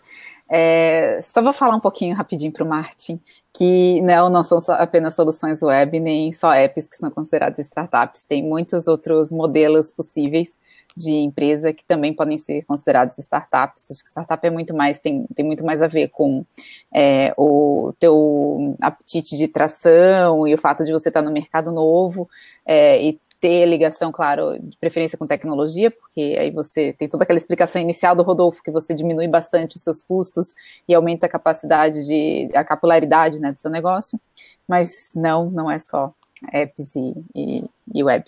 É, 0.50 1.20
só 1.22 1.42
vou 1.42 1.52
falar 1.52 1.76
um 1.76 1.80
pouquinho 1.80 2.16
rapidinho 2.16 2.52
para 2.52 2.64
o 2.64 2.68
Martin, 2.68 3.20
que 3.52 4.00
não, 4.00 4.30
não 4.30 4.42
são 4.42 4.58
apenas 4.68 5.14
soluções 5.14 5.60
web, 5.60 6.00
nem 6.00 6.32
só 6.32 6.52
apps 6.52 6.88
que 6.88 6.96
são 6.96 7.10
consideradas 7.10 7.58
startups, 7.58 8.24
tem 8.24 8.42
muitos 8.42 8.86
outros 8.86 9.30
modelos 9.30 9.90
possíveis 9.90 10.56
de 10.96 11.12
empresa 11.12 11.72
que 11.72 11.84
também 11.84 12.12
podem 12.12 12.36
ser 12.36 12.64
considerados 12.64 13.18
startups. 13.18 13.90
Acho 13.90 14.02
que 14.02 14.08
startup 14.08 14.44
é 14.44 14.50
muito 14.50 14.74
mais, 14.74 14.98
tem, 14.98 15.26
tem 15.34 15.44
muito 15.44 15.64
mais 15.64 15.80
a 15.80 15.86
ver 15.86 16.08
com 16.08 16.44
é, 16.92 17.32
o 17.36 17.92
teu 17.98 18.76
apetite 18.80 19.36
de 19.36 19.46
tração 19.46 20.46
e 20.46 20.54
o 20.54 20.58
fato 20.58 20.84
de 20.84 20.92
você 20.92 21.08
estar 21.08 21.22
no 21.22 21.30
mercado 21.30 21.70
novo 21.70 22.28
é, 22.66 23.02
e 23.02 23.20
ter 23.40 23.66
ligação, 23.66 24.10
claro, 24.10 24.58
de 24.60 24.76
preferência 24.78 25.16
com 25.16 25.26
tecnologia, 25.26 25.90
porque 25.90 26.36
aí 26.38 26.50
você 26.50 26.92
tem 26.92 27.08
toda 27.08 27.24
aquela 27.24 27.38
explicação 27.38 27.80
inicial 27.80 28.14
do 28.16 28.22
Rodolfo, 28.22 28.62
que 28.62 28.70
você 28.70 28.94
diminui 28.94 29.28
bastante 29.28 29.76
os 29.76 29.82
seus 29.82 30.02
custos 30.02 30.54
e 30.88 30.94
aumenta 30.94 31.26
a 31.26 31.28
capacidade 31.28 32.06
de, 32.06 32.48
a 32.54 32.64
capilaridade 32.64 33.40
né, 33.40 33.52
do 33.52 33.58
seu 33.58 33.70
negócio, 33.70 34.20
mas 34.66 35.12
não, 35.14 35.50
não 35.50 35.70
é 35.70 35.78
só 35.78 36.12
apps 36.52 36.94
e, 36.94 37.14
e, 37.34 37.64
e 37.94 38.02
web. 38.02 38.24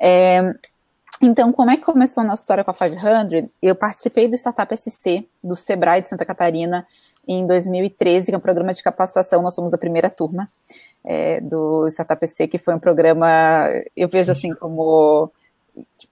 É, 0.00 0.54
então, 1.20 1.52
como 1.52 1.70
é 1.70 1.76
que 1.76 1.84
começou 1.84 2.22
a 2.22 2.26
nossa 2.26 2.42
história 2.42 2.64
com 2.64 2.70
a 2.70 2.74
500? 2.74 3.50
Eu 3.62 3.74
participei 3.74 4.28
do 4.28 4.36
Startup 4.36 4.76
SC, 4.76 5.26
do 5.42 5.56
Sebrae 5.56 6.02
de 6.02 6.08
Santa 6.08 6.26
Catarina, 6.26 6.86
em 7.26 7.46
2013, 7.46 8.26
que 8.26 8.34
é 8.34 8.38
um 8.38 8.40
programa 8.40 8.72
de 8.72 8.82
capacitação, 8.82 9.42
nós 9.42 9.54
somos 9.54 9.70
da 9.70 9.78
primeira 9.78 10.08
turma 10.08 10.48
é, 11.04 11.40
do 11.40 11.88
Startup 11.88 12.26
SC, 12.26 12.48
que 12.48 12.58
foi 12.58 12.74
um 12.74 12.78
programa, 12.78 13.64
eu 13.96 14.08
vejo 14.08 14.32
assim 14.32 14.54
como 14.54 15.30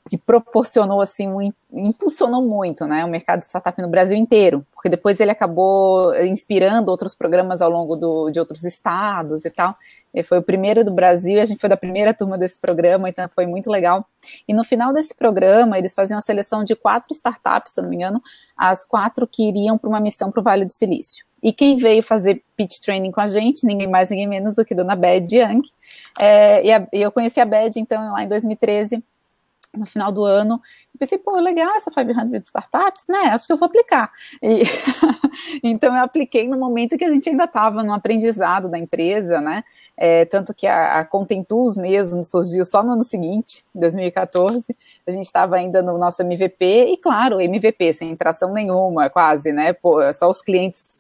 que 0.09 0.19
proporcionou 0.19 1.01
assim, 1.01 1.27
um, 1.29 1.53
impulsionou 1.73 2.43
muito, 2.43 2.87
né, 2.87 3.05
o 3.05 3.09
mercado 3.09 3.41
de 3.41 3.47
startup 3.47 3.81
no 3.81 3.89
Brasil 3.89 4.17
inteiro, 4.17 4.65
porque 4.73 4.89
depois 4.89 5.19
ele 5.19 5.31
acabou 5.31 6.15
inspirando 6.23 6.91
outros 6.91 7.15
programas 7.15 7.63
ao 7.63 7.71
longo 7.71 7.97
do, 7.97 8.31
de 8.31 8.39
outros 8.39 8.63
estados 8.65 9.45
e 9.45 9.51
tal. 9.51 9.75
Ele 10.13 10.23
foi 10.23 10.39
o 10.39 10.43
primeiro 10.43 10.85
do 10.85 10.93
Brasil, 10.93 11.41
a 11.41 11.45
gente 11.45 11.61
foi 11.61 11.69
da 11.69 11.77
primeira 11.77 12.15
turma 12.15 12.39
desse 12.39 12.61
programa, 12.61 13.09
então 13.09 13.29
foi 13.35 13.47
muito 13.47 13.71
legal. 13.71 14.07
E 14.47 14.55
no 14.55 14.63
final 14.63 14.93
desse 14.93 15.15
programa, 15.15 15.79
eles 15.79 15.95
faziam 15.95 16.19
a 16.19 16.23
seleção 16.23 16.63
de 16.63 16.77
quatro 16.77 17.13
startups, 17.13 17.73
se 17.73 17.83
não 17.83 17.89
me 17.89 17.97
engano, 17.97 18.23
as 18.57 18.87
quatro 18.87 19.27
que 19.27 19.49
iriam 19.49 19.77
para 19.77 19.89
uma 19.89 20.01
missão 20.01 20.31
para 20.31 20.41
o 20.41 20.45
Vale 20.45 20.65
do 20.65 20.71
Silício. 20.71 21.25
E 21.43 21.53
quem 21.53 21.77
veio 21.77 22.03
fazer 22.03 22.43
pitch 22.57 22.79
training 22.79 23.11
com 23.11 23.21
a 23.21 23.27
gente, 23.27 23.67
ninguém 23.67 23.87
mais, 23.87 24.09
ninguém 24.09 24.27
menos 24.27 24.55
do 24.55 24.65
que 24.65 24.75
Dona 24.75 24.97
Bad 24.97 25.37
Young. 25.37 25.61
É, 26.19 26.65
e, 26.65 26.73
a, 26.73 26.89
e 26.91 27.03
eu 27.03 27.13
conheci 27.13 27.39
a 27.39 27.45
Bad, 27.45 27.79
então, 27.79 28.13
lá 28.13 28.23
em 28.23 28.29
2013, 28.29 29.05
no 29.77 29.87
final 29.87 30.13
do 30.13 30.25
ano, 30.25 30.61
pensei, 30.99 31.19
pô, 31.19 31.39
legal 31.39 31.75
essa 31.75 31.91
500 31.91 32.49
startups, 32.49 33.07
né? 33.09 33.31
Acho 33.31 33.47
que 33.47 33.53
eu 33.53 33.57
vou 33.57 33.67
aplicar. 33.67 34.11
E, 34.43 34.63
então 35.63 35.95
eu 35.95 36.03
apliquei 36.03 36.49
no 36.49 36.59
momento 36.59 36.97
que 36.97 37.05
a 37.05 37.13
gente 37.13 37.29
ainda 37.29 37.45
estava 37.45 37.83
no 37.83 37.93
aprendizado 37.93 38.69
da 38.69 38.79
empresa, 38.79 39.41
né? 39.41 39.65
É, 39.97 40.25
tanto 40.25 40.55
que 40.55 40.67
a, 40.67 41.01
a 41.01 41.05
Contentus 41.05 41.77
mesmo 41.77 42.25
surgiu 42.25 42.65
só 42.65 42.83
no 42.83 42.93
ano 42.93 43.05
seguinte, 43.05 43.65
2014. 43.75 44.65
A 45.07 45.11
gente 45.11 45.27
estava 45.27 45.57
ainda 45.57 45.83
no 45.83 45.99
nosso 45.99 46.23
MVP, 46.23 46.93
e 46.93 46.97
claro, 46.97 47.41
MVP, 47.41 47.93
sem 47.93 48.17
tração 48.17 48.53
nenhuma, 48.53 49.11
quase, 49.11 49.53
né? 49.53 49.73
Pô, 49.73 50.01
só 50.15 50.31
os 50.31 50.41
clientes 50.41 50.95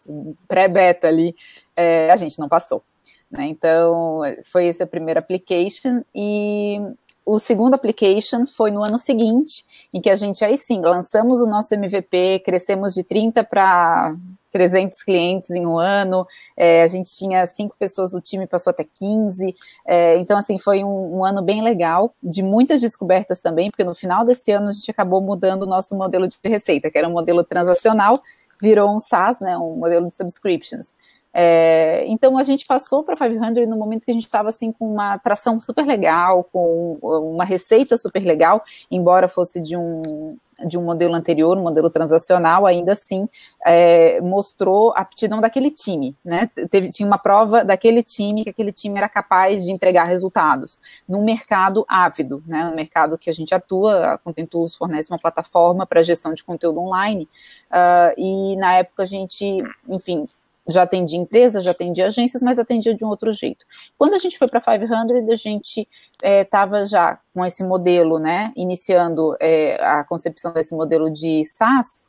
pré-beta 0.46 1.08
ali, 1.08 1.34
é, 1.76 2.10
a 2.10 2.16
gente 2.16 2.38
não 2.38 2.48
passou. 2.48 2.82
Né? 3.30 3.46
Então, 3.46 4.20
foi 4.44 4.66
esse 4.66 4.82
o 4.82 4.86
primeiro 4.86 5.20
application, 5.20 6.02
e 6.14 6.80
o 7.24 7.38
segundo 7.38 7.74
application 7.74 8.46
foi 8.46 8.70
no 8.70 8.84
ano 8.84 8.98
seguinte, 8.98 9.64
em 9.92 10.00
que 10.00 10.10
a 10.10 10.16
gente 10.16 10.44
aí 10.44 10.58
sim 10.58 10.80
lançamos 10.80 11.40
o 11.40 11.46
nosso 11.46 11.74
MVP, 11.74 12.40
crescemos 12.44 12.94
de 12.94 13.02
30 13.02 13.42
para 13.44 14.14
300 14.52 15.02
clientes 15.02 15.50
em 15.50 15.66
um 15.66 15.78
ano, 15.78 16.26
é, 16.56 16.82
a 16.82 16.86
gente 16.86 17.10
tinha 17.10 17.46
cinco 17.46 17.74
pessoas 17.78 18.10
do 18.10 18.20
time, 18.20 18.46
passou 18.46 18.70
até 18.70 18.84
15, 18.84 19.54
é, 19.86 20.16
então 20.16 20.38
assim, 20.38 20.58
foi 20.58 20.84
um, 20.84 21.18
um, 21.18 21.24
ano 21.24 21.42
bem 21.42 21.62
legal, 21.62 22.14
de 22.22 22.42
muitas 22.42 22.80
descobertas 22.80 23.40
também, 23.40 23.70
porque 23.70 23.82
no 23.82 23.94
final 23.94 24.24
desse 24.24 24.52
ano 24.52 24.68
a 24.68 24.72
gente 24.72 24.90
acabou 24.90 25.20
mudando 25.20 25.62
o 25.62 25.66
nosso 25.66 25.96
modelo 25.96 26.28
de 26.28 26.36
receita, 26.44 26.90
que 26.90 26.98
era 26.98 27.08
um 27.08 27.12
modelo 27.12 27.42
transacional, 27.42 28.22
virou 28.60 28.94
um 28.94 29.00
SaaS, 29.00 29.40
né, 29.40 29.58
um 29.58 29.76
modelo 29.76 30.08
de 30.08 30.14
subscriptions. 30.14 30.94
É, 31.36 32.04
então 32.06 32.38
a 32.38 32.44
gente 32.44 32.64
passou 32.64 33.02
para 33.02 33.16
500 33.16 33.68
no 33.68 33.76
momento 33.76 34.04
que 34.04 34.10
a 34.12 34.14
gente 34.14 34.24
estava 34.24 34.50
assim 34.50 34.70
com 34.70 34.86
uma 34.86 35.14
atração 35.14 35.58
super 35.58 35.84
legal, 35.84 36.44
com 36.44 36.96
uma 37.02 37.44
receita 37.44 37.98
super 37.98 38.24
legal, 38.24 38.62
embora 38.88 39.26
fosse 39.26 39.60
de 39.60 39.76
um 39.76 40.36
de 40.64 40.78
um 40.78 40.84
modelo 40.84 41.14
anterior, 41.16 41.58
um 41.58 41.62
modelo 41.62 41.90
transacional, 41.90 42.64
ainda 42.64 42.92
assim 42.92 43.28
é, 43.66 44.20
mostrou 44.20 44.92
a 44.92 45.00
aptidão 45.00 45.40
daquele 45.40 45.68
time, 45.68 46.16
né? 46.24 46.48
Teve, 46.70 46.90
tinha 46.90 47.06
uma 47.06 47.18
prova 47.18 47.64
daquele 47.64 48.04
time 48.04 48.44
que 48.44 48.50
aquele 48.50 48.70
time 48.70 48.96
era 48.96 49.08
capaz 49.08 49.64
de 49.64 49.72
entregar 49.72 50.04
resultados 50.04 50.78
num 51.08 51.24
mercado 51.24 51.84
ávido, 51.88 52.40
né? 52.46 52.64
No 52.68 52.76
mercado 52.76 53.18
que 53.18 53.28
a 53.28 53.32
gente 53.32 53.52
atua, 53.52 54.12
a 54.12 54.18
Contentus 54.18 54.76
fornece 54.76 55.10
uma 55.10 55.18
plataforma 55.18 55.84
para 55.86 56.04
gestão 56.04 56.32
de 56.32 56.44
conteúdo 56.44 56.78
online 56.78 57.28
uh, 57.70 58.14
e 58.16 58.56
na 58.56 58.74
época 58.74 59.02
a 59.02 59.06
gente, 59.06 59.58
enfim, 59.88 60.24
já 60.68 60.82
atendia 60.82 61.18
empresas, 61.18 61.64
já 61.64 61.70
atendia 61.70 62.06
agências, 62.06 62.42
mas 62.42 62.58
atendia 62.58 62.94
de 62.94 63.04
um 63.04 63.08
outro 63.08 63.32
jeito. 63.32 63.64
Quando 63.98 64.14
a 64.14 64.18
gente 64.18 64.38
foi 64.38 64.48
para 64.48 64.60
500, 64.60 65.28
a 65.30 65.34
gente 65.36 65.88
estava 66.22 66.80
é, 66.80 66.86
já 66.86 67.18
com 67.34 67.44
esse 67.44 67.62
modelo, 67.62 68.18
né, 68.18 68.52
iniciando 68.56 69.36
é, 69.40 69.76
a 69.84 70.04
concepção 70.04 70.52
desse 70.52 70.74
modelo 70.74 71.10
de 71.10 71.44
SaaS, 71.44 72.02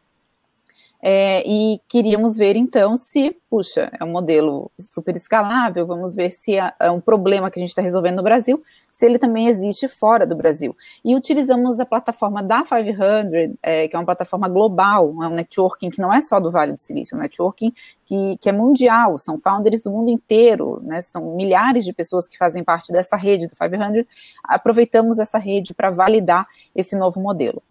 é, 1.08 1.44
e 1.48 1.80
queríamos 1.88 2.36
ver 2.36 2.56
então 2.56 2.98
se, 2.98 3.38
puxa, 3.48 3.92
é 4.00 4.04
um 4.04 4.10
modelo 4.10 4.72
super 4.80 5.16
escalável, 5.16 5.86
vamos 5.86 6.16
ver 6.16 6.32
se 6.32 6.58
é, 6.58 6.74
é 6.80 6.90
um 6.90 7.00
problema 7.00 7.52
que 7.52 7.60
a 7.60 7.62
gente 7.62 7.70
está 7.70 7.82
resolvendo 7.82 8.18
no 8.18 8.24
Brasil, 8.24 8.64
se 8.96 9.06
ele 9.06 9.20
também 9.20 9.50
existe 9.50 9.90
fora 9.90 10.26
do 10.26 10.38
Brasil. 10.38 10.74
E 11.04 11.18
utilizamos 11.18 11.82
a 11.82 11.86
plataforma 11.86 12.42
da 12.42 12.64
500, 12.64 13.58
é, 13.62 13.90
que 13.90 13.96
é 13.96 14.00
uma 14.00 14.06
plataforma 14.06 14.48
global, 14.48 15.14
é 15.22 15.28
um 15.28 15.34
networking 15.34 15.90
que 15.90 16.00
não 16.00 16.14
é 16.14 16.22
só 16.22 16.40
do 16.40 16.50
Vale 16.50 16.72
do 16.72 16.80
Silício, 16.80 17.14
é 17.14 17.18
um 17.18 17.22
networking 17.22 17.74
que, 18.06 18.38
que 18.38 18.48
é 18.48 18.54
mundial, 18.54 19.18
são 19.18 19.38
founders 19.38 19.82
do 19.82 19.92
mundo 19.92 20.10
inteiro, 20.10 20.82
né, 20.82 21.02
são 21.02 21.36
milhares 21.36 21.84
de 21.84 21.92
pessoas 21.92 22.26
que 22.26 22.38
fazem 22.38 22.64
parte 22.64 22.94
dessa 22.94 23.18
rede 23.18 23.48
do 23.48 23.56
500, 23.58 24.06
aproveitamos 24.42 25.20
essa 25.20 25.38
rede 25.38 25.74
para 25.74 25.92
validar 25.92 26.48
esse 26.74 26.96
novo 26.96 27.20
modelo. 27.20 27.62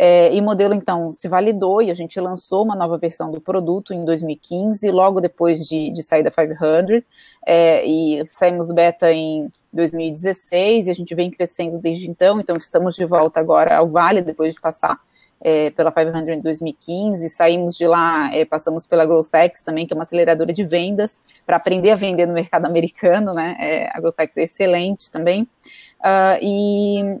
É, 0.00 0.32
e 0.32 0.38
o 0.38 0.44
modelo, 0.44 0.74
então, 0.74 1.10
se 1.10 1.26
validou 1.26 1.82
e 1.82 1.90
a 1.90 1.94
gente 1.94 2.20
lançou 2.20 2.62
uma 2.64 2.76
nova 2.76 2.96
versão 2.96 3.32
do 3.32 3.40
produto 3.40 3.92
em 3.92 4.04
2015, 4.04 4.88
logo 4.92 5.20
depois 5.20 5.66
de, 5.66 5.90
de 5.90 6.04
sair 6.04 6.22
da 6.22 6.30
500, 6.30 7.02
é, 7.44 7.84
e 7.84 8.24
saímos 8.28 8.68
do 8.68 8.74
beta 8.74 9.12
em 9.12 9.50
2016 9.72 10.86
e 10.86 10.90
a 10.90 10.94
gente 10.94 11.12
vem 11.16 11.32
crescendo 11.32 11.78
desde 11.78 12.08
então, 12.08 12.38
então 12.38 12.56
estamos 12.56 12.94
de 12.94 13.04
volta 13.04 13.40
agora 13.40 13.76
ao 13.76 13.88
Vale, 13.88 14.22
depois 14.22 14.54
de 14.54 14.60
passar 14.60 15.00
é, 15.40 15.70
pela 15.70 15.90
500 15.90 16.28
em 16.28 16.40
2015, 16.42 17.28
saímos 17.30 17.76
de 17.76 17.88
lá, 17.88 18.32
é, 18.32 18.44
passamos 18.44 18.86
pela 18.86 19.04
GrowthX 19.04 19.64
também, 19.64 19.84
que 19.84 19.92
é 19.92 19.96
uma 19.96 20.04
aceleradora 20.04 20.52
de 20.52 20.64
vendas, 20.64 21.20
para 21.44 21.56
aprender 21.56 21.90
a 21.90 21.96
vender 21.96 22.24
no 22.24 22.34
mercado 22.34 22.66
americano, 22.70 23.34
né, 23.34 23.56
é, 23.58 23.90
a 23.92 24.00
GrowthX 24.00 24.36
é 24.36 24.42
excelente 24.44 25.10
também, 25.10 25.42
uh, 25.42 26.38
e 26.40 27.18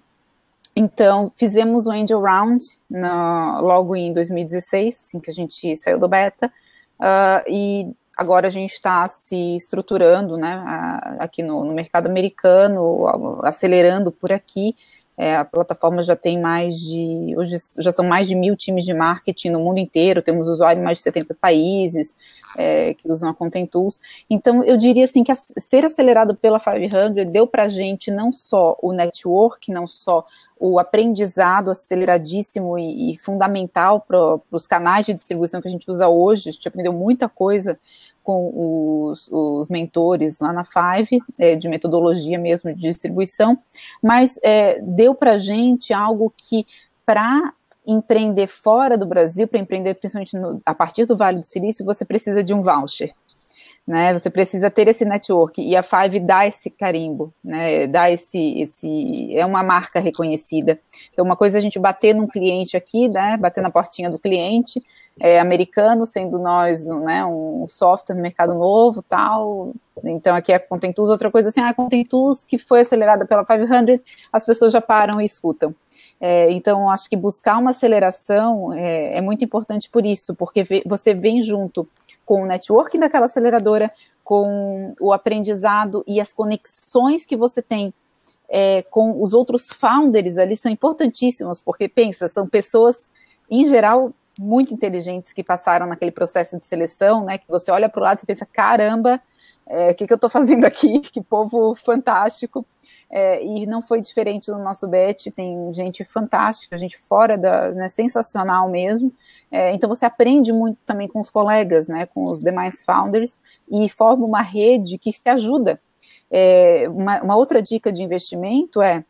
então, 0.80 1.32
fizemos 1.34 1.86
o 1.86 1.90
Angel 1.90 2.20
Round 2.20 2.64
logo 3.60 3.96
em 3.96 4.12
2016, 4.12 5.00
assim 5.00 5.18
que 5.18 5.28
a 5.28 5.34
gente 5.34 5.76
saiu 5.76 5.98
do 5.98 6.06
beta, 6.06 6.46
uh, 7.00 7.42
e 7.48 7.90
agora 8.16 8.46
a 8.46 8.50
gente 8.50 8.74
está 8.74 9.08
se 9.08 9.56
estruturando, 9.56 10.36
né, 10.36 10.62
aqui 11.18 11.42
no, 11.42 11.64
no, 11.64 11.74
mercado 11.74 12.06
americano, 12.06 13.08
acelerando 13.42 14.12
por 14.12 14.30
aqui. 14.30 14.76
É, 15.18 15.34
a 15.34 15.44
plataforma 15.44 16.00
já 16.00 16.14
tem 16.14 16.40
mais 16.40 16.76
de, 16.76 17.34
hoje 17.36 17.56
já 17.80 17.90
são 17.90 18.04
mais 18.04 18.28
de 18.28 18.36
mil 18.36 18.54
times 18.54 18.84
de 18.84 18.94
marketing 18.94 19.50
no 19.50 19.58
mundo 19.58 19.78
inteiro, 19.78 20.22
temos 20.22 20.46
usuários 20.46 20.80
em 20.80 20.84
mais 20.84 20.98
de 20.98 21.02
70 21.02 21.34
países 21.34 22.14
é, 22.56 22.94
que 22.94 23.10
usam 23.10 23.28
a 23.28 23.34
Content 23.34 23.68
Tools. 23.68 24.00
Então, 24.30 24.62
eu 24.62 24.76
diria 24.76 25.04
assim 25.04 25.24
que 25.24 25.32
a, 25.32 25.34
ser 25.34 25.84
acelerado 25.84 26.36
pela 26.36 26.60
500 26.60 27.32
deu 27.32 27.48
para 27.48 27.64
a 27.64 27.68
gente 27.68 28.12
não 28.12 28.32
só 28.32 28.78
o 28.80 28.92
network, 28.92 29.72
não 29.72 29.88
só 29.88 30.24
o 30.60 30.78
aprendizado 30.78 31.70
aceleradíssimo 31.70 32.78
e, 32.78 33.14
e 33.14 33.18
fundamental 33.18 34.00
para 34.00 34.38
os 34.52 34.66
canais 34.68 35.06
de 35.06 35.14
distribuição 35.14 35.60
que 35.60 35.68
a 35.68 35.70
gente 35.70 35.90
usa 35.90 36.08
hoje. 36.08 36.48
A 36.48 36.52
gente 36.52 36.68
aprendeu 36.68 36.92
muita 36.92 37.28
coisa 37.28 37.78
com 38.28 39.06
os, 39.06 39.26
os 39.32 39.70
mentores 39.70 40.38
lá 40.38 40.52
na 40.52 40.62
Five, 40.62 41.18
é, 41.38 41.56
de 41.56 41.66
metodologia 41.66 42.38
mesmo 42.38 42.74
de 42.74 42.82
distribuição, 42.82 43.56
mas 44.02 44.38
é, 44.42 44.78
deu 44.82 45.14
para 45.14 45.32
a 45.32 45.38
gente 45.38 45.94
algo 45.94 46.30
que, 46.36 46.66
para 47.06 47.54
empreender 47.86 48.46
fora 48.46 48.98
do 48.98 49.06
Brasil, 49.06 49.48
para 49.48 49.58
empreender 49.58 49.94
principalmente 49.94 50.36
no, 50.36 50.60
a 50.66 50.74
partir 50.74 51.06
do 51.06 51.16
Vale 51.16 51.38
do 51.38 51.46
Silício, 51.46 51.86
você 51.86 52.04
precisa 52.04 52.44
de 52.44 52.52
um 52.52 52.62
voucher. 52.62 53.14
Né, 53.86 54.12
você 54.12 54.28
precisa 54.28 54.70
ter 54.70 54.86
esse 54.88 55.06
network 55.06 55.62
e 55.62 55.74
a 55.74 55.82
Five 55.82 56.20
dá 56.20 56.46
esse 56.46 56.68
carimbo, 56.68 57.32
né, 57.42 57.86
dá 57.86 58.10
esse, 58.10 58.60
esse, 58.60 59.34
é 59.34 59.46
uma 59.46 59.62
marca 59.62 59.98
reconhecida. 59.98 60.78
Então, 61.10 61.24
uma 61.24 61.34
coisa 61.34 61.56
é 61.56 61.58
a 61.58 61.62
gente 61.62 61.78
bater 61.78 62.14
num 62.14 62.26
cliente 62.26 62.76
aqui, 62.76 63.08
né, 63.08 63.38
bater 63.38 63.62
na 63.62 63.70
portinha 63.70 64.10
do 64.10 64.18
cliente, 64.18 64.84
é, 65.20 65.40
americano, 65.40 66.06
sendo 66.06 66.38
nós 66.38 66.86
né, 66.86 67.24
um 67.24 67.66
software 67.68 68.14
no 68.14 68.22
mercado 68.22 68.54
novo 68.54 69.02
tal. 69.02 69.72
Então 70.04 70.34
aqui 70.34 70.52
é 70.52 70.58
Contentus, 70.58 71.08
outra 71.08 71.30
coisa 71.30 71.48
assim, 71.48 71.60
ah, 71.60 71.74
Contentus 71.74 72.44
que 72.44 72.58
foi 72.58 72.82
acelerada 72.82 73.26
pela 73.26 73.44
500, 73.44 74.00
as 74.32 74.46
pessoas 74.46 74.72
já 74.72 74.80
param 74.80 75.20
e 75.20 75.24
escutam. 75.24 75.74
É, 76.20 76.50
então 76.50 76.90
acho 76.90 77.08
que 77.08 77.16
buscar 77.16 77.58
uma 77.58 77.70
aceleração 77.70 78.72
é, 78.72 79.18
é 79.18 79.20
muito 79.20 79.44
importante 79.44 79.88
por 79.88 80.04
isso, 80.04 80.34
porque 80.34 80.66
você 80.84 81.14
vem 81.14 81.40
junto 81.40 81.88
com 82.26 82.42
o 82.42 82.46
networking 82.46 82.98
daquela 82.98 83.26
aceleradora, 83.26 83.90
com 84.24 84.94
o 85.00 85.12
aprendizado 85.12 86.04
e 86.06 86.20
as 86.20 86.32
conexões 86.32 87.24
que 87.24 87.36
você 87.36 87.62
tem 87.62 87.94
é, 88.48 88.82
com 88.82 89.22
os 89.22 89.32
outros 89.32 89.68
founders 89.68 90.38
ali 90.38 90.56
são 90.56 90.70
importantíssimos, 90.70 91.60
porque 91.60 91.88
pensa, 91.88 92.28
são 92.28 92.46
pessoas 92.46 93.08
em 93.50 93.66
geral 93.66 94.12
muito 94.38 94.72
inteligentes 94.72 95.32
que 95.32 95.42
passaram 95.42 95.86
naquele 95.86 96.12
processo 96.12 96.56
de 96.58 96.64
seleção, 96.64 97.24
né? 97.24 97.38
Que 97.38 97.48
você 97.48 97.72
olha 97.72 97.88
para 97.88 98.00
o 98.00 98.04
lado 98.04 98.20
e 98.22 98.26
pensa, 98.26 98.46
caramba, 98.46 99.20
é, 99.66 99.90
o 99.90 99.94
que, 99.94 100.06
que 100.06 100.12
eu 100.12 100.16
estou 100.16 100.30
fazendo 100.30 100.64
aqui? 100.64 101.00
Que 101.10 101.20
povo 101.20 101.74
fantástico. 101.74 102.64
É, 103.10 103.42
e 103.42 103.66
não 103.66 103.80
foi 103.80 104.02
diferente 104.02 104.50
no 104.50 104.62
nosso 104.62 104.86
bet, 104.86 105.30
tem 105.30 105.72
gente 105.72 106.04
fantástica, 106.04 106.76
gente 106.76 106.98
fora 106.98 107.38
da, 107.38 107.70
né, 107.70 107.88
sensacional 107.88 108.68
mesmo. 108.68 109.12
É, 109.50 109.72
então 109.72 109.88
você 109.88 110.04
aprende 110.04 110.52
muito 110.52 110.78
também 110.84 111.08
com 111.08 111.18
os 111.18 111.30
colegas, 111.30 111.88
né, 111.88 112.06
com 112.06 112.26
os 112.26 112.42
demais 112.42 112.84
founders 112.84 113.40
e 113.70 113.88
forma 113.88 114.26
uma 114.26 114.42
rede 114.42 114.98
que 114.98 115.10
te 115.10 115.28
ajuda. 115.28 115.80
É, 116.30 116.86
uma, 116.90 117.22
uma, 117.22 117.36
outra 117.36 117.62
dica 117.62 117.90
de 117.90 118.02
investimento 118.02 118.82
é 118.82 119.02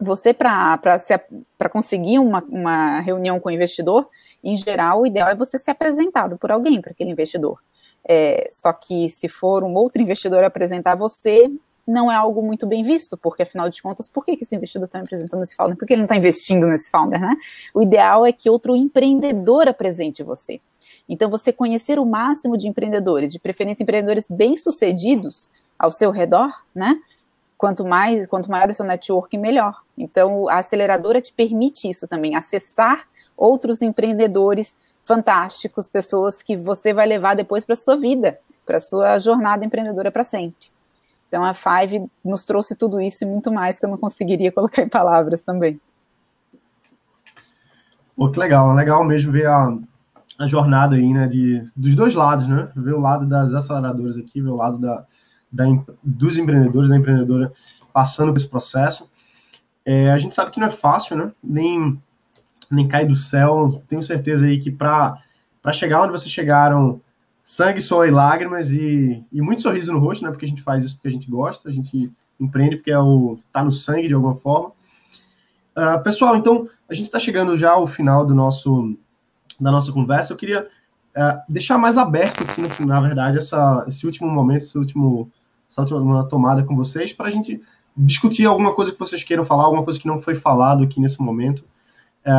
você 0.00 0.34
para 0.34 0.80
conseguir 1.70 2.18
uma, 2.18 2.42
uma 2.48 2.98
reunião 3.00 3.38
com 3.38 3.48
o 3.48 3.52
investidor, 3.52 4.08
em 4.42 4.56
geral, 4.56 5.02
o 5.02 5.06
ideal 5.06 5.28
é 5.28 5.34
você 5.34 5.58
ser 5.58 5.72
apresentado 5.72 6.38
por 6.38 6.50
alguém 6.50 6.80
para 6.80 6.92
aquele 6.92 7.10
investidor. 7.10 7.58
É, 8.08 8.48
só 8.52 8.72
que 8.72 9.08
se 9.10 9.28
for 9.28 9.62
um 9.62 9.74
outro 9.74 10.00
investidor 10.00 10.42
apresentar 10.42 10.94
você, 10.94 11.50
não 11.86 12.10
é 12.10 12.14
algo 12.14 12.42
muito 12.42 12.66
bem 12.66 12.82
visto, 12.82 13.16
porque 13.16 13.42
afinal 13.42 13.68
de 13.68 13.82
contas, 13.82 14.08
por 14.08 14.24
que, 14.24 14.32
esse 14.40 14.54
investidor 14.54 14.86
está 14.86 15.00
apresentando 15.00 15.42
esse 15.42 15.54
founder? 15.54 15.76
Por 15.76 15.86
que 15.86 15.94
ele 15.94 16.02
não 16.02 16.06
está 16.06 16.16
investindo 16.16 16.66
nesse 16.66 16.90
founder, 16.90 17.20
né? 17.20 17.36
O 17.74 17.82
ideal 17.82 18.24
é 18.24 18.32
que 18.32 18.48
outro 18.48 18.76
empreendedor 18.76 19.68
apresente 19.68 20.22
você. 20.22 20.60
Então, 21.08 21.28
você 21.28 21.52
conhecer 21.52 21.98
o 21.98 22.06
máximo 22.06 22.56
de 22.56 22.68
empreendedores, 22.68 23.32
de 23.32 23.38
preferência 23.38 23.82
empreendedores 23.82 24.26
bem-sucedidos 24.28 25.50
ao 25.78 25.90
seu 25.90 26.10
redor, 26.10 26.52
né? 26.74 27.00
Quanto 27.58 27.84
mais, 27.84 28.26
quanto 28.26 28.50
maior 28.50 28.70
o 28.70 28.74
seu 28.74 28.86
network, 28.86 29.36
melhor. 29.36 29.82
Então, 29.98 30.48
a 30.48 30.58
aceleradora 30.58 31.20
te 31.20 31.32
permite 31.32 31.90
isso 31.90 32.06
também, 32.06 32.36
acessar 32.36 33.06
outros 33.40 33.80
empreendedores 33.80 34.76
fantásticos, 35.04 35.88
pessoas 35.88 36.42
que 36.42 36.56
você 36.56 36.92
vai 36.92 37.06
levar 37.06 37.34
depois 37.34 37.64
para 37.64 37.72
a 37.72 37.78
sua 37.78 37.96
vida, 37.96 38.38
para 38.66 38.76
a 38.76 38.80
sua 38.80 39.18
jornada 39.18 39.64
empreendedora 39.64 40.12
para 40.12 40.24
sempre. 40.24 40.68
Então 41.26 41.44
a 41.44 41.54
Five 41.54 42.06
nos 42.24 42.44
trouxe 42.44 42.76
tudo 42.76 43.00
isso 43.00 43.24
e 43.24 43.26
muito 43.26 43.50
mais 43.50 43.80
que 43.80 43.86
eu 43.86 43.90
não 43.90 43.98
conseguiria 43.98 44.52
colocar 44.52 44.82
em 44.82 44.88
palavras 44.88 45.42
também. 45.42 45.80
Pô, 48.14 48.30
que 48.30 48.38
legal, 48.38 48.74
legal 48.74 49.02
mesmo 49.02 49.32
ver 49.32 49.46
a, 49.46 49.74
a 50.38 50.46
jornada 50.46 50.96
aí, 50.96 51.12
né, 51.12 51.26
de, 51.26 51.62
dos 51.74 51.94
dois 51.94 52.14
lados, 52.14 52.46
né, 52.46 52.70
ver 52.76 52.92
o 52.92 53.00
lado 53.00 53.26
das 53.26 53.54
aceleradoras 53.54 54.18
aqui, 54.18 54.42
ver 54.42 54.50
o 54.50 54.56
lado 54.56 54.76
da, 54.76 55.06
da 55.50 55.64
dos 56.02 56.36
empreendedores, 56.36 56.90
da 56.90 56.96
empreendedora 56.96 57.50
passando 57.92 58.32
por 58.32 58.38
esse 58.38 58.48
processo. 58.48 59.10
É, 59.84 60.10
a 60.10 60.18
gente 60.18 60.34
sabe 60.34 60.50
que 60.50 60.60
não 60.60 60.66
é 60.66 60.70
fácil, 60.70 61.16
né, 61.16 61.32
nem 61.42 61.98
nem 62.70 62.88
cai 62.88 63.04
do 63.04 63.14
céu. 63.14 63.82
Tenho 63.88 64.02
certeza 64.02 64.46
aí 64.46 64.60
que 64.60 64.70
para 64.70 65.18
chegar 65.72 66.02
onde 66.02 66.12
vocês 66.12 66.30
chegaram, 66.30 67.00
sangue, 67.42 67.80
suor 67.80 68.06
e 68.06 68.10
lágrimas 68.10 68.70
e, 68.70 69.22
e 69.32 69.42
muito 69.42 69.62
sorriso 69.62 69.92
no 69.92 69.98
rosto, 69.98 70.24
né? 70.24 70.30
Porque 70.30 70.44
a 70.44 70.48
gente 70.48 70.62
faz 70.62 70.84
isso 70.84 70.94
porque 70.96 71.08
a 71.08 71.12
gente 71.12 71.28
gosta, 71.30 71.68
a 71.68 71.72
gente 71.72 72.08
empreende 72.38 72.76
porque 72.76 72.90
é 72.90 72.98
o 72.98 73.38
tá 73.52 73.64
no 73.64 73.72
sangue 73.72 74.08
de 74.08 74.14
alguma 74.14 74.36
forma. 74.36 74.72
Uh, 75.76 76.02
pessoal, 76.02 76.36
então 76.36 76.68
a 76.88 76.94
gente 76.94 77.06
está 77.06 77.18
chegando 77.18 77.56
já 77.56 77.72
ao 77.72 77.86
final 77.86 78.24
do 78.24 78.34
nosso 78.34 78.96
da 79.58 79.70
nossa 79.70 79.92
conversa. 79.92 80.32
Eu 80.32 80.36
queria 80.36 80.62
uh, 80.62 81.42
deixar 81.48 81.76
mais 81.76 81.98
aberto 81.98 82.42
aqui, 82.42 82.84
na 82.84 83.00
verdade, 83.00 83.38
essa, 83.38 83.84
esse 83.86 84.06
último 84.06 84.30
momento, 84.30 84.62
esse 84.62 84.78
último, 84.78 85.30
essa 85.68 85.82
última 85.82 86.24
tomada 86.28 86.62
com 86.62 86.74
vocês, 86.74 87.12
para 87.12 87.26
a 87.26 87.30
gente 87.30 87.60
discutir 87.96 88.46
alguma 88.46 88.74
coisa 88.74 88.92
que 88.92 88.98
vocês 88.98 89.22
queiram 89.22 89.44
falar, 89.44 89.64
alguma 89.64 89.84
coisa 89.84 89.98
que 89.98 90.06
não 90.06 90.20
foi 90.20 90.34
falado 90.34 90.82
aqui 90.84 91.00
nesse 91.00 91.20
momento 91.20 91.62
é, 92.24 92.32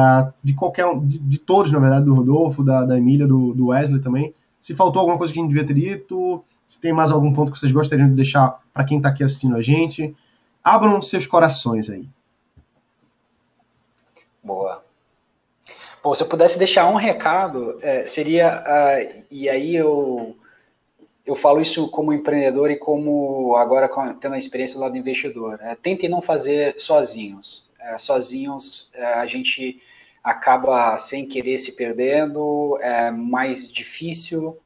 de 0.43 0.53
qualquer 0.53 0.85
um, 0.85 1.05
de, 1.05 1.17
de, 1.19 1.37
todos, 1.39 1.71
na 1.71 1.79
verdade, 1.79 2.05
do 2.05 2.13
Rodolfo, 2.13 2.63
da, 2.63 2.83
da 2.83 2.97
Emília, 2.97 3.27
do, 3.27 3.53
do, 3.53 3.67
Wesley 3.67 4.01
também. 4.01 4.33
Se 4.59 4.75
faltou 4.75 4.99
alguma 4.99 5.17
coisa 5.17 5.33
que 5.33 5.39
a 5.39 5.41
gente 5.41 5.51
devia 5.51 5.67
ter 5.67 5.73
dito, 5.73 6.43
se 6.67 6.79
tem 6.79 6.93
mais 6.93 7.11
algum 7.11 7.33
ponto 7.33 7.51
que 7.51 7.59
vocês 7.59 7.71
gostariam 7.71 8.07
de 8.07 8.15
deixar 8.15 8.59
para 8.73 8.83
quem 8.83 8.97
está 8.97 9.09
aqui 9.09 9.23
assistindo 9.23 9.55
a 9.55 9.61
gente, 9.61 10.15
abram 10.63 11.01
seus 11.01 11.25
corações 11.25 11.89
aí. 11.89 12.07
Boa. 14.43 14.83
Bom, 16.03 16.15
se 16.15 16.23
eu 16.23 16.27
pudesse 16.27 16.57
deixar 16.57 16.89
um 16.89 16.95
recado, 16.95 17.77
é, 17.81 18.05
seria, 18.05 18.63
uh, 18.63 19.23
e 19.29 19.47
aí 19.47 19.75
eu, 19.75 20.35
eu 21.25 21.35
falo 21.35 21.61
isso 21.61 21.89
como 21.89 22.13
empreendedor 22.13 22.71
e 22.71 22.77
como 22.77 23.55
agora 23.55 23.89
tendo 24.19 24.33
a 24.33 24.37
experiência 24.37 24.79
do 24.79 24.97
investidor. 24.97 25.59
É, 25.61 25.75
tentem 25.75 26.09
não 26.09 26.21
fazer 26.21 26.79
sozinhos 26.79 27.69
é, 27.81 27.97
sozinhos 27.97 28.89
é, 28.93 29.03
a 29.03 29.25
gente 29.25 29.81
acaba 30.23 30.95
sem 30.97 31.27
querer 31.27 31.57
se 31.57 31.71
perdendo, 31.71 32.77
é 32.81 33.09
mais 33.09 33.71
difícil 33.71 34.57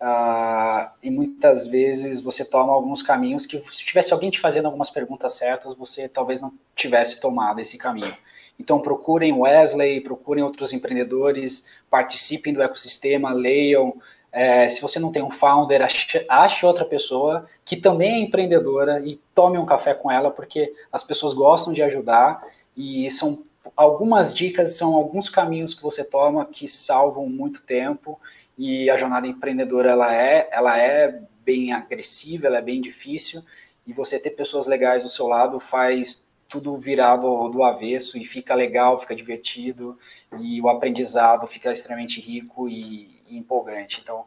uh, 0.00 0.90
e 1.02 1.10
muitas 1.10 1.66
vezes 1.66 2.20
você 2.20 2.44
toma 2.44 2.72
alguns 2.72 3.02
caminhos 3.02 3.46
que 3.46 3.58
se 3.70 3.84
tivesse 3.84 4.12
alguém 4.12 4.30
te 4.30 4.38
fazendo 4.38 4.66
algumas 4.66 4.90
perguntas 4.90 5.32
certas, 5.34 5.74
você 5.74 6.08
talvez 6.08 6.40
não 6.42 6.52
tivesse 6.76 7.20
tomado 7.20 7.60
esse 7.60 7.78
caminho. 7.78 8.14
Então 8.60 8.80
procurem 8.80 9.32
Wesley, 9.32 10.02
procurem 10.02 10.44
outros 10.44 10.74
empreendedores, 10.74 11.66
participem 11.90 12.52
do 12.52 12.62
ecossistema, 12.62 13.32
leiam, 13.32 13.96
é, 14.32 14.66
se 14.68 14.80
você 14.80 14.98
não 14.98 15.12
tem 15.12 15.22
um 15.22 15.30
founder, 15.30 15.86
ache, 16.28 16.66
outra 16.66 16.86
pessoa 16.86 17.46
que 17.64 17.76
também 17.76 18.14
é 18.14 18.18
empreendedora 18.20 19.06
e 19.06 19.20
tome 19.34 19.58
um 19.58 19.66
café 19.66 19.92
com 19.92 20.10
ela, 20.10 20.30
porque 20.30 20.72
as 20.90 21.02
pessoas 21.02 21.34
gostam 21.34 21.72
de 21.72 21.82
ajudar 21.82 22.42
e 22.74 23.10
são 23.10 23.44
algumas 23.76 24.34
dicas, 24.34 24.74
são 24.76 24.94
alguns 24.94 25.28
caminhos 25.28 25.74
que 25.74 25.82
você 25.82 26.02
toma 26.02 26.46
que 26.46 26.66
salvam 26.66 27.28
muito 27.28 27.62
tempo 27.62 28.18
e 28.56 28.88
a 28.88 28.96
jornada 28.96 29.26
empreendedora 29.26 29.90
ela 29.90 30.14
é, 30.14 30.48
ela 30.50 30.78
é 30.78 31.22
bem 31.44 31.72
agressiva, 31.72 32.46
ela 32.46 32.58
é 32.58 32.62
bem 32.62 32.80
difícil 32.80 33.42
e 33.86 33.92
você 33.92 34.18
ter 34.18 34.30
pessoas 34.30 34.66
legais 34.66 35.02
do 35.02 35.08
seu 35.08 35.26
lado 35.26 35.60
faz 35.60 36.26
tudo 36.48 36.76
virar 36.76 37.16
do, 37.16 37.48
do 37.48 37.62
avesso 37.62 38.18
e 38.18 38.24
fica 38.24 38.54
legal, 38.54 39.00
fica 39.00 39.14
divertido 39.14 39.98
e 40.38 40.60
o 40.60 40.68
aprendizado 40.68 41.46
fica 41.46 41.72
extremamente 41.72 42.20
rico 42.20 42.68
e, 42.68 43.21
e 43.32 43.38
empolgante. 43.38 44.00
Então, 44.02 44.24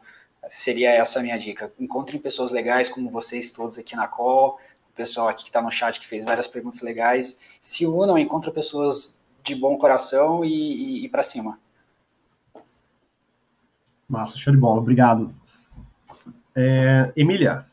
seria 0.50 0.92
essa 0.92 1.20
a 1.20 1.24
minha 1.24 1.38
dica. 1.38 1.72
Encontrem 1.80 2.20
pessoas 2.20 2.52
legais 2.52 2.90
como 2.90 3.10
vocês 3.10 3.52
todos 3.52 3.78
aqui 3.78 3.96
na 3.96 4.08
call, 4.08 4.60
o 4.90 4.96
pessoal 4.96 5.28
aqui 5.28 5.44
que 5.44 5.50
está 5.50 5.62
no 5.62 5.72
chat 5.72 6.00
que 6.00 6.08
fez 6.08 6.24
várias 6.24 6.48
perguntas 6.48 6.82
legais. 6.82 7.40
Se 7.62 7.86
unam, 7.86 8.18
encontrem 8.18 8.54
pessoas 8.54 9.18
de 9.44 9.56
bom 9.56 9.78
coração 9.78 10.44
e, 10.44 10.50
e, 10.50 11.06
e 11.06 11.10
para 11.10 11.24
cima. 11.24 11.60
Massa, 14.08 14.38
show 14.38 14.54
de 14.54 14.60
bola. 14.60 14.80
Obrigado. 14.80 15.34
É, 16.56 17.12
Emília. 17.16 17.66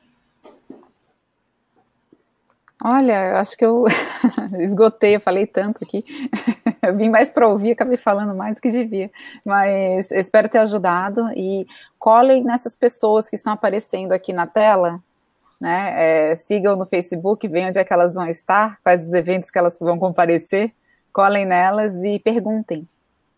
Olha, 2.84 3.30
eu 3.30 3.36
acho 3.36 3.56
que 3.56 3.64
eu 3.64 3.84
esgotei, 4.58 5.14
eu 5.14 5.20
falei 5.20 5.46
tanto 5.46 5.84
aqui. 5.84 6.02
eu 6.86 6.96
vim 6.96 7.08
mais 7.08 7.30
para 7.30 7.48
ouvir, 7.48 7.72
acabei 7.72 7.96
falando 7.96 8.34
mais 8.34 8.56
do 8.56 8.60
que 8.60 8.70
devia. 8.70 9.10
Mas 9.44 10.10
espero 10.10 10.48
ter 10.48 10.58
ajudado 10.58 11.30
e 11.36 11.66
colhem 11.98 12.42
nessas 12.42 12.74
pessoas 12.74 13.30
que 13.30 13.36
estão 13.36 13.52
aparecendo 13.52 14.12
aqui 14.12 14.32
na 14.32 14.46
tela. 14.46 15.00
Né? 15.60 16.30
É, 16.32 16.36
sigam 16.36 16.74
no 16.74 16.84
Facebook, 16.84 17.46
vejam 17.46 17.68
onde 17.68 17.78
é 17.78 17.84
que 17.84 17.92
elas 17.92 18.14
vão 18.14 18.26
estar, 18.26 18.80
quais 18.82 19.06
os 19.06 19.12
eventos 19.12 19.48
que 19.48 19.58
elas 19.58 19.78
vão 19.78 19.96
comparecer, 19.96 20.74
colhem 21.12 21.46
nelas 21.46 22.02
e 22.02 22.18
perguntem. 22.18 22.88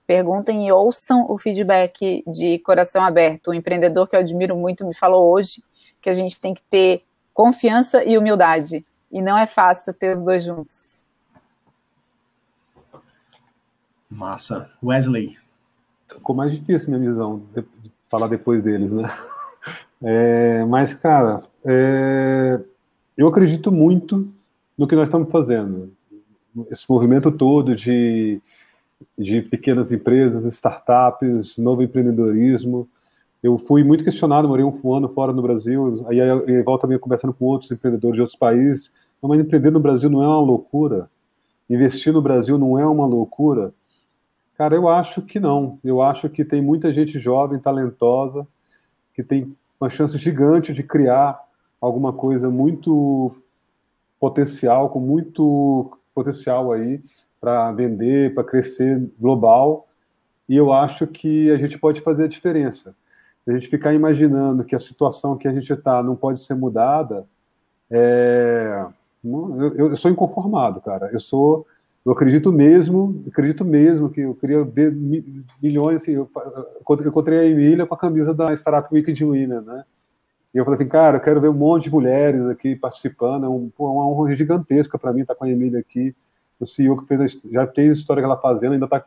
Perguntem 0.06 0.66
e 0.66 0.72
ouçam 0.72 1.26
o 1.28 1.38
feedback 1.38 2.24
de 2.26 2.58
coração 2.60 3.04
aberto. 3.04 3.48
O 3.48 3.54
empreendedor 3.54 4.08
que 4.08 4.16
eu 4.16 4.20
admiro 4.20 4.56
muito 4.56 4.86
me 4.86 4.94
falou 4.94 5.30
hoje 5.30 5.62
que 6.00 6.08
a 6.08 6.14
gente 6.14 6.38
tem 6.38 6.54
que 6.54 6.62
ter 6.70 7.02
confiança 7.32 8.04
e 8.04 8.16
humildade 8.16 8.84
e 9.10 9.20
não 9.20 9.36
é 9.36 9.46
fácil 9.46 9.92
ter 9.92 10.14
os 10.14 10.22
dois 10.22 10.44
juntos. 10.44 10.93
Massa. 14.14 14.70
Wesley. 14.82 15.36
Ficou 16.08 16.34
mais 16.34 16.52
difícil, 16.52 16.90
minha 16.90 17.10
visão, 17.10 17.42
de 17.54 17.64
falar 18.08 18.28
depois 18.28 18.62
deles, 18.62 18.92
né? 18.92 19.04
É, 20.06 20.62
mas, 20.66 20.92
cara, 20.92 21.42
é, 21.64 22.60
eu 23.16 23.26
acredito 23.26 23.72
muito 23.72 24.28
no 24.76 24.86
que 24.86 24.94
nós 24.94 25.08
estamos 25.08 25.30
fazendo. 25.30 25.92
Esse 26.70 26.84
movimento 26.90 27.32
todo 27.32 27.74
de, 27.74 28.38
de 29.18 29.40
pequenas 29.40 29.90
empresas, 29.90 30.44
startups, 30.52 31.56
novo 31.56 31.82
empreendedorismo. 31.82 32.86
Eu 33.42 33.56
fui 33.56 33.82
muito 33.82 34.04
questionado, 34.04 34.46
morei 34.46 34.64
um 34.64 34.94
ano 34.94 35.08
fora 35.08 35.32
no 35.32 35.40
Brasil, 35.40 36.04
aí 36.06 36.18
eu 36.18 36.64
volto 36.64 36.82
também 36.82 36.98
conversando 36.98 37.32
com 37.32 37.46
outros 37.46 37.70
empreendedores 37.70 38.16
de 38.16 38.20
outros 38.20 38.38
países. 38.38 38.92
Mas 39.22 39.40
empreender 39.40 39.70
no 39.70 39.80
Brasil 39.80 40.10
não 40.10 40.22
é 40.22 40.28
uma 40.28 40.40
loucura? 40.40 41.08
Investir 41.70 42.12
no 42.12 42.20
Brasil 42.20 42.58
não 42.58 42.78
é 42.78 42.86
uma 42.86 43.06
loucura? 43.06 43.72
Cara, 44.56 44.76
eu 44.76 44.88
acho 44.88 45.20
que 45.22 45.40
não. 45.40 45.78
Eu 45.82 46.00
acho 46.00 46.28
que 46.28 46.44
tem 46.44 46.62
muita 46.62 46.92
gente 46.92 47.18
jovem, 47.18 47.58
talentosa, 47.58 48.46
que 49.12 49.22
tem 49.22 49.54
uma 49.80 49.90
chance 49.90 50.16
gigante 50.16 50.72
de 50.72 50.82
criar 50.82 51.40
alguma 51.80 52.12
coisa 52.12 52.48
muito 52.48 53.34
potencial, 54.18 54.88
com 54.90 55.00
muito 55.00 55.98
potencial 56.14 56.72
aí 56.72 57.02
para 57.40 57.72
vender, 57.72 58.32
para 58.34 58.44
crescer 58.44 59.02
global. 59.18 59.88
E 60.48 60.56
eu 60.56 60.72
acho 60.72 61.06
que 61.06 61.50
a 61.50 61.56
gente 61.56 61.78
pode 61.78 62.00
fazer 62.00 62.24
a 62.24 62.28
diferença. 62.28 62.94
A 63.46 63.52
gente 63.52 63.68
ficar 63.68 63.92
imaginando 63.92 64.64
que 64.64 64.74
a 64.74 64.78
situação 64.78 65.36
que 65.36 65.48
a 65.48 65.52
gente 65.52 65.70
está 65.70 66.02
não 66.02 66.16
pode 66.16 66.40
ser 66.40 66.54
mudada, 66.54 67.26
é... 67.90 68.86
eu, 69.22 69.90
eu 69.90 69.96
sou 69.96 70.10
inconformado, 70.10 70.80
cara. 70.80 71.10
Eu 71.12 71.20
sou 71.20 71.66
eu 72.04 72.12
acredito 72.12 72.52
mesmo, 72.52 73.24
acredito 73.26 73.64
mesmo 73.64 74.10
que 74.10 74.20
eu 74.20 74.34
queria 74.34 74.62
ver 74.62 74.92
milhões, 75.62 76.02
assim, 76.02 76.12
eu, 76.12 76.30
encontrei 77.06 77.38
a 77.38 77.44
Emília 77.44 77.86
com 77.86 77.94
a 77.94 77.98
camisa 77.98 78.34
da 78.34 78.52
Startup 78.52 78.94
Week 78.94 79.10
de 79.12 79.24
Winner, 79.24 79.62
né? 79.62 79.84
E 80.52 80.58
eu 80.58 80.64
falei 80.64 80.78
assim, 80.78 80.88
cara, 80.88 81.16
eu 81.16 81.20
quero 81.20 81.40
ver 81.40 81.48
um 81.48 81.54
monte 81.54 81.84
de 81.84 81.90
mulheres 81.90 82.42
aqui 82.42 82.76
participando, 82.76 83.46
é 83.46 83.48
um, 83.48 83.72
uma 83.78 84.06
honra 84.06 84.34
gigantesca 84.36 84.98
para 84.98 85.12
mim 85.12 85.22
estar 85.22 85.34
com 85.34 85.44
a 85.44 85.50
Emília 85.50 85.80
aqui, 85.80 86.14
o 86.60 86.66
CEO 86.66 87.00
que 87.00 87.06
fez, 87.08 87.40
já 87.50 87.66
fez 87.66 87.88
a 87.88 88.00
história 88.00 88.22
que 88.22 88.26
ela 88.26 88.36
fazendo, 88.36 88.74
ainda 88.74 88.84
está 88.84 89.04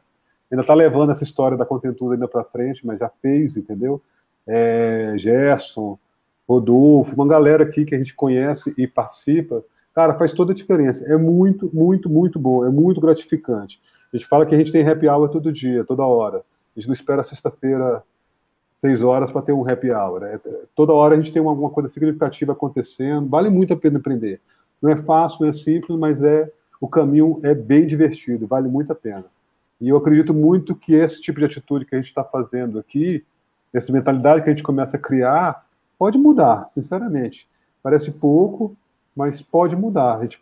ainda 0.50 0.64
tá 0.64 0.74
levando 0.74 1.12
essa 1.12 1.24
história 1.24 1.58
da 1.58 1.66
Contentusa 1.66 2.16
ainda 2.16 2.28
para 2.28 2.44
frente, 2.44 2.86
mas 2.86 3.00
já 3.00 3.10
fez, 3.22 3.58
entendeu? 3.58 4.02
É, 4.46 5.14
Gerson, 5.18 6.00
Rodolfo, 6.48 7.14
uma 7.14 7.28
galera 7.28 7.64
aqui 7.64 7.86
que 7.86 7.94
a 7.94 7.98
gente 7.98 8.16
conhece 8.16 8.74
e 8.78 8.88
participa, 8.88 9.64
Cara, 9.98 10.14
faz 10.14 10.32
toda 10.32 10.52
a 10.52 10.56
diferença. 10.56 11.04
É 11.06 11.18
muito, 11.18 11.72
muito, 11.74 12.08
muito 12.08 12.38
bom. 12.38 12.64
É 12.64 12.70
muito 12.70 13.02
gratificante. 13.02 13.82
A 14.14 14.16
gente 14.16 14.28
fala 14.28 14.46
que 14.46 14.54
a 14.54 14.58
gente 14.60 14.72
tem 14.72 14.88
happy 14.88 15.08
hour 15.10 15.28
todo 15.28 15.52
dia, 15.52 15.84
toda 15.84 16.06
hora. 16.06 16.38
A 16.38 16.80
gente 16.80 16.86
não 16.86 16.94
espera 16.94 17.24
sexta-feira, 17.24 18.04
seis 18.76 19.02
horas, 19.02 19.32
para 19.32 19.42
ter 19.42 19.54
um 19.54 19.68
happy 19.68 19.90
hour. 19.90 20.20
Né? 20.20 20.40
Toda 20.76 20.94
hora 20.94 21.16
a 21.16 21.18
gente 21.18 21.34
tem 21.34 21.44
alguma 21.44 21.72
coisa 21.72 21.90
significativa 21.90 22.52
acontecendo. 22.52 23.28
Vale 23.28 23.50
muito 23.50 23.74
a 23.74 23.76
pena 23.76 23.98
empreender. 23.98 24.40
Não 24.80 24.92
é 24.92 24.98
fácil, 24.98 25.40
não 25.42 25.50
é 25.50 25.52
simples, 25.52 25.98
mas 25.98 26.22
é 26.22 26.48
o 26.80 26.88
caminho 26.88 27.40
é 27.42 27.56
bem 27.56 27.88
divertido, 27.88 28.46
vale 28.46 28.68
muito 28.68 28.92
a 28.92 28.96
pena. 28.96 29.26
E 29.82 29.90
eu 29.90 29.98
acredito 29.98 30.32
muito 30.32 30.76
que 30.76 30.94
esse 30.94 31.20
tipo 31.20 31.40
de 31.40 31.46
atitude 31.46 31.86
que 31.86 31.96
a 31.96 31.98
gente 31.98 32.10
está 32.10 32.24
fazendo 32.24 32.78
aqui, 32.78 33.26
essa 33.74 33.92
mentalidade 33.92 34.44
que 34.44 34.50
a 34.52 34.54
gente 34.54 34.62
começa 34.62 34.96
a 34.96 35.00
criar, 35.00 35.66
pode 35.98 36.20
mudar, 36.20 36.70
sinceramente. 36.70 37.48
Parece 37.82 38.12
pouco, 38.12 38.78
mas 39.18 39.42
pode 39.42 39.76
mudar. 39.76 40.18
A 40.18 40.22
gente, 40.22 40.40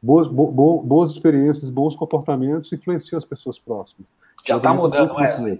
boas, 0.00 0.28
bo, 0.28 0.80
boas 0.80 1.10
experiências, 1.10 1.68
bons 1.68 1.96
comportamentos 1.96 2.72
influenciam 2.72 3.18
as 3.18 3.24
pessoas 3.24 3.58
próximas. 3.58 4.06
Já 4.44 4.56
está 4.56 4.72
mudando, 4.72 5.20
é? 5.20 5.58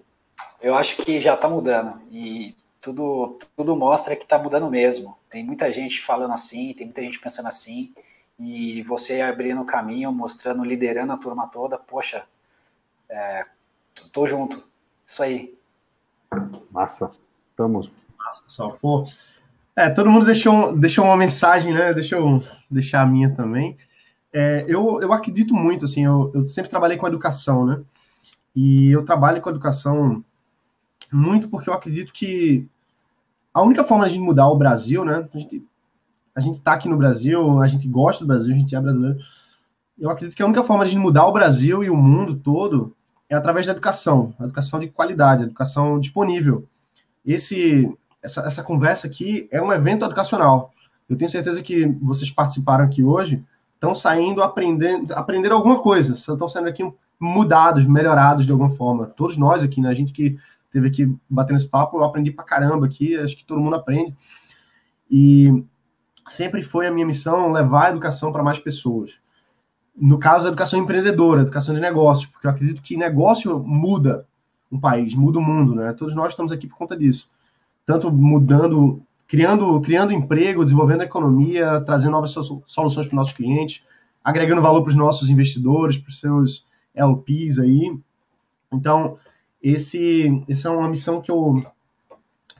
Eu 0.60 0.76
acho 0.76 0.97
que 0.97 1.20
já 1.20 1.34
está 1.34 1.48
mudando. 1.48 2.01
E 2.10 2.56
tudo, 2.80 3.39
tudo 3.56 3.76
mostra 3.76 4.14
que 4.14 4.22
está 4.22 4.39
mudando 4.39 4.70
mesmo. 4.70 5.16
Tem 5.28 5.44
muita 5.44 5.72
gente 5.72 6.01
falando 6.01 6.32
assim, 6.32 6.72
tem 6.74 6.86
muita 6.86 7.02
gente 7.02 7.20
pensando 7.20 7.48
assim. 7.48 7.93
E 8.39 8.82
você 8.84 9.20
abrindo 9.20 9.60
o 9.60 9.66
caminho, 9.66 10.12
mostrando, 10.12 10.64
liderando 10.64 11.12
a 11.12 11.16
turma 11.16 11.48
toda, 11.48 11.76
poxa, 11.78 12.24
é, 13.09 13.44
tô 14.12 14.24
junto. 14.24 14.64
Isso 15.05 15.22
aí. 15.22 15.55
Massa. 16.70 17.10
Estamos. 17.51 17.90
Massa, 18.16 18.44
só. 18.47 18.70
Pô, 18.80 19.05
é, 19.77 19.89
todo 19.90 20.11
mundo 20.11 20.27
deixou, 20.27 20.77
deixou 20.78 21.05
uma 21.05 21.16
mensagem, 21.16 21.73
né? 21.73 21.94
Deixa 21.94 22.16
eu 22.16 22.43
deixar 22.70 23.03
a 23.03 23.07
minha 23.07 23.35
também. 23.35 23.77
É, 24.32 24.65
eu, 24.69 25.01
eu 25.01 25.12
acredito 25.12 25.55
muito, 25.55 25.85
assim, 25.85 26.05
eu, 26.05 26.31
eu 26.35 26.47
sempre 26.47 26.70
trabalhei 26.70 26.97
com 26.97 27.07
educação, 27.07 27.65
né? 27.65 27.81
E 28.55 28.90
eu 28.90 29.05
trabalho 29.05 29.40
com 29.40 29.51
educação 29.51 30.23
muito 31.11 31.49
porque 31.49 31.69
eu 31.69 31.74
acredito 31.74 32.12
que 32.12 32.66
a 33.53 33.62
única 33.62 33.85
forma 33.85 34.09
de 34.09 34.19
mudar 34.19 34.49
o 34.49 34.57
Brasil, 34.57 35.05
né? 35.05 35.28
A 35.32 35.39
gente, 35.39 35.66
a 36.35 36.40
gente 36.40 36.61
tá 36.61 36.73
aqui 36.74 36.89
no 36.89 36.97
Brasil, 36.97 37.61
a 37.61 37.66
gente 37.66 37.89
gosta 37.89 38.24
do 38.24 38.28
Brasil, 38.28 38.55
a 38.55 38.59
gente 38.59 38.74
é 38.74 38.81
brasileiro. 38.81 39.19
Eu 39.99 40.11
acredito 40.11 40.36
que 40.36 40.43
a 40.43 40.47
única 40.47 40.62
forma 40.62 40.86
de 40.86 40.99
mudar 40.99 41.27
o 41.27 41.32
Brasil 41.32 41.85
e 41.85 41.90
o 41.90 41.97
mundo 41.97 42.36
todo 42.36 42.94
é 43.28 43.35
através 43.35 43.66
da 43.66 43.73
educação, 43.73 44.35
educação 44.40 44.81
de 44.81 44.89
qualidade, 44.89 45.44
educação 45.44 45.99
disponível. 45.99 46.66
Esse 47.24 47.90
essa, 48.23 48.43
essa 48.43 48.62
conversa 48.62 49.07
aqui 49.07 49.49
é 49.51 49.61
um 49.61 49.73
evento 49.73 50.05
educacional. 50.05 50.73
Eu 51.09 51.16
tenho 51.16 51.31
certeza 51.31 51.61
que 51.61 51.86
vocês 52.01 52.31
participaram 52.31 52.85
aqui 52.85 53.03
hoje, 53.03 53.44
estão 53.74 53.94
saindo 53.94 54.43
aprendendo, 54.43 55.12
aprender 55.12 55.51
alguma 55.51 55.81
coisa, 55.81 56.12
estão 56.12 56.49
saindo 56.49 56.69
aqui 56.69 56.89
mudados, 57.19 57.85
melhorados 57.85 58.47
de 58.47 58.53
alguma 58.53 58.70
forma. 58.70 59.07
Todos 59.07 59.36
nós 59.36 59.62
aqui, 59.62 59.81
né? 59.81 59.89
A 59.89 59.94
gente 59.94 60.12
que 60.12 60.39
teve 60.70 60.89
aqui 60.89 61.15
batendo 61.28 61.57
esse 61.57 61.69
papo, 61.69 61.99
eu 61.99 62.05
aprendi 62.05 62.31
pra 62.31 62.44
caramba 62.44 62.86
aqui, 62.86 63.16
acho 63.16 63.36
que 63.36 63.44
todo 63.44 63.61
mundo 63.61 63.77
aprende. 63.77 64.15
E 65.11 65.65
sempre 66.27 66.62
foi 66.62 66.86
a 66.86 66.93
minha 66.93 67.05
missão 67.05 67.53
levar 67.53 67.86
a 67.86 67.90
educação 67.90 68.32
para 68.32 68.43
mais 68.43 68.59
pessoas. 68.59 69.20
No 69.94 70.19
caso, 70.19 70.47
a 70.47 70.49
educação 70.49 70.78
empreendedora, 70.78 71.40
a 71.40 71.43
educação 71.43 71.74
de 71.74 71.81
negócio, 71.81 72.28
porque 72.31 72.47
eu 72.47 72.51
acredito 72.51 72.81
que 72.81 72.97
negócio 72.97 73.59
muda 73.59 74.27
um 74.70 74.81
país, 74.81 75.15
muda 75.15 75.39
o 75.39 75.43
mundo, 75.43 75.74
né? 75.74 75.93
Todos 75.93 76.15
nós 76.15 76.32
estamos 76.32 76.51
aqui 76.51 76.66
por 76.66 76.78
conta 76.78 76.97
disso 76.97 77.28
tanto 77.84 78.10
mudando, 78.10 79.02
criando, 79.26 79.80
criando 79.80 80.12
emprego, 80.12 80.64
desenvolvendo 80.64 81.02
economia, 81.02 81.80
trazendo 81.80 82.12
novas 82.12 82.30
soluções 82.30 82.94
para 82.94 83.00
os 83.00 83.12
nossos 83.12 83.32
clientes, 83.32 83.84
agregando 84.22 84.62
valor 84.62 84.82
para 84.82 84.90
os 84.90 84.96
nossos 84.96 85.28
investidores, 85.30 85.98
para 85.98 86.10
os 86.10 86.20
seus 86.20 86.68
LPs 86.94 87.59
aí. 87.59 87.96
Então, 88.72 89.16
esse, 89.62 90.44
essa 90.48 90.68
é 90.68 90.72
uma 90.72 90.88
missão 90.88 91.20
que 91.20 91.30
eu, 91.30 91.60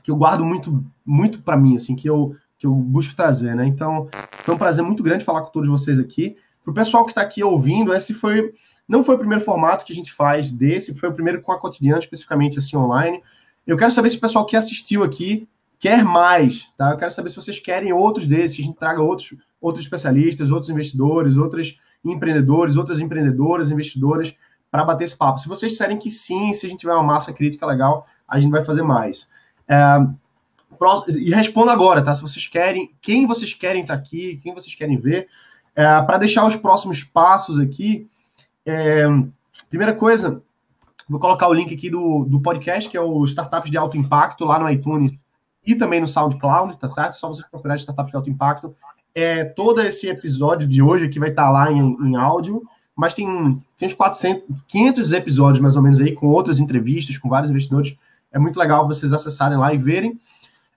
que 0.03 0.11
eu 0.11 0.15
guardo 0.15 0.45
muito, 0.45 0.83
muito 1.05 1.41
para 1.41 1.57
mim, 1.57 1.75
assim, 1.75 1.95
que 1.95 2.09
eu, 2.09 2.35
que 2.57 2.65
eu 2.65 2.73
busco 2.73 3.15
trazer, 3.15 3.55
né? 3.55 3.65
Então, 3.65 4.09
foi 4.31 4.53
um 4.53 4.57
prazer 4.57 4.83
muito 4.83 5.03
grande 5.03 5.23
falar 5.23 5.41
com 5.41 5.51
todos 5.51 5.69
vocês 5.69 5.99
aqui. 5.99 6.37
Para 6.63 6.71
o 6.71 6.75
pessoal 6.75 7.03
que 7.03 7.11
está 7.11 7.21
aqui 7.21 7.43
ouvindo, 7.43 7.93
esse 7.93 8.13
foi 8.13 8.53
não 8.87 9.03
foi 9.03 9.15
o 9.15 9.17
primeiro 9.17 9.43
formato 9.43 9.85
que 9.85 9.93
a 9.93 9.95
gente 9.95 10.11
faz 10.11 10.51
desse, 10.51 10.97
foi 10.97 11.09
o 11.09 11.13
primeiro 11.13 11.41
com 11.41 11.51
a 11.51 11.59
cotidiana, 11.59 11.99
especificamente 11.99 12.59
assim 12.59 12.75
online. 12.75 13.21
Eu 13.65 13.77
quero 13.77 13.91
saber 13.91 14.09
se 14.09 14.17
o 14.17 14.21
pessoal 14.21 14.45
que 14.45 14.55
assistiu 14.55 15.03
aqui 15.03 15.47
quer 15.79 16.03
mais, 16.03 16.67
tá? 16.77 16.91
Eu 16.91 16.97
quero 16.97 17.11
saber 17.11 17.29
se 17.29 17.35
vocês 17.35 17.59
querem 17.59 17.91
outros 17.91 18.27
desses, 18.27 18.55
que 18.55 18.61
a 18.61 18.65
gente 18.65 18.77
traga 18.77 19.01
outros, 19.01 19.35
outros 19.59 19.83
especialistas, 19.83 20.51
outros 20.51 20.69
investidores, 20.69 21.37
outros 21.37 21.77
empreendedores, 22.03 22.75
outras 22.75 22.99
empreendedoras, 22.99 23.71
investidoras, 23.71 24.35
para 24.69 24.83
bater 24.83 25.05
esse 25.05 25.17
papo. 25.17 25.39
Se 25.39 25.47
vocês 25.47 25.71
disserem 25.71 25.97
que 25.97 26.09
sim, 26.09 26.51
se 26.51 26.65
a 26.65 26.69
gente 26.69 26.79
tiver 26.79 26.93
uma 26.93 27.03
massa 27.03 27.31
crítica 27.31 27.65
legal, 27.65 28.07
a 28.27 28.39
gente 28.39 28.51
vai 28.51 28.63
fazer 28.63 28.81
mais. 28.81 29.29
É, 29.67 29.77
e 31.09 31.33
responda 31.33 31.71
agora, 31.71 32.01
tá? 32.01 32.13
Se 32.15 32.21
vocês 32.21 32.47
querem, 32.47 32.91
quem 33.01 33.27
vocês 33.27 33.53
querem 33.53 33.83
estar 33.83 33.95
tá 33.95 33.99
aqui, 33.99 34.39
quem 34.41 34.53
vocês 34.53 34.73
querem 34.75 34.97
ver. 34.97 35.27
É, 35.75 35.83
para 36.01 36.17
deixar 36.17 36.45
os 36.45 36.55
próximos 36.55 37.03
passos 37.03 37.59
aqui, 37.59 38.07
é, 38.65 39.05
primeira 39.69 39.93
coisa, 39.93 40.41
Vou 41.09 41.19
colocar 41.19 41.47
o 41.47 41.53
link 41.53 41.73
aqui 41.73 41.89
do, 41.89 42.25
do 42.25 42.41
podcast, 42.41 42.89
que 42.89 42.97
é 42.97 43.01
o 43.01 43.23
Startups 43.25 43.69
de 43.69 43.77
Alto 43.77 43.97
Impacto, 43.97 44.45
lá 44.45 44.59
no 44.59 44.69
iTunes 44.69 45.23
e 45.65 45.75
também 45.75 46.01
no 46.01 46.07
SoundCloud, 46.07 46.77
tá 46.77 46.87
certo? 46.87 47.13
Só 47.13 47.27
você 47.27 47.43
procurar 47.49 47.75
Startups 47.77 48.11
de 48.11 48.17
Alto 48.17 48.29
Impacto. 48.29 48.75
É, 49.15 49.43
todo 49.43 49.81
esse 49.81 50.07
episódio 50.09 50.67
de 50.67 50.81
hoje 50.81 51.05
aqui 51.05 51.19
vai 51.19 51.29
estar 51.29 51.49
lá 51.49 51.71
em, 51.71 51.79
em 51.79 52.15
áudio, 52.15 52.63
mas 52.95 53.13
tem, 53.13 53.27
tem 53.77 53.87
uns 53.87 53.93
400, 53.93 54.61
500 54.67 55.13
episódios 55.13 55.61
mais 55.61 55.75
ou 55.75 55.81
menos 55.81 55.99
aí, 55.99 56.13
com 56.13 56.27
outras 56.27 56.59
entrevistas, 56.59 57.17
com 57.17 57.29
vários 57.29 57.49
investidores. 57.49 57.95
É 58.31 58.39
muito 58.39 58.57
legal 58.57 58.87
vocês 58.87 59.13
acessarem 59.13 59.57
lá 59.57 59.73
e 59.73 59.77
verem. 59.77 60.19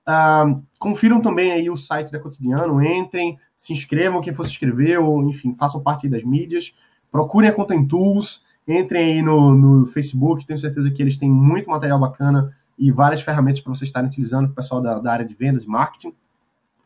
Uh, 0.06 0.62
confiram 0.78 1.20
também 1.20 1.50
aí 1.50 1.68
o 1.68 1.76
site 1.76 2.12
da 2.12 2.20
Cotidiano, 2.20 2.80
entrem, 2.80 3.38
se 3.56 3.72
inscrevam, 3.72 4.20
quem 4.20 4.32
for 4.32 4.44
se 4.44 4.52
inscrever, 4.52 5.00
ou 5.00 5.28
enfim, 5.28 5.54
façam 5.54 5.82
parte 5.82 6.08
das 6.08 6.22
mídias. 6.22 6.74
Procurem 7.10 7.50
a 7.50 7.52
Content 7.52 7.88
Tools, 7.88 8.45
Entrem 8.66 9.14
aí 9.14 9.22
no, 9.22 9.54
no 9.54 9.86
Facebook, 9.86 10.46
tenho 10.46 10.58
certeza 10.58 10.90
que 10.90 11.00
eles 11.00 11.16
têm 11.16 11.30
muito 11.30 11.70
material 11.70 11.98
bacana 11.98 12.52
e 12.78 12.90
várias 12.90 13.20
ferramentas 13.20 13.60
para 13.60 13.74
vocês 13.74 13.88
estarem 13.88 14.08
utilizando, 14.08 14.46
o 14.46 14.54
pessoal 14.54 14.80
da, 14.80 14.98
da, 14.98 15.12
área 15.12 15.24
de 15.24 15.34
vendas 15.34 15.64
e 15.64 15.68
marketing. 15.68 16.12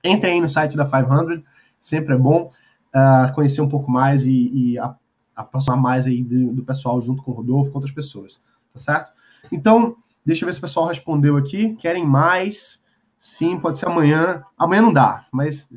Entrem 0.04 0.34
aí 0.34 0.40
no 0.40 0.48
site 0.48 0.76
da 0.76 0.84
500, 0.84 1.42
sempre 1.80 2.14
é 2.14 2.18
bom 2.18 2.52
uh, 2.94 3.32
conhecer 3.34 3.60
um 3.60 3.68
pouco 3.68 3.90
mais 3.90 4.26
e, 4.26 4.32
e 4.74 4.78
aproximar 5.34 5.78
mais 5.78 6.06
aí 6.06 6.22
do, 6.22 6.52
do 6.52 6.62
pessoal 6.62 7.00
junto 7.00 7.22
com 7.22 7.32
o 7.32 7.34
Rodolfo, 7.34 7.70
com 7.70 7.78
outras 7.78 7.94
pessoas, 7.94 8.40
tá 8.72 8.78
certo? 8.78 9.12
Então, 9.50 9.96
deixa 10.24 10.44
eu 10.44 10.46
ver 10.46 10.52
se 10.52 10.58
o 10.58 10.62
pessoal 10.62 10.86
respondeu 10.86 11.36
aqui. 11.36 11.74
Querem 11.76 12.06
mais? 12.06 12.84
Sim, 13.16 13.58
pode 13.58 13.78
ser 13.78 13.86
amanhã. 13.86 14.42
Amanhã 14.58 14.82
não 14.82 14.92
dá, 14.92 15.24
mas 15.32 15.72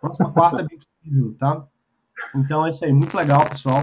próxima 0.00 0.32
quarta 0.32 0.60
é 0.60 0.64
bem 0.64 0.78
possível, 0.78 1.34
tá? 1.38 1.64
Então 2.34 2.66
é 2.66 2.68
isso 2.68 2.84
aí, 2.84 2.92
muito 2.92 3.16
legal, 3.16 3.48
pessoal. 3.48 3.82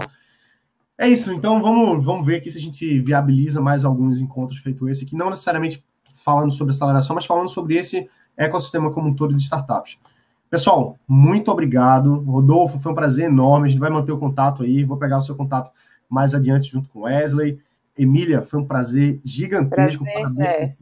É 1.00 1.08
isso, 1.08 1.32
então 1.32 1.62
vamos, 1.62 2.04
vamos 2.04 2.26
ver 2.26 2.36
aqui 2.36 2.50
se 2.50 2.58
a 2.58 2.60
gente 2.60 3.00
viabiliza 3.00 3.58
mais 3.58 3.86
alguns 3.86 4.20
encontros 4.20 4.58
feito 4.58 4.86
esse 4.86 5.02
aqui, 5.02 5.16
não 5.16 5.30
necessariamente 5.30 5.82
falando 6.22 6.50
sobre 6.50 6.74
aceleração, 6.74 7.14
mas 7.14 7.24
falando 7.24 7.48
sobre 7.48 7.78
esse 7.78 8.06
ecossistema 8.36 8.92
como 8.92 9.08
um 9.08 9.14
todo 9.14 9.34
de 9.34 9.42
startups. 9.42 9.96
Pessoal, 10.50 10.98
muito 11.08 11.50
obrigado. 11.50 12.20
Rodolfo, 12.20 12.78
foi 12.78 12.92
um 12.92 12.94
prazer 12.94 13.30
enorme. 13.30 13.68
A 13.68 13.70
gente 13.70 13.80
vai 13.80 13.88
manter 13.88 14.12
o 14.12 14.18
contato 14.18 14.62
aí. 14.62 14.84
Vou 14.84 14.98
pegar 14.98 15.16
o 15.16 15.22
seu 15.22 15.34
contato 15.34 15.70
mais 16.06 16.34
adiante 16.34 16.70
junto 16.70 16.90
com 16.90 17.04
Wesley. 17.04 17.58
Emília, 17.96 18.42
foi 18.42 18.60
um 18.60 18.66
prazer 18.66 19.18
gigantesco. 19.24 20.04
Prazer, 20.04 20.74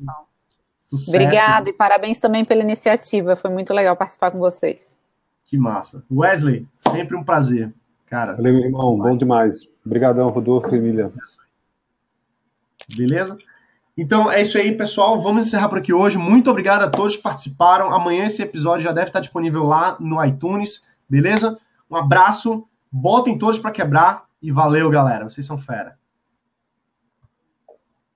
Sucesso. 0.80 1.10
Obrigada 1.10 1.70
e 1.70 1.72
parabéns 1.72 2.18
também 2.18 2.44
pela 2.44 2.62
iniciativa. 2.62 3.36
Foi 3.36 3.50
muito 3.50 3.72
legal 3.72 3.94
participar 3.94 4.32
com 4.32 4.38
vocês. 4.40 4.96
Que 5.44 5.56
massa. 5.56 6.02
Wesley, 6.10 6.66
sempre 6.74 7.16
um 7.16 7.22
prazer. 7.22 7.72
Cara. 8.06 8.34
Valeu, 8.34 8.56
irmão. 8.56 8.98
Bom 8.98 9.16
demais. 9.16 9.68
Obrigadão, 9.88 10.28
Rodolfo 10.28 10.74
e 10.74 10.78
Emília. 10.78 11.10
Beleza? 12.94 13.38
Então 13.96 14.30
é 14.30 14.42
isso 14.42 14.58
aí, 14.58 14.76
pessoal. 14.76 15.18
Vamos 15.18 15.46
encerrar 15.46 15.70
por 15.70 15.78
aqui 15.78 15.94
hoje. 15.94 16.18
Muito 16.18 16.50
obrigado 16.50 16.82
a 16.82 16.90
todos 16.90 17.16
que 17.16 17.22
participaram. 17.22 17.90
Amanhã 17.90 18.26
esse 18.26 18.42
episódio 18.42 18.84
já 18.84 18.92
deve 18.92 19.06
estar 19.06 19.20
disponível 19.20 19.64
lá 19.64 19.96
no 19.98 20.22
iTunes, 20.22 20.86
beleza? 21.08 21.58
Um 21.90 21.96
abraço, 21.96 22.68
botem 22.92 23.38
todos 23.38 23.58
para 23.58 23.70
quebrar 23.70 24.26
e 24.42 24.52
valeu, 24.52 24.90
galera. 24.90 25.26
Vocês 25.26 25.46
são 25.46 25.58
fera. 25.58 25.97